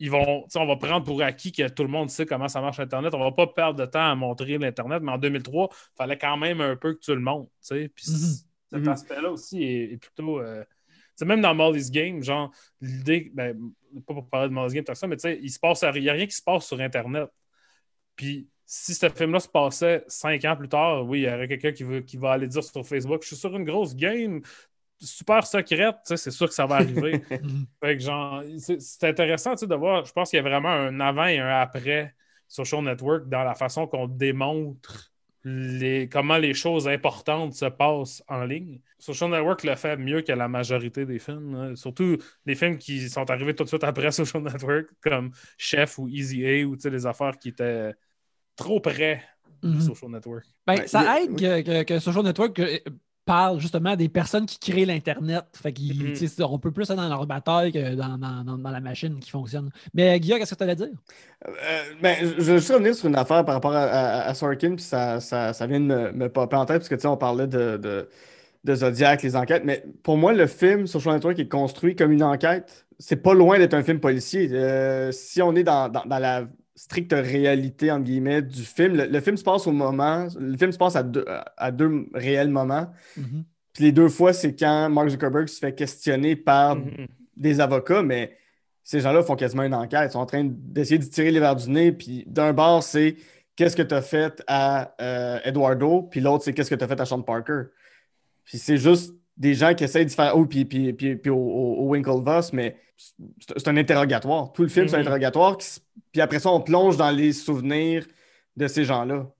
Ils 0.00 0.10
vont, 0.10 0.46
on 0.54 0.66
va 0.66 0.76
prendre 0.76 1.04
pour 1.04 1.20
acquis 1.22 1.50
que 1.50 1.68
tout 1.68 1.82
le 1.82 1.88
monde 1.88 2.08
sait 2.08 2.24
comment 2.24 2.46
ça 2.46 2.60
marche 2.60 2.78
l'Internet. 2.78 3.12
On 3.14 3.18
va 3.18 3.32
pas 3.32 3.48
perdre 3.48 3.80
de 3.80 3.86
temps 3.86 4.10
à 4.10 4.14
montrer 4.14 4.56
l'Internet, 4.58 5.02
mais 5.02 5.10
en 5.10 5.18
2003, 5.18 5.68
il 5.72 5.96
fallait 5.96 6.18
quand 6.18 6.36
même 6.36 6.60
un 6.60 6.76
peu 6.76 6.94
que 6.94 7.00
tu 7.00 7.12
le 7.12 7.20
montres. 7.20 7.50
Puis 7.68 7.80
Mhm. 8.06 8.36
cet 8.70 8.82
Mhm. 8.82 8.88
aspect-là 8.88 9.30
aussi 9.30 9.62
est, 9.64 9.92
est 9.94 9.96
plutôt. 9.96 10.40
euh, 10.40 10.64
même 11.22 11.40
dans 11.40 11.52
Molly's 11.52 11.90
Game, 11.90 12.22
genre, 12.22 12.52
l'idée, 12.80 13.32
ben, 13.34 13.58
pas 14.06 14.14
pour 14.14 14.28
parler 14.28 14.48
de 14.50 14.54
Molly's 14.54 14.72
Game, 14.72 14.84
tout 14.84 14.94
ça, 14.94 15.08
mais 15.08 15.16
tu 15.16 15.22
sais, 15.22 15.38
il 15.42 15.50
se 15.50 15.58
passe, 15.58 15.82
il 15.94 16.02
n'y 16.02 16.08
a 16.08 16.12
rien 16.12 16.26
qui 16.26 16.36
se 16.36 16.42
passe 16.42 16.66
sur 16.66 16.80
Internet. 16.80 17.28
Puis 18.18 18.48
si 18.66 18.94
ce 18.94 19.08
film-là 19.08 19.40
se 19.40 19.48
passait 19.48 20.04
cinq 20.08 20.44
ans 20.44 20.56
plus 20.56 20.68
tard, 20.68 21.06
oui, 21.06 21.20
il 21.20 21.24
y 21.24 21.32
aurait 21.32 21.48
quelqu'un 21.48 21.72
qui, 21.72 21.84
veut- 21.84 22.02
qui 22.02 22.18
va 22.18 22.32
aller 22.32 22.48
dire 22.48 22.62
sur 22.64 22.86
Facebook 22.86 23.22
Je 23.22 23.28
suis 23.28 23.36
sur 23.36 23.56
une 23.56 23.64
grosse 23.64 23.96
game 23.96 24.42
super 25.00 25.46
secrète, 25.46 25.96
c'est 26.04 26.30
sûr 26.32 26.48
que 26.48 26.54
ça 26.54 26.66
va 26.66 26.76
arriver. 26.76 27.22
Mhm. 27.30 27.66
fait 27.82 27.96
que 27.96 28.02
genre, 28.02 28.42
c'est 28.58 29.04
intéressant 29.04 29.54
de 29.54 29.74
voir. 29.76 30.04
Je 30.04 30.12
pense 30.12 30.30
qu'il 30.30 30.38
y 30.38 30.40
a 30.40 30.42
vraiment 30.42 30.70
un 30.70 31.00
avant 31.00 31.26
et 31.26 31.38
un 31.38 31.60
après 31.60 32.14
Social 32.48 32.82
Network 32.82 33.28
dans 33.28 33.44
la 33.44 33.54
façon 33.54 33.86
qu'on 33.86 34.08
démontre 34.08 35.12
les, 35.44 36.08
comment 36.08 36.36
les 36.38 36.52
choses 36.52 36.88
importantes 36.88 37.54
se 37.54 37.66
passent 37.66 38.22
en 38.28 38.44
ligne. 38.44 38.80
Social 38.98 39.30
Network 39.30 39.62
le 39.64 39.76
fait 39.76 39.96
mieux 39.96 40.22
que 40.22 40.32
la 40.32 40.48
majorité 40.48 41.06
des 41.06 41.20
films. 41.20 41.54
hein. 41.54 41.76
Surtout 41.76 42.18
les 42.44 42.56
films 42.56 42.76
qui 42.78 43.08
sont 43.08 43.30
arrivés 43.30 43.54
tout 43.54 43.64
de 43.64 43.68
suite 43.68 43.84
après 43.84 44.10
Social 44.20 44.42
Network, 44.42 44.88
comme 45.00 45.30
Chef 45.56 45.98
ou 45.98 46.08
Easy 46.08 46.44
A, 46.44 46.64
ou 46.66 46.76
les 46.90 47.06
affaires 47.06 47.38
qui 47.38 47.50
étaient 47.50 47.94
trop 48.58 48.80
près 48.80 49.22
de 49.62 49.68
Mhm. 49.70 49.80
Social 49.80 50.10
Network. 50.10 50.44
Ben, 50.66 50.74
Ouais, 50.80 50.86
ça 50.86 51.20
aide 51.20 51.34
que, 51.34 51.62
que- 51.62 51.82
que 51.84 51.98
Social 51.98 52.22
Network 52.24 52.58
euh, 52.60 52.78
parle 53.24 53.60
justement 53.60 53.94
des 53.96 54.08
personnes 54.08 54.46
qui 54.46 54.58
créent 54.58 54.86
l'Internet. 54.86 55.44
Fait 55.60 55.72
qu'ils, 55.72 56.12
Mhm. 56.12 56.44
on 56.44 56.58
peut 56.58 56.70
plus 56.70 56.88
être 56.90 56.96
dans 56.96 57.08
leur 57.08 57.26
bataille 57.26 57.72
que 57.72 57.94
dans, 57.94 58.16
dans- 58.16 58.42
dans- 58.44 58.56
dans 58.58 58.70
la 58.70 58.80
machine 58.80 59.18
qui 59.20 59.30
fonctionne. 59.30 59.70
Mais 59.94 60.18
Guillaume, 60.20 60.38
qu'est-ce 60.38 60.54
que 60.54 60.58
tu 60.58 60.64
allais 60.64 60.76
dire? 60.76 60.88
Euh, 61.46 61.52
ben, 62.00 62.16
je 62.20 62.26
veux 62.42 62.56
juste 62.58 62.70
revenir 62.72 62.94
sur 62.94 63.06
une 63.08 63.16
affaire 63.16 63.44
par 63.44 63.54
rapport 63.56 63.74
à, 63.74 63.82
à- 63.84 64.28
à 64.28 64.34
Sorkin, 64.34 64.74
puis 64.76 64.84
ça, 64.84 65.20
ça, 65.20 65.52
ça 65.52 65.66
vient 65.66 65.80
de 65.80 65.84
me, 65.84 66.12
me 66.12 66.28
popper 66.28 66.56
en 66.56 66.64
tête, 66.66 66.78
parce 66.78 66.88
que 66.88 66.94
tu 66.94 67.02
sais, 67.02 67.08
on 67.08 67.16
parlait 67.18 67.46
de, 67.46 67.76
de, 67.76 68.08
de 68.64 68.74
Zodiac, 68.74 69.22
les 69.22 69.36
enquêtes, 69.36 69.64
mais 69.64 69.84
pour 70.02 70.16
moi, 70.16 70.32
le 70.32 70.46
film 70.46 70.86
Social 70.86 71.14
Network 71.14 71.38
est 71.38 71.48
construit 71.48 71.94
comme 71.96 72.12
une 72.12 72.22
enquête. 72.22 72.86
C'est 72.98 73.16
pas 73.22 73.34
loin 73.34 73.58
d'être 73.58 73.74
un 73.74 73.82
film 73.82 74.00
policier. 74.00 74.48
Euh, 74.52 75.12
si 75.12 75.42
on 75.42 75.54
est 75.54 75.64
dans, 75.64 75.88
dans- 75.88 76.04
dans 76.06 76.18
la 76.18 76.46
stricte 76.78 77.12
réalité, 77.12 77.90
entre 77.90 78.04
guillemets, 78.04 78.40
du 78.42 78.62
film, 78.62 78.94
le, 78.96 79.06
le 79.06 79.20
film 79.20 79.36
se 79.36 79.42
passe 79.42 79.66
au 79.66 79.72
moment, 79.72 80.28
le 80.38 80.56
film 80.56 80.70
se 80.72 80.78
passe 80.78 80.94
à 80.96 81.02
deux, 81.02 81.24
à 81.56 81.70
deux 81.72 82.06
réels 82.14 82.50
moments. 82.50 82.86
Mhm. 83.16 83.44
Puis 83.72 83.84
les 83.84 83.92
deux 83.92 84.08
fois, 84.08 84.32
c'est 84.32 84.54
quand 84.54 84.88
Mark 84.88 85.08
Zuckerberg 85.08 85.48
se 85.48 85.58
fait 85.58 85.74
questionner 85.74 86.36
par 86.36 86.76
Mhm. 86.76 87.06
des 87.36 87.60
avocats, 87.60 88.02
mais 88.02 88.36
ces 88.84 89.00
gens-là 89.00 89.22
font 89.22 89.36
quasiment 89.36 89.64
une 89.64 89.74
enquête. 89.74 90.10
Ils 90.10 90.12
sont 90.12 90.20
en 90.20 90.26
train 90.26 90.44
d'essayer 90.48 90.98
de 90.98 91.04
tirer 91.04 91.30
les 91.30 91.40
verres 91.40 91.56
du 91.56 91.68
nez. 91.68 91.92
Puis 91.92 92.24
d'un 92.26 92.52
bord, 92.52 92.82
c'est 92.82 93.16
qu'est-ce 93.56 93.76
que 93.76 93.82
tu 93.82 93.94
as 93.94 94.02
fait 94.02 94.42
à 94.46 94.94
euh, 95.00 95.38
Eduardo, 95.44 96.02
puis 96.10 96.20
l'autre, 96.20 96.44
c'est 96.44 96.52
qu'est-ce 96.52 96.70
que 96.70 96.74
tu 96.76 96.84
as 96.84 96.88
fait 96.88 97.00
à 97.00 97.04
Sean 97.04 97.22
Parker. 97.22 97.62
Puis 98.44 98.56
c'est 98.58 98.78
juste 98.78 99.14
des 99.36 99.54
gens 99.54 99.74
qui 99.74 99.84
essayent 99.84 100.06
de 100.06 100.10
faire. 100.10 100.36
Oh, 100.36 100.46
puis, 100.46 100.64
puis, 100.64 100.92
puis, 100.92 101.16
puis 101.16 101.30
au, 101.30 101.36
au, 101.36 101.74
au 101.80 101.88
Winklevoss, 101.90 102.52
mais 102.52 102.76
c'est 102.98 103.68
un 103.68 103.76
interrogatoire. 103.76 104.52
Tout 104.52 104.62
le 104.62 104.68
film, 104.68 104.88
c'est 104.88 104.96
un 104.96 104.98
Mhm. 104.98 105.02
interrogatoire. 105.06 105.56
qui 105.58 105.80
Puis 106.12 106.20
après 106.20 106.40
ça, 106.40 106.50
on 106.50 106.60
plonge 106.60 106.96
dans 106.96 107.10
les 107.10 107.32
souvenirs 107.32 108.06
de 108.56 108.66
ces 108.66 108.84
gens-là. 108.84 109.30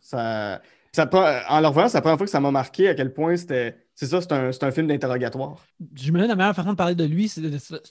Ça, 0.00 0.60
ça, 0.92 1.08
en 1.48 1.60
le 1.60 1.66
revoyant, 1.68 1.88
c'est 1.88 1.96
la 1.98 2.02
première 2.02 2.18
fois 2.18 2.26
que 2.26 2.30
ça 2.30 2.40
m'a 2.40 2.50
marqué 2.50 2.88
à 2.88 2.94
quel 2.94 3.12
point 3.12 3.36
c'était. 3.36 3.76
C'est 3.96 4.06
ça, 4.06 4.20
c'est 4.20 4.32
un, 4.32 4.50
un 4.60 4.70
film 4.72 4.88
d'interrogatoire. 4.88 5.64
J'imagine 5.94 6.26
la 6.28 6.34
meilleure 6.34 6.54
façon 6.56 6.72
de 6.72 6.76
parler 6.76 6.96
de 6.96 7.04
lui, 7.04 7.28
c'est 7.28 7.42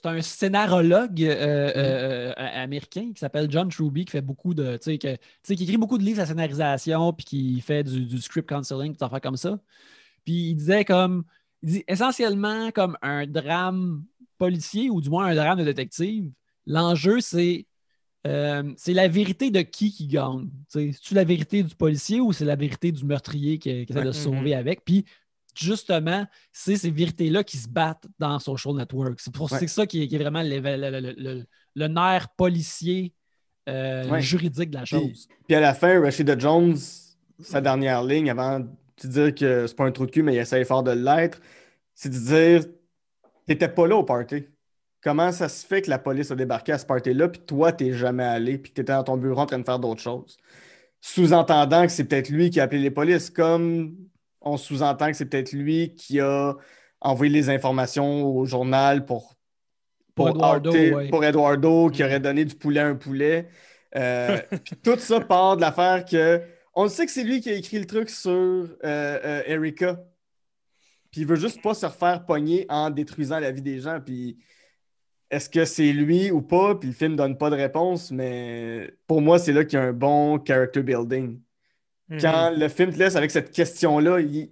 un 0.04 0.20
scénarologue 0.20 1.22
euh, 1.22 1.34
euh, 1.34 1.72
euh, 1.76 2.32
américain 2.36 3.10
qui 3.14 3.18
s'appelle 3.20 3.50
John 3.50 3.70
Truby, 3.70 4.04
qui 4.04 4.10
fait 4.12 4.20
beaucoup 4.20 4.52
de. 4.52 4.76
Tu 4.76 4.98
sais, 5.42 5.54
qui 5.56 5.62
écrit 5.64 5.78
beaucoup 5.78 5.96
de 5.96 6.04
livres 6.04 6.20
à 6.20 6.26
scénarisation, 6.26 7.14
puis 7.14 7.24
qui 7.24 7.60
fait 7.62 7.82
du, 7.84 8.04
du 8.04 8.20
script 8.20 8.46
counseling, 8.48 8.92
des 8.92 9.02
affaires 9.02 9.22
comme 9.22 9.38
ça. 9.38 9.58
Puis 10.24 10.50
il 10.50 10.54
disait 10.56 10.84
comme. 10.84 11.24
Il 11.62 11.70
dit 11.70 11.84
essentiellement 11.88 12.70
comme 12.72 12.98
un 13.00 13.26
drame 13.26 14.04
policier, 14.44 14.90
ou 14.90 15.00
du 15.00 15.08
moins 15.10 15.26
un 15.26 15.34
drame 15.34 15.58
de 15.58 15.64
détective. 15.64 16.30
L'enjeu, 16.66 17.20
c'est. 17.20 17.66
euh, 18.26 18.72
c'est 18.76 18.94
la 18.94 19.08
vérité 19.08 19.50
de 19.50 19.62
qui 19.62 19.88
qui 19.96 20.06
gagne. 20.06 20.48
C'est-tu 20.68 21.12
la 21.14 21.24
vérité 21.24 21.62
du 21.62 21.74
policier 21.74 22.20
ou 22.20 22.32
c'est 22.32 22.46
la 22.46 22.56
vérité 22.56 22.90
du 22.92 23.04
meurtrier 23.04 23.58
qui, 23.58 23.84
qui 23.84 23.92
essaie 23.92 24.02
de 24.04 24.12
se 24.12 24.22
sauver 24.24 24.54
avec? 24.54 24.84
Puis 24.84 25.04
justement, 25.56 26.26
c'est 26.52 26.76
ces 26.76 26.90
vérités-là 26.90 27.44
qui 27.44 27.58
se 27.58 27.68
battent 27.68 28.06
dans 28.18 28.38
Social 28.38 28.74
Network. 28.74 29.20
C'est 29.20 29.32
pour 29.32 29.52
Ouais. 29.52 29.58
c'est 29.60 29.68
ça 29.68 29.86
qui 29.86 30.02
est, 30.02 30.08
qui 30.08 30.16
est 30.16 30.18
vraiment 30.18 30.42
le, 30.42 30.58
le- 30.58 31.00
le- 31.00 31.14
le- 31.16 31.44
le 31.74 31.88
nerf 31.88 32.28
policier 32.36 33.12
euh, 33.68 34.08
Ouais. 34.10 34.20
juridique 34.20 34.70
de 34.70 34.78
la 34.78 34.84
chose. 34.84 35.28
Puis 35.46 35.54
à 35.56 35.60
la 35.60 35.74
fin, 35.74 36.00
Rashida 36.00 36.38
Jones, 36.38 36.76
sa 37.40 37.60
dernière 37.60 38.02
ligne, 38.02 38.30
avant 38.30 38.60
de 38.60 39.08
dire 39.08 39.34
que 39.34 39.66
c'est 39.66 39.76
pas 39.76 39.84
un 39.84 39.92
trou 39.92 40.06
de 40.06 40.10
cul, 40.10 40.22
mais 40.22 40.34
il 40.34 40.38
essaie 40.38 40.64
fort 40.64 40.82
de 40.82 40.92
l'être, 40.92 41.40
c'est 41.94 42.10
de 42.10 42.18
dire 42.18 42.64
T'étais 43.46 43.68
pas 43.68 43.86
là 43.86 43.96
au 43.96 44.04
party. 44.04 44.46
Comment 45.02 45.32
ça 45.32 45.48
se 45.48 45.66
fait 45.66 45.82
que 45.82 45.90
la 45.90 45.98
police 45.98 46.30
a 46.30 46.34
débarqué 46.34 46.72
à 46.72 46.78
ce 46.78 46.86
party-là, 46.86 47.28
puis 47.28 47.40
toi, 47.42 47.72
t'es 47.72 47.92
jamais 47.92 48.24
allé, 48.24 48.56
puis 48.56 48.72
que 48.72 48.76
t'étais 48.76 48.92
dans 48.92 49.04
ton 49.04 49.16
bureau 49.18 49.40
en 49.40 49.46
train 49.46 49.58
de 49.58 49.64
faire 49.64 49.78
d'autres 49.78 50.00
choses? 50.00 50.38
Sous-entendant 51.02 51.82
que 51.82 51.92
c'est 51.92 52.04
peut-être 52.04 52.30
lui 52.30 52.48
qui 52.48 52.60
a 52.60 52.62
appelé 52.62 52.80
les 52.80 52.90
polices, 52.90 53.28
comme 53.28 53.94
on 54.40 54.56
sous-entend 54.56 55.08
que 55.08 55.16
c'est 55.16 55.26
peut-être 55.26 55.52
lui 55.52 55.94
qui 55.94 56.20
a 56.20 56.54
envoyé 57.00 57.30
les 57.30 57.50
informations 57.50 58.24
au 58.24 58.46
journal 58.46 59.04
pour, 59.04 59.34
Pour 60.14 60.30
Eduardo, 60.30 60.72
ouais. 60.72 61.08
pour 61.08 61.24
Eduardo, 61.24 61.90
qui 61.90 62.02
aurait 62.02 62.20
donné 62.20 62.46
du 62.46 62.54
poulet 62.54 62.80
à 62.80 62.86
un 62.86 62.94
poulet. 62.94 63.48
Euh, 63.96 64.38
puis 64.64 64.76
tout 64.82 64.98
ça 64.98 65.20
part 65.20 65.56
de 65.56 65.60
l'affaire 65.60 66.04
que. 66.04 66.40
On 66.76 66.88
sait 66.88 67.06
que 67.06 67.12
c'est 67.12 67.22
lui 67.22 67.40
qui 67.40 67.50
a 67.50 67.52
écrit 67.52 67.78
le 67.78 67.86
truc 67.86 68.10
sur 68.10 68.32
euh, 68.32 68.66
euh, 68.84 69.42
Erika. 69.46 70.00
Puis 71.14 71.20
il 71.20 71.28
veut 71.28 71.36
juste 71.36 71.62
pas 71.62 71.74
se 71.74 71.86
refaire 71.86 72.26
pogner 72.26 72.66
en 72.68 72.90
détruisant 72.90 73.38
la 73.38 73.52
vie 73.52 73.62
des 73.62 73.78
gens. 73.78 74.00
Puis 74.04 74.36
est-ce 75.30 75.48
que 75.48 75.64
c'est 75.64 75.92
lui 75.92 76.32
ou 76.32 76.42
pas? 76.42 76.74
Puis 76.74 76.88
le 76.88 76.94
film 76.94 77.14
donne 77.14 77.38
pas 77.38 77.50
de 77.50 77.54
réponse, 77.54 78.10
mais 78.10 78.92
pour 79.06 79.22
moi, 79.22 79.38
c'est 79.38 79.52
là 79.52 79.64
qu'il 79.64 79.78
y 79.78 79.82
a 79.82 79.84
un 79.84 79.92
bon 79.92 80.42
character 80.44 80.82
building. 80.82 81.40
Mhm. 82.08 82.20
Quand 82.20 82.50
le 82.50 82.68
film 82.68 82.92
te 82.92 82.98
laisse 82.98 83.14
avec 83.14 83.30
cette 83.30 83.52
question-là, 83.52 84.18
il- 84.18 84.50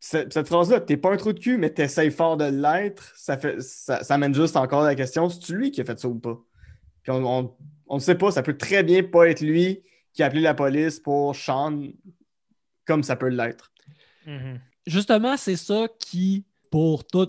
cette, 0.00 0.32
cette 0.32 0.48
phrase-là, 0.48 0.80
t'es 0.80 0.96
pas 0.96 1.12
un 1.12 1.18
trou 1.18 1.34
de 1.34 1.38
cul, 1.38 1.58
mais 1.58 1.68
t'essayes 1.68 2.10
fort 2.10 2.38
de 2.38 2.46
l'être, 2.46 3.12
ça, 3.14 3.36
fait, 3.36 3.60
ça, 3.60 4.02
ça 4.02 4.14
amène 4.14 4.34
juste 4.34 4.56
encore 4.56 4.82
la 4.84 4.94
question, 4.94 5.28
c'est-tu 5.28 5.54
lui 5.56 5.70
qui 5.72 5.82
a 5.82 5.84
fait 5.84 5.98
ça 5.98 6.08
ou 6.08 6.18
pas? 6.18 6.40
Puis 7.02 7.12
on, 7.12 7.22
on, 7.24 7.54
on 7.86 7.94
ne 7.96 8.00
sait 8.00 8.14
pas, 8.14 8.30
ça 8.30 8.42
peut 8.42 8.56
très 8.56 8.82
bien 8.82 9.02
pas 9.02 9.28
être 9.28 9.42
lui 9.42 9.82
qui 10.14 10.22
a 10.22 10.26
appelé 10.26 10.40
la 10.40 10.54
police 10.54 10.98
pour 11.00 11.36
Sean, 11.36 11.82
comme 12.86 13.02
ça 13.02 13.14
peut 13.14 13.28
l'être. 13.28 13.72
Mhm. 14.26 14.58
Justement, 14.86 15.36
c'est 15.36 15.56
ça 15.56 15.86
qui, 15.98 16.44
pour 16.70 17.04
tous 17.04 17.28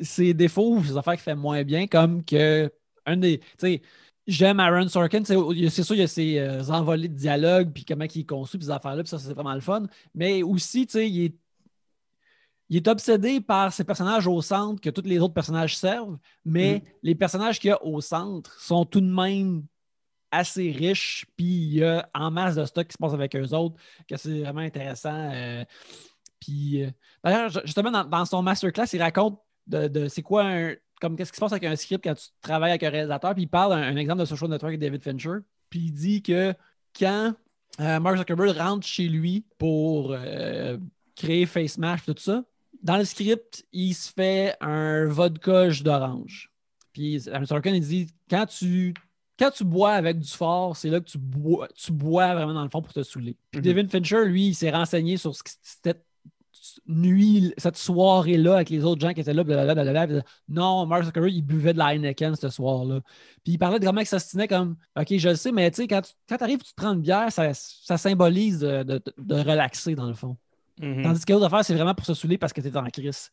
ses 0.00 0.34
défauts 0.34 0.76
ou 0.76 0.84
ses 0.84 0.96
affaires 0.96 1.16
qui 1.16 1.22
fait 1.22 1.34
moins 1.34 1.64
bien, 1.64 1.86
comme 1.86 2.24
que 2.24 2.72
un 3.06 3.16
des. 3.16 3.38
Tu 3.38 3.46
sais, 3.58 3.82
j'aime 4.26 4.60
Aaron 4.60 4.88
Sorkin, 4.88 5.24
c'est 5.24 5.34
sûr, 5.34 5.94
il 5.96 6.00
y 6.00 6.02
a 6.02 6.06
ses 6.06 6.38
euh, 6.38 6.62
envolées 6.68 7.08
de 7.08 7.14
dialogue, 7.14 7.72
puis 7.72 7.84
comment 7.84 8.04
il 8.04 8.20
est 8.20 8.24
construit, 8.24 8.58
puis 8.58 8.66
ces 8.66 8.70
affaires-là, 8.72 9.02
puis 9.02 9.08
ça, 9.10 9.18
c'est 9.18 9.32
vraiment 9.32 9.54
le 9.54 9.60
fun. 9.60 9.84
Mais 10.14 10.42
aussi, 10.42 10.86
tu 10.86 10.92
sais, 10.92 11.08
il 11.10 11.24
est, 11.24 11.34
il 12.68 12.76
est 12.76 12.88
obsédé 12.88 13.40
par 13.40 13.72
ces 13.72 13.84
personnages 13.84 14.26
au 14.26 14.42
centre 14.42 14.80
que 14.80 14.90
tous 14.90 15.02
les 15.06 15.18
autres 15.18 15.32
personnages 15.34 15.76
servent, 15.76 16.18
mais 16.44 16.82
Mhm. 16.84 16.90
les 17.02 17.14
personnages 17.14 17.58
qu'il 17.58 17.68
y 17.68 17.72
a 17.72 17.82
au 17.82 18.00
centre 18.00 18.60
sont 18.60 18.84
tout 18.84 19.00
de 19.00 19.06
même 19.10 19.64
assez 20.30 20.70
riches, 20.70 21.24
puis 21.36 21.46
il 21.46 21.74
y 21.76 21.84
a 21.84 22.08
en 22.14 22.30
masse 22.30 22.56
de 22.56 22.64
stock 22.66 22.86
qui 22.86 22.92
se 22.92 22.98
passe 22.98 23.14
avec 23.14 23.34
eux 23.34 23.54
autres, 23.54 23.76
que 24.06 24.16
c'est 24.18 24.40
vraiment 24.40 24.60
intéressant. 24.60 25.14
euh, 25.32 25.64
puis, 26.40 26.82
euh, 26.84 26.90
d'ailleurs, 27.24 27.48
ju- 27.50 27.60
justement, 27.64 27.90
dans, 27.90 28.04
dans 28.04 28.24
son 28.24 28.42
masterclass, 28.42 28.86
il 28.92 29.02
raconte 29.02 29.38
de, 29.66 29.88
de 29.88 30.08
c'est 30.08 30.22
quoi 30.22 30.44
un. 30.44 30.74
Comme 31.00 31.16
qu'est-ce 31.16 31.30
qui 31.30 31.36
se 31.36 31.40
passe 31.40 31.52
avec 31.52 31.64
un 31.64 31.76
script 31.76 32.02
quand 32.02 32.14
tu 32.14 32.26
travailles 32.40 32.70
avec 32.70 32.82
un 32.82 32.90
réalisateur, 32.90 33.32
puis 33.34 33.44
il 33.44 33.48
parle 33.48 33.70
d'un 33.72 33.82
un 33.82 33.96
exemple 33.96 34.18
de 34.20 34.24
Social 34.24 34.50
Network 34.50 34.70
avec 34.72 34.80
David 34.80 35.02
Fincher, 35.02 35.38
puis 35.70 35.78
il 35.80 35.92
dit 35.92 36.22
que 36.22 36.52
quand 36.98 37.34
euh, 37.80 38.00
Mark 38.00 38.16
Zuckerberg 38.16 38.56
rentre 38.56 38.84
chez 38.84 39.06
lui 39.08 39.44
pour 39.58 40.12
euh, 40.12 40.76
créer 41.14 41.46
Face 41.46 41.78
Mash, 41.78 42.04
tout 42.04 42.16
ça, 42.18 42.42
dans 42.82 42.96
le 42.96 43.04
script, 43.04 43.64
il 43.72 43.94
se 43.94 44.12
fait 44.12 44.56
un 44.60 45.04
vodka 45.06 45.70
jus 45.70 45.84
d'orange. 45.84 46.50
Puis 46.92 47.20
Sorkin, 47.44 47.74
il 47.74 47.80
dit 47.80 48.08
quand 48.28 48.46
tu, 48.46 48.92
quand 49.38 49.52
tu 49.52 49.62
bois 49.62 49.92
avec 49.92 50.18
du 50.18 50.28
fort, 50.28 50.76
c'est 50.76 50.90
là 50.90 50.98
que 50.98 51.08
tu 51.08 51.18
bois, 51.18 51.68
tu 51.76 51.92
bois 51.92 52.34
vraiment 52.34 52.54
dans 52.54 52.64
le 52.64 52.70
fond 52.70 52.82
pour 52.82 52.92
te 52.92 53.04
saouler. 53.04 53.36
Puis 53.52 53.60
Mhm. 53.60 53.64
David 53.66 53.90
Fincher, 53.92 54.24
lui, 54.24 54.48
il 54.48 54.54
s'est 54.56 54.70
renseigné 54.72 55.16
sur 55.16 55.32
ce 55.36 55.44
qui 55.44 55.52
nuit, 56.86 57.52
cette 57.58 57.76
soirée-là 57.76 58.54
avec 58.56 58.70
les 58.70 58.84
autres 58.84 59.00
gens 59.00 59.12
qui 59.12 59.20
étaient 59.20 59.32
là. 59.34 59.44
blablabla, 59.44 59.82
blablabla, 59.84 60.22
non, 60.48 60.86
Mark 60.86 61.04
Zuckerberg, 61.04 61.32
il 61.34 61.42
buvait 61.42 61.72
de 61.72 61.78
la 61.78 61.94
Heineken 61.94 62.34
ce 62.36 62.48
soir-là. 62.48 63.00
Puis 63.44 63.54
il 63.54 63.58
parlait 63.58 63.78
de 63.78 63.84
comment 63.84 64.00
il 64.00 64.06
s'ostinait 64.06 64.48
comme 64.48 64.76
OK, 64.98 65.06
je 65.16 65.28
le 65.28 65.34
sais, 65.36 65.52
mais 65.52 65.70
tu 65.70 65.82
sais, 65.82 65.88
quand 65.88 66.00
tu 66.02 66.34
arrives, 66.40 66.58
tu 66.62 66.70
te 66.70 66.74
prends 66.76 66.92
une 66.94 67.00
bière, 67.00 67.30
ça, 67.32 67.52
ça 67.54 67.96
symbolise 67.96 68.60
de, 68.60 68.82
de- 68.82 69.02
de 69.18 69.34
relaxer 69.34 69.94
dans 69.94 70.06
le 70.06 70.14
fond. 70.14 70.36
Mhm. 70.80 71.02
Tandis 71.02 71.24
que 71.24 71.32
l'autre 71.32 71.46
affaire, 71.46 71.64
c'est 71.64 71.74
vraiment 71.74 71.94
pour 71.94 72.06
se 72.06 72.14
saouler 72.14 72.38
parce 72.38 72.52
que 72.52 72.60
tu 72.60 72.68
es 72.68 72.76
en 72.76 72.84
crise. 72.86 73.30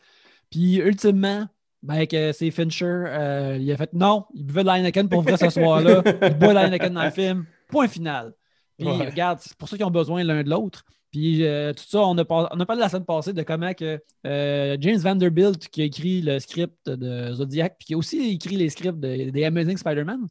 Puis 0.49 0.75
ultimement, 0.77 1.47
ben, 1.83 2.07
que 2.07 2.31
c'est 2.31 2.49
Fincher, 2.49 2.85
euh, 2.85 3.57
il 3.61 3.71
a 3.71 3.77
fait 3.77 3.93
non, 3.93 4.25
il 4.33 4.43
buvait 4.43 4.61
de 4.61 4.67
la 4.67 4.73
Heineken 4.79 5.07
pour 5.09 5.21
vrai 5.21 5.37
ce 5.37 5.49
soir-là. 5.49 6.01
Il 6.05 6.33
boit 6.39 6.49
de 6.49 6.53
la 6.53 6.61
Heineken 6.67 6.93
dans 6.93 7.03
le 7.03 7.11
film. 7.11 7.45
Point 7.67 7.87
final. 7.87 8.33
Puis 8.77 8.87
Ouais. 8.87 9.09
regarde, 9.09 9.39
c'est 9.41 9.55
pour 9.55 9.69
ça 9.69 9.77
qu'ils 9.77 9.85
ont 9.85 9.91
besoin 9.91 10.23
l'un 10.23 10.43
de 10.43 10.49
l'autre. 10.49 10.83
Puis 11.15 11.45
euh, 11.45 11.71
tout 11.71 11.85
ça, 11.87 11.99
on 12.01 12.17
a, 12.17 12.25
pas- 12.25 12.49
on 12.51 12.59
a 12.59 12.65
parlé 12.65 12.81
la 12.81 12.89
semaine 12.89 13.05
passée 13.05 13.31
de 13.31 13.41
comment 13.41 13.73
que 13.73 14.01
euh, 14.27 14.75
James 14.81 14.97
Vanderbilt, 14.97 15.69
qui 15.69 15.81
a 15.81 15.85
écrit 15.85 16.21
le 16.21 16.39
script 16.39 16.89
de 16.89 17.31
Zodiac, 17.31 17.77
puis 17.79 17.85
qui 17.85 17.93
a 17.93 17.97
aussi 17.97 18.33
écrit 18.33 18.57
les 18.57 18.67
scripts 18.69 18.99
de- 18.99 19.29
des 19.29 19.45
Amazing 19.45 19.77
Spider-Man, 19.77 20.27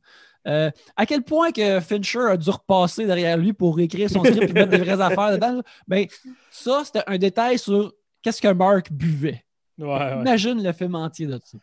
euh, 0.47 0.71
à 0.95 1.07
quel 1.07 1.23
point 1.23 1.53
que 1.53 1.81
Fincher 1.81 2.27
a 2.33 2.37
dû 2.37 2.51
repasser 2.51 3.07
derrière 3.07 3.39
lui 3.39 3.55
pour 3.55 3.81
écrire 3.81 4.11
son 4.11 4.23
script 4.23 4.51
et 4.51 4.53
mettre 4.53 4.73
des 4.73 4.77
vraies 4.77 5.01
affaires 5.01 5.33
dedans. 5.33 5.63
Ben, 5.89 6.05
ça, 6.51 6.83
c'était 6.85 7.03
un 7.07 7.17
détail 7.17 7.59
sur 7.59 7.95
qu'est-ce 8.21 8.43
que 8.43 8.53
Mark 8.53 8.93
buvait. 8.93 9.43
Ouais, 9.79 9.87
ouais. 9.89 10.21
Imagine 10.21 10.63
le 10.63 10.73
film 10.75 10.97
entier 10.97 11.27
de 11.27 11.41
ça. 11.43 11.57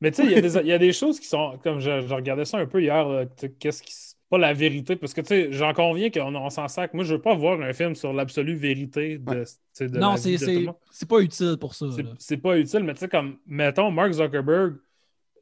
Mais 0.00 0.10
tu 0.12 0.22
sais, 0.22 0.24
il 0.24 0.66
y 0.66 0.72
a 0.72 0.78
des- 0.78 0.92
choses 0.94 1.20
qui 1.20 1.26
sont. 1.26 1.58
Comme 1.62 1.78
je, 1.78 2.00
je 2.06 2.14
regardais 2.14 2.46
ça 2.46 2.56
un 2.56 2.66
peu 2.66 2.80
hier, 2.82 3.26
qu'est-ce 3.58 3.82
qui. 3.82 3.92
Pas 4.32 4.38
la 4.38 4.54
vérité, 4.54 4.96
parce 4.96 5.12
que 5.12 5.20
tu 5.20 5.26
sais, 5.26 5.52
j'en 5.52 5.74
conviens 5.74 6.08
qu'on 6.08 6.34
on 6.34 6.48
s'en 6.48 6.66
sac. 6.66 6.94
Moi, 6.94 7.04
je 7.04 7.16
veux 7.16 7.20
pas 7.20 7.34
voir 7.34 7.60
un 7.60 7.74
film 7.74 7.94
sur 7.94 8.14
l'absolue 8.14 8.54
vérité 8.54 9.18
de, 9.18 9.30
Ouais. 9.30 9.86
de 9.88 9.98
non, 9.98 10.16
c'est 10.16 11.06
pas 11.06 11.18
utile 11.20 11.58
pour 11.60 11.74
ça. 11.74 11.84
C'est- 12.18 12.38
pas 12.38 12.56
utile, 12.58 12.82
mais 12.82 12.94
tu 12.94 13.00
sais, 13.00 13.08
comme, 13.08 13.36
mettons, 13.46 13.90
Mark 13.90 14.10
Zuckerberg, 14.12 14.76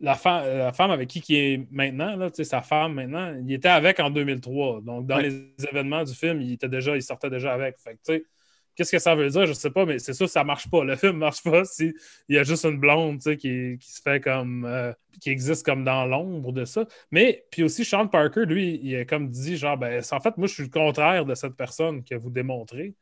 la, 0.01 0.17
fa- 0.17 0.45
la 0.45 0.73
femme 0.73 0.91
avec 0.91 1.09
qui 1.09 1.23
il 1.29 1.37
est 1.37 1.67
maintenant, 1.71 2.17
là, 2.17 2.31
sa 2.33 2.63
femme 2.63 2.95
maintenant, 2.95 3.33
il 3.47 3.53
était 3.53 3.69
avec 3.69 4.01
en 4.01 4.11
2003. 4.11 4.81
Donc, 4.81 5.07
dans 5.07 5.19
Ouais. 5.19 5.29
les 5.29 5.55
événements 5.71 6.03
du 6.03 6.13
film, 6.15 6.41
il, 6.43 6.55
était 6.55 6.69
déjà, 6.69 6.97
il 6.97 7.03
sortait 7.03 7.31
déjà 7.31 7.53
avec. 7.53 7.79
Fait 7.79 7.93
que, 7.93 7.99
tu 8.05 8.13
sais, 8.15 8.25
qu'est-ce 8.81 8.93
que 8.93 8.99
ça 8.99 9.15
veut 9.15 9.29
dire? 9.29 9.47
Je 9.47 9.53
sais 9.53 9.71
pas, 9.71 9.85
mais 9.85 9.99
c'est 9.99 10.15
sûr 10.15 10.29
ça 10.29 10.43
marche 10.45 10.71
pas. 10.71 10.85
Le 10.85 10.97
film 10.97 11.19
marche 11.19 11.43
pas 11.43 11.65
si 11.65 11.93
il 12.29 12.37
y 12.37 12.39
a 12.39 12.43
juste 12.43 12.65
une 12.65 12.79
blonde, 12.79 13.21
qui, 13.21 13.77
qui 13.79 13.93
se 13.93 14.01
fait 14.03 14.21
comme. 14.21 14.65
euh, 14.65 14.93
qui 15.21 15.31
existe 15.31 15.67
comme 15.67 15.85
dans 15.85 16.07
l'ombre 16.07 16.53
de 16.53 16.65
ça. 16.65 16.87
Mais, 17.11 17.45
puis 17.51 17.63
aussi, 17.63 17.85
Sean 17.85 18.09
Parker, 18.09 18.47
lui, 18.47 18.81
il 18.83 18.97
a 18.97 19.05
comme 19.05 19.29
dit, 19.29 19.57
genre, 19.57 19.77
ben, 19.77 20.03
en 20.11 20.21
fait, 20.21 20.37
moi, 20.39 20.47
je 20.47 20.55
suis 20.55 20.63
le 20.63 20.71
contraire 20.71 21.25
de 21.27 21.35
cette 21.35 21.55
personne 21.57 22.03
que 22.05 22.15
vous 22.15 22.31
démontrez. 22.31 22.95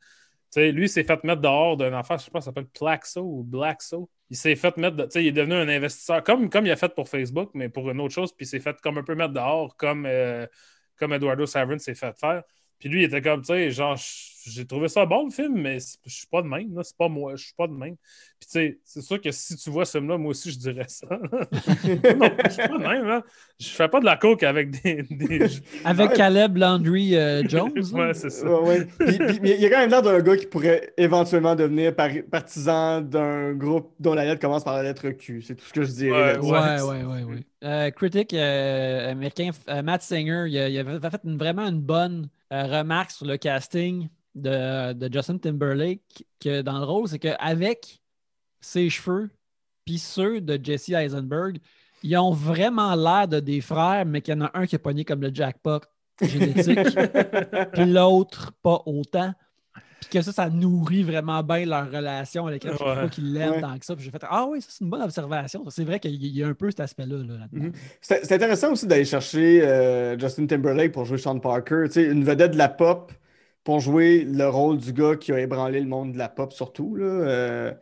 Tu 0.51 0.61
sais, 0.61 0.71
lui, 0.71 0.85
il 0.85 0.89
s'est 0.89 1.03
fait 1.03 1.23
mettre 1.23 1.41
dehors 1.41 1.77
d'un 1.77 1.93
enfant, 1.93 2.17
je 2.17 2.25
sais 2.25 2.31
pas, 2.31 2.41
ça 2.41 2.45
s'appelle 2.45 2.65
Plaxo 2.67 3.21
ou 3.21 3.43
Blackso. 3.43 4.09
Il 4.31 4.35
s'est 4.35 4.55
fait 4.55 4.75
mettre, 4.77 4.97
de- 4.97 5.19
il 5.19 5.27
est 5.27 5.31
devenu 5.31 5.53
un 5.53 5.69
investisseur, 5.69 6.23
comme, 6.23 6.49
comme 6.49 6.65
il 6.65 6.71
a 6.71 6.75
fait 6.75 6.93
pour 6.93 7.07
Facebook, 7.07 7.51
mais 7.53 7.69
pour 7.69 7.89
une 7.89 8.01
autre 8.01 8.13
chose, 8.13 8.33
puis 8.35 8.45
il 8.45 8.49
s'est 8.49 8.59
fait 8.59 8.75
comme 8.81 8.97
un 8.97 9.03
peu 9.03 9.15
mettre 9.15 9.33
dehors, 9.33 9.75
comme, 9.77 10.05
euh, 10.05 10.45
comme 10.97 11.13
Eduardo 11.13 11.45
Saverin 11.45 11.77
s'est 11.77 11.95
fait 11.95 12.17
faire. 12.19 12.43
Puis 12.79 12.89
lui, 12.89 13.01
il 13.01 13.05
était 13.05 13.21
comme, 13.21 13.41
tu 13.41 13.47
sais, 13.47 13.71
genre, 13.71 13.97
j'ai 14.45 14.65
trouvé 14.65 14.87
ça 14.87 15.05
bon 15.05 15.25
le 15.25 15.31
film, 15.31 15.59
mais 15.61 15.77
je 16.05 16.13
suis 16.13 16.27
pas 16.27 16.41
de 16.41 16.47
même. 16.47 16.73
là. 16.75 16.81
C'est 16.83 16.95
pas 16.97 17.07
moi, 17.09 17.35
je 17.35 17.45
suis 17.45 17.53
pas 17.57 17.67
de 17.67 17.73
même. 17.73 17.95
Puis 18.39 18.47
tu 18.47 18.51
sais, 18.51 18.79
c'est 18.85 19.01
sûr 19.01 19.19
que 19.19 19.31
si 19.31 19.55
tu 19.57 19.69
vois 19.69 19.85
ce 19.85 19.97
film-là, 19.97 20.17
moi 20.17 20.31
aussi 20.31 20.51
je 20.51 20.57
dirais 20.59 20.85
ça. 20.87 21.07
non, 21.11 21.19
je 21.51 22.49
suis 22.51 22.67
pas 22.67 22.77
de 22.77 22.87
même. 22.87 23.05
Là. 23.07 23.23
Je 23.59 23.67
fais 23.69 23.87
pas 23.87 23.99
de 23.99 24.05
la 24.05 24.17
coke 24.17 24.43
avec 24.43 24.71
des. 24.81 25.03
des... 25.09 25.47
Avec 25.83 26.11
Ouais. 26.11 26.15
Caleb 26.15 26.57
Landry 26.57 27.15
euh, 27.15 27.43
Jones. 27.47 27.71
ouais, 27.93 28.13
c'est 28.13 28.29
ça. 28.29 28.47
Ouais, 28.49 28.67
ouais. 28.79 28.85
Puis- 28.99 29.17
puis- 29.17 29.39
mais 29.41 29.51
il 29.55 29.61
y 29.61 29.65
a 29.65 29.69
quand 29.69 29.79
même 29.79 29.89
l'air 29.89 30.01
d'un 30.01 30.19
gars 30.21 30.37
qui 30.37 30.45
pourrait 30.45 30.93
éventuellement 30.97 31.55
devenir 31.55 31.93
partisan 31.95 33.01
d'un 33.01 33.53
groupe 33.53 33.93
dont 33.99 34.13
la 34.13 34.25
lettre 34.25 34.39
commence 34.41 34.63
par 34.63 34.75
la 34.75 34.83
lettre 34.83 35.09
Q. 35.09 35.41
C'est 35.41 35.55
tout 35.55 35.65
ce 35.65 35.73
que 35.73 35.83
je 35.83 35.91
dirais. 35.91 36.37
Ouais. 36.37 36.49
Ouais, 36.49 36.59
Ouais, 36.59 36.81
ouais, 36.81 37.03
ouais, 37.03 37.23
ouais. 37.23 37.43
Euh, 37.63 37.91
critique 37.91 38.33
euh, 38.33 39.11
américain 39.11 39.49
euh, 39.67 39.81
Matt 39.81 40.01
Singer, 40.01 40.45
il, 40.47 40.57
a- 40.57 40.69
il 40.69 40.77
avait 40.79 40.99
fait 40.99 41.19
une- 41.25 41.37
vraiment 41.37 41.67
une 41.67 41.81
bonne 41.81 42.29
euh, 42.53 42.63
remarque 42.63 43.11
sur 43.11 43.25
le 43.25 43.35
casting 43.37 44.07
de, 44.39 44.93
de 44.93 45.13
Justin 45.13 45.37
Timberlake, 45.37 46.25
que 46.39 46.61
dans 46.61 46.79
le 46.79 46.85
rôle, 46.85 47.07
c'est 47.07 47.19
qu'avec 47.19 48.01
ses 48.61 48.89
cheveux 48.89 49.29
puis 49.85 49.97
ceux 49.97 50.41
de 50.41 50.59
Jesse 50.61 50.89
Eisenberg, 50.89 51.57
ils 52.03 52.15
ont 52.17 52.31
vraiment 52.31 52.95
l'air 52.95 53.27
de 53.27 53.39
des 53.39 53.61
frères, 53.61 54.05
mais 54.05 54.21
qu'il 54.21 54.33
y 54.33 54.37
en 54.37 54.41
a 54.45 54.51
un 54.53 54.65
qui 54.65 54.75
est 54.75 54.79
pogné 54.79 55.03
comme 55.03 55.21
le 55.21 55.33
jackpot 55.33 55.79
génétique, 56.21 56.77
puis 57.73 57.85
l'autre 57.85 58.51
pas 58.61 58.81
autant. 58.85 59.33
Puis 60.01 60.09
que 60.11 60.21
ça, 60.21 60.31
ça 60.31 60.49
nourrit 60.49 61.03
vraiment 61.03 61.43
bien 61.43 61.65
leur 61.65 61.91
relation 61.91 62.47
avec 62.47 62.63
elle. 62.63 62.71
Je 62.79 62.83
Ouais. 62.83 62.95
pas 62.95 63.09
qu'ils 63.09 63.33
l'aiment 63.33 63.51
Ouais. 63.55 63.61
tant 63.61 63.77
que 63.77 63.85
ça. 63.85 63.95
Puis 63.97 64.05
j'ai 64.05 64.11
fait 64.11 64.23
Ah 64.29 64.45
oui, 64.47 64.61
ça, 64.61 64.67
c'est 64.71 64.83
une 64.85 64.89
bonne 64.89 65.01
observation. 65.01 65.65
C'est 65.69 65.83
vrai 65.83 65.99
qu'il 65.99 66.25
y 66.25 66.41
a 66.41 66.47
un 66.47 66.53
peu 66.53 66.69
cet 66.71 66.79
aspect-là 66.79 67.17
là. 67.17 67.47
Mhm. 67.51 67.73
C'est 67.99 68.25
c'est 68.25 68.35
intéressant 68.35 68.71
aussi 68.71 68.87
d'aller 68.87 69.03
chercher 69.03 69.61
euh, 69.67 70.17
Justin 70.17 70.45
Timberlake 70.45 70.93
pour 70.93 71.03
jouer 71.03 71.17
Sean 71.17 71.37
Parker, 71.39 71.83
tu 71.87 71.91
sais, 71.93 72.05
une 72.05 72.23
vedette 72.23 72.51
de 72.51 72.57
la 72.57 72.69
pop 72.69 73.11
pour 73.63 73.79
jouer 73.79 74.23
le 74.23 74.47
rôle 74.49 74.77
du 74.77 74.93
gars 74.93 75.15
qui 75.15 75.31
a 75.31 75.39
ébranlé 75.39 75.79
le 75.79 75.87
monde 75.87 76.13
de 76.13 76.17
la 76.17 76.29
pop 76.29 76.53
surtout 76.53 76.95
là, 76.95 77.05
euh, 77.05 77.73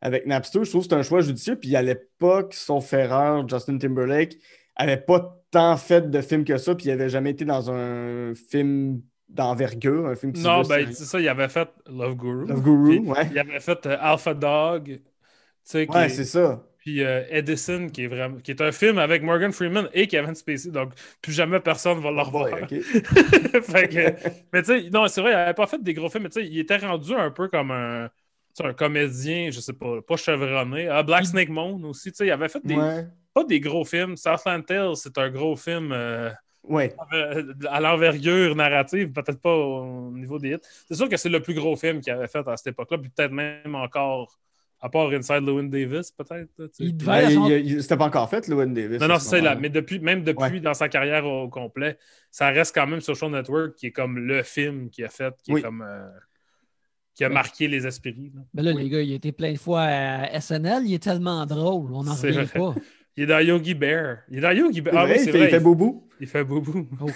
avec 0.00 0.26
Napster. 0.26 0.64
Je 0.64 0.70
trouve 0.70 0.82
que 0.82 0.88
c'est 0.90 0.94
un 0.94 1.02
choix 1.02 1.20
judicieux. 1.20 1.56
Puis 1.56 1.74
à 1.76 1.82
l'époque, 1.82 2.54
sauf 2.54 2.92
erreur, 2.92 3.48
Justin 3.48 3.78
Timberlake 3.78 4.36
avait 4.76 4.96
pas 4.96 5.40
tant 5.50 5.76
fait 5.76 6.10
de 6.10 6.20
films 6.20 6.44
que 6.44 6.56
ça, 6.58 6.74
puis 6.74 6.86
il 6.86 6.90
avait 6.90 7.08
jamais 7.08 7.30
été 7.30 7.44
dans 7.44 7.70
un 7.70 8.34
film 8.34 9.02
d'envergure, 9.28 10.06
un 10.06 10.14
film 10.14 10.32
qui 10.32 10.42
Non, 10.42 10.62
ben, 10.62 10.92
c'est 10.92 11.04
ça, 11.04 11.20
il 11.20 11.28
avait 11.28 11.48
fait 11.48 11.68
Love 11.86 12.16
Guru. 12.16 12.46
Love 12.46 12.62
Guru, 12.62 12.98
ouais. 13.00 13.28
Il 13.30 13.38
avait 13.38 13.60
fait 13.60 13.86
euh, 13.86 13.96
Alpha 14.00 14.34
Dog. 14.34 15.00
Ouais, 15.88 16.06
est- 16.06 16.08
c'est 16.10 16.24
ça. 16.24 16.64
Puis 16.84 17.02
euh, 17.02 17.22
Edison, 17.30 17.88
qui 17.88 18.04
est 18.04 18.08
vraiment 18.08 18.36
qui 18.40 18.50
est 18.50 18.60
un 18.60 18.70
film 18.70 18.98
avec 18.98 19.22
Morgan 19.22 19.52
Freeman 19.52 19.88
et 19.94 20.06
Kevin 20.06 20.34
Spacey, 20.34 20.70
donc 20.70 20.92
plus 21.22 21.32
jamais 21.32 21.58
personne 21.60 21.98
va 22.00 22.10
le 22.10 22.18
Oh 22.20 22.24
revoir. 22.24 22.50
boy, 22.50 22.62
ok. 22.62 22.74
Fait 23.62 23.88
que- 23.88 24.30
mais 24.52 24.62
tu 24.62 24.66
sais, 24.82 24.90
non, 24.90 25.08
c'est 25.08 25.22
vrai, 25.22 25.30
il 25.30 25.34
n'avait 25.34 25.54
pas 25.54 25.66
fait 25.66 25.82
des 25.82 25.94
gros 25.94 26.10
films, 26.10 26.24
mais 26.24 26.28
tu 26.28 26.42
sais, 26.42 26.46
il 26.46 26.58
était 26.58 26.76
rendu 26.76 27.14
un 27.14 27.30
peu 27.30 27.48
comme 27.48 27.70
un, 27.70 28.10
un 28.62 28.72
comédien, 28.74 29.50
je 29.50 29.60
sais 29.60 29.72
pas, 29.72 30.02
pas 30.02 30.16
chevronné. 30.16 30.86
Ah, 30.88 31.02
Black 31.02 31.22
Il- 31.24 31.28
Snake 31.28 31.48
Moon 31.48 31.82
aussi, 31.84 32.10
tu 32.12 32.18
sais, 32.18 32.26
il 32.26 32.30
avait 32.30 32.50
fait 32.50 32.64
des, 32.66 32.76
Ouais. 32.76 33.06
pas 33.32 33.44
des 33.44 33.60
gros 33.60 33.84
films. 33.86 34.16
Southland 34.18 34.62
Tales, 34.66 34.96
c'est 34.96 35.16
un 35.16 35.30
gros 35.30 35.56
film 35.56 35.90
euh, 35.92 36.30
Ouais. 36.64 36.94
à 37.68 37.80
l'envergure 37.80 38.54
narrative, 38.56 39.10
peut-être 39.12 39.40
pas 39.40 39.54
au 39.54 40.10
niveau 40.12 40.38
des 40.38 40.50
hits. 40.52 40.58
C'est 40.88 40.94
sûr 40.96 41.08
que 41.08 41.16
c'est 41.16 41.28
le 41.30 41.40
plus 41.40 41.54
gros 41.54 41.76
film 41.76 42.00
qu'il 42.00 42.12
avait 42.12 42.28
fait 42.28 42.46
à 42.46 42.56
cette 42.58 42.68
époque-là, 42.68 42.98
puis 42.98 43.10
peut-être 43.10 43.32
même 43.32 43.74
encore, 43.74 44.38
à 44.80 44.88
part 44.90 45.10
Inside 45.12 45.42
Llewyn 45.46 45.68
Davis, 45.70 46.10
peut-être. 46.12 46.50
C'était 46.72 47.96
pas 47.96 48.04
encore 48.06 48.28
fait, 48.28 48.46
Llewyn 48.48 48.72
Davis. 48.74 49.00
non, 49.00 49.08
non, 49.08 49.18
ce 49.18 49.24
c'est 49.24 49.38
ça, 49.38 49.40
là. 49.42 49.54
Mais 49.54 49.70
depuis, 49.70 49.98
même 49.98 50.22
depuis 50.22 50.42
Ouais. 50.44 50.60
dans 50.60 50.74
sa 50.74 50.88
carrière 50.88 51.24
au 51.26 51.48
complet, 51.48 51.98
ça 52.30 52.48
reste 52.48 52.74
quand 52.74 52.86
même 52.86 53.00
Social 53.00 53.30
Network 53.30 53.74
qui 53.76 53.86
est 53.86 53.92
comme 53.92 54.18
le 54.18 54.42
film 54.42 54.90
qu'il 54.90 55.04
a 55.04 55.08
fait, 55.08 55.34
qui 55.42 55.52
Oui. 55.52 55.60
est 55.60 55.62
comme. 55.62 55.82
euh, 55.86 56.06
qui 57.14 57.24
a 57.24 57.28
Ouais. 57.28 57.34
marqué 57.34 57.68
les 57.68 57.86
esprits. 57.86 58.32
là. 58.34 58.40
Ben 58.52 58.62
là, 58.64 58.72
Oui. 58.74 58.82
les 58.82 58.88
gars, 58.90 59.00
il 59.00 59.12
a 59.12 59.14
été 59.14 59.30
plein 59.30 59.52
de 59.52 59.58
fois 59.58 59.82
à 59.82 60.32
SNL. 60.40 60.82
Il 60.84 60.94
est 60.94 61.02
tellement 61.02 61.46
drôle. 61.46 61.92
On 61.94 62.02
n'en 62.02 62.12
revient 62.14 62.32
vrai. 62.32 62.46
pas. 62.46 62.74
Il 63.16 63.22
est 63.22 63.26
dans 63.26 63.38
Yogi 63.38 63.74
Bear. 63.74 64.18
Il 64.28 64.38
est 64.38 64.40
dans 64.40 64.50
Yogi 64.50 64.80
Bear. 64.80 64.96
Ah 64.98 65.04
vrai, 65.04 65.12
oui, 65.14 65.18
il 65.20 65.24
c'est 65.24 65.30
fait, 65.32 65.38
vrai. 65.38 65.46
il 65.46 65.50
fait 65.50 65.60
boubou. 65.60 66.08
Il 66.18 66.26
fait 66.26 66.42
boubou. 66.42 66.88
Oh. 67.00 67.06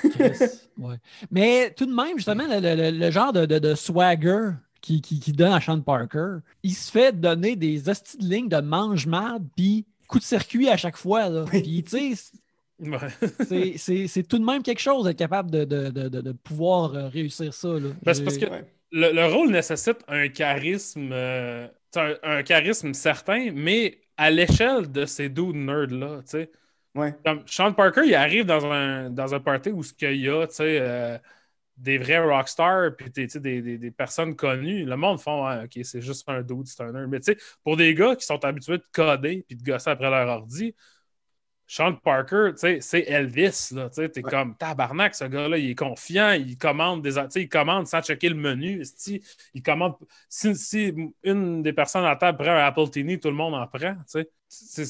Ouais. 0.79 0.97
Mais 1.33 1.73
tout 1.77 1.85
de 1.87 1.93
même, 1.93 2.17
justement, 2.17 2.45
le, 2.49 2.61
le- 2.61 2.91
le- 2.93 2.97
le 2.97 3.11
genre 3.11 3.33
de, 3.33 3.45
de- 3.47 3.59
de 3.59 3.75
swagger 3.75 4.51
qui, 4.89 5.01
qui, 5.03 5.21
qui 5.21 5.33
donne 5.33 5.53
à 5.53 5.61
Sean 5.61 5.81
Parker, 5.81 6.39
il 6.63 6.75
se 6.75 6.91
fait 6.91 7.13
donner 7.19 7.57
des 7.57 7.89
hosties 7.89 8.17
de 8.19 8.25
lignes 8.25 8.49
de 8.49 8.61
mange-marde 8.61 9.45
puis 9.57 9.85
coup 10.07 10.19
de 10.19 10.25
circuit 10.25 10.69
à 10.71 10.77
chaque 10.79 10.97
fois. 10.97 11.29
Là. 11.29 11.45
Puis, 11.47 11.85
tu 11.85 12.17
sais, 12.17 12.33
Ouais. 12.81 12.99
c'est- 13.49 13.77
c'est 13.77 14.07
c'est 14.07 14.23
tout 14.23 14.39
de 14.39 14.45
même 14.45 14.63
quelque 14.63 14.81
chose 14.81 15.05
d'être 15.05 15.19
capable 15.19 15.51
de, 15.51 15.65
de, 15.65 15.91
de, 15.91 16.09
de- 16.09 16.21
de 16.21 16.33
pouvoir 16.33 16.95
euh, 16.95 17.09
réussir 17.09 17.53
ça. 17.53 17.69
Là. 17.69 17.91
Ben, 18.03 18.15
c'est 18.15 18.25
parce 18.25 18.39
que- 18.39 18.47
Ouais. 18.51 18.65
le, 18.93 19.13
le 19.13 19.27
rôle 19.27 19.51
nécessite 19.51 19.99
un 20.09 20.29
charisme, 20.29 21.11
euh, 21.13 21.67
un, 21.97 22.15
un 22.23 22.43
charisme 22.43 22.95
certain, 22.95 23.51
mais 23.53 23.99
à 24.17 24.31
l'échelle 24.31 24.91
de 24.91 25.05
ces 25.07 25.29
deux 25.29 25.53
nerds-là, 25.53 26.19
tu 26.23 26.31
sais. 26.31 26.51
Ouais. 26.95 27.15
Comme 27.25 27.43
Sean 27.47 27.73
Parker, 27.75 28.03
il 28.07 28.15
arrive 28.15 28.47
dans 28.47 28.65
un, 28.65 29.11
dans 29.11 29.35
un 29.35 29.41
party 29.41 29.71
où 29.71 29.83
ce 29.83 29.93
qu'il 29.93 30.17
y 30.21 30.29
a, 30.29 30.47
tu 30.47 30.55
sais, 30.55 30.79
euh, 30.81 31.19
des 31.79 31.99
vrais 31.99 32.19
rockstars, 32.19 32.97
puis 32.97 33.11
des, 33.11 33.27
des, 33.63 33.79
des 33.79 33.91
personnes 33.91 34.35
connues. 34.37 34.85
Le 34.85 34.97
monde 34.97 35.21
font, 35.21 35.49
OK, 35.65 35.79
c'est 35.85 36.01
juste 36.01 36.29
un 36.29 36.43
dude, 36.43 36.67
c'est 36.67 36.83
un 36.83 36.93
nerd. 36.93 37.09
Mais 37.09 37.21
pour 37.63 37.77
des 37.77 37.95
gars 37.95 38.17
qui 38.17 38.27
sont 38.27 38.45
habitués 38.45 38.79
de 38.79 38.85
coder 38.93 39.45
puis 39.47 39.57
de 39.57 39.63
gosser 39.63 39.91
après 39.91 40.11
leur 40.11 40.29
ordi, 40.29 40.75
Sean 41.71 41.95
Parker, 41.97 42.53
c'est 42.57 43.01
Elvis, 43.07 43.69
là, 43.73 43.91
t'es 43.91 44.11
Ouais. 44.23 44.23
comme 44.23 44.57
tabarnak, 44.57 45.15
ce 45.15 45.25
gars-là, 45.25 45.59
il 45.59 45.71
est 45.71 45.75
confiant, 45.75 46.31
il 46.33 46.57
commande 46.57 47.03
des, 47.03 47.13
tu 47.13 47.21
sais, 47.29 47.43
il 47.43 47.49
commande 47.49 47.87
sans 47.87 48.01
checker 48.01 48.31
le 48.31 48.35
menu, 48.37 48.83
il 49.55 49.63
commande, 49.63 49.95
si, 50.31 50.55
si 50.57 50.95
une 51.23 51.63
des 51.63 51.73
personnes 51.75 52.05
à 52.05 52.11
la 52.11 52.17
table 52.17 52.39
prend 52.39 52.53
un 52.53 52.65
Apple 52.67 52.89
TV, 52.91 53.21
tout 53.21 53.29
le 53.29 53.35
monde 53.35 53.55
en 53.55 53.67
prend, 53.67 53.95
tu 53.97 54.03
sais. 54.07 54.31
C'est 54.51 54.87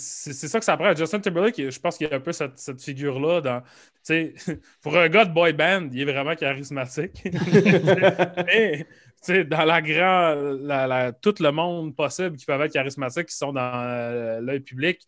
ça 0.49 0.61
que 0.61 0.65
ça 0.65 0.77
prend. 0.77 0.95
Justin 0.95 1.19
Timberlake, 1.19 1.69
je 1.71 1.81
pense 1.81 1.99
qu'il 1.99 2.07
y 2.09 2.13
a 2.13 2.15
un 2.17 2.21
peu 2.21 2.31
cette, 2.31 2.57
cette 2.61 2.81
figure-là 2.81 3.41
dans, 3.41 3.63
pour 4.83 4.97
un 4.97 5.09
gars 5.09 5.25
de 5.25 5.33
boy 5.33 5.53
band, 5.53 5.89
il 5.93 6.01
est 6.09 6.13
vraiment 6.13 6.35
charismatique. 6.37 7.23
Mais, 8.47 8.85
tu 8.85 8.89
sais, 9.23 9.45
dans 9.45 9.65
la 9.65 9.83
grande, 9.83 10.61
la, 10.63 10.87
la- 10.87 11.13
tout 11.13 11.35
le 11.41 11.51
monde 11.51 11.95
possible 11.97 12.37
qui 12.37 12.47
peuvent 12.47 12.61
être 12.63 12.73
charismatiques, 12.73 13.27
qui 13.27 13.37
sont 13.37 13.53
dans 13.53 13.73
euh, 13.75 14.41
l'œil 14.41 14.61
public, 14.61 15.01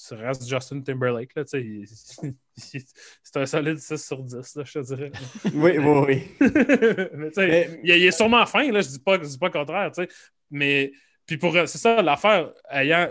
ça 0.00 0.14
reste 0.14 0.48
Justin 0.48 0.80
Timberlake, 0.80 1.34
là, 1.34 1.42
C'est 2.56 3.36
un 3.36 3.46
solide 3.46 3.78
6 3.78 4.06
sur 4.06 4.22
10, 4.22 4.54
là, 4.54 4.62
je 4.64 4.72
te 4.72 4.78
dirais. 4.78 5.10
Oui, 5.54 5.76
oui, 5.78 6.04
oui. 6.06 6.22
mais 7.36 7.80
il, 7.82 7.96
il 7.96 8.04
est 8.04 8.12
sûrement 8.12 8.46
fin, 8.46 8.70
là, 8.70 8.80
je 8.80 8.88
dis 8.88 9.00
pas, 9.00 9.18
je 9.18 9.26
dis 9.26 9.38
pas 9.38 9.46
le 9.46 9.52
contraire, 9.52 9.90
tu 9.90 10.02
sais. 10.04 10.08
Mais, 10.52 10.92
puis 11.26 11.36
pour, 11.36 11.54
euh, 11.56 11.66
c'est 11.66 11.78
ça, 11.78 12.00
l'affaire, 12.00 12.52
ayant 12.70 13.08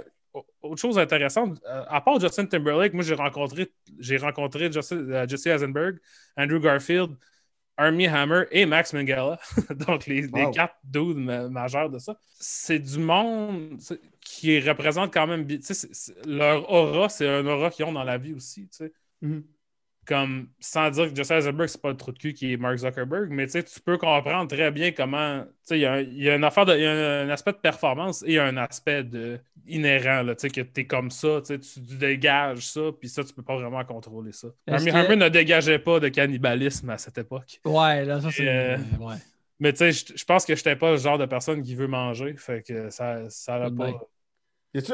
autre 0.62 0.82
chose 0.82 0.98
intéressante, 0.98 1.60
euh, 1.68 1.84
à 1.90 2.00
part 2.00 2.22
Justin 2.22 2.46
Timberlake, 2.46 2.94
moi, 2.94 3.04
j'ai 3.04 3.16
rencontré, 3.16 3.70
j'ai 4.00 4.18
rencontré 4.18 4.72
Justin- 4.72 5.10
euh, 5.12 5.28
Jesse 5.28 5.48
Eisenberg, 5.48 5.98
Andrew 6.38 6.60
Garfield, 6.60 7.18
Armie 7.78 8.08
Hammer 8.08 8.44
et 8.52 8.66
Max 8.66 8.94
Minghella. 8.94 9.40
Donc, 9.88 10.06
les, 10.08 10.22
les 10.28 10.46
Wow. 10.46 10.52
quatre 10.52 10.76
dudes 10.84 11.18
ma- 11.18 11.48
majeurs 11.50 11.90
de 11.90 12.00
ça. 12.00 12.18
C'est 12.40 12.80
du 12.80 13.00
monde 13.00 13.80
qui 14.22 14.60
représente 14.60 15.14
quand 15.14 15.28
même 15.28 15.46
leur 16.26 16.70
aura, 16.72 17.10
c'est 17.10 17.28
un 17.28 17.46
aura 17.46 17.70
qu'ils 17.70 17.86
ont 17.86 17.94
dans 17.94 18.04
la 18.04 18.18
vie 18.18 18.34
aussi. 18.34 18.68
tu 18.70 18.78
sais 18.78 18.94
Mhm. 19.22 19.44
Comme 20.08 20.48
sans 20.60 20.90
dire 20.90 21.10
que 21.10 21.16
Jesse 21.16 21.32
Eisenberg, 21.32 21.68
c'est 21.68 21.82
pas 21.82 21.90
le 21.90 21.98
trou 21.98 22.12
de 22.14 22.18
cul 22.18 22.34
qui 22.34 22.54
est 22.54 22.58
Mark 22.58 22.78
Zuckerberg, 22.78 23.28
mais 23.30 23.46
tu 23.46 23.52
sais, 23.54 23.64
tu 23.64 23.80
peux 23.82 23.98
comprendre 23.98 24.48
très 24.48 24.72
bien 24.72 24.92
comment. 24.92 25.42
Tu 25.44 25.50
sais, 25.64 25.78
il 25.80 25.82
y 25.82 25.86
a 25.86 26.02
y, 26.02 26.30
a 26.30 26.36
une 26.36 26.44
affaire 26.46 26.66
de, 26.66 26.74
il 26.76 26.82
y 26.82 26.86
a 26.86 26.92
un, 26.92 27.28
un 27.28 27.30
aspect 27.30 27.52
de 27.52 27.58
performance 27.58 28.24
et 28.26 28.40
un 28.40 28.56
aspect 28.58 29.04
de 29.04 29.40
inhérent, 29.68 30.24
là, 30.24 30.34
tu 30.36 30.42
sais, 30.42 30.50
que 30.50 30.62
tu 30.62 30.82
es 30.82 30.86
comme 30.86 31.12
ça, 31.12 31.42
tu 31.46 31.60
dégages 31.98 32.66
ça, 32.68 32.82
puis 32.98 33.10
ça, 33.10 33.24
tu 33.24 33.34
peux 33.34 33.44
pas 33.44 33.58
vraiment 33.58 33.84
contrôler 33.84 34.32
ça. 34.32 34.48
Armie 34.66 34.92
que- 34.92 34.96
Hammer 34.96 35.16
ne 35.18 35.28
dégageait 35.30 35.80
pas 35.80 36.00
de 36.00 36.08
cannibalisme 36.08 36.90
à 36.90 36.98
cette 36.98 37.18
époque. 37.18 37.60
Ouais, 37.66 38.06
là, 38.06 38.22
ça, 38.22 38.32
c'est. 38.32 38.48
Euh, 38.48 38.78
ouais. 39.00 39.16
Mais 39.60 39.74
tu 39.74 39.80
sais, 39.80 39.92
je 39.92 40.14
je 40.16 40.24
pense 40.24 40.46
que 40.46 40.56
je 40.56 40.60
n'étais 40.62 40.76
pas 40.76 40.92
le 40.92 40.98
genre 40.98 41.18
de 41.18 41.26
personne 41.26 41.62
qui 41.64 41.76
veut 41.76 41.88
manger, 41.88 42.36
fait 42.38 42.62
que 42.66 42.90
ça 42.90 43.30
ça 43.30 43.58
l'a 43.58 43.66
Tout 43.70 43.76
de 43.76 43.78
pas. 43.78 44.08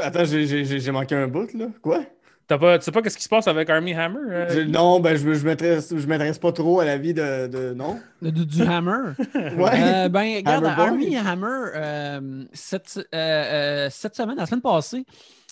Attends, 0.02 0.26
j'ai- 0.26 0.46
j'ai 0.66 0.80
j'ai 0.80 0.92
manqué 0.92 1.16
un 1.16 1.28
bout, 1.28 1.54
là. 1.54 1.68
Quoi? 1.82 2.06
T'as 2.48 2.58
pas. 2.58 2.78
Tu 2.78 2.86
sais 2.86 2.92
pas 2.92 3.02
qu'est-ce 3.02 3.18
qui 3.18 3.24
se 3.24 3.30
passe 3.30 3.48
avec 3.48 3.70
Armie 3.70 3.94
Hammer? 3.94 4.20
euh? 4.30 4.50
Je- 4.50 4.60
non, 4.62 5.00
ben, 5.00 5.16
je, 5.16 5.34
je 5.34 5.46
m'intéresse 5.46 5.94
je 5.96 6.08
m'intéresse 6.08 6.40
pas 6.40 6.52
trop 6.52 6.80
à 6.82 6.86
la 6.86 6.98
vie 6.98 7.14
de. 7.14 7.48
de... 7.48 7.74
Non? 7.74 8.00
Du, 8.22 8.46
du 8.46 8.62
Hammer. 8.64 9.14
Ouais. 9.36 9.72
Euh, 9.82 10.10
ben, 10.10 10.36
regarde, 10.38 10.66
Hammer. 10.66 10.82
Army 10.82 11.18
Hammer, 11.18 11.72
euh, 11.76 12.44
cette, 12.54 12.90
cette 13.92 14.16
semaine, 14.16 14.38
la 14.38 14.46
semaine 14.46 14.62
passée, 14.62 15.06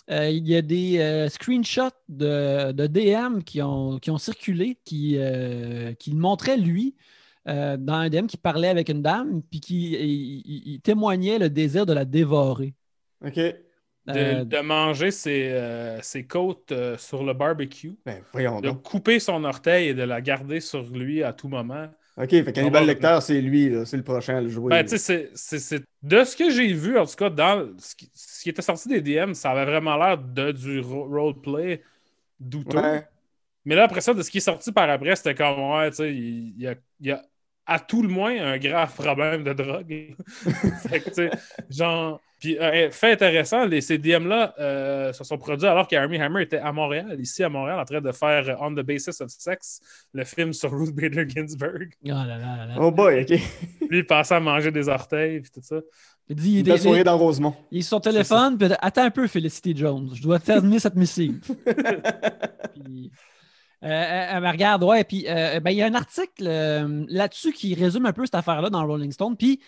euh, 0.10 0.30
il 0.30 0.48
y 0.48 0.56
a 0.56 0.62
des 0.62 1.00
euh, 1.00 1.30
screenshots 1.30 1.90
de, 2.10 2.72
de 2.72 2.88
DM 2.88 3.42
qui 3.44 3.62
ont, 3.62 3.98
qui 4.00 4.12
ont 4.12 4.18
circulé, 4.18 4.78
qui, 4.84 5.16
euh, 5.18 5.94
qui 5.94 6.12
le 6.12 6.18
montraient 6.18 6.58
lui 6.58 6.96
euh, 7.48 7.78
dans 7.78 7.94
un 7.94 8.10
DM 8.10 8.26
qui 8.28 8.38
parlait 8.38 8.68
avec 8.68 8.90
une 8.90 9.02
dame, 9.02 9.42
puis 9.50 9.60
qui 9.62 9.94
il- 9.94 10.42
il- 10.46 10.64
il 10.74 10.82
témoignait 10.82 11.40
le 11.40 11.50
désir 11.50 11.86
de 11.86 11.94
la 11.94 12.04
dévorer. 12.06 12.74
OK. 13.26 13.40
De, 14.08 14.14
Euh, 14.20 14.44
de 14.46 14.60
manger 14.60 15.12
ses, 15.12 15.50
euh, 15.52 16.02
ses 16.02 16.26
côtes 16.26 16.72
euh, 16.72 16.98
sur 16.98 17.24
le 17.24 17.34
barbecue. 17.34 17.96
Ben, 18.06 18.22
de 18.34 18.68
donc. 18.68 18.82
couper 18.84 19.20
son 19.20 19.44
orteil 19.44 19.90
et 19.90 19.94
de 19.94 20.04
la 20.04 20.22
garder 20.22 20.60
sur 20.60 20.84
lui 20.90 21.24
à 21.24 21.34
tout 21.34 21.48
moment. 21.48 21.88
Ok, 22.18 22.30
fait 22.30 22.54
Cannibal 22.54 22.86
Lecter, 22.86 23.20
c'est 23.22 23.42
lui, 23.42 23.74
c'est 23.86 23.98
le 23.98 24.04
prochain 24.04 24.38
à 24.38 24.42
le 24.42 24.50
jouer. 24.50 24.70
Ben, 24.70 24.88
c'est- 24.88 25.84
de 26.04 26.24
ce 26.24 26.36
que 26.36 26.50
j'ai 26.50 26.74
vu, 26.74 26.98
en 26.98 27.06
tout 27.06 27.16
cas, 27.16 27.30
dans 27.30 27.70
ce 27.78 27.96
qui, 27.96 28.12
ce 28.14 28.44
qui 28.44 28.50
était 28.50 28.62
sorti 28.62 28.90
des 28.90 29.02
DM, 29.02 29.34
ça 29.34 29.52
avait 29.52 29.66
vraiment 29.66 29.96
l'air 29.98 30.18
de 30.18 30.52
du 30.52 30.80
ro- 30.82 31.06
roleplay 31.08 31.82
douteux. 32.40 32.78
Ouais. 32.80 33.08
Mais 33.66 33.76
là, 33.76 33.84
après 33.86 34.02
ça, 34.02 34.14
de 34.14 34.22
ce 34.24 34.32
qui 34.32 34.40
est 34.40 34.42
sorti 34.42 34.72
par 34.72 34.90
après, 34.90 35.16
c'était 35.16 35.36
comme, 35.36 35.60
ouais, 35.72 35.90
tu 35.92 35.98
sais, 35.98 36.14
il 36.16 36.56
il 36.58 36.68
a, 36.68 36.76
il 37.00 37.08
y 37.08 37.12
a 37.12 37.24
à 37.66 37.80
tout 37.80 38.02
le 38.02 38.10
moins 38.10 38.36
un 38.42 38.58
grave 38.58 38.94
problème 38.94 39.44
de 39.44 39.54
drogue. 39.54 40.16
Fait 40.88 41.00
que, 41.00 41.10
tu 41.10 41.16
sais, 41.16 41.32
genre. 41.70 42.20
Puis, 42.40 42.58
euh, 42.58 42.90
fait 42.90 43.12
intéressant, 43.12 43.66
les, 43.66 43.82
ces 43.82 44.00
DM-là 44.00 44.56
euh, 44.60 45.14
se 45.14 45.24
sont 45.24 45.38
produits 45.38 45.68
alors 45.68 45.88
qu'Army 45.88 46.20
Hammer 46.20 46.42
était 46.42 46.58
à 46.58 46.72
Montréal, 46.72 47.16
ici 47.20 47.44
à 47.44 47.50
Montréal, 47.50 47.80
en 47.80 47.86
train 47.86 48.02
de 48.02 48.12
faire 48.12 48.50
euh, 48.50 48.56
On 48.60 48.74
the 48.74 48.80
Basis 48.80 49.22
of 49.22 49.30
Sex, 49.30 49.80
le 50.12 50.24
film 50.24 50.52
sur 50.52 50.72
Ruth 50.72 50.90
Bader 50.90 51.30
Ginsburg. 51.30 51.90
Oh 52.04 52.08
là 52.08 52.26
là 52.26 52.38
là 52.40 52.66
là. 52.66 52.76
Oh 52.80 52.90
boy, 52.90 53.22
ok. 53.22 53.40
Lui, 53.88 54.00
il 54.00 54.06
pensait 54.08 54.34
à 54.34 54.40
manger 54.40 54.72
des 54.72 54.90
orteils, 54.90 55.42
puis 55.42 55.52
tout 55.52 55.62
ça. 55.62 55.82
Il 56.30 56.36
dit, 56.36 56.60
il, 56.62 56.68
Une 56.68 56.78
soirée 56.78 57.04
dans 57.04 57.16
Rosemont. 57.16 57.54
il 57.70 57.78
est 57.78 57.82
sur 57.84 57.98
son 57.98 58.00
téléphone, 58.00 58.58
puis 58.58 58.70
il 58.70 58.78
attends 58.82 59.04
un 59.04 59.12
peu, 59.12 59.28
Felicity 59.28 59.78
Jones, 59.78 60.10
je 60.16 60.24
dois 60.24 60.40
terminer 60.40 60.80
cette 60.80 60.96
missive. 60.96 61.42
Puis, 62.74 63.12
euh, 63.84 63.88
euh, 63.88 64.40
euh, 64.40 64.52
regarde, 64.52 64.84
ouais, 64.84 65.04
puis 65.04 65.26
euh, 65.28 65.60
ben, 65.60 65.72
il 65.72 65.78
y 65.78 65.82
a 65.82 65.88
un 65.88 65.94
article 65.96 66.46
euh, 66.48 67.06
là-dessus 67.10 67.52
qui 67.52 67.74
résume 67.74 68.06
un 68.06 68.14
peu 68.14 68.26
cette 68.26 68.36
affaire-là 68.36 68.70
dans 68.70 68.86
Rolling 68.86 69.12
Stone, 69.12 69.36
puis 69.36 69.60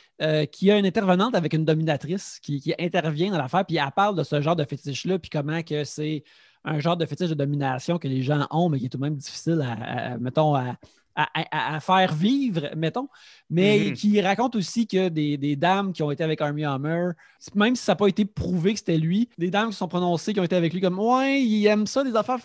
qui 0.51 0.72
a 0.72 0.78
une 0.78 0.86
intervenante 0.86 1.36
avec 1.36 1.53
une 1.53 1.66
dominatrice 1.66 2.39
qui, 2.41 2.61
qui 2.61 2.74
intervient 2.80 3.32
dans 3.32 3.38
l'affaire, 3.38 3.66
puis 3.66 3.78
elle 3.78 3.91
parle 3.95 4.16
de 4.16 4.24
ce 4.24 4.39
genre 4.41 4.55
de 4.55 4.64
fétiche-là, 4.66 5.20
puis 5.20 5.30
comment 5.30 5.61
que 5.64 5.84
c'est 5.84 6.24
un 6.64 6.80
genre 6.80 6.95
de 6.95 7.05
fétiche 7.05 7.30
de 7.30 7.34
domination 7.34 7.97
que 7.97 8.07
les 8.07 8.22
gens 8.22 8.47
ont, 8.51 8.70
mais 8.70 8.80
qui 8.80 8.86
est 8.86 8.89
tout 8.89 8.97
de 8.97 9.03
même 9.03 9.16
difficile 9.18 9.61
à, 9.61 10.14
à- 10.14 10.18
mettons, 10.18 10.55
à, 10.55 10.78
à- 11.16 11.30
à- 11.36 11.76
à 11.76 11.80
faire 11.82 12.14
vivre, 12.16 12.70
mettons, 12.78 13.09
mais 13.49 13.89
Mhm. 13.89 13.93
qui 13.93 14.22
raconte 14.22 14.55
aussi 14.55 14.88
que 14.88 15.09
des, 15.09 15.38
des 15.38 15.55
dames 15.55 15.91
qui 15.91 16.01
ont 16.03 16.11
été 16.11 16.24
avec 16.24 16.39
Army 16.41 16.64
Hammer, 16.66 17.09
même 17.55 17.76
si 17.76 17.84
ça 17.84 17.91
n'a 17.91 17.95
pas 17.97 18.07
été 18.07 18.26
prouvé 18.26 18.74
que 18.74 18.80
c'était 18.80 18.97
lui, 18.97 19.30
des 19.38 19.49
dames 19.51 19.70
qui 19.72 19.76
sont 19.76 19.88
prononcées, 19.88 20.34
qui 20.34 20.39
ont 20.39 20.43
été 20.43 20.55
avec 20.55 20.74
lui 20.74 20.82
comme 20.82 20.97
Ouais, 20.99 21.41
il 21.43 21.66
aime 21.68 21.86
ça, 21.86 22.03
des 22.03 22.16
affaires 22.16 22.39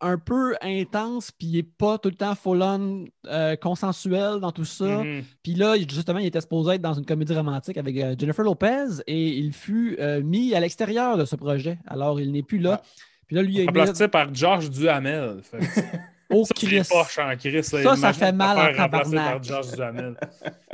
un 0.00 0.18
peu 0.18 0.56
intenses, 0.62 1.30
puis 1.30 1.48
il 1.48 1.56
n'est 1.56 1.62
pas 1.62 1.98
tout 1.98 2.08
le 2.08 2.14
temps 2.14 2.34
full-on 2.34 3.04
euh, 3.26 3.56
consensuel 3.56 4.40
dans 4.40 4.52
tout 4.52 4.64
ça. 4.64 5.02
Mhm. 5.02 5.24
Puis 5.42 5.54
là, 5.54 5.76
justement, 5.76 6.18
il 6.18 6.26
était 6.26 6.40
supposé 6.40 6.74
être 6.74 6.82
dans 6.82 6.94
une 6.94 7.04
comédie 7.04 7.34
romantique 7.34 7.76
avec 7.76 7.96
euh, 7.96 8.14
Jennifer 8.18 8.44
Lopez 8.44 9.02
et 9.06 9.28
il 9.28 9.52
fut 9.52 9.96
euh, 9.98 10.22
mis 10.22 10.54
à 10.54 10.60
l'extérieur 10.60 11.16
de 11.16 11.24
ce 11.24 11.36
projet. 11.36 11.78
Alors, 11.86 12.20
il 12.20 12.32
n'est 12.32 12.42
plus 12.42 12.58
là. 12.58 12.82
Puis 13.26 13.36
là, 13.36 13.42
lui, 13.42 13.54
il 13.54 13.60
mis 13.60 13.66
Remplacé 13.66 14.08
par 14.08 14.34
Josh 14.34 14.70
Duhamel. 14.70 15.40
Fait 15.42 15.58
au 16.30 16.44
Ça, 16.44 16.54
c'est 16.56 16.66
Christ. 16.66 16.90
poche 16.90 17.18
Chris. 17.38 17.64
Ça, 17.64 17.96
ça 17.96 18.12
fait 18.12 18.32
mal 18.32 18.58
en 18.58 18.76
tabarnak. 18.76 19.32
par 19.32 19.42
Josh 19.42 19.72
Duhamel. 19.72 20.16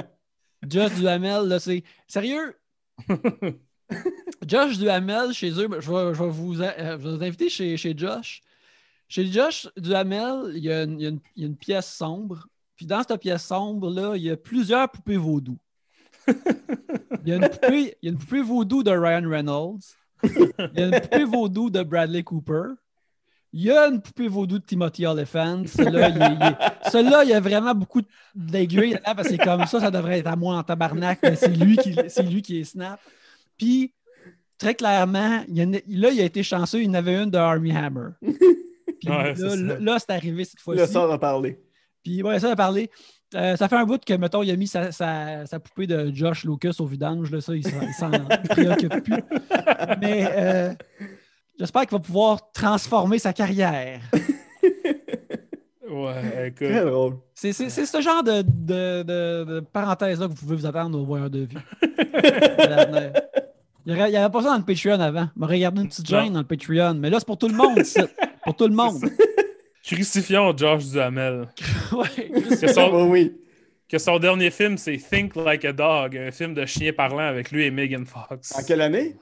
Josh 0.69 0.95
Duhamel, 0.95 1.49
là, 1.49 1.59
c'est. 1.59 1.83
Sérieux? 2.07 2.57
Josh 4.47 4.79
Duhamel, 4.79 5.33
chez 5.33 5.51
eux, 5.51 5.69
je 5.81 5.91
vais, 5.91 6.15
je 6.15 6.23
vais 6.23 6.29
vous, 6.29 6.55
je 6.55 6.61
vais 6.61 6.97
vous 6.97 7.23
inviter 7.23 7.49
chez, 7.49 7.77
chez 7.77 7.95
Josh. 7.97 8.43
Chez 9.09 9.31
Josh 9.31 9.69
Duhamel, 9.77 10.53
il 10.55 10.65
y, 10.65 10.73
a 10.73 10.83
une, 10.83 11.57
pièce 11.57 11.93
sombre. 11.93 12.47
Puis 12.77 12.87
dans 12.87 13.03
cette 13.03 13.21
pièce 13.21 13.45
sombre-là, 13.45 14.17
il 14.17 14.23
y 14.23 14.31
a 14.31 14.37
plusieurs 14.37 14.91
poupées 14.91 15.17
vaudou. 15.17 15.59
Il 16.27 17.31
y 17.31 17.33
a 17.33 17.37
une 17.37 18.19
poupée, 18.19 18.43
vaudou 18.43 18.83
de 18.83 18.91
Ryan 18.91 19.29
Reynolds. 19.29 19.81
Il 20.23 20.81
y 20.81 20.83
a 20.83 20.87
une 20.87 21.01
poupée 21.01 21.25
vaudou 21.25 21.71
de 21.71 21.83
Bradley 21.83 22.23
Cooper. 22.23 22.75
Il 23.53 23.63
y 23.63 23.71
a 23.71 23.87
une 23.87 24.03
poupée 24.03 24.27
vaudou 24.27 24.59
de 24.59 24.65
Timothy 24.65 25.07
Olyphant. 25.07 25.63
Celui-là, 25.67 27.23
il, 27.23 27.31
y 27.31 27.35
a 27.35 27.41
vraiment 27.41 27.75
beaucoup 27.75 28.03
d'aiguilles 28.35 28.95
là 28.95 29.15
parce 29.15 29.29
que 29.29 29.37
c'est 29.37 29.39
comme 29.39 29.65
ça, 29.67 29.79
ça 29.81 29.91
devrait 29.91 30.19
être 30.19 30.27
à 30.27 30.35
moi 30.35 30.57
en 30.57 30.63
tabarnak, 30.65 31.21
mais 31.23 31.37
c'est 31.37 31.49
lui 31.49 31.77
qui, 32.43 32.61
est 32.61 32.65
snap. 32.65 32.99
Puis, 33.57 33.95
très 34.59 34.75
clairement, 34.75 35.45
il 35.47 35.57
y 35.57 35.97
là, 35.97 36.11
il 36.11 36.21
a 36.21 36.25
été 36.25 36.43
chanceux, 36.43 36.81
il 36.81 36.87
y 36.87 36.91
en 36.91 36.95
avait 36.95 37.23
une 37.23 37.31
de 37.31 37.39
Army 37.39 37.71
Hammer. 37.71 38.09
Puis 39.05 39.15
Ouais, 39.15 39.35
c'est 39.37 39.43
là, 39.43 39.51
ça. 39.51 39.57
là, 39.57 39.77
là, 39.81 39.97
c'est 39.99 40.11
arrivé 40.11 40.45
cette 40.45 40.59
Le 40.61 40.63
fois-ci. 40.63 40.93
sort 40.93 41.13
a 41.13 41.19
parlé. 41.19 41.61
Puis 42.03 42.23
ouais, 42.23 42.39
ça 42.39 42.51
a 42.51 42.57
parlé. 42.57 42.91
Euh, 43.35 43.57
ça 43.57 43.69
fait 43.69 43.77
un 43.77 43.85
bout 43.85 44.03
que, 44.05 44.15
mettons, 44.15 44.43
il 44.43 44.51
a 44.51 44.57
mis 44.57 44.67
sa, 44.69 44.93
sa- 44.93 45.45
sa 45.47 45.59
poupée 45.59 45.87
de 45.89 46.13
Josh 46.15 46.45
Lucas 46.45 46.77
au 46.79 46.87
vidange. 46.87 47.31
Là, 47.33 47.41
ça, 47.41 47.55
il 47.57 47.65
s'en 47.67 48.11
préoccupe 48.51 49.03
plus. 49.03 49.23
Mais 50.01 50.29
euh, 50.31 50.73
j'espère 51.59 51.83
qu'il 51.83 51.93
va 51.93 51.99
pouvoir 52.01 52.53
transformer 52.53 53.19
sa 53.19 53.33
carrière. 53.33 54.01
Ouais, 55.91 56.49
écoute. 56.49 56.69
Très 56.69 56.85
drôle. 56.85 57.17
C'est 57.35 57.53
c'est- 57.53 57.69
c'est 57.69 57.87
ce 57.87 58.01
genre 58.01 58.23
de, 58.23 58.43
de, 58.43 59.03
de- 59.03 59.45
de 59.45 59.61
parenthèse-là 59.61 60.27
que 60.27 60.33
vous 60.33 60.37
pouvez 60.39 60.57
vous 60.57 60.67
attendre 60.67 60.99
au 60.99 61.05
voyeur 61.05 61.29
de 61.31 61.47
l'avenir. 62.59 63.13
Il 63.87 63.93
n'y 63.95 64.01
avait 64.17 64.33
pas 64.33 64.41
ça 64.43 64.49
dans 64.49 64.57
le 64.57 64.65
Patreon 64.65 64.99
avant. 64.99 65.29
Il 65.37 65.41
m'aurait 65.41 65.59
gardé 65.59 65.83
une 65.83 65.89
petite 65.89 66.07
gêne 66.09 66.33
dans 66.33 66.39
le 66.41 66.47
Patreon. 66.47 66.95
Mais 66.95 67.11
là, 67.11 67.19
c'est 67.19 67.27
pour 67.27 67.37
tout 67.37 67.49
le 67.49 67.55
monde. 67.55 67.83
Pour 68.45 68.57
tout 68.57 68.66
le 68.68 68.74
monde. 68.74 69.03
Crucifions 69.84 70.57
Josh 70.57 70.86
Duhamel. 70.86 71.49
Ouais. 71.92 72.30
Que 72.61 72.72
son, 72.72 72.90
Oui, 72.92 73.09
oui. 73.11 73.40
que 73.88 73.99
son 73.99 74.18
dernier 74.18 74.51
film, 74.51 74.76
c'est 74.78 74.97
Think 74.97 75.36
Like 75.36 75.64
a 75.64 75.72
Dog, 75.72 76.16
un 76.16 76.30
film 76.30 76.55
de 76.55 76.64
chien 76.66 76.92
parlant 76.92 77.18
avec 77.28 77.51
lui 77.53 77.64
et 77.64 77.70
Megan 77.70 78.05
Fox. 78.07 78.53
En 78.59 78.62
quelle 78.64 78.80
année? 78.80 79.16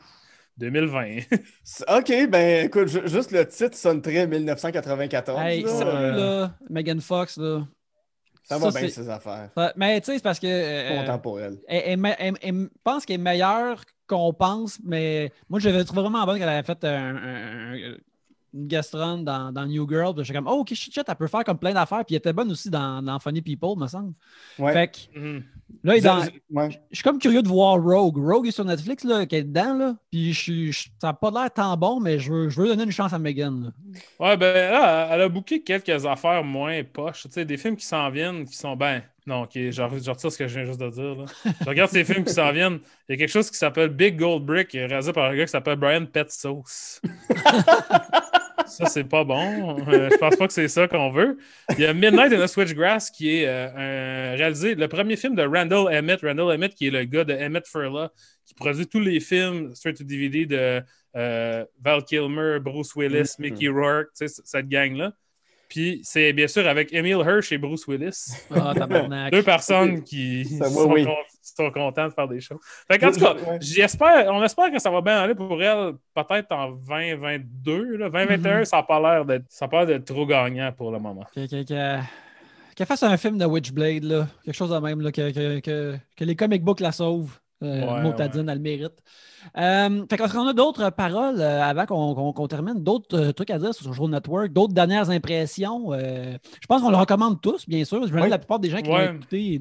2020. 0.58 1.20
C'est- 1.64 1.84
Ok, 1.98 2.30
ben 2.30 2.66
écoute, 2.66 2.88
ju- 2.88 3.06
juste 3.06 3.32
le 3.32 3.46
titre 3.46 3.76
sonne 3.76 4.00
très 4.00 4.26
1994. 4.26 5.40
Hey, 5.40 5.62
là. 5.62 5.70
Euh, 5.70 6.48
Megan 6.70 7.00
Fox, 7.00 7.36
là. 7.38 7.66
ça 8.44 8.58
va 8.58 8.70
bien, 8.70 8.80
c'est- 8.82 8.88
ces 8.90 9.08
affaires. 9.10 9.50
Ça- 9.56 9.72
Mais 9.76 10.00
tu 10.00 10.06
sais, 10.06 10.16
c'est 10.18 10.22
parce 10.22 10.38
que. 10.38 10.46
euh, 10.46 11.00
Content 11.00 11.18
pour 11.18 11.40
elle. 11.40 11.58
elle, 11.66 11.82
elle- 11.86 12.00
elle- 12.04 12.16
elle- 12.18 12.34
elle 12.42 12.68
pense 12.84 13.04
qu'elle 13.04 13.16
est 13.20 13.22
meilleure 13.22 13.82
qu'on 14.06 14.32
pense, 14.32 14.78
mais 14.84 15.32
moi, 15.48 15.58
je 15.58 15.68
l'avais 15.68 15.84
trouvé 15.84 16.02
vraiment 16.02 16.24
bonne 16.26 16.38
qu'elle 16.38 16.48
avait 16.48 16.66
fait 16.66 16.84
un, 16.84 17.16
un- 17.16 17.74
un- 17.74 17.96
une 18.55 18.66
gastron 18.66 19.18
dans, 19.18 19.50
dans 19.53 19.64
New 19.66 19.88
Girl. 19.88 20.14
Puis 20.14 20.24
J'étais 20.24 20.38
comme, 20.38 20.48
oh, 20.48 20.61
ok, 20.61 20.68
shit, 20.74 20.92
shit, 20.92 21.05
elle 21.07 21.14
peut 21.14 21.26
faire 21.26 21.44
comme 21.44 21.59
plein 21.59 21.72
d'affaires. 21.72 22.05
Puis 22.05 22.14
elle 22.14 22.18
était 22.18 22.32
bonne 22.32 22.50
aussi 22.50 22.68
dans, 22.70 23.03
dans 23.03 23.18
Funny 23.18 23.40
People, 23.42 23.76
me 23.78 23.86
semble. 23.86 24.12
Ouais. 24.59 24.72
Fait 24.72 24.88
que 24.88 25.18
Mhm. 25.18 25.42
là, 25.84 25.94
il 25.94 25.98
est 25.98 26.00
dans- 26.03 26.20
Je- 26.22 26.26
je- 26.30 26.55
ouais. 26.57 26.80
je 26.90 26.96
suis 26.96 27.03
comme 27.05 27.18
curieux 27.18 27.42
de 27.42 27.48
voir 27.48 27.82
Rogue. 27.82 28.18
Rogue 28.18 28.46
est 28.46 28.50
sur 28.53 28.64
Netflix, 28.64 29.05
là, 29.05 29.24
qui 29.26 29.36
est 29.36 29.44
dedans, 29.44 29.74
là. 29.74 29.94
Puis 30.11 30.32
je 30.32 30.38
suis- 30.40 30.72
je- 30.72 30.88
ça 31.00 31.09
n'a 31.09 31.12
pas 31.14 31.30
l'air 31.30 31.50
tant 31.50 31.76
bon, 31.76 31.98
mais 32.00 32.18
je 32.18 32.32
veux, 32.32 32.48
je 32.50 32.61
veux 32.61 32.68
donner 32.68 32.84
une 32.84 32.90
chance 32.92 33.12
à 33.12 33.18
Megan. 33.18 33.64
là. 33.64 33.70
Ouais, 34.26 34.36
ben 34.36 34.70
là, 34.72 35.09
elle 35.11 35.20
a 35.22 35.28
booké 35.28 35.62
quelques 35.62 36.05
affaires 36.07 36.44
moins 36.44 36.82
poches. 36.84 37.22
Tu 37.24 37.30
sais, 37.30 37.44
des 37.44 37.57
films 37.57 37.76
qui 37.76 37.86
s'en 37.86 38.11
viennent, 38.11 38.44
qui 38.44 38.57
sont 38.57 38.76
ben. 38.76 39.03
Non, 39.24 39.42
ok, 39.42 39.53
je 39.55 39.80
retire 39.82 40.32
ce 40.32 40.36
que 40.36 40.48
je 40.48 40.55
viens 40.59 40.64
juste 40.66 40.80
de 40.80 40.90
dire. 40.90 41.14
là. 41.14 41.24
Je 41.61 41.68
regarde 41.68 41.90
ces 41.92 42.03
films 42.05 42.24
qui 42.24 42.32
s'en 42.32 42.50
viennent. 42.53 42.80
Il 43.09 43.12
y 43.12 43.14
a 43.14 43.16
quelque 43.18 43.28
chose 43.30 43.48
qui 43.53 43.57
s'appelle 43.57 43.90
Big 43.90 44.18
Gold 44.18 44.44
Brick, 44.44 44.72
réalisé 44.72 45.12
par 45.12 45.26
un 45.30 45.36
gars 45.36 45.44
qui 45.44 45.50
s'appelle 45.53 45.76
Brian 45.76 46.05
Petsos. 46.07 47.00
ça, 48.66 48.86
c'est 48.86 49.04
pas 49.04 49.24
bon. 49.24 49.78
Euh, 49.88 50.08
je 50.10 50.16
pense 50.16 50.36
pas 50.36 50.46
que 50.46 50.52
c'est 50.52 50.68
ça 50.68 50.88
qu'on 50.88 51.10
veut. 51.10 51.38
Il 51.76 51.80
y 51.80 51.86
a 51.86 51.92
Midnight 51.92 52.32
in 52.32 52.44
the 52.44 52.46
Switchgrass 52.48 53.10
qui 53.10 53.36
est 53.38 53.46
euh, 53.46 53.68
un- 54.32 54.36
réalisé, 54.36 54.74
le 54.74 54.88
premier 54.88 55.16
film 55.16 55.34
de 55.34 55.42
Randall 55.42 55.94
Emmett. 55.94 56.20
Randall 56.22 56.54
Emmett, 56.54 56.74
qui 56.74 56.86
est 56.88 56.90
le 56.90 57.04
gars 57.04 57.24
de 57.24 57.34
Emmett 57.34 57.66
Furla, 57.66 58.10
qui 58.46 58.54
produit 58.54 58.86
tous 58.86 59.00
les 59.00 59.20
films 59.20 59.74
straight 59.74 59.96
to 59.96 60.04
DVD 60.04 60.46
de 60.46 60.80
euh, 61.16 61.64
Val 61.82 62.04
Kilmer, 62.04 62.58
Bruce 62.60 62.94
Willis, 62.96 63.34
Mhm. 63.38 63.44
Mickey 63.50 63.68
Rourke, 63.68 64.08
tu 64.18 64.26
sais, 64.28 64.42
cette 64.44 64.68
gang-là. 64.68 65.12
Puis 65.68 66.00
c'est 66.04 66.32
bien 66.34 66.48
sûr 66.48 66.66
avec 66.68 66.92
Emile 66.92 67.22
Hirsch 67.26 67.50
et 67.52 67.58
Bruce 67.58 67.86
Willis. 67.86 68.34
Ah, 68.54 68.74
tabarnak. 68.76 69.32
Deux 69.32 69.42
personnes 69.42 70.02
qui 70.04 70.44
Ça 70.44 70.64
va, 70.64 70.70
sont, 70.70 70.92
oui. 70.92 71.06
sont 71.57 71.70
contentes 71.70 72.11
de 72.11 72.14
faire 72.14 72.28
des 72.28 72.40
choses. 72.40 72.59
Fait 72.90 72.99
qu'en 72.99 73.11
tout 73.11 73.20
cas, 73.20 73.34
Ouais. 73.34 73.59
j'espère, 73.61 74.32
on 74.32 74.43
espère 74.43 74.70
que 74.70 74.78
ça 74.78 74.90
va 74.90 75.01
bien 75.01 75.20
aller 75.20 75.34
pour 75.34 75.61
elle, 75.62 75.95
peut-être 76.14 76.53
en 76.53 76.70
2022. 76.72 77.97
Là. 77.97 78.11
2021, 78.11 78.59
Mhm. 78.61 78.64
ça 78.64 78.76
n'a 78.78 78.82
pas 78.82 79.01
l'air 79.01 79.24
d'être 79.24 79.45
ça 79.49 79.64
a 79.64 79.68
pas 79.68 79.78
l'air 79.78 79.86
d'être 79.86 80.05
trop 80.07 80.26
gagnant 80.26 80.70
pour 80.72 80.90
le 80.90 80.99
moment. 80.99 81.24
Que- 81.34 81.47
que- 81.49 81.62
que- 81.64 81.99
Qu'elle 82.74 82.86
fasse 82.86 83.03
un 83.03 83.16
film 83.18 83.36
de 83.36 83.45
Witchblade, 83.45 84.05
là. 84.05 84.26
quelque 84.45 84.55
chose 84.55 84.70
de 84.70 84.78
même, 84.78 85.01
là, 85.03 85.12
que, 85.12 85.30
que, 85.30 85.61
que, 85.61 85.97
que 86.16 86.24
les 86.24 86.34
comic 86.34 86.64
books 86.64 86.80
la 86.80 86.90
sauvent. 86.93 87.38
Euh, 87.62 87.86
Ouais, 87.95 88.03
Motadine, 88.03 88.49
elle 88.49 88.57
le 88.57 88.61
mérite. 88.62 88.95
Euh, 89.57 90.05
fait 90.11 90.16
qu'on 90.16 90.49
a 90.49 90.53
d'autres 90.53 90.90
paroles 90.90 91.40
euh, 91.40 91.62
avant 91.62 91.84
qu'on 91.86 92.49
termine, 92.49 92.82
d'autres 92.82 93.16
euh, 93.28 93.32
trucs 93.32 93.51
à 93.51 93.59
dire 93.59 93.72
sur 93.74 93.84
Social 93.84 94.09
Network, 94.09 94.53
d'autres 94.53 94.72
dernières 94.72 95.11
impressions. 95.11 95.93
euh, 95.93 96.36
je 96.61 96.66
pense 96.66 96.80
qu'on 96.82 96.90
le 96.90 96.97
recommande 96.97 97.40
tous, 97.40 97.68
bien 97.68 97.84
sûr. 97.84 98.07
Je 98.07 98.12
me 98.12 98.18
dis 98.18 98.24
Oui. 98.24 98.30
la 98.30 98.38
plupart 98.38 98.59
des 98.59 98.70
gens 98.70 98.80
qui 98.80 98.90
Ouais. 98.90 99.09
l'ont 99.09 99.14
écouté, 99.16 99.61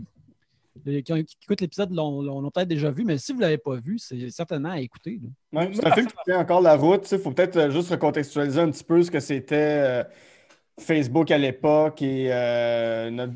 qui, 1.04 1.14
ont- 1.14 1.24
qui 1.24 1.38
écoutent 1.44 1.62
l'épisode 1.62 1.92
l'ont 1.94 2.22
l'ont- 2.22 2.42
l'ont 2.42 2.52
peut-être 2.52 2.68
déjà 2.68 2.92
vu, 2.92 3.04
mais 3.04 3.18
si 3.18 3.32
vous 3.34 3.40
ne 3.40 3.44
l'avez 3.44 3.58
pas 3.58 3.76
vu, 3.76 4.00
c'est 4.00 4.30
certainement 4.30 4.72
à 4.72 4.80
écouter. 4.80 5.20
là. 5.52 5.62
Ouais, 5.62 5.72
c'est 5.74 5.86
un 5.86 5.92
film 5.94 6.08
qui 6.08 6.14
tient 6.26 6.40
encore 6.40 6.62
la 6.62 6.76
route. 6.76 7.10
Il 7.12 7.20
faut 7.20 7.32
peut-être 7.32 7.58
euh, 7.58 7.70
juste 7.72 7.90
recontextualiser 7.90 8.60
un 8.62 8.70
petit 8.72 8.84
peu 8.84 9.02
ce 9.04 9.12
que 9.12 9.20
c'était 9.20 9.56
euh, 9.56 10.04
Facebook 10.80 11.30
à 11.32 11.38
l'époque 11.38 12.02
et 12.02 12.28
euh, 12.32 13.10
notre, 13.12 13.34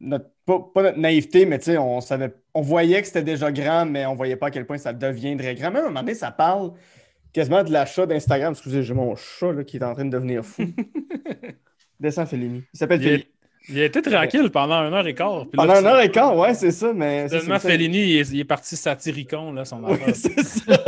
notre- 0.00 0.30
pas, 0.44 0.60
pas 0.74 0.82
notre 0.82 0.98
naïveté, 0.98 1.44
mais 1.46 1.58
tu 1.58 1.66
sais, 1.66 1.78
on 1.78 2.00
savait, 2.00 2.32
on 2.54 2.62
voyait 2.62 3.00
que 3.00 3.06
c'était 3.06 3.22
déjà 3.22 3.52
grand, 3.52 3.84
mais 3.86 4.06
on 4.06 4.14
voyait 4.14 4.36
pas 4.36 4.46
à 4.46 4.50
quel 4.50 4.66
point 4.66 4.78
ça 4.78 4.92
deviendrait 4.92 5.54
grand. 5.54 5.70
Même 5.70 5.76
à 5.76 5.86
un 5.86 5.88
moment 5.88 6.00
donné, 6.00 6.14
ça 6.14 6.30
parle 6.30 6.72
quasiment 7.32 7.62
de 7.62 7.70
l'achat 7.70 8.06
d'Instagram. 8.06 8.52
Excusez, 8.52 8.82
j'ai 8.82 8.94
mon 8.94 9.14
chat 9.14 9.52
là, 9.52 9.62
qui 9.64 9.76
est 9.76 9.84
en 9.84 9.94
train 9.94 10.04
de 10.06 10.10
devenir 10.10 10.44
fou. 10.44 10.62
Descends, 12.00 12.26
Fellini. 12.26 12.62
Il 12.72 12.78
s'appelle 12.78 13.00
Fellini. 13.02 13.26
Il 13.70 13.80
a 13.80 13.84
été 13.84 14.00
tranquille 14.02 14.50
pendant 14.50 14.80
une 14.86 14.94
heure 14.94 15.06
et 15.06 15.14
quart. 15.14 15.46
puis 15.46 15.56
là, 15.58 15.64
Pendant 15.64 15.74
une 15.74 15.80
c'est- 15.82 15.86
heure 15.86 16.00
et 16.00 16.10
quart, 16.10 16.36
ouais, 16.36 16.54
c'est 16.54 16.70
ça, 16.70 16.92
mais. 16.94 17.28
ça. 17.28 17.58
Fellini, 17.58 17.98
il 17.98 18.18
est, 18.18 18.30
il 18.30 18.40
est 18.40 18.44
parti 18.44 18.76
satiricon, 18.76 19.52
là, 19.52 19.64
son 19.64 19.84
affaire. 19.84 20.08
c'est 20.14 20.40
ça. 20.42 20.84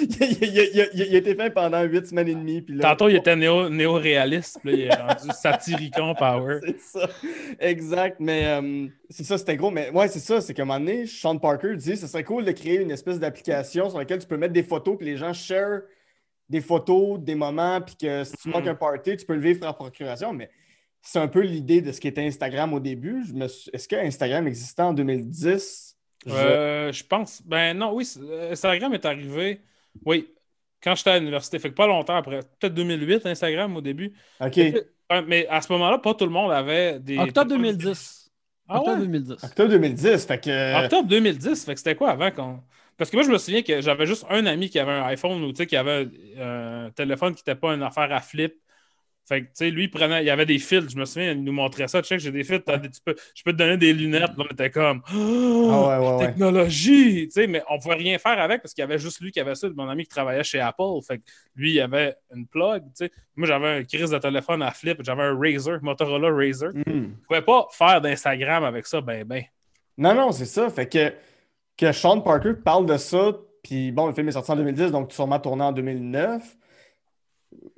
il, 0.00 0.60
a- 0.60 0.86
il 0.94 1.04
il 1.08 1.14
été 1.16 1.34
fait 1.34 1.50
pendant 1.50 1.82
huit 1.82 2.06
semaines 2.06 2.28
et 2.28 2.34
demie. 2.34 2.62
Puis 2.62 2.74
là, 2.76 2.82
Tantôt, 2.90 3.08
il 3.08 3.16
était 3.16 3.36
néo- 3.36 3.68
néo-réaliste, 3.68 4.58
puis 4.62 4.72
là, 4.72 4.76
il 4.78 4.84
est 4.86 4.94
rendu 4.94 5.28
satiricon 5.38 6.14
power. 6.14 6.60
C'est 6.64 6.80
ça. 6.80 7.08
Exact. 7.60 8.16
Mais 8.20 8.44
euh, 8.46 8.86
c'est 9.10 9.24
ça, 9.24 9.38
c'était 9.38 9.56
gros. 9.56 9.70
Mais 9.70 9.90
ouais, 9.90 10.08
c'est 10.08 10.18
ça. 10.20 10.40
C'est 10.40 10.54
qu'à 10.54 10.62
un 10.62 10.66
moment 10.66 10.80
donné, 10.80 11.06
Sean 11.06 11.38
Parker 11.38 11.74
dit 11.76 11.96
ce 11.96 12.06
serait 12.06 12.24
cool 12.24 12.44
de 12.44 12.52
créer 12.52 12.80
une 12.80 12.90
espèce 12.90 13.18
d'application 13.18 13.88
sur 13.90 13.98
laquelle 13.98 14.18
tu 14.18 14.26
peux 14.26 14.36
mettre 14.36 14.52
des 14.54 14.62
photos, 14.62 14.96
puis 14.96 15.06
les 15.06 15.16
gens 15.16 15.32
share 15.32 15.80
des 16.48 16.60
photos, 16.62 17.18
des 17.20 17.34
moments, 17.34 17.80
puis 17.82 17.96
que 18.00 18.24
si 18.24 18.32
tu 18.38 18.48
Mhm. 18.48 18.54
manques 18.54 18.66
un 18.68 18.74
party, 18.74 19.16
tu 19.18 19.26
peux 19.26 19.34
le 19.34 19.40
vivre 19.40 19.60
par 19.60 19.76
procuration. 19.76 20.32
Mais 20.32 20.48
c'est 21.10 21.18
un 21.18 21.28
peu 21.28 21.40
l'idée 21.40 21.80
de 21.80 21.90
ce 21.92 22.00
qui 22.00 22.08
était 22.08 22.26
Instagram 22.26 22.72
au 22.74 22.80
début. 22.80 23.24
Je 23.26 23.32
me 23.32 23.48
suis- 23.48 23.70
Est-ce 23.72 23.88
que 23.88 23.96
Instagram 23.96 24.46
existait 24.46 24.82
en 24.82 24.92
2010? 24.92 25.96
Je- 26.26 26.32
Euh, 26.32 26.92
je 26.92 27.04
pense. 27.04 27.40
Ben 27.46 27.76
non, 27.76 27.92
oui, 27.94 28.06
euh, 28.18 28.52
Instagram 28.52 28.92
est 28.92 29.04
arrivé. 29.06 29.60
Oui, 30.04 30.28
quand 30.82 30.94
j'étais 30.94 31.10
à 31.10 31.18
l'université. 31.18 31.58
Fait 31.58 31.70
que 31.70 31.74
pas 31.74 31.86
longtemps 31.86 32.16
après. 32.16 32.40
Peut-être 32.58 32.74
2008, 32.74 33.24
Instagram 33.24 33.74
au 33.76 33.80
début. 33.80 34.12
OK. 34.40 34.58
Mais 35.26 35.46
à 35.48 35.62
ce 35.62 35.72
moment-là, 35.72 35.98
pas 35.98 36.12
tout 36.12 36.26
le 36.26 36.30
monde 36.30 36.52
avait 36.52 36.98
des. 37.00 37.16
Octobre 37.18 37.48
2010. 37.50 38.30
Ah 38.68 38.78
Octobre 38.80 38.96
ouais? 38.98 39.06
2010. 39.06 39.42
Octobre 39.44 39.70
2010. 39.70 40.26
Fait 40.26 40.38
que. 40.44 40.84
Octobre 40.84 41.08
2010, 41.08 41.64
fait 41.64 41.72
que 41.72 41.78
c'était 41.80 41.94
quoi 41.94 42.10
avant 42.10 42.30
qu'on. 42.30 42.60
Parce 42.98 43.10
que 43.10 43.16
moi, 43.16 43.24
je 43.24 43.30
me 43.30 43.38
souviens 43.38 43.62
que 43.62 43.80
j'avais 43.80 44.04
juste 44.06 44.26
un 44.28 44.44
ami 44.44 44.68
qui 44.68 44.78
avait 44.78 44.92
un 44.92 45.04
iPhone 45.04 45.42
ou 45.44 45.52
tu 45.52 45.56
sais, 45.58 45.66
qui 45.66 45.76
avait 45.76 46.08
un, 46.38 46.86
un 46.86 46.90
téléphone 46.90 47.34
qui 47.34 47.40
n'était 47.46 47.58
pas 47.58 47.72
une 47.74 47.82
affaire 47.82 48.12
à 48.12 48.20
flip. 48.20 48.54
Fait 49.28 49.42
que, 49.42 49.46
tu 49.46 49.50
sais, 49.54 49.70
lui, 49.70 49.84
il 49.84 49.90
prenait, 49.90 50.22
il 50.22 50.26
y 50.26 50.30
avait 50.30 50.46
des 50.46 50.58
fils. 50.58 50.88
Je 50.90 50.96
me 50.96 51.04
souviens, 51.04 51.32
il 51.32 51.44
nous 51.44 51.52
montrait 51.52 51.86
ça. 51.86 52.00
Check, 52.00 52.18
j'ai 52.18 52.32
des 52.32 52.44
fils. 52.44 52.60
des- 52.64 52.90
tu 52.90 53.00
peux, 53.04 53.14
je 53.34 53.42
peux 53.42 53.52
te 53.52 53.58
donner 53.58 53.76
des 53.76 53.92
lunettes. 53.92 54.22
Là, 54.38 54.44
on 54.50 54.52
était 54.52 54.70
comme. 54.70 55.02
Ah 55.10 55.98
ouais, 56.00 56.06
ouais, 56.06 56.16
ouais. 56.16 56.26
Technologie! 56.26 57.26
Tu 57.28 57.30
sais, 57.32 57.46
mais 57.46 57.62
on 57.68 57.78
pouvait 57.78 57.96
rien 57.96 58.18
faire 58.18 58.38
avec 58.40 58.62
parce 58.62 58.72
qu'il 58.72 58.80
y 58.82 58.84
avait 58.84 58.98
juste 58.98 59.20
lui 59.20 59.30
qui 59.30 59.38
avait 59.40 59.54
ça, 59.54 59.68
mon 59.76 59.88
ami 59.88 60.04
qui 60.04 60.08
travaillait 60.08 60.44
chez 60.44 60.60
Apple. 60.60 60.82
Fait 61.06 61.18
que 61.18 61.22
lui, 61.56 61.72
il 61.74 61.80
avait 61.80 62.14
une 62.34 62.46
plug. 62.46 62.82
Tu 62.84 62.90
sais. 63.06 63.12
Moi, 63.36 63.46
j'avais 63.46 63.68
un 63.68 63.84
crise 63.84 64.10
de 64.10 64.18
téléphone 64.18 64.62
à 64.62 64.70
flip. 64.70 65.02
J'avais 65.02 65.24
un 65.24 65.38
Razer, 65.38 65.78
Motorola 65.82 66.30
Razer. 66.32 66.70
Hmm. 66.70 66.82
Je 66.86 67.26
pouvais 67.26 67.42
pas 67.42 67.66
faire 67.70 68.00
d'Instagram 68.00 68.64
avec 68.64 68.86
ça, 68.86 69.00
ben, 69.02 69.24
ben. 69.24 69.42
Non, 69.98 70.14
non, 70.14 70.32
c'est 70.32 70.46
ça. 70.46 70.70
Fait 70.70 70.88
que, 70.88 71.12
que 71.76 71.92
Sean 71.92 72.20
Parker 72.22 72.54
parle 72.64 72.86
de 72.86 72.96
ça, 72.96 73.32
puis 73.62 73.92
bon, 73.92 74.06
le 74.06 74.14
film 74.14 74.28
est 74.28 74.32
sorti 74.32 74.50
en 74.52 74.56
2010, 74.56 74.90
donc 74.90 75.12
sûrement 75.12 75.38
tourné 75.38 75.64
en 75.64 75.72
2009. 75.72 76.56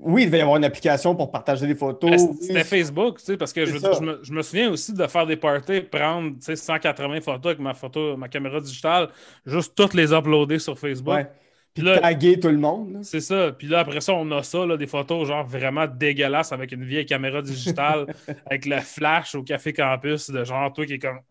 Oui, 0.02 0.22
il 0.22 0.26
devait 0.26 0.38
y 0.38 0.40
avoir 0.40 0.56
une 0.56 0.64
application 0.64 1.14
pour 1.14 1.30
partager 1.30 1.66
des 1.66 1.74
photos. 1.74 2.10
Ben, 2.10 2.34
C'était 2.40 2.64
Facebook, 2.64 3.18
tu 3.18 3.24
sais, 3.26 3.36
parce 3.36 3.52
que 3.52 3.66
je, 3.66 3.74
me, 3.74 4.18
je 4.22 4.32
me 4.32 4.40
souviens 4.42 4.70
aussi 4.70 4.94
de 4.94 5.06
faire 5.06 5.26
des 5.26 5.36
parties, 5.36 5.82
prendre 5.82 6.30
tu 6.30 6.36
sais, 6.40 6.56
180 6.56 7.20
photos 7.20 7.46
avec 7.46 7.58
ma 7.58 7.74
photo, 7.74 8.16
ma 8.16 8.28
caméra 8.28 8.60
digitale, 8.60 9.10
juste 9.44 9.74
toutes 9.76 9.92
les 9.94 10.12
uploader 10.12 10.58
sur 10.58 10.78
Facebook. 10.78 11.14
Ouais. 11.14 11.30
Puis 11.74 11.84
Là- 11.84 11.98
taguer 12.00 12.40
tout 12.40 12.48
le 12.48 12.56
monde. 12.58 12.98
C'est 13.02 13.20
ça. 13.20 13.52
Puis 13.52 13.68
là, 13.68 13.80
après 13.80 14.00
ça, 14.00 14.14
on 14.14 14.28
a 14.32 14.42
ça, 14.42 14.64
là, 14.66 14.76
des 14.76 14.86
photos 14.88 15.28
genre 15.28 15.46
vraiment 15.46 15.86
dégueulasses 15.86 16.52
avec 16.52 16.72
une 16.72 16.84
vieille 16.84 17.06
caméra 17.06 17.42
digitale, 17.42 18.06
avec 18.46 18.66
le 18.66 18.80
flash 18.80 19.34
au 19.34 19.42
Café 19.42 19.72
Campus, 19.72 20.30
de 20.30 20.42
genre 20.44 20.72
toi 20.72 20.86
qui 20.86 20.94
est 20.94 20.98
comme. 20.98 21.20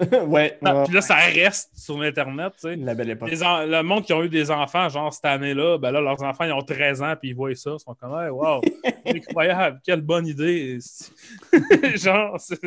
ouais, 0.12 0.58
ouais, 0.62 0.84
Puis 0.84 0.94
là, 0.94 1.00
ça 1.00 1.14
reste 1.16 1.70
sur 1.76 2.00
Internet, 2.00 2.52
tu 2.60 2.68
sais. 2.68 2.76
la 2.76 2.94
belle 2.94 3.10
époque. 3.10 3.30
Les 3.30 3.42
en- 3.42 3.64
Le 3.64 3.82
monde 3.82 4.04
qui 4.04 4.12
ont 4.12 4.22
eu 4.22 4.28
des 4.28 4.50
enfants, 4.50 4.88
genre 4.88 5.12
cette 5.12 5.24
année-là, 5.24 5.78
ben 5.78 5.90
là, 5.90 6.00
leurs 6.00 6.22
enfants, 6.22 6.44
ils 6.44 6.52
ont 6.52 6.62
13 6.62 7.02
ans, 7.02 7.14
puis 7.20 7.30
ils 7.30 7.34
voient 7.34 7.54
ça. 7.54 7.70
Ils 7.72 7.80
sont 7.80 7.94
comme, 7.94 8.12
hey, 8.20 8.30
wow, 8.30 8.60
incroyable, 9.06 9.80
quelle 9.84 10.00
bonne 10.00 10.26
idée. 10.26 10.78
genre, 11.96 12.38
c'est. 12.38 12.58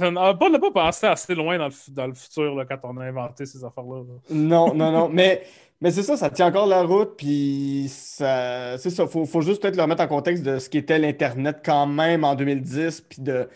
On 0.00 0.10
n'a 0.10 0.34
pas, 0.34 0.50
pas 0.58 0.70
pensé 0.72 1.06
assez 1.06 1.34
loin 1.36 1.56
dans 1.56 1.68
le, 1.68 1.74
dans 1.92 2.06
le 2.08 2.14
futur 2.14 2.54
là, 2.56 2.64
quand 2.64 2.78
on 2.82 2.96
a 2.96 3.04
inventé 3.04 3.46
ces 3.46 3.62
affaires-là. 3.64 3.98
là. 4.00 4.14
Non, 4.30 4.74
non, 4.74 4.90
non. 4.90 5.08
Mais, 5.08 5.44
mais 5.80 5.92
c'est 5.92 6.02
ça, 6.02 6.16
ça 6.16 6.30
tient 6.30 6.46
encore 6.48 6.66
la 6.66 6.82
route. 6.82 7.16
Puis 7.16 7.86
c'est 7.88 8.76
ça. 8.90 9.06
Faut, 9.06 9.24
faut 9.24 9.40
juste 9.40 9.62
peut-être 9.62 9.76
le 9.76 9.82
remettre 9.82 10.02
en 10.02 10.08
contexte 10.08 10.42
de 10.42 10.58
ce 10.58 10.68
qu'était 10.68 10.98
l'Internet 10.98 11.60
quand 11.64 11.86
même 11.86 12.24
en 12.24 12.34
2010. 12.34 13.02
Puis 13.02 13.22
de 13.22 13.48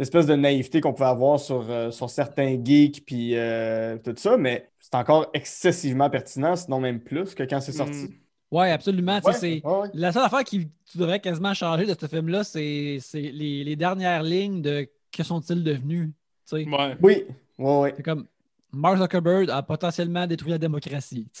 l'espèce 0.00 0.26
de 0.26 0.34
naïveté 0.34 0.80
qu'on 0.80 0.92
pouvait 0.92 1.08
avoir 1.08 1.38
sur, 1.38 1.64
euh, 1.70 1.90
sur 1.92 2.10
certains 2.10 2.58
geeks. 2.64 3.04
Puis 3.06 3.36
euh, 3.36 3.96
tout 3.98 4.14
ça. 4.16 4.36
Mais 4.36 4.68
c'est 4.80 4.94
encore 4.96 5.28
excessivement 5.34 6.10
pertinent, 6.10 6.56
sinon 6.56 6.80
même 6.80 6.98
plus 7.00 7.34
que 7.34 7.44
quand 7.44 7.60
c'est 7.60 7.70
sorti. 7.72 8.04
Mm. 8.06 8.14
Ouais, 8.50 8.70
absolument. 8.72 9.20
tu 9.20 9.22
sais, 9.22 9.28
Ouais, 9.28 9.34
c'est- 9.36 9.64
ouais, 9.66 9.78
ouais. 9.82 9.88
La 9.94 10.10
seule 10.10 10.24
affaire 10.24 10.42
qui 10.42 10.68
tu 10.90 10.98
devrais 10.98 11.20
quasiment 11.20 11.54
changer 11.54 11.86
de 11.86 11.94
ce 12.00 12.06
film-là, 12.06 12.42
c'est 12.42 12.98
c'est 13.00 13.20
les, 13.20 13.62
les 13.62 13.76
dernières 13.76 14.24
lignes 14.24 14.60
de 14.62 14.88
que 15.12 15.22
sont-ils 15.22 15.62
devenus. 15.62 16.08
tu 16.48 16.64
sais. 16.64 16.68
Ouais. 16.68 16.96
Oui, 17.00 17.24
ouais, 17.58 17.78
ouais. 17.78 17.92
C'est 17.96 18.02
comme 18.02 18.26
Mark 18.72 18.98
Zuckerberg 18.98 19.50
a 19.50 19.62
potentiellement 19.62 20.26
détruit 20.26 20.50
la 20.50 20.58
démocratie. 20.58 21.26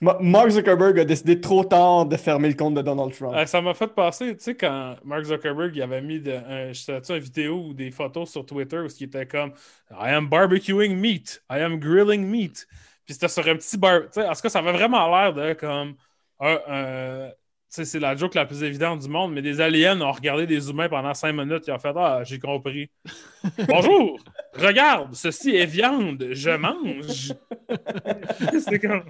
Mark 0.00 0.50
Zuckerberg 0.50 0.98
a 0.98 1.04
décidé 1.04 1.40
trop 1.40 1.64
tard 1.64 2.06
de 2.06 2.16
fermer 2.16 2.48
le 2.48 2.54
compte 2.54 2.74
de 2.74 2.82
Donald 2.82 3.12
Trump. 3.12 3.34
Euh, 3.36 3.46
ça 3.46 3.60
m'a 3.60 3.74
fait 3.74 3.88
passer, 3.88 4.36
tu 4.36 4.42
sais, 4.42 4.54
quand 4.56 4.96
Mark 5.04 5.24
Zuckerberg 5.24 5.76
il 5.76 5.82
avait 5.82 6.00
mis 6.00 6.20
de, 6.20 6.32
un, 6.32 6.72
je 6.72 6.80
sais-tu, 6.80 7.12
une 7.12 7.18
vidéo 7.18 7.66
ou 7.68 7.74
des 7.74 7.90
photos 7.90 8.30
sur 8.30 8.44
Twitter 8.46 8.78
où 8.78 8.86
il 8.98 9.04
était 9.04 9.26
comme 9.26 9.52
I 9.90 10.08
am 10.10 10.28
barbecuing 10.28 10.96
meat, 10.96 11.42
I 11.50 11.58
am 11.60 11.78
grilling 11.78 12.24
meat. 12.26 12.66
Puis 13.04 13.14
c'était 13.14 13.28
sur 13.28 13.46
un 13.46 13.56
petit 13.56 13.76
bar. 13.76 14.02
Tu 14.02 14.08
sais, 14.12 14.26
en 14.28 14.32
tout 14.32 14.40
cas, 14.42 14.48
ça 14.48 14.58
avait 14.60 14.72
vraiment 14.72 15.08
l'air 15.08 15.32
de 15.34 15.52
comme 15.54 15.94
un. 16.40 16.58
un- 16.68 17.28
tu 17.28 17.34
sais, 17.34 17.41
c'est 17.72 17.98
la 17.98 18.14
joke 18.14 18.34
la 18.34 18.44
plus 18.44 18.62
évidente 18.62 19.00
du 19.00 19.08
monde, 19.08 19.32
mais 19.32 19.40
des 19.40 19.60
aliens 19.60 19.98
ont 20.02 20.12
regardé 20.12 20.46
des 20.46 20.68
humains 20.68 20.90
pendant 20.90 21.14
cinq 21.14 21.32
minutes 21.32 21.66
et 21.68 21.72
ont 21.72 21.78
fait 21.78 21.92
Ah, 21.96 22.22
j'ai 22.22 22.38
compris. 22.38 22.90
Bonjour, 23.66 24.20
regarde, 24.54 25.14
ceci 25.14 25.56
est 25.56 25.64
viande, 25.64 26.22
je 26.32 26.50
mange. 26.50 27.32
c'est 28.60 28.78
comme. 28.78 29.04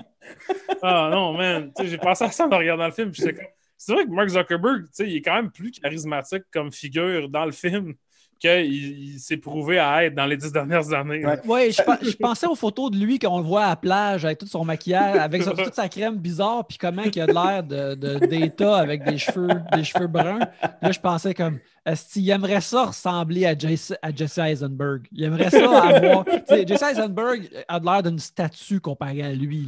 Ah 0.81 1.09
non, 1.13 1.33
man. 1.33 1.73
J'ai 1.83 1.99
pensé 1.99 2.25
à 2.25 2.31
ça 2.31 2.47
en 2.47 2.57
regardant 2.57 2.87
le 2.87 2.93
film. 2.93 3.11
comme- 3.13 3.47
C'est 3.77 3.93
vrai 3.95 4.05
que 4.05 4.11
Mark 4.11 4.29
Zuckerberg, 4.29 4.85
tu 4.85 4.89
sais, 4.93 5.09
il 5.09 5.17
est 5.17 5.23
quand 5.23 5.35
même 5.35 5.51
plus 5.51 5.73
charismatique 5.73 6.45
comme 6.53 6.71
figure 6.71 7.29
dans 7.29 7.45
le 7.45 7.53
film 7.53 7.95
qu'il 8.43 9.13
il 9.15 9.19
s'est 9.21 9.37
prouvé 9.37 9.79
à 9.79 10.05
être 10.05 10.15
dans 10.15 10.27
les 10.27 10.37
dix 10.37 10.53
dernières 10.53 10.93
années. 10.93 11.25
Ouais. 11.25 11.41
Ouais, 11.47 11.71
je, 11.71 11.81
pe- 11.83 12.05
je 12.05 12.17
pensais 12.17 12.47
aux 12.47 12.55
photos 12.55 12.91
de 12.91 12.99
lui 12.99 13.19
qu'on 13.19 13.39
le 13.39 13.45
voit 13.45 13.65
à 13.65 13.69
la 13.71 13.77
plage 13.77 14.25
avec 14.25 14.39
tout 14.39 14.47
son 14.47 14.65
maquillage, 14.65 15.17
avec 15.19 15.43
son- 15.43 15.53
toute 15.53 15.75
sa 15.75 15.89
crème 15.89 16.17
bizarre, 16.17 16.67
puis 16.67 16.77
comment 16.79 17.03
il 17.03 17.21
a 17.21 17.27
de 17.27 17.33
l'air 17.33 17.63
de, 17.63 17.95
de 17.95 18.27
d'État 18.27 18.77
avec 18.77 19.05
des 19.05 19.17
cheveux, 19.19 19.49
des 19.75 19.85
cheveux 19.85 20.09
bruns. 20.09 20.41
Là, 20.83 20.91
je 20.93 21.01
pensais 21.01 21.35
comme, 21.35 21.59
est-ce 21.87 22.13
qu'il 22.13 22.29
aimerait 22.31 22.61
ça 22.61 22.87
ressembler 22.87 23.47
à 23.47 23.57
Jesse, 23.57 23.95
à 24.03 24.15
Jesse 24.15 24.39
Eisenberg? 24.39 25.07
Il 25.13 25.25
aimerait 25.25 25.51
ça 25.51 25.83
avoir. 25.83 26.25
Jesse 26.67 26.83
Eisenberg 26.83 27.49
a 27.69 27.81
de 27.81 27.85
l'air 27.85 28.03
d'une 28.03 28.19
statue 28.19 28.81
comparée 28.81 29.23
à 29.23 29.33
lui. 29.33 29.67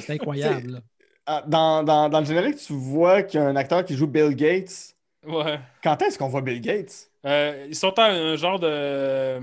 c'est, 0.00 0.10
incroyable. 0.14 0.70
là. 0.72 0.78
Ah, 1.26 1.42
Dans, 1.46 1.82
dans, 1.82 2.08
dans 2.10 2.20
le 2.20 2.26
générique, 2.26 2.56
tu 2.56 2.74
vois 2.74 3.22
qu'il 3.22 3.40
y 3.40 3.42
a 3.42 3.46
un 3.46 3.56
acteur 3.56 3.84
qui 3.84 3.94
joue 3.96 4.06
Bill 4.06 4.34
Gates. 4.34 4.93
Ouais. 5.26 5.58
Quand 5.82 6.00
est-ce 6.02 6.18
qu'on 6.18 6.28
voit 6.28 6.40
Bill 6.42 6.60
Gates? 6.60 7.10
Euh, 7.26 7.64
ils 7.68 7.74
sont 7.74 7.98
à 7.98 8.04
un 8.06 8.36
genre 8.36 8.60
de. 8.60 8.66
euh, 8.68 9.40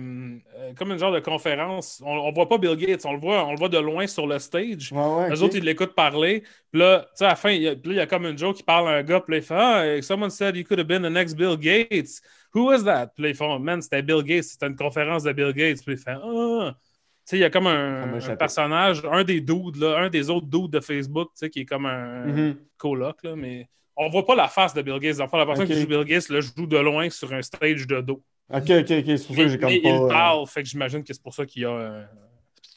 euh, 0.58 0.74
comme 0.76 0.92
une 0.92 1.00
genre 1.00 1.12
de 1.12 1.20
conférence. 1.20 2.02
On, 2.06 2.12
on 2.12 2.32
voit 2.32 2.48
pas 2.48 2.58
Bill 2.60 2.76
Gates, 2.76 3.06
on 3.06 3.14
le 3.14 3.20
voit, 3.20 3.46
on 3.46 3.52
le 3.54 3.58
voit 3.58 3.70
de 3.70 3.80
loin 3.80 4.06
sur 4.06 4.28
le 4.28 4.38
stage. 4.40 4.92
Ouais, 4.92 5.00
ouais, 5.00 5.30
Les 5.32 5.42
autres, 5.42 5.56
ils 5.56 5.64
l'écoutent 5.64 5.96
parler. 5.96 6.44
Puis 6.72 6.80
là, 6.82 7.00
tu 7.00 7.08
sais, 7.16 7.26
à 7.26 7.30
la 7.30 7.36
fin, 7.36 7.50
il 7.52 7.62
y, 7.64 7.68
a, 7.68 7.76
puis 7.76 7.90
là, 7.90 7.94
il 7.96 7.98
y 7.98 8.02
a 8.02 8.06
comme 8.06 8.26
une 8.26 8.38
joke 8.38 8.58
qui 8.58 8.64
parle 8.64 8.88
à 8.90 8.92
un 8.98 9.04
gars. 9.04 9.20
Puis 9.22 9.32
là, 9.34 9.38
il 9.38 9.44
fait 9.44 9.56
Ah, 9.58 10.02
someone 10.04 10.30
said 10.30 10.56
you 10.56 10.64
could 10.64 10.80
have 10.80 10.88
been 10.88 11.02
the 11.02 11.12
next 11.12 11.36
Bill 11.36 11.58
Gates. 11.58 12.22
Who 12.54 12.66
was 12.68 12.84
that? 12.84 13.08
Puis 13.16 13.24
là, 13.24 13.30
ils 13.30 13.36
font 13.36 13.58
Man, 13.58 13.82
c'était 13.82 14.04
Bill 14.04 14.22
Gates. 14.24 14.44
C'était 14.44 14.68
une 14.68 14.76
conférence 14.76 15.24
de 15.24 15.32
Bill 15.34 15.52
Gates. 15.54 15.84
Puis 15.84 15.96
il 15.96 15.98
fait 15.98 16.12
Ah. 16.12 16.76
Tu 17.24 17.32
sais, 17.32 17.38
il 17.38 17.42
y 17.42 17.44
a 17.46 17.50
comme 17.52 17.68
un, 17.68 18.20
personnage, 18.38 19.04
un 19.10 19.24
des 19.24 19.42
dudes, 19.42 19.78
là, 19.78 20.00
un 20.00 20.10
des 20.10 20.30
autres 20.32 20.48
dudes 20.48 20.72
de 20.72 20.80
Facebook, 20.80 21.30
tu 21.30 21.40
sais, 21.40 21.50
qui 21.50 21.62
est 21.62 21.66
comme 21.66 21.86
un 21.86 22.26
Mhm. 22.26 22.56
coloc, 22.78 23.24
là, 23.24 23.36
mais 23.36 23.70
on 23.98 24.10
voit 24.10 24.26
pas 24.26 24.36
la 24.36 24.48
face 24.48 24.74
de 24.74 24.82
Bill 24.82 25.00
Gates. 25.00 25.20
Enfin, 25.20 25.38
la 25.38 25.46
personne 25.46 25.68
qui 25.68 25.80
joue 25.80 25.88
Bill 25.88 26.04
Gates 26.06 26.30
le 26.30 26.42
joue 26.42 26.66
de 26.68 26.78
loin 26.78 27.10
sur 27.10 27.32
un 27.34 27.42
stage 27.42 27.86
de 27.88 28.02
dos. 28.02 28.22
Ok, 28.54 28.70
ok, 28.70 28.92
ok. 28.92 29.06
C'est 29.06 29.28
pour 29.28 29.36
ça 29.36 29.44
que 29.44 29.48
j'ai 29.50 29.58
comme 29.60 29.70
pas. 29.70 29.76
il 29.76 29.88
euh, 29.88 30.08
parle, 30.08 30.48
fait 30.48 30.64
que 30.64 30.70
j'imagine 30.70 31.04
que 31.04 31.14
c'est 31.14 31.22
pour 31.24 31.34
ça 31.34 31.46
qu'il 31.46 31.62
y 31.62 31.66
a. 31.66 31.70
euh, 31.70 32.04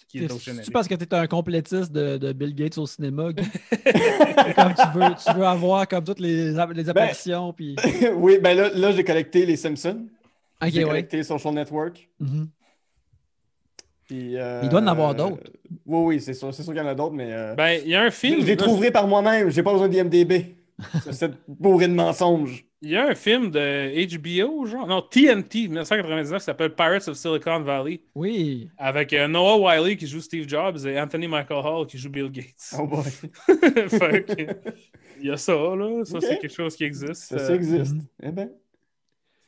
qu'il 0.08 0.22
est 0.22 0.38
générique. 0.40 0.72
parce 0.72 0.86
que 0.86 0.94
tu 0.94 1.04
es 1.04 1.14
un 1.14 1.26
complétiste 1.26 1.90
de, 1.90 2.16
de 2.18 2.32
Bill 2.32 2.54
Gates 2.54 2.78
au 2.78 2.86
cinéma. 2.86 3.30
Comme 3.32 4.74
tu 4.74 4.98
veux, 4.98 5.14
tu 5.24 5.32
veux 5.36 5.44
avoir 5.46 5.88
comme 5.88 6.04
toutes 6.04 6.20
les, 6.20 6.56
app- 6.58 6.68
Ben, 6.70 6.76
les 6.76 6.88
apparitions. 6.88 7.52
Puis... 7.52 7.74
oui, 8.14 8.38
ben 8.40 8.56
là, 8.56 8.70
là 8.74 8.92
j'ai 8.92 9.02
collecté 9.02 9.44
les 9.46 9.56
Simpsons. 9.56 10.06
J'ai 10.62 10.78
ouais. 10.84 10.90
collecté 10.90 11.22
Social 11.24 11.52
Network. 11.54 12.08
Mhm. 12.20 12.48
Puis, 14.06 14.36
euh, 14.36 14.60
Il 14.62 14.68
doit 14.68 14.80
en 14.82 14.86
avoir 14.86 15.14
d'autres. 15.14 15.38
Oui, 15.86 16.16
oui, 16.16 16.20
c'est 16.20 16.34
sûr, 16.34 16.52
c'est 16.54 16.62
sûr 16.62 16.72
qu'il 16.72 16.82
y 16.82 16.84
en 16.84 16.88
a 16.88 16.94
d'autres, 16.94 17.14
mais. 17.14 17.32
euh, 17.32 17.54
Ben, 17.54 17.80
il 17.82 17.90
y 17.90 17.94
a 17.94 18.02
un 18.02 18.10
film. 18.10 18.40
je 18.42 18.46
les 18.46 18.56
trouverai 18.56 18.90
par 18.90 19.06
moi-même. 19.08 19.50
J'ai 19.50 19.62
pas 19.62 19.72
besoin 19.72 19.88
d'IMDB. 19.88 20.54
C'est 21.02 21.12
cette 21.12 21.34
bourrée 21.48 21.88
de 21.88 21.94
mensonges. 21.94 22.64
Il 22.82 22.90
y 22.90 22.96
a 22.96 23.06
un 23.08 23.14
film 23.14 23.50
de 23.50 24.16
HBO, 24.18 24.66
genre, 24.66 24.86
non, 24.86 25.00
TNT, 25.00 25.68
1999, 25.68 26.38
qui 26.40 26.44
s'appelle 26.44 26.74
Pirates 26.74 27.08
of 27.08 27.16
Silicon 27.16 27.60
Valley, 27.60 28.02
Oui. 28.14 28.68
avec 28.76 29.12
euh, 29.14 29.26
Noah 29.26 29.56
Wiley 29.58 29.96
qui 29.96 30.06
joue 30.06 30.20
Steve 30.20 30.46
Jobs 30.46 30.84
et 30.84 31.00
Anthony 31.00 31.26
Michael 31.26 31.64
Hall 31.64 31.86
qui 31.86 31.96
joue 31.96 32.10
Bill 32.10 32.30
Gates. 32.30 32.74
Oh 32.78 32.86
boy. 32.86 33.04
Fait 33.88 34.24
que, 34.26 34.74
il 35.20 35.26
y 35.28 35.30
a 35.30 35.36
ça, 35.38 35.52
là. 35.54 36.04
Ça, 36.04 36.20
c'est 36.20 36.38
quelque 36.38 36.52
chose 36.54 36.76
qui 36.76 36.84
existe. 36.84 37.14
Ça, 37.24 37.36
Euh, 37.36 37.46
ça 37.46 37.54
existe. 37.54 37.94
Mhm. 37.94 38.06
Eh 38.22 38.30
ben. 38.32 38.50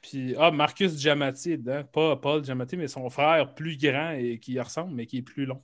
Puis, 0.00 0.34
ah, 0.38 0.50
Marcus 0.50 0.96
Giamatti 0.98 1.58
dedans. 1.58 1.82
Pas 1.92 2.16
Paul 2.16 2.42
Giamatti, 2.44 2.76
mais 2.76 2.88
son 2.88 3.10
frère 3.10 3.52
plus 3.54 3.76
grand 3.76 4.12
et 4.12 4.38
qui 4.38 4.52
y 4.52 4.60
ressemble, 4.60 4.94
mais 4.94 5.04
qui 5.04 5.18
est 5.18 5.22
plus 5.22 5.44
long. 5.44 5.60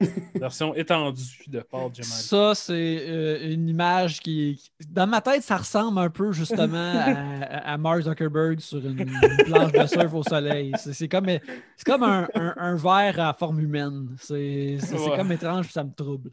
Version 0.34 0.74
étendue 0.74 1.22
de 1.46 1.60
Paul 1.60 1.92
Giamatti. 1.94 2.02
Ça, 2.04 2.54
c'est 2.54 2.72
euh, 3.08 3.52
une 3.52 3.68
image 3.68 4.20
qui, 4.20 4.70
Dans 4.88 5.06
ma 5.06 5.20
tête, 5.20 5.42
ça 5.42 5.56
ressemble 5.56 5.98
un 5.98 6.10
peu 6.10 6.32
justement 6.32 6.92
à, 6.96 7.72
à 7.72 7.78
Mark 7.78 8.02
Zuckerberg 8.02 8.60
sur 8.60 8.78
une, 8.78 9.00
une 9.00 9.44
planche 9.44 9.72
de 9.72 9.86
surf 9.86 10.12
au 10.14 10.22
soleil. 10.22 10.72
C'est 10.76 11.08
comme, 11.08 11.26
comme 11.86 12.02
un, 12.02 12.28
un, 12.34 12.54
un 12.56 12.76
verre 12.76 13.18
à 13.20 13.32
forme 13.34 13.60
humaine. 13.60 14.16
C'est 14.20 14.78
Ouais. 14.92 15.16
comme 15.16 15.32
étrange, 15.32 15.68
ça 15.70 15.84
me 15.84 15.92
trouble. 15.92 16.30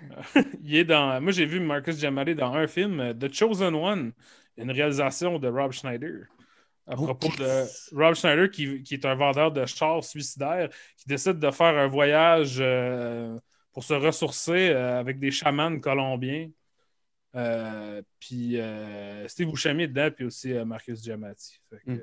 Il 0.64 0.76
est 0.76 0.84
dans. 0.84 1.20
Moi, 1.20 1.32
j'ai 1.32 1.46
vu 1.46 1.60
Marcus 1.60 1.98
Giamatti 1.98 2.34
dans 2.34 2.52
un 2.54 2.66
film, 2.66 3.00
euh, 3.00 3.14
The 3.14 3.32
Chosen 3.32 3.74
One, 3.74 4.12
une 4.56 4.70
réalisation 4.70 5.38
de 5.38 5.48
Rob 5.48 5.72
Schneider. 5.72 6.26
À 6.88 6.94
Oh, 6.96 7.02
propos 7.04 7.28
de 7.38 7.64
Rob 7.96 8.14
Schneider, 8.14 8.48
qui, 8.50 8.82
qui 8.82 8.94
est 8.94 9.04
un 9.04 9.14
vendeur 9.16 9.50
de 9.52 9.66
chars 9.66 10.04
suicidaires, 10.04 10.68
qui 10.96 11.08
décide 11.08 11.38
de 11.40 11.50
faire 11.50 11.76
un 11.76 11.88
voyage 11.88 12.58
euh, 12.60 13.36
pour 13.72 13.82
se 13.84 13.94
ressourcer 13.94 14.68
euh, 14.70 15.00
avec 15.00 15.18
des 15.18 15.30
chamans 15.32 15.78
colombiens. 15.80 16.48
Euh, 17.34 18.00
puis 18.20 18.58
Steve 19.26 19.50
Buscemi 19.50 19.82
est 19.82 19.88
dedans, 19.88 20.10
puis 20.14 20.24
aussi 20.26 20.52
Marcus 20.64 21.02
Giamatti. 21.02 21.60
Fait 21.70 21.78
que, 21.84 21.90
Mm. 21.92 22.00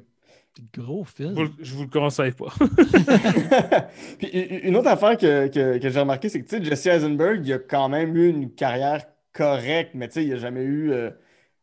Gros 0.76 1.04
je, 1.18 1.24
vous, 1.24 1.34
film. 1.34 1.44
le- 1.58 1.64
je 1.66 1.74
vous 1.74 1.82
le 1.84 1.90
conseille 1.90 2.32
pas. 2.32 2.54
Puis 4.20 4.28
une 4.30 4.76
autre 4.76 4.88
affaire 4.90 5.18
que, 5.18 5.48
que- 5.48 5.80
que 5.80 5.90
j'ai 5.90 6.00
remarqué, 6.00 6.30
c'est 6.30 6.42
que 6.44 6.48
tu 6.48 6.58
sais, 6.58 6.64
Jesse 6.64 6.86
Eisenberg, 6.86 7.46
il 7.46 7.54
a 7.54 7.58
quand 7.60 7.90
même 7.90 8.16
eu 8.16 8.30
une 8.30 8.54
carrière 8.54 9.04
correcte, 9.32 9.92
mais 9.96 10.08
tu 10.10 10.14
sais, 10.16 10.24
il 10.26 10.30
n'a 10.30 10.36
jamais 10.38 10.64
eu 10.64 10.92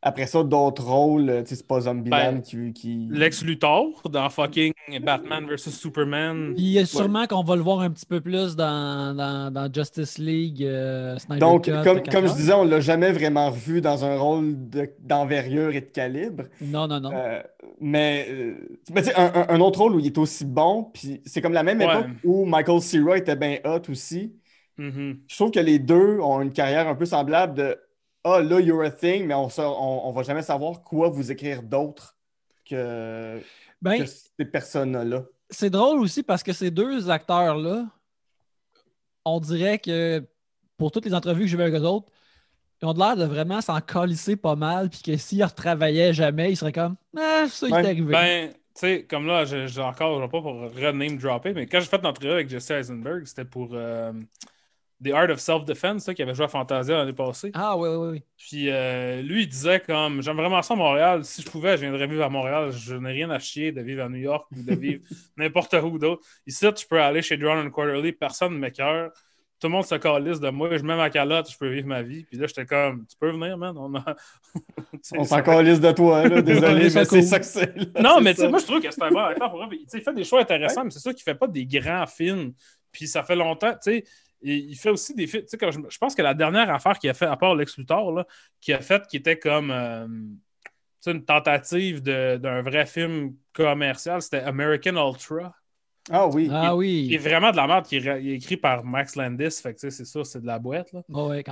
après 0.03 0.27
ça 0.27 0.43
d'autres 0.43 0.85
rôles. 0.85 1.29
euh, 1.29 1.43
Tu 1.43 1.51
sais, 1.51 1.57
c'est 1.57 1.67
pas 1.67 1.81
Zombieland 1.83 2.33
Ben, 2.35 2.43
qui, 2.43 2.73
qui... 2.73 3.09
Lex 3.11 3.45
Luthor 3.45 4.03
dans 4.11 4.29
fucking 4.31 4.73
Batman 5.03 5.47
vs 5.47 5.71
Superman. 5.71 6.55
Puis 6.57 6.79
euh, 6.79 6.85
sûrement 6.87 7.27
qu'on 7.27 7.43
va 7.43 7.57
le 7.57 7.63
voir 7.63 7.81
un 7.81 7.91
petit 7.91 8.07
peu 8.07 8.21
plus 8.21 8.57
dans, 8.57 9.15
dans, 9.15 9.53
dans 9.53 9.73
Justice 9.73 10.19
League, 10.19 10.63
euh, 10.65 11.19
Snyder 11.19 11.41
Donc, 11.41 11.65
Cut, 11.65 11.73
comme, 11.85 12.03
comme 12.03 12.27
je 12.29 12.35
disais, 12.35 12.55
on 12.55 12.65
l'a 12.65 12.81
jamais 12.81 13.13
vraiment 13.13 13.51
revu 13.51 13.81
dans 13.81 14.05
un 14.05 14.19
rôle 14.19 14.69
de- 14.71 14.91
d'envergure 15.01 15.71
et 15.75 15.81
de 15.83 15.91
calibre. 15.91 16.45
Non, 16.61 16.89
non, 16.89 17.01
non. 17.01 17.11
Euh, 17.15 17.43
mais 17.81 18.27
euh, 18.31 18.55
mais 18.93 19.03
tu 19.03 19.09
sais, 19.11 19.15
un, 19.17 19.47
un- 19.49 19.61
autre 19.61 19.81
rôle 19.81 19.95
où 19.97 20.01
il 20.01 20.07
est 20.07 20.19
aussi 20.19 20.45
bon, 20.45 20.85
puis 20.95 21.21
c'est 21.27 21.41
comme 21.43 21.53
la 21.53 21.63
même 21.63 21.79
Ouais. 21.79 21.85
époque 21.87 22.07
où 22.25 22.45
Michael 22.47 22.81
Cera 22.81 23.17
était 23.19 23.37
bien 23.37 23.59
hot 23.65 23.83
aussi. 23.91 24.35
Mhm. 24.79 25.19
Je 25.29 25.37
trouve 25.37 25.51
que 25.51 25.61
les 25.61 25.79
deux 25.79 26.19
ont 26.21 26.41
une 26.41 26.53
carrière 26.53 26.89
un 26.89 26.95
peu 26.95 27.05
semblable 27.05 27.55
de 27.55 27.77
Ah, 28.25 28.41
là, 28.41 28.61
you're 28.61 28.83
a 28.85 28.91
thing, 28.91 29.27
mais 29.27 29.35
on, 29.35 29.49
on 29.59 30.11
va 30.13 30.23
jamais 30.23 30.43
savoir 30.43 30.83
quoi 30.83 31.09
vous 31.09 31.31
écrire 31.33 31.63
d'autre 31.63 32.17
que, 32.67 33.41
Ben, 33.81 33.99
que 34.05 34.07
ces 34.07 34.45
personnes-là. 34.45 35.25
c'est 35.51 35.71
drôle 35.71 36.01
aussi 36.01 36.23
parce 36.23 36.43
que 36.43 36.53
ces 36.53 36.71
deux 36.71 37.09
acteurs-là, 37.11 37.87
on 39.25 39.41
dirait 39.41 39.79
que 39.79 40.25
pour 40.77 40.91
toutes 40.93 41.05
les 41.07 41.15
entrevues 41.15 41.43
que 41.43 41.47
j'ai 41.49 41.57
vues 41.57 41.63
avec 41.63 41.75
eux 41.75 41.85
autres, 41.85 42.11
ils 42.83 42.87
ont 42.87 42.95
l'air 42.95 43.17
de 43.17 43.25
vraiment 43.25 43.61
s'en 43.61 43.81
calisser 43.81 44.37
pas 44.37 44.57
mal, 44.57 44.89
puis 44.91 45.03
que 45.03 45.17
s'ils 45.17 45.45
retravaillaient 45.45 46.15
jamais, 46.15 46.53
ils 46.53 46.57
seraient 46.57 46.73
comme 46.73 46.97
Ah, 47.17 47.47
ça, 47.49 47.69
il 47.69 47.75
est 47.75 47.85
arrivé. 47.87 48.13
Ben, 48.13 48.51
tu 48.53 48.57
sais, 48.75 49.07
comme 49.07 49.27
là, 49.27 49.45
j'ai 49.45 49.69
j'ai 49.69 49.83
encore, 49.83 50.17
je 50.19 50.23
vais 50.25 50.31
pas 50.31 50.41
pour 50.41 50.55
rename 50.75 51.19
dropper, 51.19 51.53
mais 51.53 51.67
quand 51.67 51.81
j'ai 51.81 51.87
fait 51.87 52.03
l'entrevue 52.03 52.31
avec 52.33 52.49
Jesse 52.49 52.71
Eisenberg, 52.71 53.25
c'était 53.27 53.45
pour 53.45 53.71
euh, 53.75 54.13
The 55.03 55.13
Art 55.13 55.31
of 55.31 55.39
Self-Defense, 55.39 56.05
ça, 56.05 56.15
qui 56.15 56.23
avait 56.23 56.35
joué 56.35 56.45
à 56.45 56.49
Fantasia 56.49 56.97
l'année 56.97 57.15
passée. 57.15 57.51
Ah, 57.55 57.77
oui, 57.77 57.89
oui, 57.89 58.09
oui. 58.13 58.23
Puis 58.37 58.69
euh, 58.69 59.23
lui, 59.23 59.43
il 59.45 59.49
disait 59.49 59.81
comme 59.81 60.23
J'aime 60.23 60.37
vraiment 60.37 60.61
ça 60.61 60.75
Montréal. 60.75 61.25
Si 61.25 61.43
je 61.43 61.51
pouvais, 61.51 61.77
je 61.77 61.83
viendrais 61.83 62.07
vivre 62.07 62.25
à 62.25 62.29
Montréal. 62.29 62.71
Je 62.71 62.95
n'ai 62.95 63.13
rien 63.13 63.31
à 63.31 63.39
chier 63.39 63.73
de 63.73 63.81
vivre 63.81 64.05
à 64.05 64.09
New 64.09 64.19
York 64.19 64.47
ou 64.53 64.63
de 64.63 64.75
vivre 64.75 65.03
n'importe 65.37 65.75
où 65.83 65.99
d'autre. 65.99 66.23
Ici, 66.47 66.67
je 66.67 66.87
peux 66.87 67.01
aller 67.01 67.23
chez 67.23 67.39
Drone 67.39 67.67
and 67.67 67.71
Quarterly, 67.71 68.13
personne 68.13 68.53
ne 68.55 68.59
m'écœure. 68.59 69.11
Tout 69.59 69.67
le 69.67 69.73
monde 69.73 69.85
se 69.85 69.95
calisse 69.95 70.41
de 70.41 70.49
moi. 70.49 70.75
Je 70.75 70.83
mets 70.83 70.97
ma 70.97 71.11
calotte, 71.11 71.51
je 71.51 71.57
peux 71.57 71.69
vivre 71.69 71.87
ma 71.87 72.03
vie. 72.03 72.25
Puis 72.25 72.39
là, 72.39 72.47
j'étais 72.47 72.65
comme 72.65 73.07
Tu 73.07 73.17
peux 73.19 73.31
venir, 73.31 73.59
man 73.59 73.77
On, 73.77 73.95
a... 73.95 74.17
Tu 75.03 75.15
On 75.19 75.25
s'en 75.25 75.43
calisse 75.43 75.81
de 75.81 75.93
toi, 75.93 76.27
là, 76.27 76.41
désolé, 76.41 76.89
mais 76.95 77.05
c'est 77.05 77.23
ça 77.23 77.39
que 77.39 77.45
c'est. 77.45 77.77
non, 78.01 78.21
mais 78.23 78.35
tu 78.35 78.41
sais, 78.41 78.49
moi, 78.49 78.59
je 78.59 78.65
trouve 78.65 78.81
que 78.81 78.91
c'est 78.91 79.03
un 79.03 79.11
bon 79.11 79.21
acteur 79.21 79.51
pour 79.51 79.65
vrai. 79.65 79.77
Tu 79.77 79.85
sais, 79.87 79.99
Il 79.99 80.03
fait 80.03 80.15
des 80.15 80.25
choix 80.25 80.41
intéressants, 80.41 80.85
mais 80.85 80.91
c'est 80.91 81.01
sûr 81.01 81.15
qu'il 81.15 81.23
fait 81.23 81.35
pas 81.35 81.47
des 81.47 81.67
grands 81.67 82.07
films. 82.07 82.53
Puis 82.91 83.07
ça 83.07 83.23
fait 83.23 83.37
longtemps, 83.37 83.73
tu 83.73 83.93
sais. 83.93 84.05
Et 84.43 84.57
Il 84.57 84.77
fait 84.77 84.91
aussi 84.91 85.15
des 85.15 85.27
films. 85.27 85.43
Tu 85.45 85.49
sais, 85.51 85.59
comme 85.59 85.71
je, 85.73 85.79
je 85.89 85.99
pense 85.99 86.15
que 86.15 86.23
la 86.23 86.35
dernière 86.35 86.71
affaire 86.73 86.99
qu'il 86.99 87.11
a 87.11 87.15
fait, 87.15 87.27
à 87.27 87.37
part 87.37 87.55
Lex 87.55 87.77
Luthor, 87.79 88.13
là, 88.13 88.27
qu'il 88.61 88.75
a 88.75 88.81
fait, 88.81 89.07
qui 89.07 89.17
était 89.19 89.39
comme 89.39 89.71
euh, 89.71 90.07
tu 90.07 90.71
sais, 91.01 91.13
une 91.13 91.25
tentative 91.25 92.03
de- 92.03 92.37
d'un 92.37 92.63
vrai 92.63 92.87
film 92.87 93.35
commercial, 93.53 94.21
c'était 94.23 94.41
American 94.41 94.97
Ultra. 94.97 95.55
Ah 96.11 96.27
oui. 96.29 96.49
Ah 96.51 96.73
Il 96.75 97.13
est 97.13 97.17
oui. 97.17 97.17
vraiment 97.19 97.53
de 97.53 97.57
la 97.57 97.67
merde, 97.67 97.87
qui 97.87 97.97
est, 97.99 98.09
ra- 98.11 98.19
il 98.19 98.31
est 98.31 98.35
écrit 98.37 98.57
par 98.57 98.85
Max 98.85 99.17
Landis. 99.17 99.61
Fait 99.63 99.75
que 99.75 99.81
tu 99.81 99.83
sais, 99.83 99.91
c'est 99.91 100.05
sûr, 100.05 100.27
c'est 100.27 100.41
de 100.41 100.47
la 100.47 100.59
boîte. 100.59 100.93
Là. 100.93 101.03
Oh, 101.13 101.29
ouais. 101.29 101.45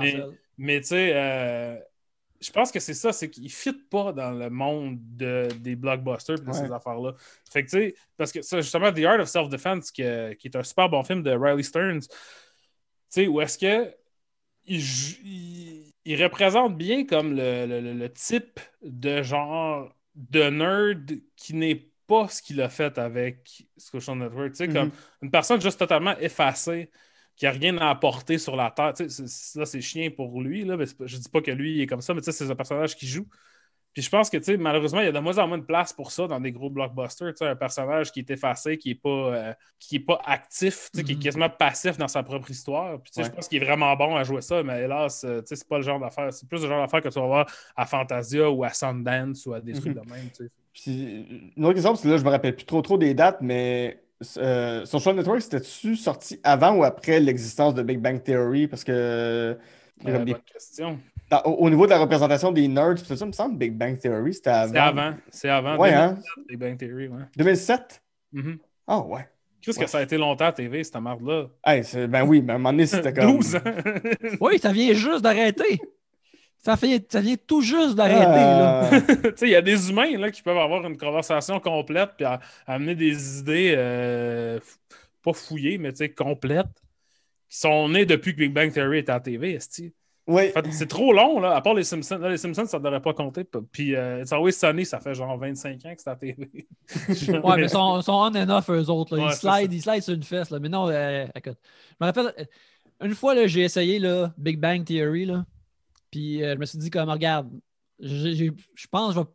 Mais 0.56 0.80
tu 0.80 0.88
sais, 0.88 1.12
euh, 1.14 1.76
je 2.40 2.50
pense 2.50 2.72
que 2.72 2.80
c'est 2.80 2.94
ça, 2.94 3.12
c'est 3.12 3.30
qu'il 3.30 3.44
ne 3.44 3.48
fit 3.48 3.72
pas 3.72 4.12
dans 4.12 4.30
le 4.32 4.48
monde 4.50 4.98
de- 5.00 5.48
des 5.60 5.76
blockbusters 5.76 6.38
et 6.38 6.40
de 6.44 6.46
Ouais. 6.46 6.52
ces 6.54 6.72
affaires-là. 6.72 7.12
Fait 7.50 7.64
que 7.64 7.70
tu 7.70 7.76
sais, 7.78 7.94
parce 8.16 8.32
que 8.32 8.42
ça, 8.42 8.60
justement, 8.60 8.92
The 8.92 9.04
Art 9.04 9.20
of 9.20 9.28
Self-Defense, 9.28 9.90
qui, 9.90 10.02
qui 10.38 10.48
est 10.48 10.56
un 10.56 10.62
super 10.62 10.88
bon 10.88 11.02
film 11.02 11.22
de 11.22 11.30
Riley 11.30 11.62
Stearns, 11.62 12.00
sais, 13.10 13.26
où 13.28 13.40
est-ce 13.40 13.58
que 13.58 13.94
il, 14.66 14.80
jou- 14.80 15.16
il- 15.24 15.92
il 16.04 16.22
représente 16.22 16.76
bien 16.76 17.04
comme 17.06 17.34
le, 17.36 17.66
le- 17.66 17.80
le- 17.80 17.94
le 17.94 18.12
type 18.12 18.60
de 18.82 19.22
genre 19.22 19.94
de 20.14 20.42
nerd 20.50 21.12
qui 21.36 21.54
n'est 21.54 21.90
pas 22.06 22.28
ce 22.28 22.42
qu'il 22.42 22.60
a 22.62 22.68
fait 22.68 22.98
avec 22.98 23.66
Social 23.76 24.18
Network. 24.18 24.50
Tu 24.52 24.56
sais, 24.56 24.68
comme 24.68 24.88
Mhm. 24.88 24.92
une 25.22 25.30
personne 25.30 25.60
juste 25.60 25.78
totalement 25.78 26.16
effacée, 26.18 26.90
qui 27.36 27.46
a 27.46 27.52
rien 27.52 27.78
à 27.78 27.90
apporter 27.90 28.38
sur 28.38 28.56
la 28.56 28.70
terre. 28.70 28.94
Tu 28.94 29.08
sais, 29.08 29.26
c'est- 29.28 29.58
là, 29.58 29.66
c'est 29.66 29.80
chien 29.80 30.10
pour 30.10 30.40
lui. 30.42 30.64
Là, 30.64 30.76
mais 30.76 30.86
je 31.06 31.16
dis 31.16 31.28
pas 31.28 31.40
que 31.40 31.50
lui 31.52 31.76
il 31.76 31.80
est 31.82 31.86
comme 31.86 32.00
ça, 32.00 32.12
mais 32.14 32.20
tu 32.20 32.26
sais, 32.26 32.32
c'est 32.32 32.50
un 32.50 32.56
personnage 32.56 32.96
qui 32.96 33.06
joue. 33.06 33.26
Puis 33.94 34.02
je 34.02 34.10
pense 34.10 34.30
que, 34.30 34.36
tu 34.36 34.44
sais, 34.44 34.56
malheureusement, 34.56 35.00
il 35.00 35.06
y 35.06 35.08
a 35.08 35.12
de 35.12 35.18
moins 35.18 35.38
en 35.38 35.48
moins 35.48 35.58
de 35.58 35.64
place 35.64 35.92
pour 35.92 36.12
ça 36.12 36.28
dans 36.28 36.38
des 36.40 36.52
gros 36.52 36.70
blockbusters. 36.70 37.30
Tu 37.32 37.38
sais, 37.38 37.46
un 37.48 37.56
personnage 37.56 38.12
qui 38.12 38.20
est 38.20 38.30
effacé, 38.30 38.78
qui 38.78 38.90
est 38.90 38.94
pas, 38.94 39.08
euh, 39.10 39.52
qui 39.78 39.96
est 39.96 40.00
pas 40.00 40.20
actif, 40.24 40.88
tu 40.92 40.98
sais, 41.00 41.04
qui 41.04 41.12
est 41.12 41.16
Mhm. 41.16 41.20
quasiment 41.22 41.50
passif 41.50 41.98
dans 41.98 42.06
sa 42.08 42.22
propre 42.22 42.50
histoire. 42.50 43.00
Puis, 43.02 43.10
tu 43.10 43.16
sais, 43.16 43.22
Ouais. 43.22 43.26
je 43.28 43.32
pense 43.32 43.48
qu'il 43.48 43.60
est 43.62 43.64
vraiment 43.66 43.94
bon 43.96 44.14
à 44.16 44.22
jouer 44.24 44.40
ça, 44.42 44.62
mais 44.62 44.82
hélas, 44.84 45.24
euh, 45.24 45.40
tu 45.40 45.48
sais, 45.48 45.56
c'est 45.56 45.68
pas 45.68 45.78
le 45.78 45.82
genre 45.82 45.98
d'affaire. 46.00 46.32
C'est 46.32 46.48
plus 46.48 46.62
le 46.62 46.68
genre 46.68 46.80
d'affaire 46.80 47.02
que 47.02 47.08
tu 47.08 47.18
vas 47.18 47.26
voir 47.26 47.46
à 47.76 47.86
Fantasia 47.86 48.48
ou 48.50 48.62
à 48.64 48.70
Sundance 48.70 49.46
ou 49.46 49.54
à 49.54 49.60
des 49.60 49.74
trucs 49.74 49.94
Mhm. 49.94 49.94
de 49.94 50.00
même, 50.00 50.30
tu 50.30 50.44
sais. 50.44 50.50
Puis, 50.72 51.52
une 51.56 51.64
autre 51.64 51.74
question, 51.74 51.90
parce 51.92 52.02
que 52.02 52.08
là, 52.08 52.16
je 52.18 52.24
me 52.24 52.30
rappelle 52.30 52.54
plus 52.54 52.66
trop 52.66 52.82
trop 52.82 52.98
des 52.98 53.14
dates, 53.14 53.38
mais 53.40 54.02
euh, 54.36 54.84
Social 54.84 55.16
Network, 55.16 55.40
c'était-tu 55.42 55.96
sorti 55.96 56.40
avant 56.44 56.76
ou 56.76 56.84
après 56.84 57.20
l'existence 57.20 57.74
de 57.74 57.82
Big 57.82 57.98
Bang 58.00 58.22
Theory? 58.22 58.68
Parce 58.68 58.84
que 58.84 59.58
Euh, 60.06 60.12
comme 60.12 60.24
des- 60.24 60.32
bonne 60.32 60.42
question. 60.42 60.98
dans- 61.30 61.42
au, 61.42 61.64
au 61.64 61.70
niveau 61.70 61.86
de 61.86 61.90
la 61.90 61.98
représentation 61.98 62.52
des 62.52 62.68
nerds, 62.68 62.94
tout 63.06 63.16
ça, 63.16 63.26
me 63.26 63.32
semble 63.32 63.56
Big 63.58 63.72
Bang 63.72 63.98
Theory, 63.98 64.34
c'était 64.34 64.50
avant. 64.50 64.72
C'est 64.72 64.78
avant. 64.78 65.14
C'est 65.30 65.48
avant. 65.48 65.76
Ouais, 65.78 65.92
hein? 65.94 66.10
2007, 66.12 66.46
Big 66.48 66.58
Bang 66.58 66.76
Theory, 66.78 67.08
ouais. 67.08 67.22
2007? 67.36 68.02
Mhm. 68.32 68.58
Ah 68.86 69.00
ouais. 69.00 69.28
Qu'est-ce 69.60 69.78
Ouais. 69.78 69.84
que 69.86 69.90
ça 69.90 69.98
a 69.98 70.02
été 70.02 70.16
longtemps 70.16 70.46
à 70.46 70.52
TV, 70.52 70.84
cette 70.84 70.94
merde-là? 71.00 71.46
Hey, 71.66 71.82
ben 72.08 72.22
oui, 72.24 72.40
mais 72.42 72.52
à 72.52 72.56
un 72.56 72.58
moment 72.58 72.70
donné, 72.72 72.86
c'était 72.86 73.12
comme. 73.12 73.36
12 73.36 73.56
ans! 73.56 73.60
Oui, 74.40 74.58
ça 74.58 74.72
vient 74.72 74.94
juste 74.94 75.22
d'arrêter. 75.22 75.80
Ça, 76.60 76.76
fait, 76.76 77.04
ça 77.10 77.20
vient 77.20 77.36
tout 77.46 77.60
juste 77.60 77.94
d'arrêter. 77.94 78.20
là. 78.20 78.90
Tu 79.22 79.32
sais, 79.36 79.46
il 79.46 79.50
y 79.50 79.56
a 79.56 79.62
des 79.62 79.90
humains 79.90 80.16
là, 80.18 80.30
qui 80.30 80.42
peuvent 80.42 80.56
avoir 80.58 80.84
une 80.86 80.96
conversation 80.96 81.60
complète 81.60 82.10
puis 82.16 82.24
à- 82.24 82.40
amener 82.66 82.94
des 82.94 83.38
idées 83.40 83.74
euh, 83.76 84.58
pas 85.22 85.32
fouillées, 85.32 85.78
mais 85.78 85.90
tu 85.92 85.98
sais, 85.98 86.08
complètes, 86.08 86.66
qui 87.48 87.58
sont 87.58 87.88
nées 87.88 88.06
depuis 88.06 88.32
que 88.34 88.38
Big 88.38 88.52
Bang 88.52 88.72
Theory 88.72 88.98
est 88.98 89.08
à 89.08 89.14
la 89.14 89.20
TV, 89.20 89.52
esti. 89.54 89.92
oui. 90.26 90.50
En 90.54 90.62
fait, 90.62 90.72
c'est 90.72 90.86
trop 90.86 91.12
long, 91.12 91.40
là, 91.40 91.54
à 91.56 91.60
part 91.62 91.72
les 91.74 91.84
Simpsons. 91.84 92.18
Là, 92.18 92.28
les 92.28 92.36
Simpsons, 92.36 92.66
ça 92.66 92.78
ne 92.78 92.84
devrait 92.84 93.00
pas 93.00 93.14
compter. 93.14 93.44
Puis 93.72 93.94
euh, 93.96 94.20
It's 94.20 94.32
Always 94.32 94.52
Sunny, 94.52 94.84
ça 94.84 95.00
fait 95.00 95.14
genre 95.14 95.36
25 95.38 95.84
ans 95.86 95.94
que 95.94 96.02
c'est 96.02 96.08
à 96.10 96.12
la 96.12 96.16
TV. 96.16 96.66
Ouais, 97.42 97.56
mais 97.56 97.62
ils 97.62 97.70
sont, 97.70 98.02
sont 98.02 98.12
on 98.12 98.34
and 98.34 98.48
off, 98.50 98.68
eux 98.70 98.88
autres. 98.90 99.16
là. 99.16 99.24
Ouais, 99.24 99.30
ils, 99.32 99.36
slide, 99.36 99.72
ils 99.72 99.82
slide 99.82 100.02
sur 100.02 100.14
une 100.14 100.22
fesse. 100.22 100.50
Là. 100.50 100.58
Mais 100.60 100.68
non, 100.68 100.88
euh, 100.90 101.26
écoute. 101.34 101.56
Je 101.90 101.96
me 102.00 102.06
rappelle, 102.06 102.34
euh, 102.38 102.44
une 103.06 103.14
fois, 103.14 103.34
là, 103.34 103.46
j'ai 103.46 103.62
essayé 103.62 103.98
là, 103.98 104.34
Big 104.36 104.58
Bang 104.60 104.84
Theory. 104.84 105.24
Là, 105.24 105.46
puis 106.10 106.42
euh, 106.44 106.54
je 106.54 106.58
me 106.58 106.66
suis 106.66 106.78
dit, 106.78 106.90
comme, 106.90 107.08
regarde, 107.08 107.48
j'ai- 108.00 108.34
j'ai- 108.34 108.52
je 108.74 108.86
pense 108.88 109.14
que 109.14 109.14
je 109.14 109.20
vais. 109.20 109.26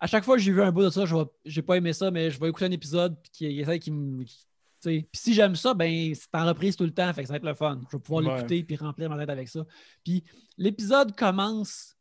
À 0.00 0.06
chaque 0.06 0.24
fois 0.24 0.36
que 0.36 0.42
j'ai 0.42 0.52
vu 0.52 0.62
un 0.62 0.72
bout 0.72 0.82
de 0.82 0.90
ça, 0.90 1.04
je 1.04 1.14
j'ai 1.44 1.62
pas 1.62 1.76
aimé 1.76 1.92
ça, 1.92 2.10
mais 2.10 2.30
je 2.30 2.38
vais 2.40 2.48
écouter 2.48 2.64
un 2.66 2.70
épisode 2.72 3.16
puis 3.22 3.30
qui 3.32 3.78
qui 3.80 3.90
me. 3.90 4.24
qui- 4.24 4.32
sais. 4.34 4.46
Puis 4.90 5.06
si 5.14 5.34
j'aime 5.34 5.54
ça, 5.56 5.74
ben 5.74 6.12
c'est 6.14 6.34
en 6.34 6.46
reprise 6.46 6.76
tout 6.76 6.84
le 6.84 6.92
temps, 6.92 7.12
fait 7.12 7.22
que 7.22 7.28
ça 7.28 7.34
va 7.34 7.36
être 7.38 7.44
le 7.44 7.54
fun. 7.54 7.80
Je 7.90 7.96
vais 7.96 8.02
pouvoir 8.02 8.24
Ouais. 8.24 8.34
l'écouter 8.36 8.64
puis 8.64 8.76
remplir 8.76 9.08
ma 9.10 9.18
tête 9.18 9.30
avec 9.30 9.48
ça. 9.48 9.64
Puis 10.04 10.24
l'épisode 10.58 11.14
commence 11.16 11.96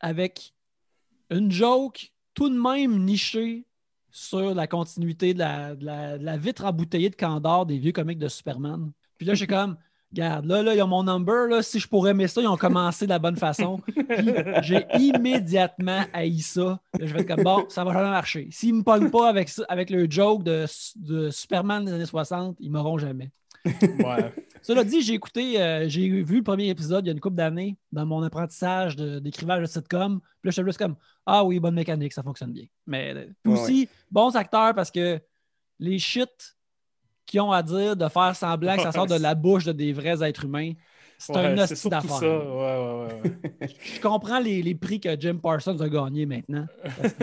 avec 0.00 0.54
une 1.30 1.50
joke 1.50 2.12
tout 2.34 2.48
de 2.48 2.58
même 2.60 3.04
nichée 3.04 3.66
sur 4.10 4.54
la 4.54 4.66
continuité 4.66 5.34
de 5.34 5.38
la, 5.38 5.74
de 5.76 5.84
la- 5.84 6.18
de 6.18 6.24
la 6.24 6.36
vitre 6.36 6.64
embouteillée 6.64 7.10
de 7.10 7.16
Candor 7.16 7.66
des 7.66 7.78
vieux 7.78 7.92
comics 7.92 8.18
de 8.18 8.28
Superman. 8.28 8.90
Puis 9.18 9.26
là, 9.26 9.34
j'ai 9.34 9.46
comme, 9.46 9.76
regarde, 10.12 10.46
là, 10.46 10.62
là, 10.62 10.74
ils 10.74 10.82
ont 10.82 10.88
mon 10.88 11.02
number, 11.04 11.46
là, 11.48 11.62
si 11.62 11.78
je 11.78 11.88
pourrais 11.88 12.10
aimer 12.10 12.28
ça, 12.28 12.40
ils 12.40 12.46
ont 12.48 12.56
commencé 12.56 13.04
de 13.06 13.10
la 13.10 13.18
bonne 13.18 13.36
façon. 13.36 13.78
Puis 13.86 13.96
j'ai 14.62 14.86
immédiatement 14.98 16.04
haï 16.12 16.40
ça. 16.40 16.80
Là, 16.98 17.06
je 17.06 17.14
vais 17.14 17.20
être 17.20 17.28
comme, 17.28 17.44
bon, 17.44 17.66
ça 17.68 17.84
va 17.84 17.92
jamais 17.92 18.10
marcher. 18.10 18.48
S'ils 18.50 18.74
me 18.74 18.82
pognent 18.82 19.10
pas 19.10 19.28
avec, 19.28 19.48
ça- 19.48 19.64
avec 19.68 19.90
le 19.90 20.10
joke 20.10 20.42
de, 20.42 20.66
de 20.96 21.30
Superman 21.30 21.84
des 21.84 21.92
années 21.92 22.06
60, 22.06 22.56
ils 22.60 22.70
m'auront 22.70 22.98
jamais. 22.98 23.30
Ouais. 23.64 24.32
Cela 24.62 24.84
dit, 24.84 25.02
j'ai 25.02 25.14
écouté, 25.14 25.60
euh, 25.60 25.88
j'ai 25.88 26.08
vu 26.22 26.38
le 26.38 26.42
premier 26.42 26.68
épisode 26.68 27.04
il 27.04 27.08
y 27.08 27.10
a 27.10 27.12
une 27.12 27.20
couple 27.20 27.36
d'années 27.36 27.76
dans 27.92 28.04
mon 28.06 28.22
apprentissage 28.22 28.96
d'écrivage 28.96 29.62
de, 29.62 29.66
sitcom. 29.66 30.20
Puis 30.20 30.28
là, 30.44 30.50
j'étais 30.50 30.62
plus 30.62 30.76
comme 30.76 30.96
Ah 31.26 31.44
oui, 31.44 31.60
bonne 31.60 31.74
mécanique, 31.74 32.12
ça 32.12 32.22
fonctionne 32.22 32.52
bien. 32.52 32.64
Mais 32.86 33.14
euh, 33.14 33.26
Ouais, 33.44 33.52
aussi, 33.52 33.88
bons 34.10 34.34
acteurs 34.36 34.74
parce 34.74 34.90
que 34.90 35.20
les 35.78 35.98
shit 35.98 36.56
qu'ils 37.30 37.40
ont 37.40 37.52
à 37.52 37.62
dire 37.62 37.96
de 37.96 38.08
faire 38.08 38.34
semblant 38.36 38.76
que 38.76 38.82
ça 38.82 38.92
sort 38.92 39.06
de 39.06 39.14
la 39.14 39.34
bouche 39.34 39.64
de 39.64 39.72
des 39.72 39.92
vrais 39.92 40.22
êtres 40.28 40.44
humains, 40.44 40.72
c'est 41.18 41.36
un 41.36 41.54
Ouais, 41.54 41.62
hostie 41.62 41.88
d'affaires. 41.88 42.16
ça. 42.16 42.26
Ouais, 42.26 42.44
ouais, 42.46 43.06
ouais, 43.22 43.30
ouais. 43.62 43.68
Je 43.96 44.00
comprends 44.00 44.38
les, 44.40 44.62
les 44.62 44.74
prix 44.74 45.00
que 45.00 45.18
Jim 45.20 45.36
Parsons 45.42 45.78
a 45.80 45.88
gagnés 45.88 46.26
maintenant. 46.26 46.66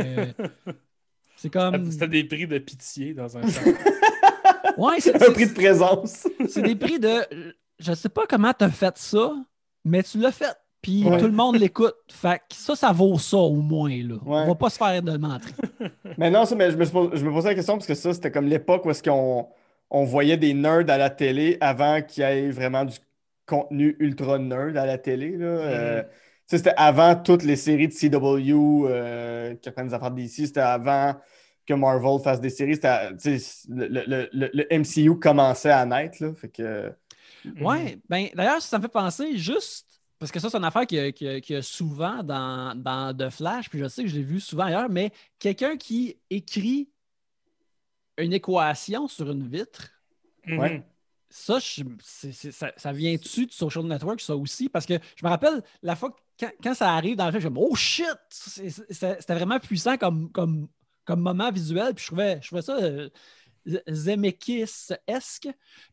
c'est 1.36 1.50
comme. 1.52 1.92
C'était 1.92 2.08
des 2.08 2.24
prix 2.24 2.48
de 2.48 2.58
pitié 2.60 3.14
dans 3.14 3.38
un 3.38 3.42
sens. 3.48 3.64
Ouais, 4.78 5.00
c'est- 5.00 5.16
Un 5.28 5.32
prix 5.34 5.48
de 5.48 5.54
présence. 5.54 6.28
C'est 6.48 6.62
des 6.62 6.76
prix 6.76 7.00
de. 7.00 7.22
Je 7.80 7.94
sais 7.94 8.10
pas 8.10 8.24
comment 8.28 8.54
tu 8.58 8.66
as 8.66 8.70
fait 8.70 8.98
ça, 8.98 9.34
mais 9.86 10.04
tu 10.04 10.18
l'as 10.20 10.32
fait. 10.32 10.56
Puis 10.82 11.04
Ouais. 11.04 11.18
tout 11.20 11.26
le 11.26 11.32
monde 11.32 11.56
l'écoute. 11.58 11.96
Fait 12.10 12.38
que 12.38 12.56
ça, 12.56 12.76
ça 12.76 12.92
vaut 12.92 13.18
ça 13.18 13.38
au 13.38 13.56
moins. 13.56 13.90
Là. 13.90 14.16
Ouais. 14.16 14.44
On 14.44 14.48
va 14.48 14.56
pas 14.56 14.70
se 14.70 14.78
faire 14.78 15.02
de 15.02 15.18
mentir. 15.18 15.52
Mais 16.18 16.30
non, 16.30 16.46
ça, 16.46 16.56
mais 16.56 16.70
je 16.72 16.78
me, 16.78 16.86
je 16.86 17.26
me 17.26 17.32
posais 17.32 17.50
la 17.50 17.56
question 17.56 17.74
parce 17.74 17.88
que 17.88 17.96
ça, 17.96 18.14
c'était 18.14 18.32
comme 18.32 18.46
l'époque 18.48 18.86
où 18.86 18.92
est-ce 18.92 19.02
qu'on 19.04 19.48
on 19.90 20.04
voyait 20.06 20.38
des 20.38 20.54
nerds 20.54 20.90
à 20.90 20.98
la 20.98 21.10
télé 21.10 21.58
avant 21.62 22.02
qu'il 22.02 22.24
y 22.24 22.26
ait 22.26 22.50
vraiment 22.52 22.86
du 22.86 22.98
contenu 23.46 23.96
ultra 24.00 24.38
nerd 24.40 24.76
à 24.78 24.86
la 24.86 24.98
télé. 24.98 25.38
Là. 25.38 25.46
Euh, 25.46 26.04
tu 26.04 26.10
sais, 26.48 26.58
c'était 26.58 26.74
avant 26.78 27.16
toutes 27.16 27.44
les 27.44 27.56
séries 27.56 27.88
de 27.88 27.94
CW 27.94 28.88
euh, 28.90 29.56
qui 29.56 29.70
reprennent 29.70 29.88
des 29.88 29.94
affaires 29.94 30.12
d'ici. 30.12 30.48
C'était 30.48 30.60
avant 30.62 31.16
que 31.66 31.74
Marvel 31.74 32.20
fasse 32.24 32.42
des 32.42 32.50
séries. 32.50 32.76
C'était, 32.76 33.16
tu 33.18 33.40
sais, 33.40 33.68
le, 33.70 33.88
le- 33.88 34.30
le- 34.32 34.50
le 34.54 34.74
MCU 34.74 35.20
commençait 35.20 35.72
à 35.72 35.86
naître. 35.86 36.24
Là, 36.24 36.34
fait 36.34 36.50
que... 36.50 36.92
Ouais, 37.62 37.98
ben 38.10 38.28
d'ailleurs, 38.34 38.62
ça 38.62 38.78
me 38.78 38.84
fait 38.84 38.90
penser 38.90 39.38
juste. 39.38 40.02
Parce 40.20 40.32
que 40.32 40.40
ça, 40.40 40.50
c'est 40.50 40.58
une 40.58 40.66
affaire 40.66 40.84
y 40.90 40.96
y 40.96 41.14
qu'il 41.14 41.42
y 41.50 41.56
a 41.56 41.62
souvent 41.62 42.24
dans, 42.24 42.74
dans 42.76 43.16
The 43.16 43.30
Flash, 43.30 43.70
puis 43.70 43.80
je 43.80 43.88
sais 43.88 44.04
que 44.04 44.10
je 44.10 44.16
l'ai 44.16 44.24
vu 44.24 44.40
souvent 44.40 44.64
ailleurs, 44.66 44.90
mais 44.90 45.12
quelqu'un 45.38 45.78
qui 45.78 46.18
écrit 46.32 46.90
une 48.18 48.34
équation 48.34 49.08
sur 49.08 49.30
une 49.32 49.48
vitre, 49.48 49.90
Mhm. 50.46 50.60
Ouais. 50.60 50.84
Ça, 51.30 51.60
je- 51.60 51.82
c'est- 52.02 52.32
c'est- 52.32 52.52
ça, 52.54 52.72
ça 52.78 52.94
vient-tu 52.94 53.48
de 53.48 53.52
Social 53.52 53.84
Network, 53.84 54.22
ça 54.22 54.34
aussi? 54.34 54.70
Parce 54.70 54.86
que 54.86 54.94
je 55.18 55.26
me 55.26 55.30
rappelle 55.30 55.62
la 55.82 55.96
fois 55.98 56.12
que 56.12 56.16
quand, 56.40 56.52
quand 56.64 56.74
ça 56.74 56.94
arrive 56.94 57.18
dans 57.18 57.26
le 57.26 57.32
film, 57.32 57.42
je 57.44 57.48
me 57.50 57.54
dis, 57.56 57.66
oh 57.70 57.76
shit! 57.76 58.06
C'est- 58.30 58.70
C'était 58.70 59.34
vraiment 59.36 59.60
puissant 59.60 59.98
comme, 59.98 60.32
comme, 60.32 60.70
comme 61.04 61.20
moment 61.20 61.52
visuel. 61.52 61.94
Puis 61.94 62.04
je 62.04 62.08
trouvais, 62.08 62.40
je 62.42 62.48
trouvais 62.48 62.62
ça 62.62 62.78
euh, 62.78 63.10
Zemeckis-esque. 63.90 65.50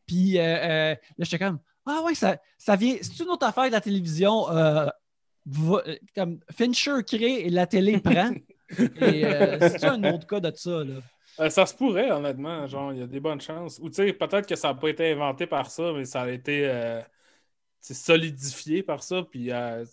Puis 0.06 0.38
euh, 0.38 0.42
euh, 0.42 0.94
là, 0.94 1.24
j'étais 1.24 1.38
comme, 1.44 1.58
ah 1.86 2.02
ouais, 2.04 2.14
ça, 2.14 2.38
ça 2.58 2.76
vient. 2.76 2.96
C'est 3.02 3.22
une 3.22 3.30
autre 3.30 3.46
affaire 3.46 3.66
de 3.66 3.72
la 3.72 3.80
télévision. 3.80 4.48
euh, 4.50 4.86
va- 5.46 5.82
euh, 5.86 5.96
comme 6.14 6.40
Fincher 6.50 7.02
crée 7.06 7.42
et 7.46 7.50
la 7.50 7.66
télé 7.66 7.98
prend. 8.00 8.30
Et 8.96 9.26
euh, 9.26 9.58
c'est 9.60 9.84
un 9.84 10.02
autre 10.14 10.26
cas 10.26 10.40
de 10.40 10.50
ça, 10.56 10.82
là? 10.84 10.94
Euh, 11.40 11.50
ça 11.50 11.66
se 11.66 11.74
pourrait, 11.74 12.10
honnêtement. 12.10 12.66
Genre, 12.66 12.92
il 12.92 13.00
y 13.00 13.02
a 13.02 13.06
des 13.06 13.20
bonnes 13.20 13.40
chances. 13.40 13.78
Ou 13.80 13.88
tu 13.88 13.96
sais, 13.96 14.12
peut-être 14.12 14.46
que 14.46 14.56
ça 14.56 14.68
n'a 14.68 14.74
pas 14.74 14.88
été 14.88 15.12
inventé 15.12 15.46
par 15.46 15.70
ça, 15.70 15.92
mais 15.92 16.04
ça 16.04 16.22
a 16.22 16.30
été 16.30 16.66
euh, 16.68 17.00
solidifié 17.80 18.82
par 18.82 19.02
ça. 19.02 19.22
Puis 19.24 19.50
euh, 19.50 19.84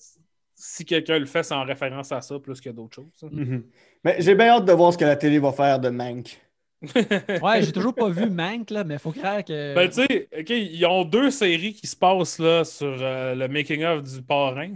si 0.55 0.85
quelqu'un 0.85 1.19
le 1.19 1.25
fait, 1.25 1.43
c'est 1.43 1.53
en 1.55 1.63
référence 1.63 2.11
à 2.11 2.21
ça 2.21 2.39
plus 2.39 2.61
que 2.61 2.69
d'autres 2.69 2.95
choses. 2.95 3.23
hein. 3.23 3.29
Mhm. 3.31 3.63
Mais 4.03 4.17
j'ai 4.19 4.35
bien 4.35 4.47
hâte 4.49 4.65
de 4.65 4.73
voir 4.73 4.93
ce 4.93 4.97
que 4.97 5.05
la 5.05 5.15
télé 5.15 5.39
va 5.39 5.51
faire 5.51 5.79
de 5.79 5.89
Mank. 5.89 6.39
Ouais, 7.43 7.61
j'ai 7.61 7.71
toujours 7.71 7.93
pas 7.93 8.09
vu 8.09 8.29
Mank, 8.29 8.69
là, 8.71 8.83
mais 8.83 8.95
il 8.95 8.99
faut 8.99 9.11
croire 9.11 9.43
que. 9.43 9.75
Ben, 9.75 9.89
tu 9.89 10.05
sais, 10.05 10.27
OK, 10.37 10.49
ils 10.49 10.85
ont 10.85 11.05
deux 11.05 11.31
séries 11.31 11.73
qui 11.73 11.87
se 11.87 11.95
passent 11.95 12.39
là, 12.39 12.63
sur 12.63 12.87
euh, 13.01 13.35
le 13.35 13.47
making-of 13.47 14.03
du 14.03 14.21
parrain. 14.21 14.75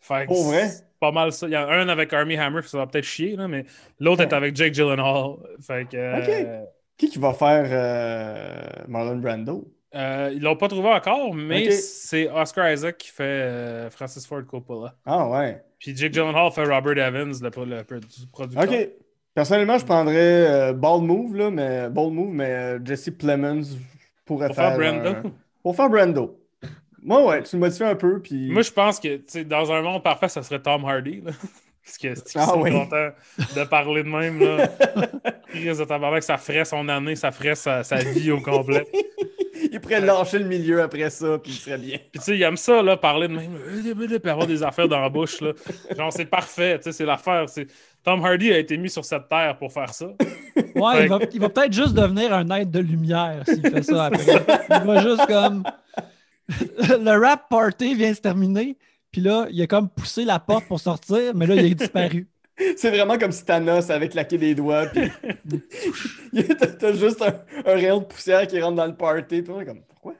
Fait 0.00 0.26
que 0.26 0.32
Pour 0.32 0.44
vrai? 0.44 0.70
Pas 1.02 1.10
mal 1.10 1.32
ça. 1.32 1.48
Il 1.48 1.52
y 1.52 1.56
en 1.56 1.66
a 1.68 1.74
un 1.74 1.88
avec 1.88 2.12
Army 2.12 2.36
Hammer, 2.36 2.62
ça 2.62 2.78
va 2.78 2.86
peut-être 2.86 3.04
chier, 3.04 3.34
là, 3.34 3.48
mais 3.48 3.64
l'autre 3.98 4.22
est 4.22 4.32
avec 4.32 4.54
Jake 4.54 4.72
Gyllenhaal. 4.72 5.32
Fait 5.60 5.88
que. 5.88 5.96
euh, 5.96 6.60
Qui 6.96 7.08
qui 7.08 7.18
va 7.18 7.32
faire 7.32 7.66
euh, 7.68 8.84
Marlon 8.86 9.16
Brando? 9.16 9.66
euh, 9.96 10.30
ils 10.32 10.40
l'ont 10.40 10.54
pas 10.56 10.68
trouvé 10.68 10.88
encore, 10.90 11.34
mais 11.34 11.72
c'est 11.72 12.30
Oscar 12.30 12.70
Isaac 12.72 12.96
qui 12.98 13.08
fait 13.08 13.24
euh, 13.24 13.90
Francis 13.90 14.24
Ford 14.24 14.46
Coppola. 14.46 14.94
Ah 15.04 15.28
ouais. 15.28 15.60
Puis 15.80 15.96
Jake 15.96 16.12
Gyllenhaal 16.12 16.52
fait 16.52 16.62
Robert 16.64 16.96
Evans, 16.96 17.32
le, 17.42 17.48
le 17.48 17.82
produ- 17.82 18.30
producteur. 18.30 18.62
OK. 18.62 18.88
Personnellement, 19.34 19.78
je 19.78 19.84
prendrais 19.84 20.72
Ball 20.74 21.00
Move, 21.02 21.34
là, 21.36 21.50
mais 21.50 21.88
Ball 21.90 22.12
Move, 22.12 22.32
mais 22.32 22.76
Jesse 22.84 23.10
Plemons 23.10 23.62
pourrait 24.24 24.46
Pour 24.46 24.54
faire 24.56 24.76
faire. 24.76 24.78
Brando. 25.02 25.08
un- 25.10 25.32
Pour 25.64 25.74
faire 25.74 25.88
Brando. 25.90 26.38
Moi, 27.02 27.26
ouais, 27.26 27.42
tu 27.42 27.56
le 27.56 27.60
modifies 27.60 27.84
un 27.84 27.94
peu, 27.96 28.20
puis. 28.20 28.50
Moi, 28.50 28.62
je 28.62 28.70
pense 28.70 29.00
que 29.00 29.16
tu 29.16 29.22
sais, 29.26 29.44
dans 29.44 29.70
un 29.72 29.82
monde 29.82 30.02
parfait, 30.02 30.28
ça 30.28 30.42
serait 30.42 30.60
Tom 30.60 30.84
Hardy. 30.84 31.20
Là. 31.24 31.32
Parce 31.84 31.98
que 31.98 32.14
c'est 32.14 32.38
Ah 32.38 32.56
oui. 32.56 32.70
content 32.70 33.08
de 33.56 33.64
parler 33.64 34.04
de 34.04 34.08
même. 34.08 34.38
Là. 34.38 34.68
Il 35.54 35.68
risque 35.68 35.80
de 35.80 35.84
tabarnak, 35.84 36.22
ça 36.22 36.38
ferait 36.38 36.64
son 36.64 36.88
année, 36.88 37.16
ça 37.16 37.32
ferait 37.32 37.56
sa, 37.56 37.82
sa 37.82 37.96
vie 37.96 38.30
au 38.30 38.40
complet. 38.40 38.86
Il 39.72 39.80
pourrait 39.80 40.00
lâcher 40.00 40.38
le 40.38 40.44
milieu 40.44 40.80
après 40.82 41.08
ça, 41.10 41.38
puis 41.38 41.52
il 41.52 41.56
serait 41.56 41.78
bien. 41.78 41.96
Puis 41.96 42.18
tu 42.18 42.20
sais, 42.20 42.36
il 42.36 42.42
aime 42.42 42.56
ça, 42.56 42.82
là, 42.82 42.96
parler 42.96 43.26
de 43.28 43.34
même, 43.34 43.54
euh, 43.56 44.18
puis 44.18 44.30
avoir 44.30 44.46
des 44.46 44.62
affaires 44.62 44.88
dans 44.88 45.00
la 45.00 45.08
bouche. 45.08 45.40
Là. 45.40 45.52
Genre, 45.96 46.12
c'est 46.12 46.26
parfait, 46.26 46.78
tu 46.78 46.84
sais, 46.84 46.92
c'est 46.92 47.04
l'affaire. 47.06 47.46
Tom 48.02 48.22
Hardy 48.24 48.52
a 48.52 48.58
été 48.58 48.76
mis 48.76 48.90
sur 48.90 49.04
cette 49.04 49.28
terre 49.28 49.56
pour 49.58 49.72
faire 49.72 49.94
ça. 49.94 50.06
Ouais, 50.74 51.04
il 51.04 51.08
va, 51.08 51.18
il 51.32 51.40
va 51.40 51.48
peut-être 51.48 51.72
juste 51.72 51.94
devenir 51.94 52.34
un 52.34 52.48
être 52.50 52.70
de 52.70 52.80
lumière 52.80 53.44
s'il 53.46 53.62
fait 53.66 53.82
ça 53.82 54.06
après. 54.06 54.44
Il 54.70 54.86
va 54.86 55.02
juste 55.02 55.26
comme. 55.26 55.62
Le 56.48 57.20
rap 57.20 57.48
party 57.48 57.94
vient 57.94 58.10
de 58.10 58.16
se 58.16 58.20
terminer, 58.20 58.76
puis 59.10 59.20
là, 59.20 59.46
il 59.50 59.60
a 59.62 59.66
comme 59.66 59.88
poussé 59.88 60.24
la 60.24 60.38
porte 60.38 60.66
pour 60.66 60.80
sortir, 60.80 61.34
mais 61.34 61.46
là, 61.46 61.54
il 61.54 61.64
est 61.66 61.74
disparu. 61.74 62.28
C'est 62.76 62.90
vraiment 62.90 63.16
comme 63.18 63.32
si 63.32 63.44
Thanos 63.44 63.90
avait 63.90 64.08
claqué 64.08 64.36
des 64.38 64.54
doigts, 64.54 64.86
puis. 64.86 65.10
T'as 66.78 66.92
juste 66.92 67.22
un, 67.22 67.34
un 67.66 67.74
rayon 67.74 67.98
de 68.00 68.04
poussière 68.04 68.46
qui 68.46 68.60
rentre 68.60 68.76
dans 68.76 68.86
le 68.86 68.94
party, 68.94 69.42
puis 69.42 69.64
comme, 69.64 69.82
pourquoi? 69.88 70.14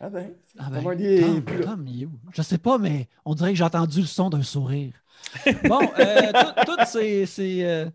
Ah 0.00 0.08
ben, 0.08 0.32
Ah 0.58 0.68
ben, 0.70 0.82
Tom, 0.82 1.42
plus. 1.42 1.60
Tom? 1.60 1.86
Je 2.32 2.42
sais 2.42 2.58
pas, 2.58 2.78
mais 2.78 3.08
on 3.24 3.34
dirait 3.34 3.50
que 3.50 3.56
j'ai 3.56 3.64
entendu 3.64 4.00
le 4.00 4.06
son 4.06 4.30
d'un 4.30 4.42
sourire. 4.42 4.92
Bon, 5.64 5.80
euh, 5.98 6.32
tout- 6.32 6.64
toutes 6.72 6.86
ces, 6.86 7.26
ces, 7.26 7.64
euh, 7.64 7.86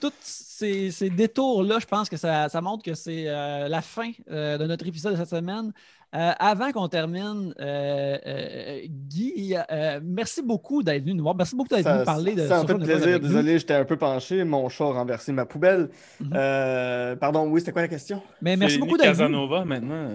tous 0.00 0.12
ces, 0.20 0.90
ces 0.90 1.10
détours-là, 1.10 1.78
je 1.80 1.86
pense 1.86 2.08
que 2.08 2.16
ça, 2.16 2.48
ça 2.48 2.60
montre 2.60 2.82
que 2.82 2.94
c'est 2.94 3.24
euh, 3.28 3.68
la 3.68 3.82
fin 3.82 4.10
de 4.28 4.66
notre 4.66 4.86
épisode 4.86 5.12
de 5.12 5.18
cette 5.18 5.28
semaine. 5.30 5.72
Euh, 6.14 6.32
avant 6.38 6.72
qu'on 6.72 6.88
termine, 6.88 7.54
euh, 7.58 8.18
euh, 8.26 8.80
Guy, 8.86 9.54
euh, 9.70 9.98
merci 10.04 10.42
beaucoup 10.42 10.82
d'être 10.82 11.02
venu 11.02 11.14
nous 11.14 11.22
voir. 11.22 11.34
Merci 11.34 11.56
beaucoup 11.56 11.74
d'être 11.74 11.84
venu 11.86 11.94
Ça, 11.94 11.98
nous 12.00 12.04
parler 12.04 12.34
de 12.34 12.46
ça 12.46 12.60
en 12.60 12.66
fait 12.66 12.72
Social 12.72 12.86
Network 12.86 13.02
plaisir. 13.02 13.20
Désolé, 13.20 13.58
j'étais 13.58 13.74
un 13.74 13.84
peu 13.84 13.96
penché. 13.96 14.44
Mon 14.44 14.68
chat 14.68 14.84
a 14.84 14.92
renversé 14.92 15.32
ma 15.32 15.46
poubelle. 15.46 15.88
Mhm. 16.20 16.32
Euh, 16.34 17.16
pardon, 17.16 17.46
oui, 17.48 17.60
c'était 17.60 17.72
quoi 17.72 17.82
la 17.82 17.88
question? 17.88 18.20
Mais 18.42 18.56
merci 18.56 18.76
beaucoup 18.78 18.98
d'être 18.98 19.16
venu. 19.16 19.28
Casanova 19.28 19.64
maintenant. 19.64 20.08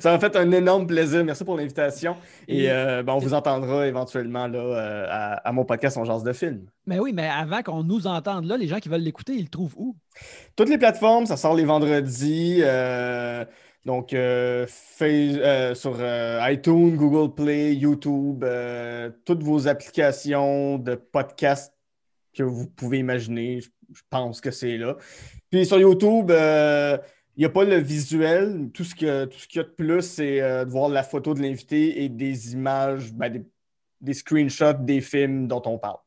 ça 0.00 0.12
m'a 0.12 0.18
fait 0.18 0.36
un 0.36 0.50
énorme 0.52 0.86
plaisir. 0.86 1.24
Merci 1.24 1.44
pour 1.44 1.56
l'invitation. 1.56 2.16
Et 2.48 2.70
euh, 2.70 3.02
ben, 3.02 3.14
on 3.14 3.18
vous 3.18 3.34
entendra 3.34 3.86
éventuellement 3.86 4.46
là, 4.46 4.58
euh, 4.58 5.06
à, 5.08 5.48
à 5.48 5.52
mon 5.52 5.64
podcast 5.64 5.96
On 5.96 6.04
Jase 6.04 6.24
de 6.24 6.32
film. 6.32 6.66
Mais 6.86 6.98
oui, 6.98 7.12
mais 7.12 7.28
avant 7.28 7.62
qu'on 7.62 7.82
nous 7.82 8.06
entende 8.06 8.46
là, 8.46 8.56
les 8.56 8.68
gens 8.68 8.78
qui 8.80 8.88
veulent 8.88 9.00
l'écouter, 9.02 9.34
ils 9.34 9.44
le 9.44 9.48
trouvent 9.48 9.74
où? 9.76 9.96
Toutes 10.56 10.68
les 10.68 10.78
plateformes, 10.78 11.26
ça 11.26 11.36
sort 11.36 11.54
les 11.54 11.64
vendredis. 11.64 12.58
euh, 12.62 13.44
donc, 13.84 14.16
Face- 14.66 15.74
sur 15.78 15.96
iTunes, 16.50 16.96
Google 16.96 17.34
Play, 17.34 17.74
YouTube, 17.74 18.44
toutes 19.26 19.42
vos 19.42 19.68
applications 19.68 20.78
de 20.78 20.94
podcast 20.94 21.74
que 22.34 22.42
vous 22.42 22.66
pouvez 22.66 22.98
imaginer, 22.98 23.60
je, 23.60 23.68
je 23.92 24.00
pense 24.10 24.40
que 24.40 24.50
c'est 24.50 24.76
là. 24.78 24.96
Puis 25.50 25.66
sur 25.66 25.78
YouTube, 25.78 26.32
il 27.36 27.40
n'y 27.40 27.44
a 27.46 27.50
pas 27.50 27.64
le 27.64 27.76
visuel. 27.76 28.70
Tout 28.72 28.84
ce 28.84 28.94
que, 28.94 29.24
tout 29.26 29.38
ce 29.38 29.48
qu'il 29.48 29.60
y 29.60 29.64
a 29.64 29.66
de 29.66 29.72
plus, 29.72 30.02
c'est 30.02 30.40
euh, 30.40 30.64
de 30.64 30.70
voir 30.70 30.88
la 30.88 31.02
photo 31.02 31.34
de 31.34 31.40
l'invité 31.42 32.02
et 32.04 32.08
des 32.08 32.52
images, 32.52 33.12
ben, 33.12 33.32
des, 33.32 33.42
des 34.00 34.14
screenshots 34.14 34.74
des 34.80 35.00
films 35.00 35.48
dont 35.48 35.62
on 35.66 35.78
parle. 35.78 35.98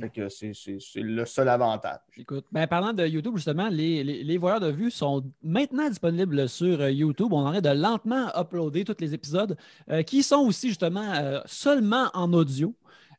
Fait 0.00 0.10
que 0.10 0.28
c'est 0.28 0.52
le 0.96 1.24
seul 1.24 1.48
avantage. 1.48 2.00
Écoute, 2.16 2.46
ben, 2.50 2.66
parlant 2.66 2.92
de 2.92 3.06
YouTube, 3.06 3.36
justement, 3.36 3.68
les, 3.68 4.02
les, 4.02 4.24
les 4.24 4.38
voyeurs 4.38 4.60
de 4.60 4.70
vue 4.70 4.90
sont 4.90 5.24
maintenant 5.42 5.88
disponibles 5.88 6.48
sur 6.48 6.80
euh, 6.80 6.90
YouTube. 6.90 7.32
On 7.32 7.46
en 7.46 7.52
est 7.52 7.62
de 7.62 7.70
lentement 7.70 8.28
uploader 8.36 8.84
tous 8.84 8.96
les 8.98 9.14
épisodes 9.14 9.56
euh, 9.90 10.02
qui 10.02 10.22
sont 10.22 10.38
aussi 10.38 10.68
justement 10.68 11.12
euh, 11.14 11.40
seulement 11.46 12.10
en 12.12 12.32
audio. 12.32 12.74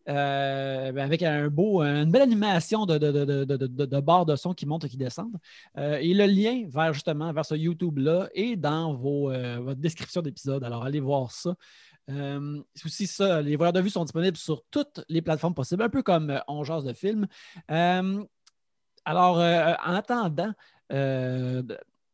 Euh, 0.07 0.91
ben, 0.91 1.03
avec 1.03 1.23
un 1.23 1.48
beau, 1.48 1.82
une 1.82 2.11
belle 2.11 2.22
animation 2.22 2.86
de, 2.86 2.98
de, 2.98 3.11
de, 3.11 3.45
de, 3.45 3.99
barres 3.99 4.26
de 4.26 4.36
son 4.36 4.53
qui 4.53 4.65
montent 4.65 4.86
et 4.86 4.90
qui 4.90 4.98
descendent. 4.98 5.38
Euh, 5.77 5.98
et 5.98 6.14
le 6.14 6.26
lien 6.26 6.65
vers 6.68 6.94
justement 6.94 7.34
vers 7.34 7.45
ce 7.45 7.56
YouTube-là 7.56 8.30
est 8.34 8.56
dans 8.56 8.94
vos, 8.94 9.32
euh, 9.32 9.60
votre 9.60 9.80
description 9.80 10.22
d'épisode. 10.22 10.64
Alors, 10.64 10.84
allez 10.84 10.99
voir 10.99 11.32
ça. 11.32 11.56
C'est 12.07 12.86
aussi 12.86 13.07
ça, 13.07 13.41
les 13.41 13.56
voyeurs 13.56 13.73
de 13.73 13.82
vue 13.82 13.90
sont 13.90 14.03
disponibles 14.03 14.38
sur 14.38 14.64
toutes 14.69 15.03
les 15.10 15.23
plateformes 15.23 15.56
possibles, 15.56 15.82
un 15.82 15.90
peu 15.90 16.03
comme 16.03 16.30
euh, 16.30 16.40
On 16.48 16.64
jase 16.64 16.84
de 16.84 16.94
film. 16.94 17.26
Euh, 17.72 18.23
alors, 19.06 19.38
en 19.38 19.94
attendant, 19.94 20.53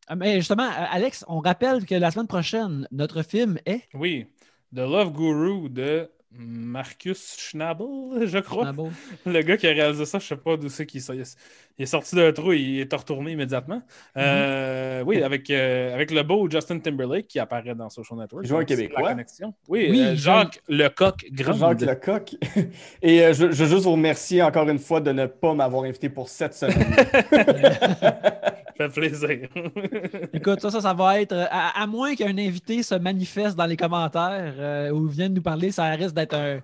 ah, 0.08 0.16
mais 0.16 0.38
justement, 0.38 0.70
Alex, 0.70 1.24
on 1.28 1.40
rappelle 1.40 1.86
que 1.86 1.96
la 1.96 2.12
semaine 2.12 2.28
prochaine, 2.28 2.88
notre 2.92 3.22
film 3.22 3.60
est? 3.66 3.84
Oui, 3.94 4.28
The 4.74 4.80
Love 4.80 5.12
Guru 5.14 5.70
de 5.70 6.10
Marcus 6.34 7.36
Schnabel, 7.38 7.88
je 8.26 8.38
crois. 8.40 8.72
Le 9.26 9.42
gars 9.42 9.58
qui 9.58 9.68
a 9.68 9.72
réalisé 9.72 10.06
ça, 10.06 10.18
je 10.20 10.28
sais 10.28 10.38
pas 10.38 10.56
d'où 10.56 10.70
c'est 10.70 10.86
qu'il 10.86 11.02
il 11.14 11.20
est, 11.22 11.38
il 11.78 11.84
est 11.84 11.86
sorti 11.86 12.16
d'un 12.16 12.32
trou, 12.32 12.54
il 12.54 12.80
est 12.80 12.94
retourné 12.94 13.32
immédiatement. 13.34 13.82
Euh, 14.16 15.04
Oui, 15.06 15.22
avec, 15.22 15.50
euh, 15.50 15.94
avec 15.94 16.12
le 16.12 16.24
beau 16.24 16.50
Justin 16.50 16.80
Timberlake 16.80 17.28
qui 17.28 17.38
apparaît 17.40 17.76
dans 17.76 17.90
Social 17.90 18.18
Network. 18.18 18.46
Il 18.46 18.50
joue 18.50 18.56
un 18.56 18.60
Donc, 18.60 18.70
c'est 18.70 18.76
Québécois. 18.78 19.02
la 19.04 19.10
connexion. 19.10 19.54
Oui, 19.68 19.88
Oui, 19.92 20.02
euh, 20.02 20.16
Jacques 20.16 20.62
Lecoq 20.70 21.26
Grand. 21.32 21.78
Jacques 21.78 21.82
Lecoq. 21.82 22.36
Et 23.02 23.22
euh, 23.26 23.34
je, 23.34 23.52
je 23.52 23.64
veux 23.64 23.70
juste 23.70 23.84
vous 23.84 23.92
remercier 23.92 24.42
encore 24.42 24.70
une 24.70 24.80
fois 24.80 25.02
de 25.02 25.12
ne 25.12 25.26
pas 25.26 25.54
m'avoir 25.54 25.84
invité 25.84 26.10
pour 26.10 26.30
cette 26.30 26.54
semaine. 26.54 26.96
fait 28.90 29.02
plaisir. 29.10 29.48
Écoute, 30.34 30.62
ça, 30.62 30.72
ça, 30.72 30.82
ça 30.82 30.94
va 30.94 31.22
être. 31.22 31.34
euh, 31.34 31.46
À, 31.50 31.82
à 31.84 31.88
moins 31.88 32.16
qu'un 32.16 32.38
invité 32.38 32.84
se 32.84 32.96
manifeste 32.96 33.56
dans 33.58 33.66
les 33.66 33.78
commentaires 33.78 34.54
euh, 34.58 34.92
ou 34.92 35.08
vienne 35.08 35.34
nous 35.34 35.42
parler, 35.42 35.72
ça 35.72 35.86
risque 35.92 36.16
d'être 36.16 36.34
un. 36.36 36.60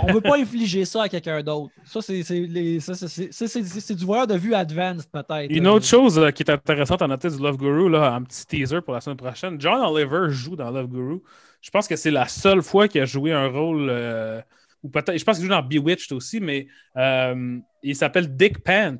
On 0.00 0.08
ne 0.08 0.12
veut 0.14 0.20
pas 0.20 0.36
infliger 0.40 0.84
ça 0.84 1.04
à 1.04 1.08
quelqu'un 1.08 1.42
d'autre. 1.42 1.72
Ça, 1.84 2.00
c'est 2.02 3.94
du 3.94 4.04
voyeur 4.04 4.26
de 4.26 4.34
vue 4.36 4.54
advanced, 4.54 5.08
peut-être. 5.12 5.50
Une 5.50 5.66
autre 5.68 5.86
chose 5.86 6.18
euh, 6.18 6.30
qui 6.30 6.42
est 6.42 6.50
intéressante 6.50 7.02
à 7.02 7.06
noter 7.06 7.30
du 7.30 7.38
Love 7.38 7.56
Guru, 7.58 7.88
là, 7.90 8.14
un 8.14 8.22
petit 8.22 8.44
teaser 8.46 8.80
pour 8.80 8.94
la 8.94 9.00
semaine 9.00 9.16
prochaine. 9.16 9.60
John 9.60 9.80
Oliver 9.82 10.30
joue 10.30 10.56
dans 10.56 10.70
Love 10.70 10.88
Guru. 10.88 11.20
Je 11.62 11.70
pense 11.70 11.86
que 11.88 11.96
c'est 11.96 12.10
la 12.10 12.26
seule 12.28 12.62
fois 12.62 12.88
qu'il 12.88 13.00
a 13.00 13.04
joué 13.04 13.32
un 13.32 13.48
rôle. 13.48 13.88
euh, 13.90 14.40
ou 14.82 14.88
peut-être. 14.90 15.16
Je 15.18 15.24
pense 15.24 15.36
qu'il 15.38 15.46
joue 15.46 15.52
dans 15.52 15.62
Bewitched 15.62 16.12
aussi, 16.12 16.40
mais 16.40 16.66
il 17.82 17.96
s'appelle 17.96 18.36
Dick 18.36 18.58
Pants. 18.62 18.98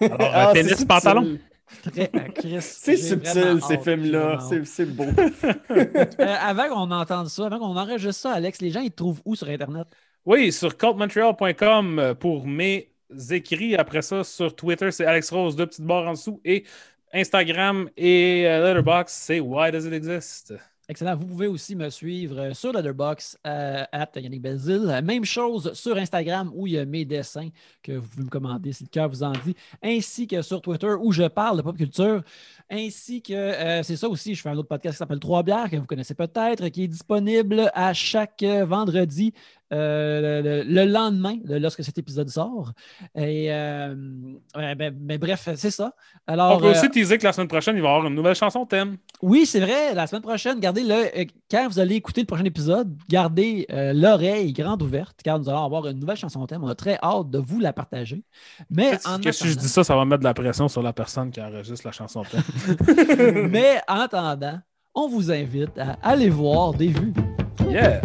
Alors, 0.00 0.20
euh, 0.20 0.26
Ah, 0.32 0.50
c'est 0.54 0.60
tennis 0.62 0.70
subtil. 0.70 0.86
pantalon? 0.86 1.38
Très- 1.82 2.10
euh, 2.14 2.20
Chris, 2.34 2.56
C'est 2.60 2.96
subtil, 2.96 3.60
ces 3.66 3.78
films-là. 3.78 4.38
C'est 4.64 4.86
beau. 4.86 5.04
Euh, 5.70 6.34
avant 6.40 6.68
qu'on 6.68 6.90
entende 6.90 7.28
ça, 7.28 7.46
avant 7.46 7.58
qu'on 7.58 7.76
enregistre 7.76 8.22
ça, 8.22 8.32
Alex, 8.32 8.60
les 8.60 8.70
gens, 8.70 8.80
ils 8.80 8.90
te 8.90 8.96
trouvent 8.96 9.20
où 9.24 9.34
sur 9.36 9.48
Internet? 9.48 9.86
Oui, 10.24 10.50
sur 10.52 10.76
cultmontreal.com 10.76 11.98
euh, 11.98 12.14
pour 12.14 12.46
mes 12.46 12.90
écrits. 13.30 13.76
Après 13.76 14.02
ça, 14.02 14.24
sur 14.24 14.54
Twitter, 14.56 14.90
c'est 14.90 15.04
Alex 15.04 15.30
Rose, 15.30 15.56
deux 15.56 15.66
petites 15.66 15.84
barres 15.84 16.08
en 16.08 16.12
dessous. 16.12 16.40
Et 16.44 16.64
Instagram 17.12 17.88
et 17.96 18.44
euh, 18.46 18.60
Letterboxd, 18.66 19.08
c'est 19.14 19.40
Why 19.40 19.70
Does 19.70 19.86
It 19.86 19.92
Exist? 19.92 20.54
Excellent. 20.90 21.16
Vous 21.16 21.26
pouvez 21.26 21.48
aussi 21.48 21.76
me 21.76 21.90
suivre 21.90 22.38
euh, 22.38 22.54
sur 22.54 22.72
Letterboxd 22.72 23.36
euh, 23.46 23.84
at 23.92 24.08
Yannick 24.16 24.40
Belzil. 24.40 25.00
Même 25.04 25.22
chose 25.26 25.70
sur 25.74 25.98
Instagram 25.98 26.50
où 26.54 26.66
il 26.66 26.72
y 26.72 26.78
a 26.78 26.86
mes 26.86 27.04
dessins 27.04 27.50
que 27.82 27.92
vous 27.92 28.08
pouvez 28.08 28.24
me 28.24 28.30
commander 28.30 28.72
si 28.72 28.84
le 28.84 28.88
cœur 28.88 29.10
vous 29.10 29.22
en 29.22 29.32
dit, 29.32 29.54
ainsi 29.82 30.26
que 30.26 30.40
sur 30.40 30.62
Twitter 30.62 30.94
où 30.98 31.12
je 31.12 31.24
parle 31.24 31.58
de 31.58 31.62
pop 31.62 31.76
culture, 31.76 32.22
ainsi 32.70 33.20
que 33.20 33.34
euh, 33.34 33.82
c'est 33.82 33.96
ça 33.96 34.08
aussi, 34.08 34.34
je 34.34 34.40
fais 34.40 34.48
un 34.48 34.56
autre 34.56 34.68
podcast 34.68 34.94
qui 34.94 34.98
s'appelle 34.98 35.20
Trois 35.20 35.42
bières 35.42 35.68
que 35.68 35.76
vous 35.76 35.84
connaissez 35.84 36.14
peut-être, 36.14 36.68
qui 36.68 36.84
est 36.84 36.88
disponible 36.88 37.70
à 37.74 37.92
chaque 37.92 38.42
euh, 38.42 38.64
vendredi. 38.64 39.34
Euh, 39.72 40.42
le, 40.42 40.62
le 40.62 40.84
lendemain 40.90 41.36
de 41.44 41.56
lorsque 41.56 41.84
cet 41.84 41.98
épisode 41.98 42.28
sort. 42.28 42.72
Et 43.14 43.52
euh, 43.52 43.94
ouais, 44.56 44.74
ben- 44.74 44.94
ben, 44.96 45.18
bref, 45.18 45.48
c'est 45.56 45.70
ça. 45.70 45.92
Alors, 46.26 46.56
On 46.56 46.60
peut 46.60 46.66
euh, 46.68 46.70
aussi 46.70 46.88
teaser 46.90 47.18
que 47.18 47.24
la 47.24 47.32
semaine 47.32 47.48
prochaine, 47.48 47.76
il 47.76 47.82
va 47.82 47.88
y 47.88 47.92
avoir 47.92 48.06
une 48.06 48.14
nouvelle 48.14 48.34
chanson 48.34 48.64
thème. 48.64 48.96
oui, 49.22 49.44
c'est 49.46 49.60
vrai. 49.60 49.94
La 49.94 50.06
semaine 50.06 50.22
prochaine, 50.22 50.58
gardez 50.60 50.82
le. 50.84 51.26
quand 51.50 51.68
vous 51.68 51.78
allez 51.78 51.96
écouter 51.96 52.22
le 52.22 52.26
prochain 52.26 52.44
épisode, 52.44 52.96
gardez 53.08 53.66
l'oreille 53.94 54.52
grande 54.52 54.82
ouverte, 54.82 55.20
car 55.22 55.38
nous 55.38 55.48
allons 55.48 55.64
avoir 55.64 55.86
une 55.86 55.98
nouvelle 56.00 56.16
chanson 56.16 56.46
thème. 56.46 56.64
On 56.64 56.68
a 56.68 56.74
très 56.74 56.98
hâte 57.02 57.30
de 57.30 57.38
vous 57.38 57.60
la 57.60 57.72
partager. 57.72 58.22
Mais 58.70 58.98
en, 59.06 59.18
Que 59.18 59.32
si 59.32 59.44
je 59.44 59.50
attendant, 59.50 59.62
dis 59.62 59.68
ça, 59.68 59.84
ça 59.84 59.96
va 59.96 60.04
mettre 60.04 60.20
de 60.20 60.24
la 60.24 60.34
pression 60.34 60.68
sur 60.68 60.82
la 60.82 60.92
personne 60.92 61.30
qui 61.30 61.40
enregistre 61.40 61.86
la 61.86 61.92
chanson 61.92 62.22
thème. 62.22 63.48
mais 63.50 63.80
en 63.88 63.96
attendant, 64.00 64.58
on 64.94 65.08
vous 65.08 65.30
invite 65.30 65.78
à 65.78 65.98
aller 66.02 66.30
voir 66.30 66.72
des 66.74 66.88
vues. 66.88 67.12
yeah! 67.68 68.00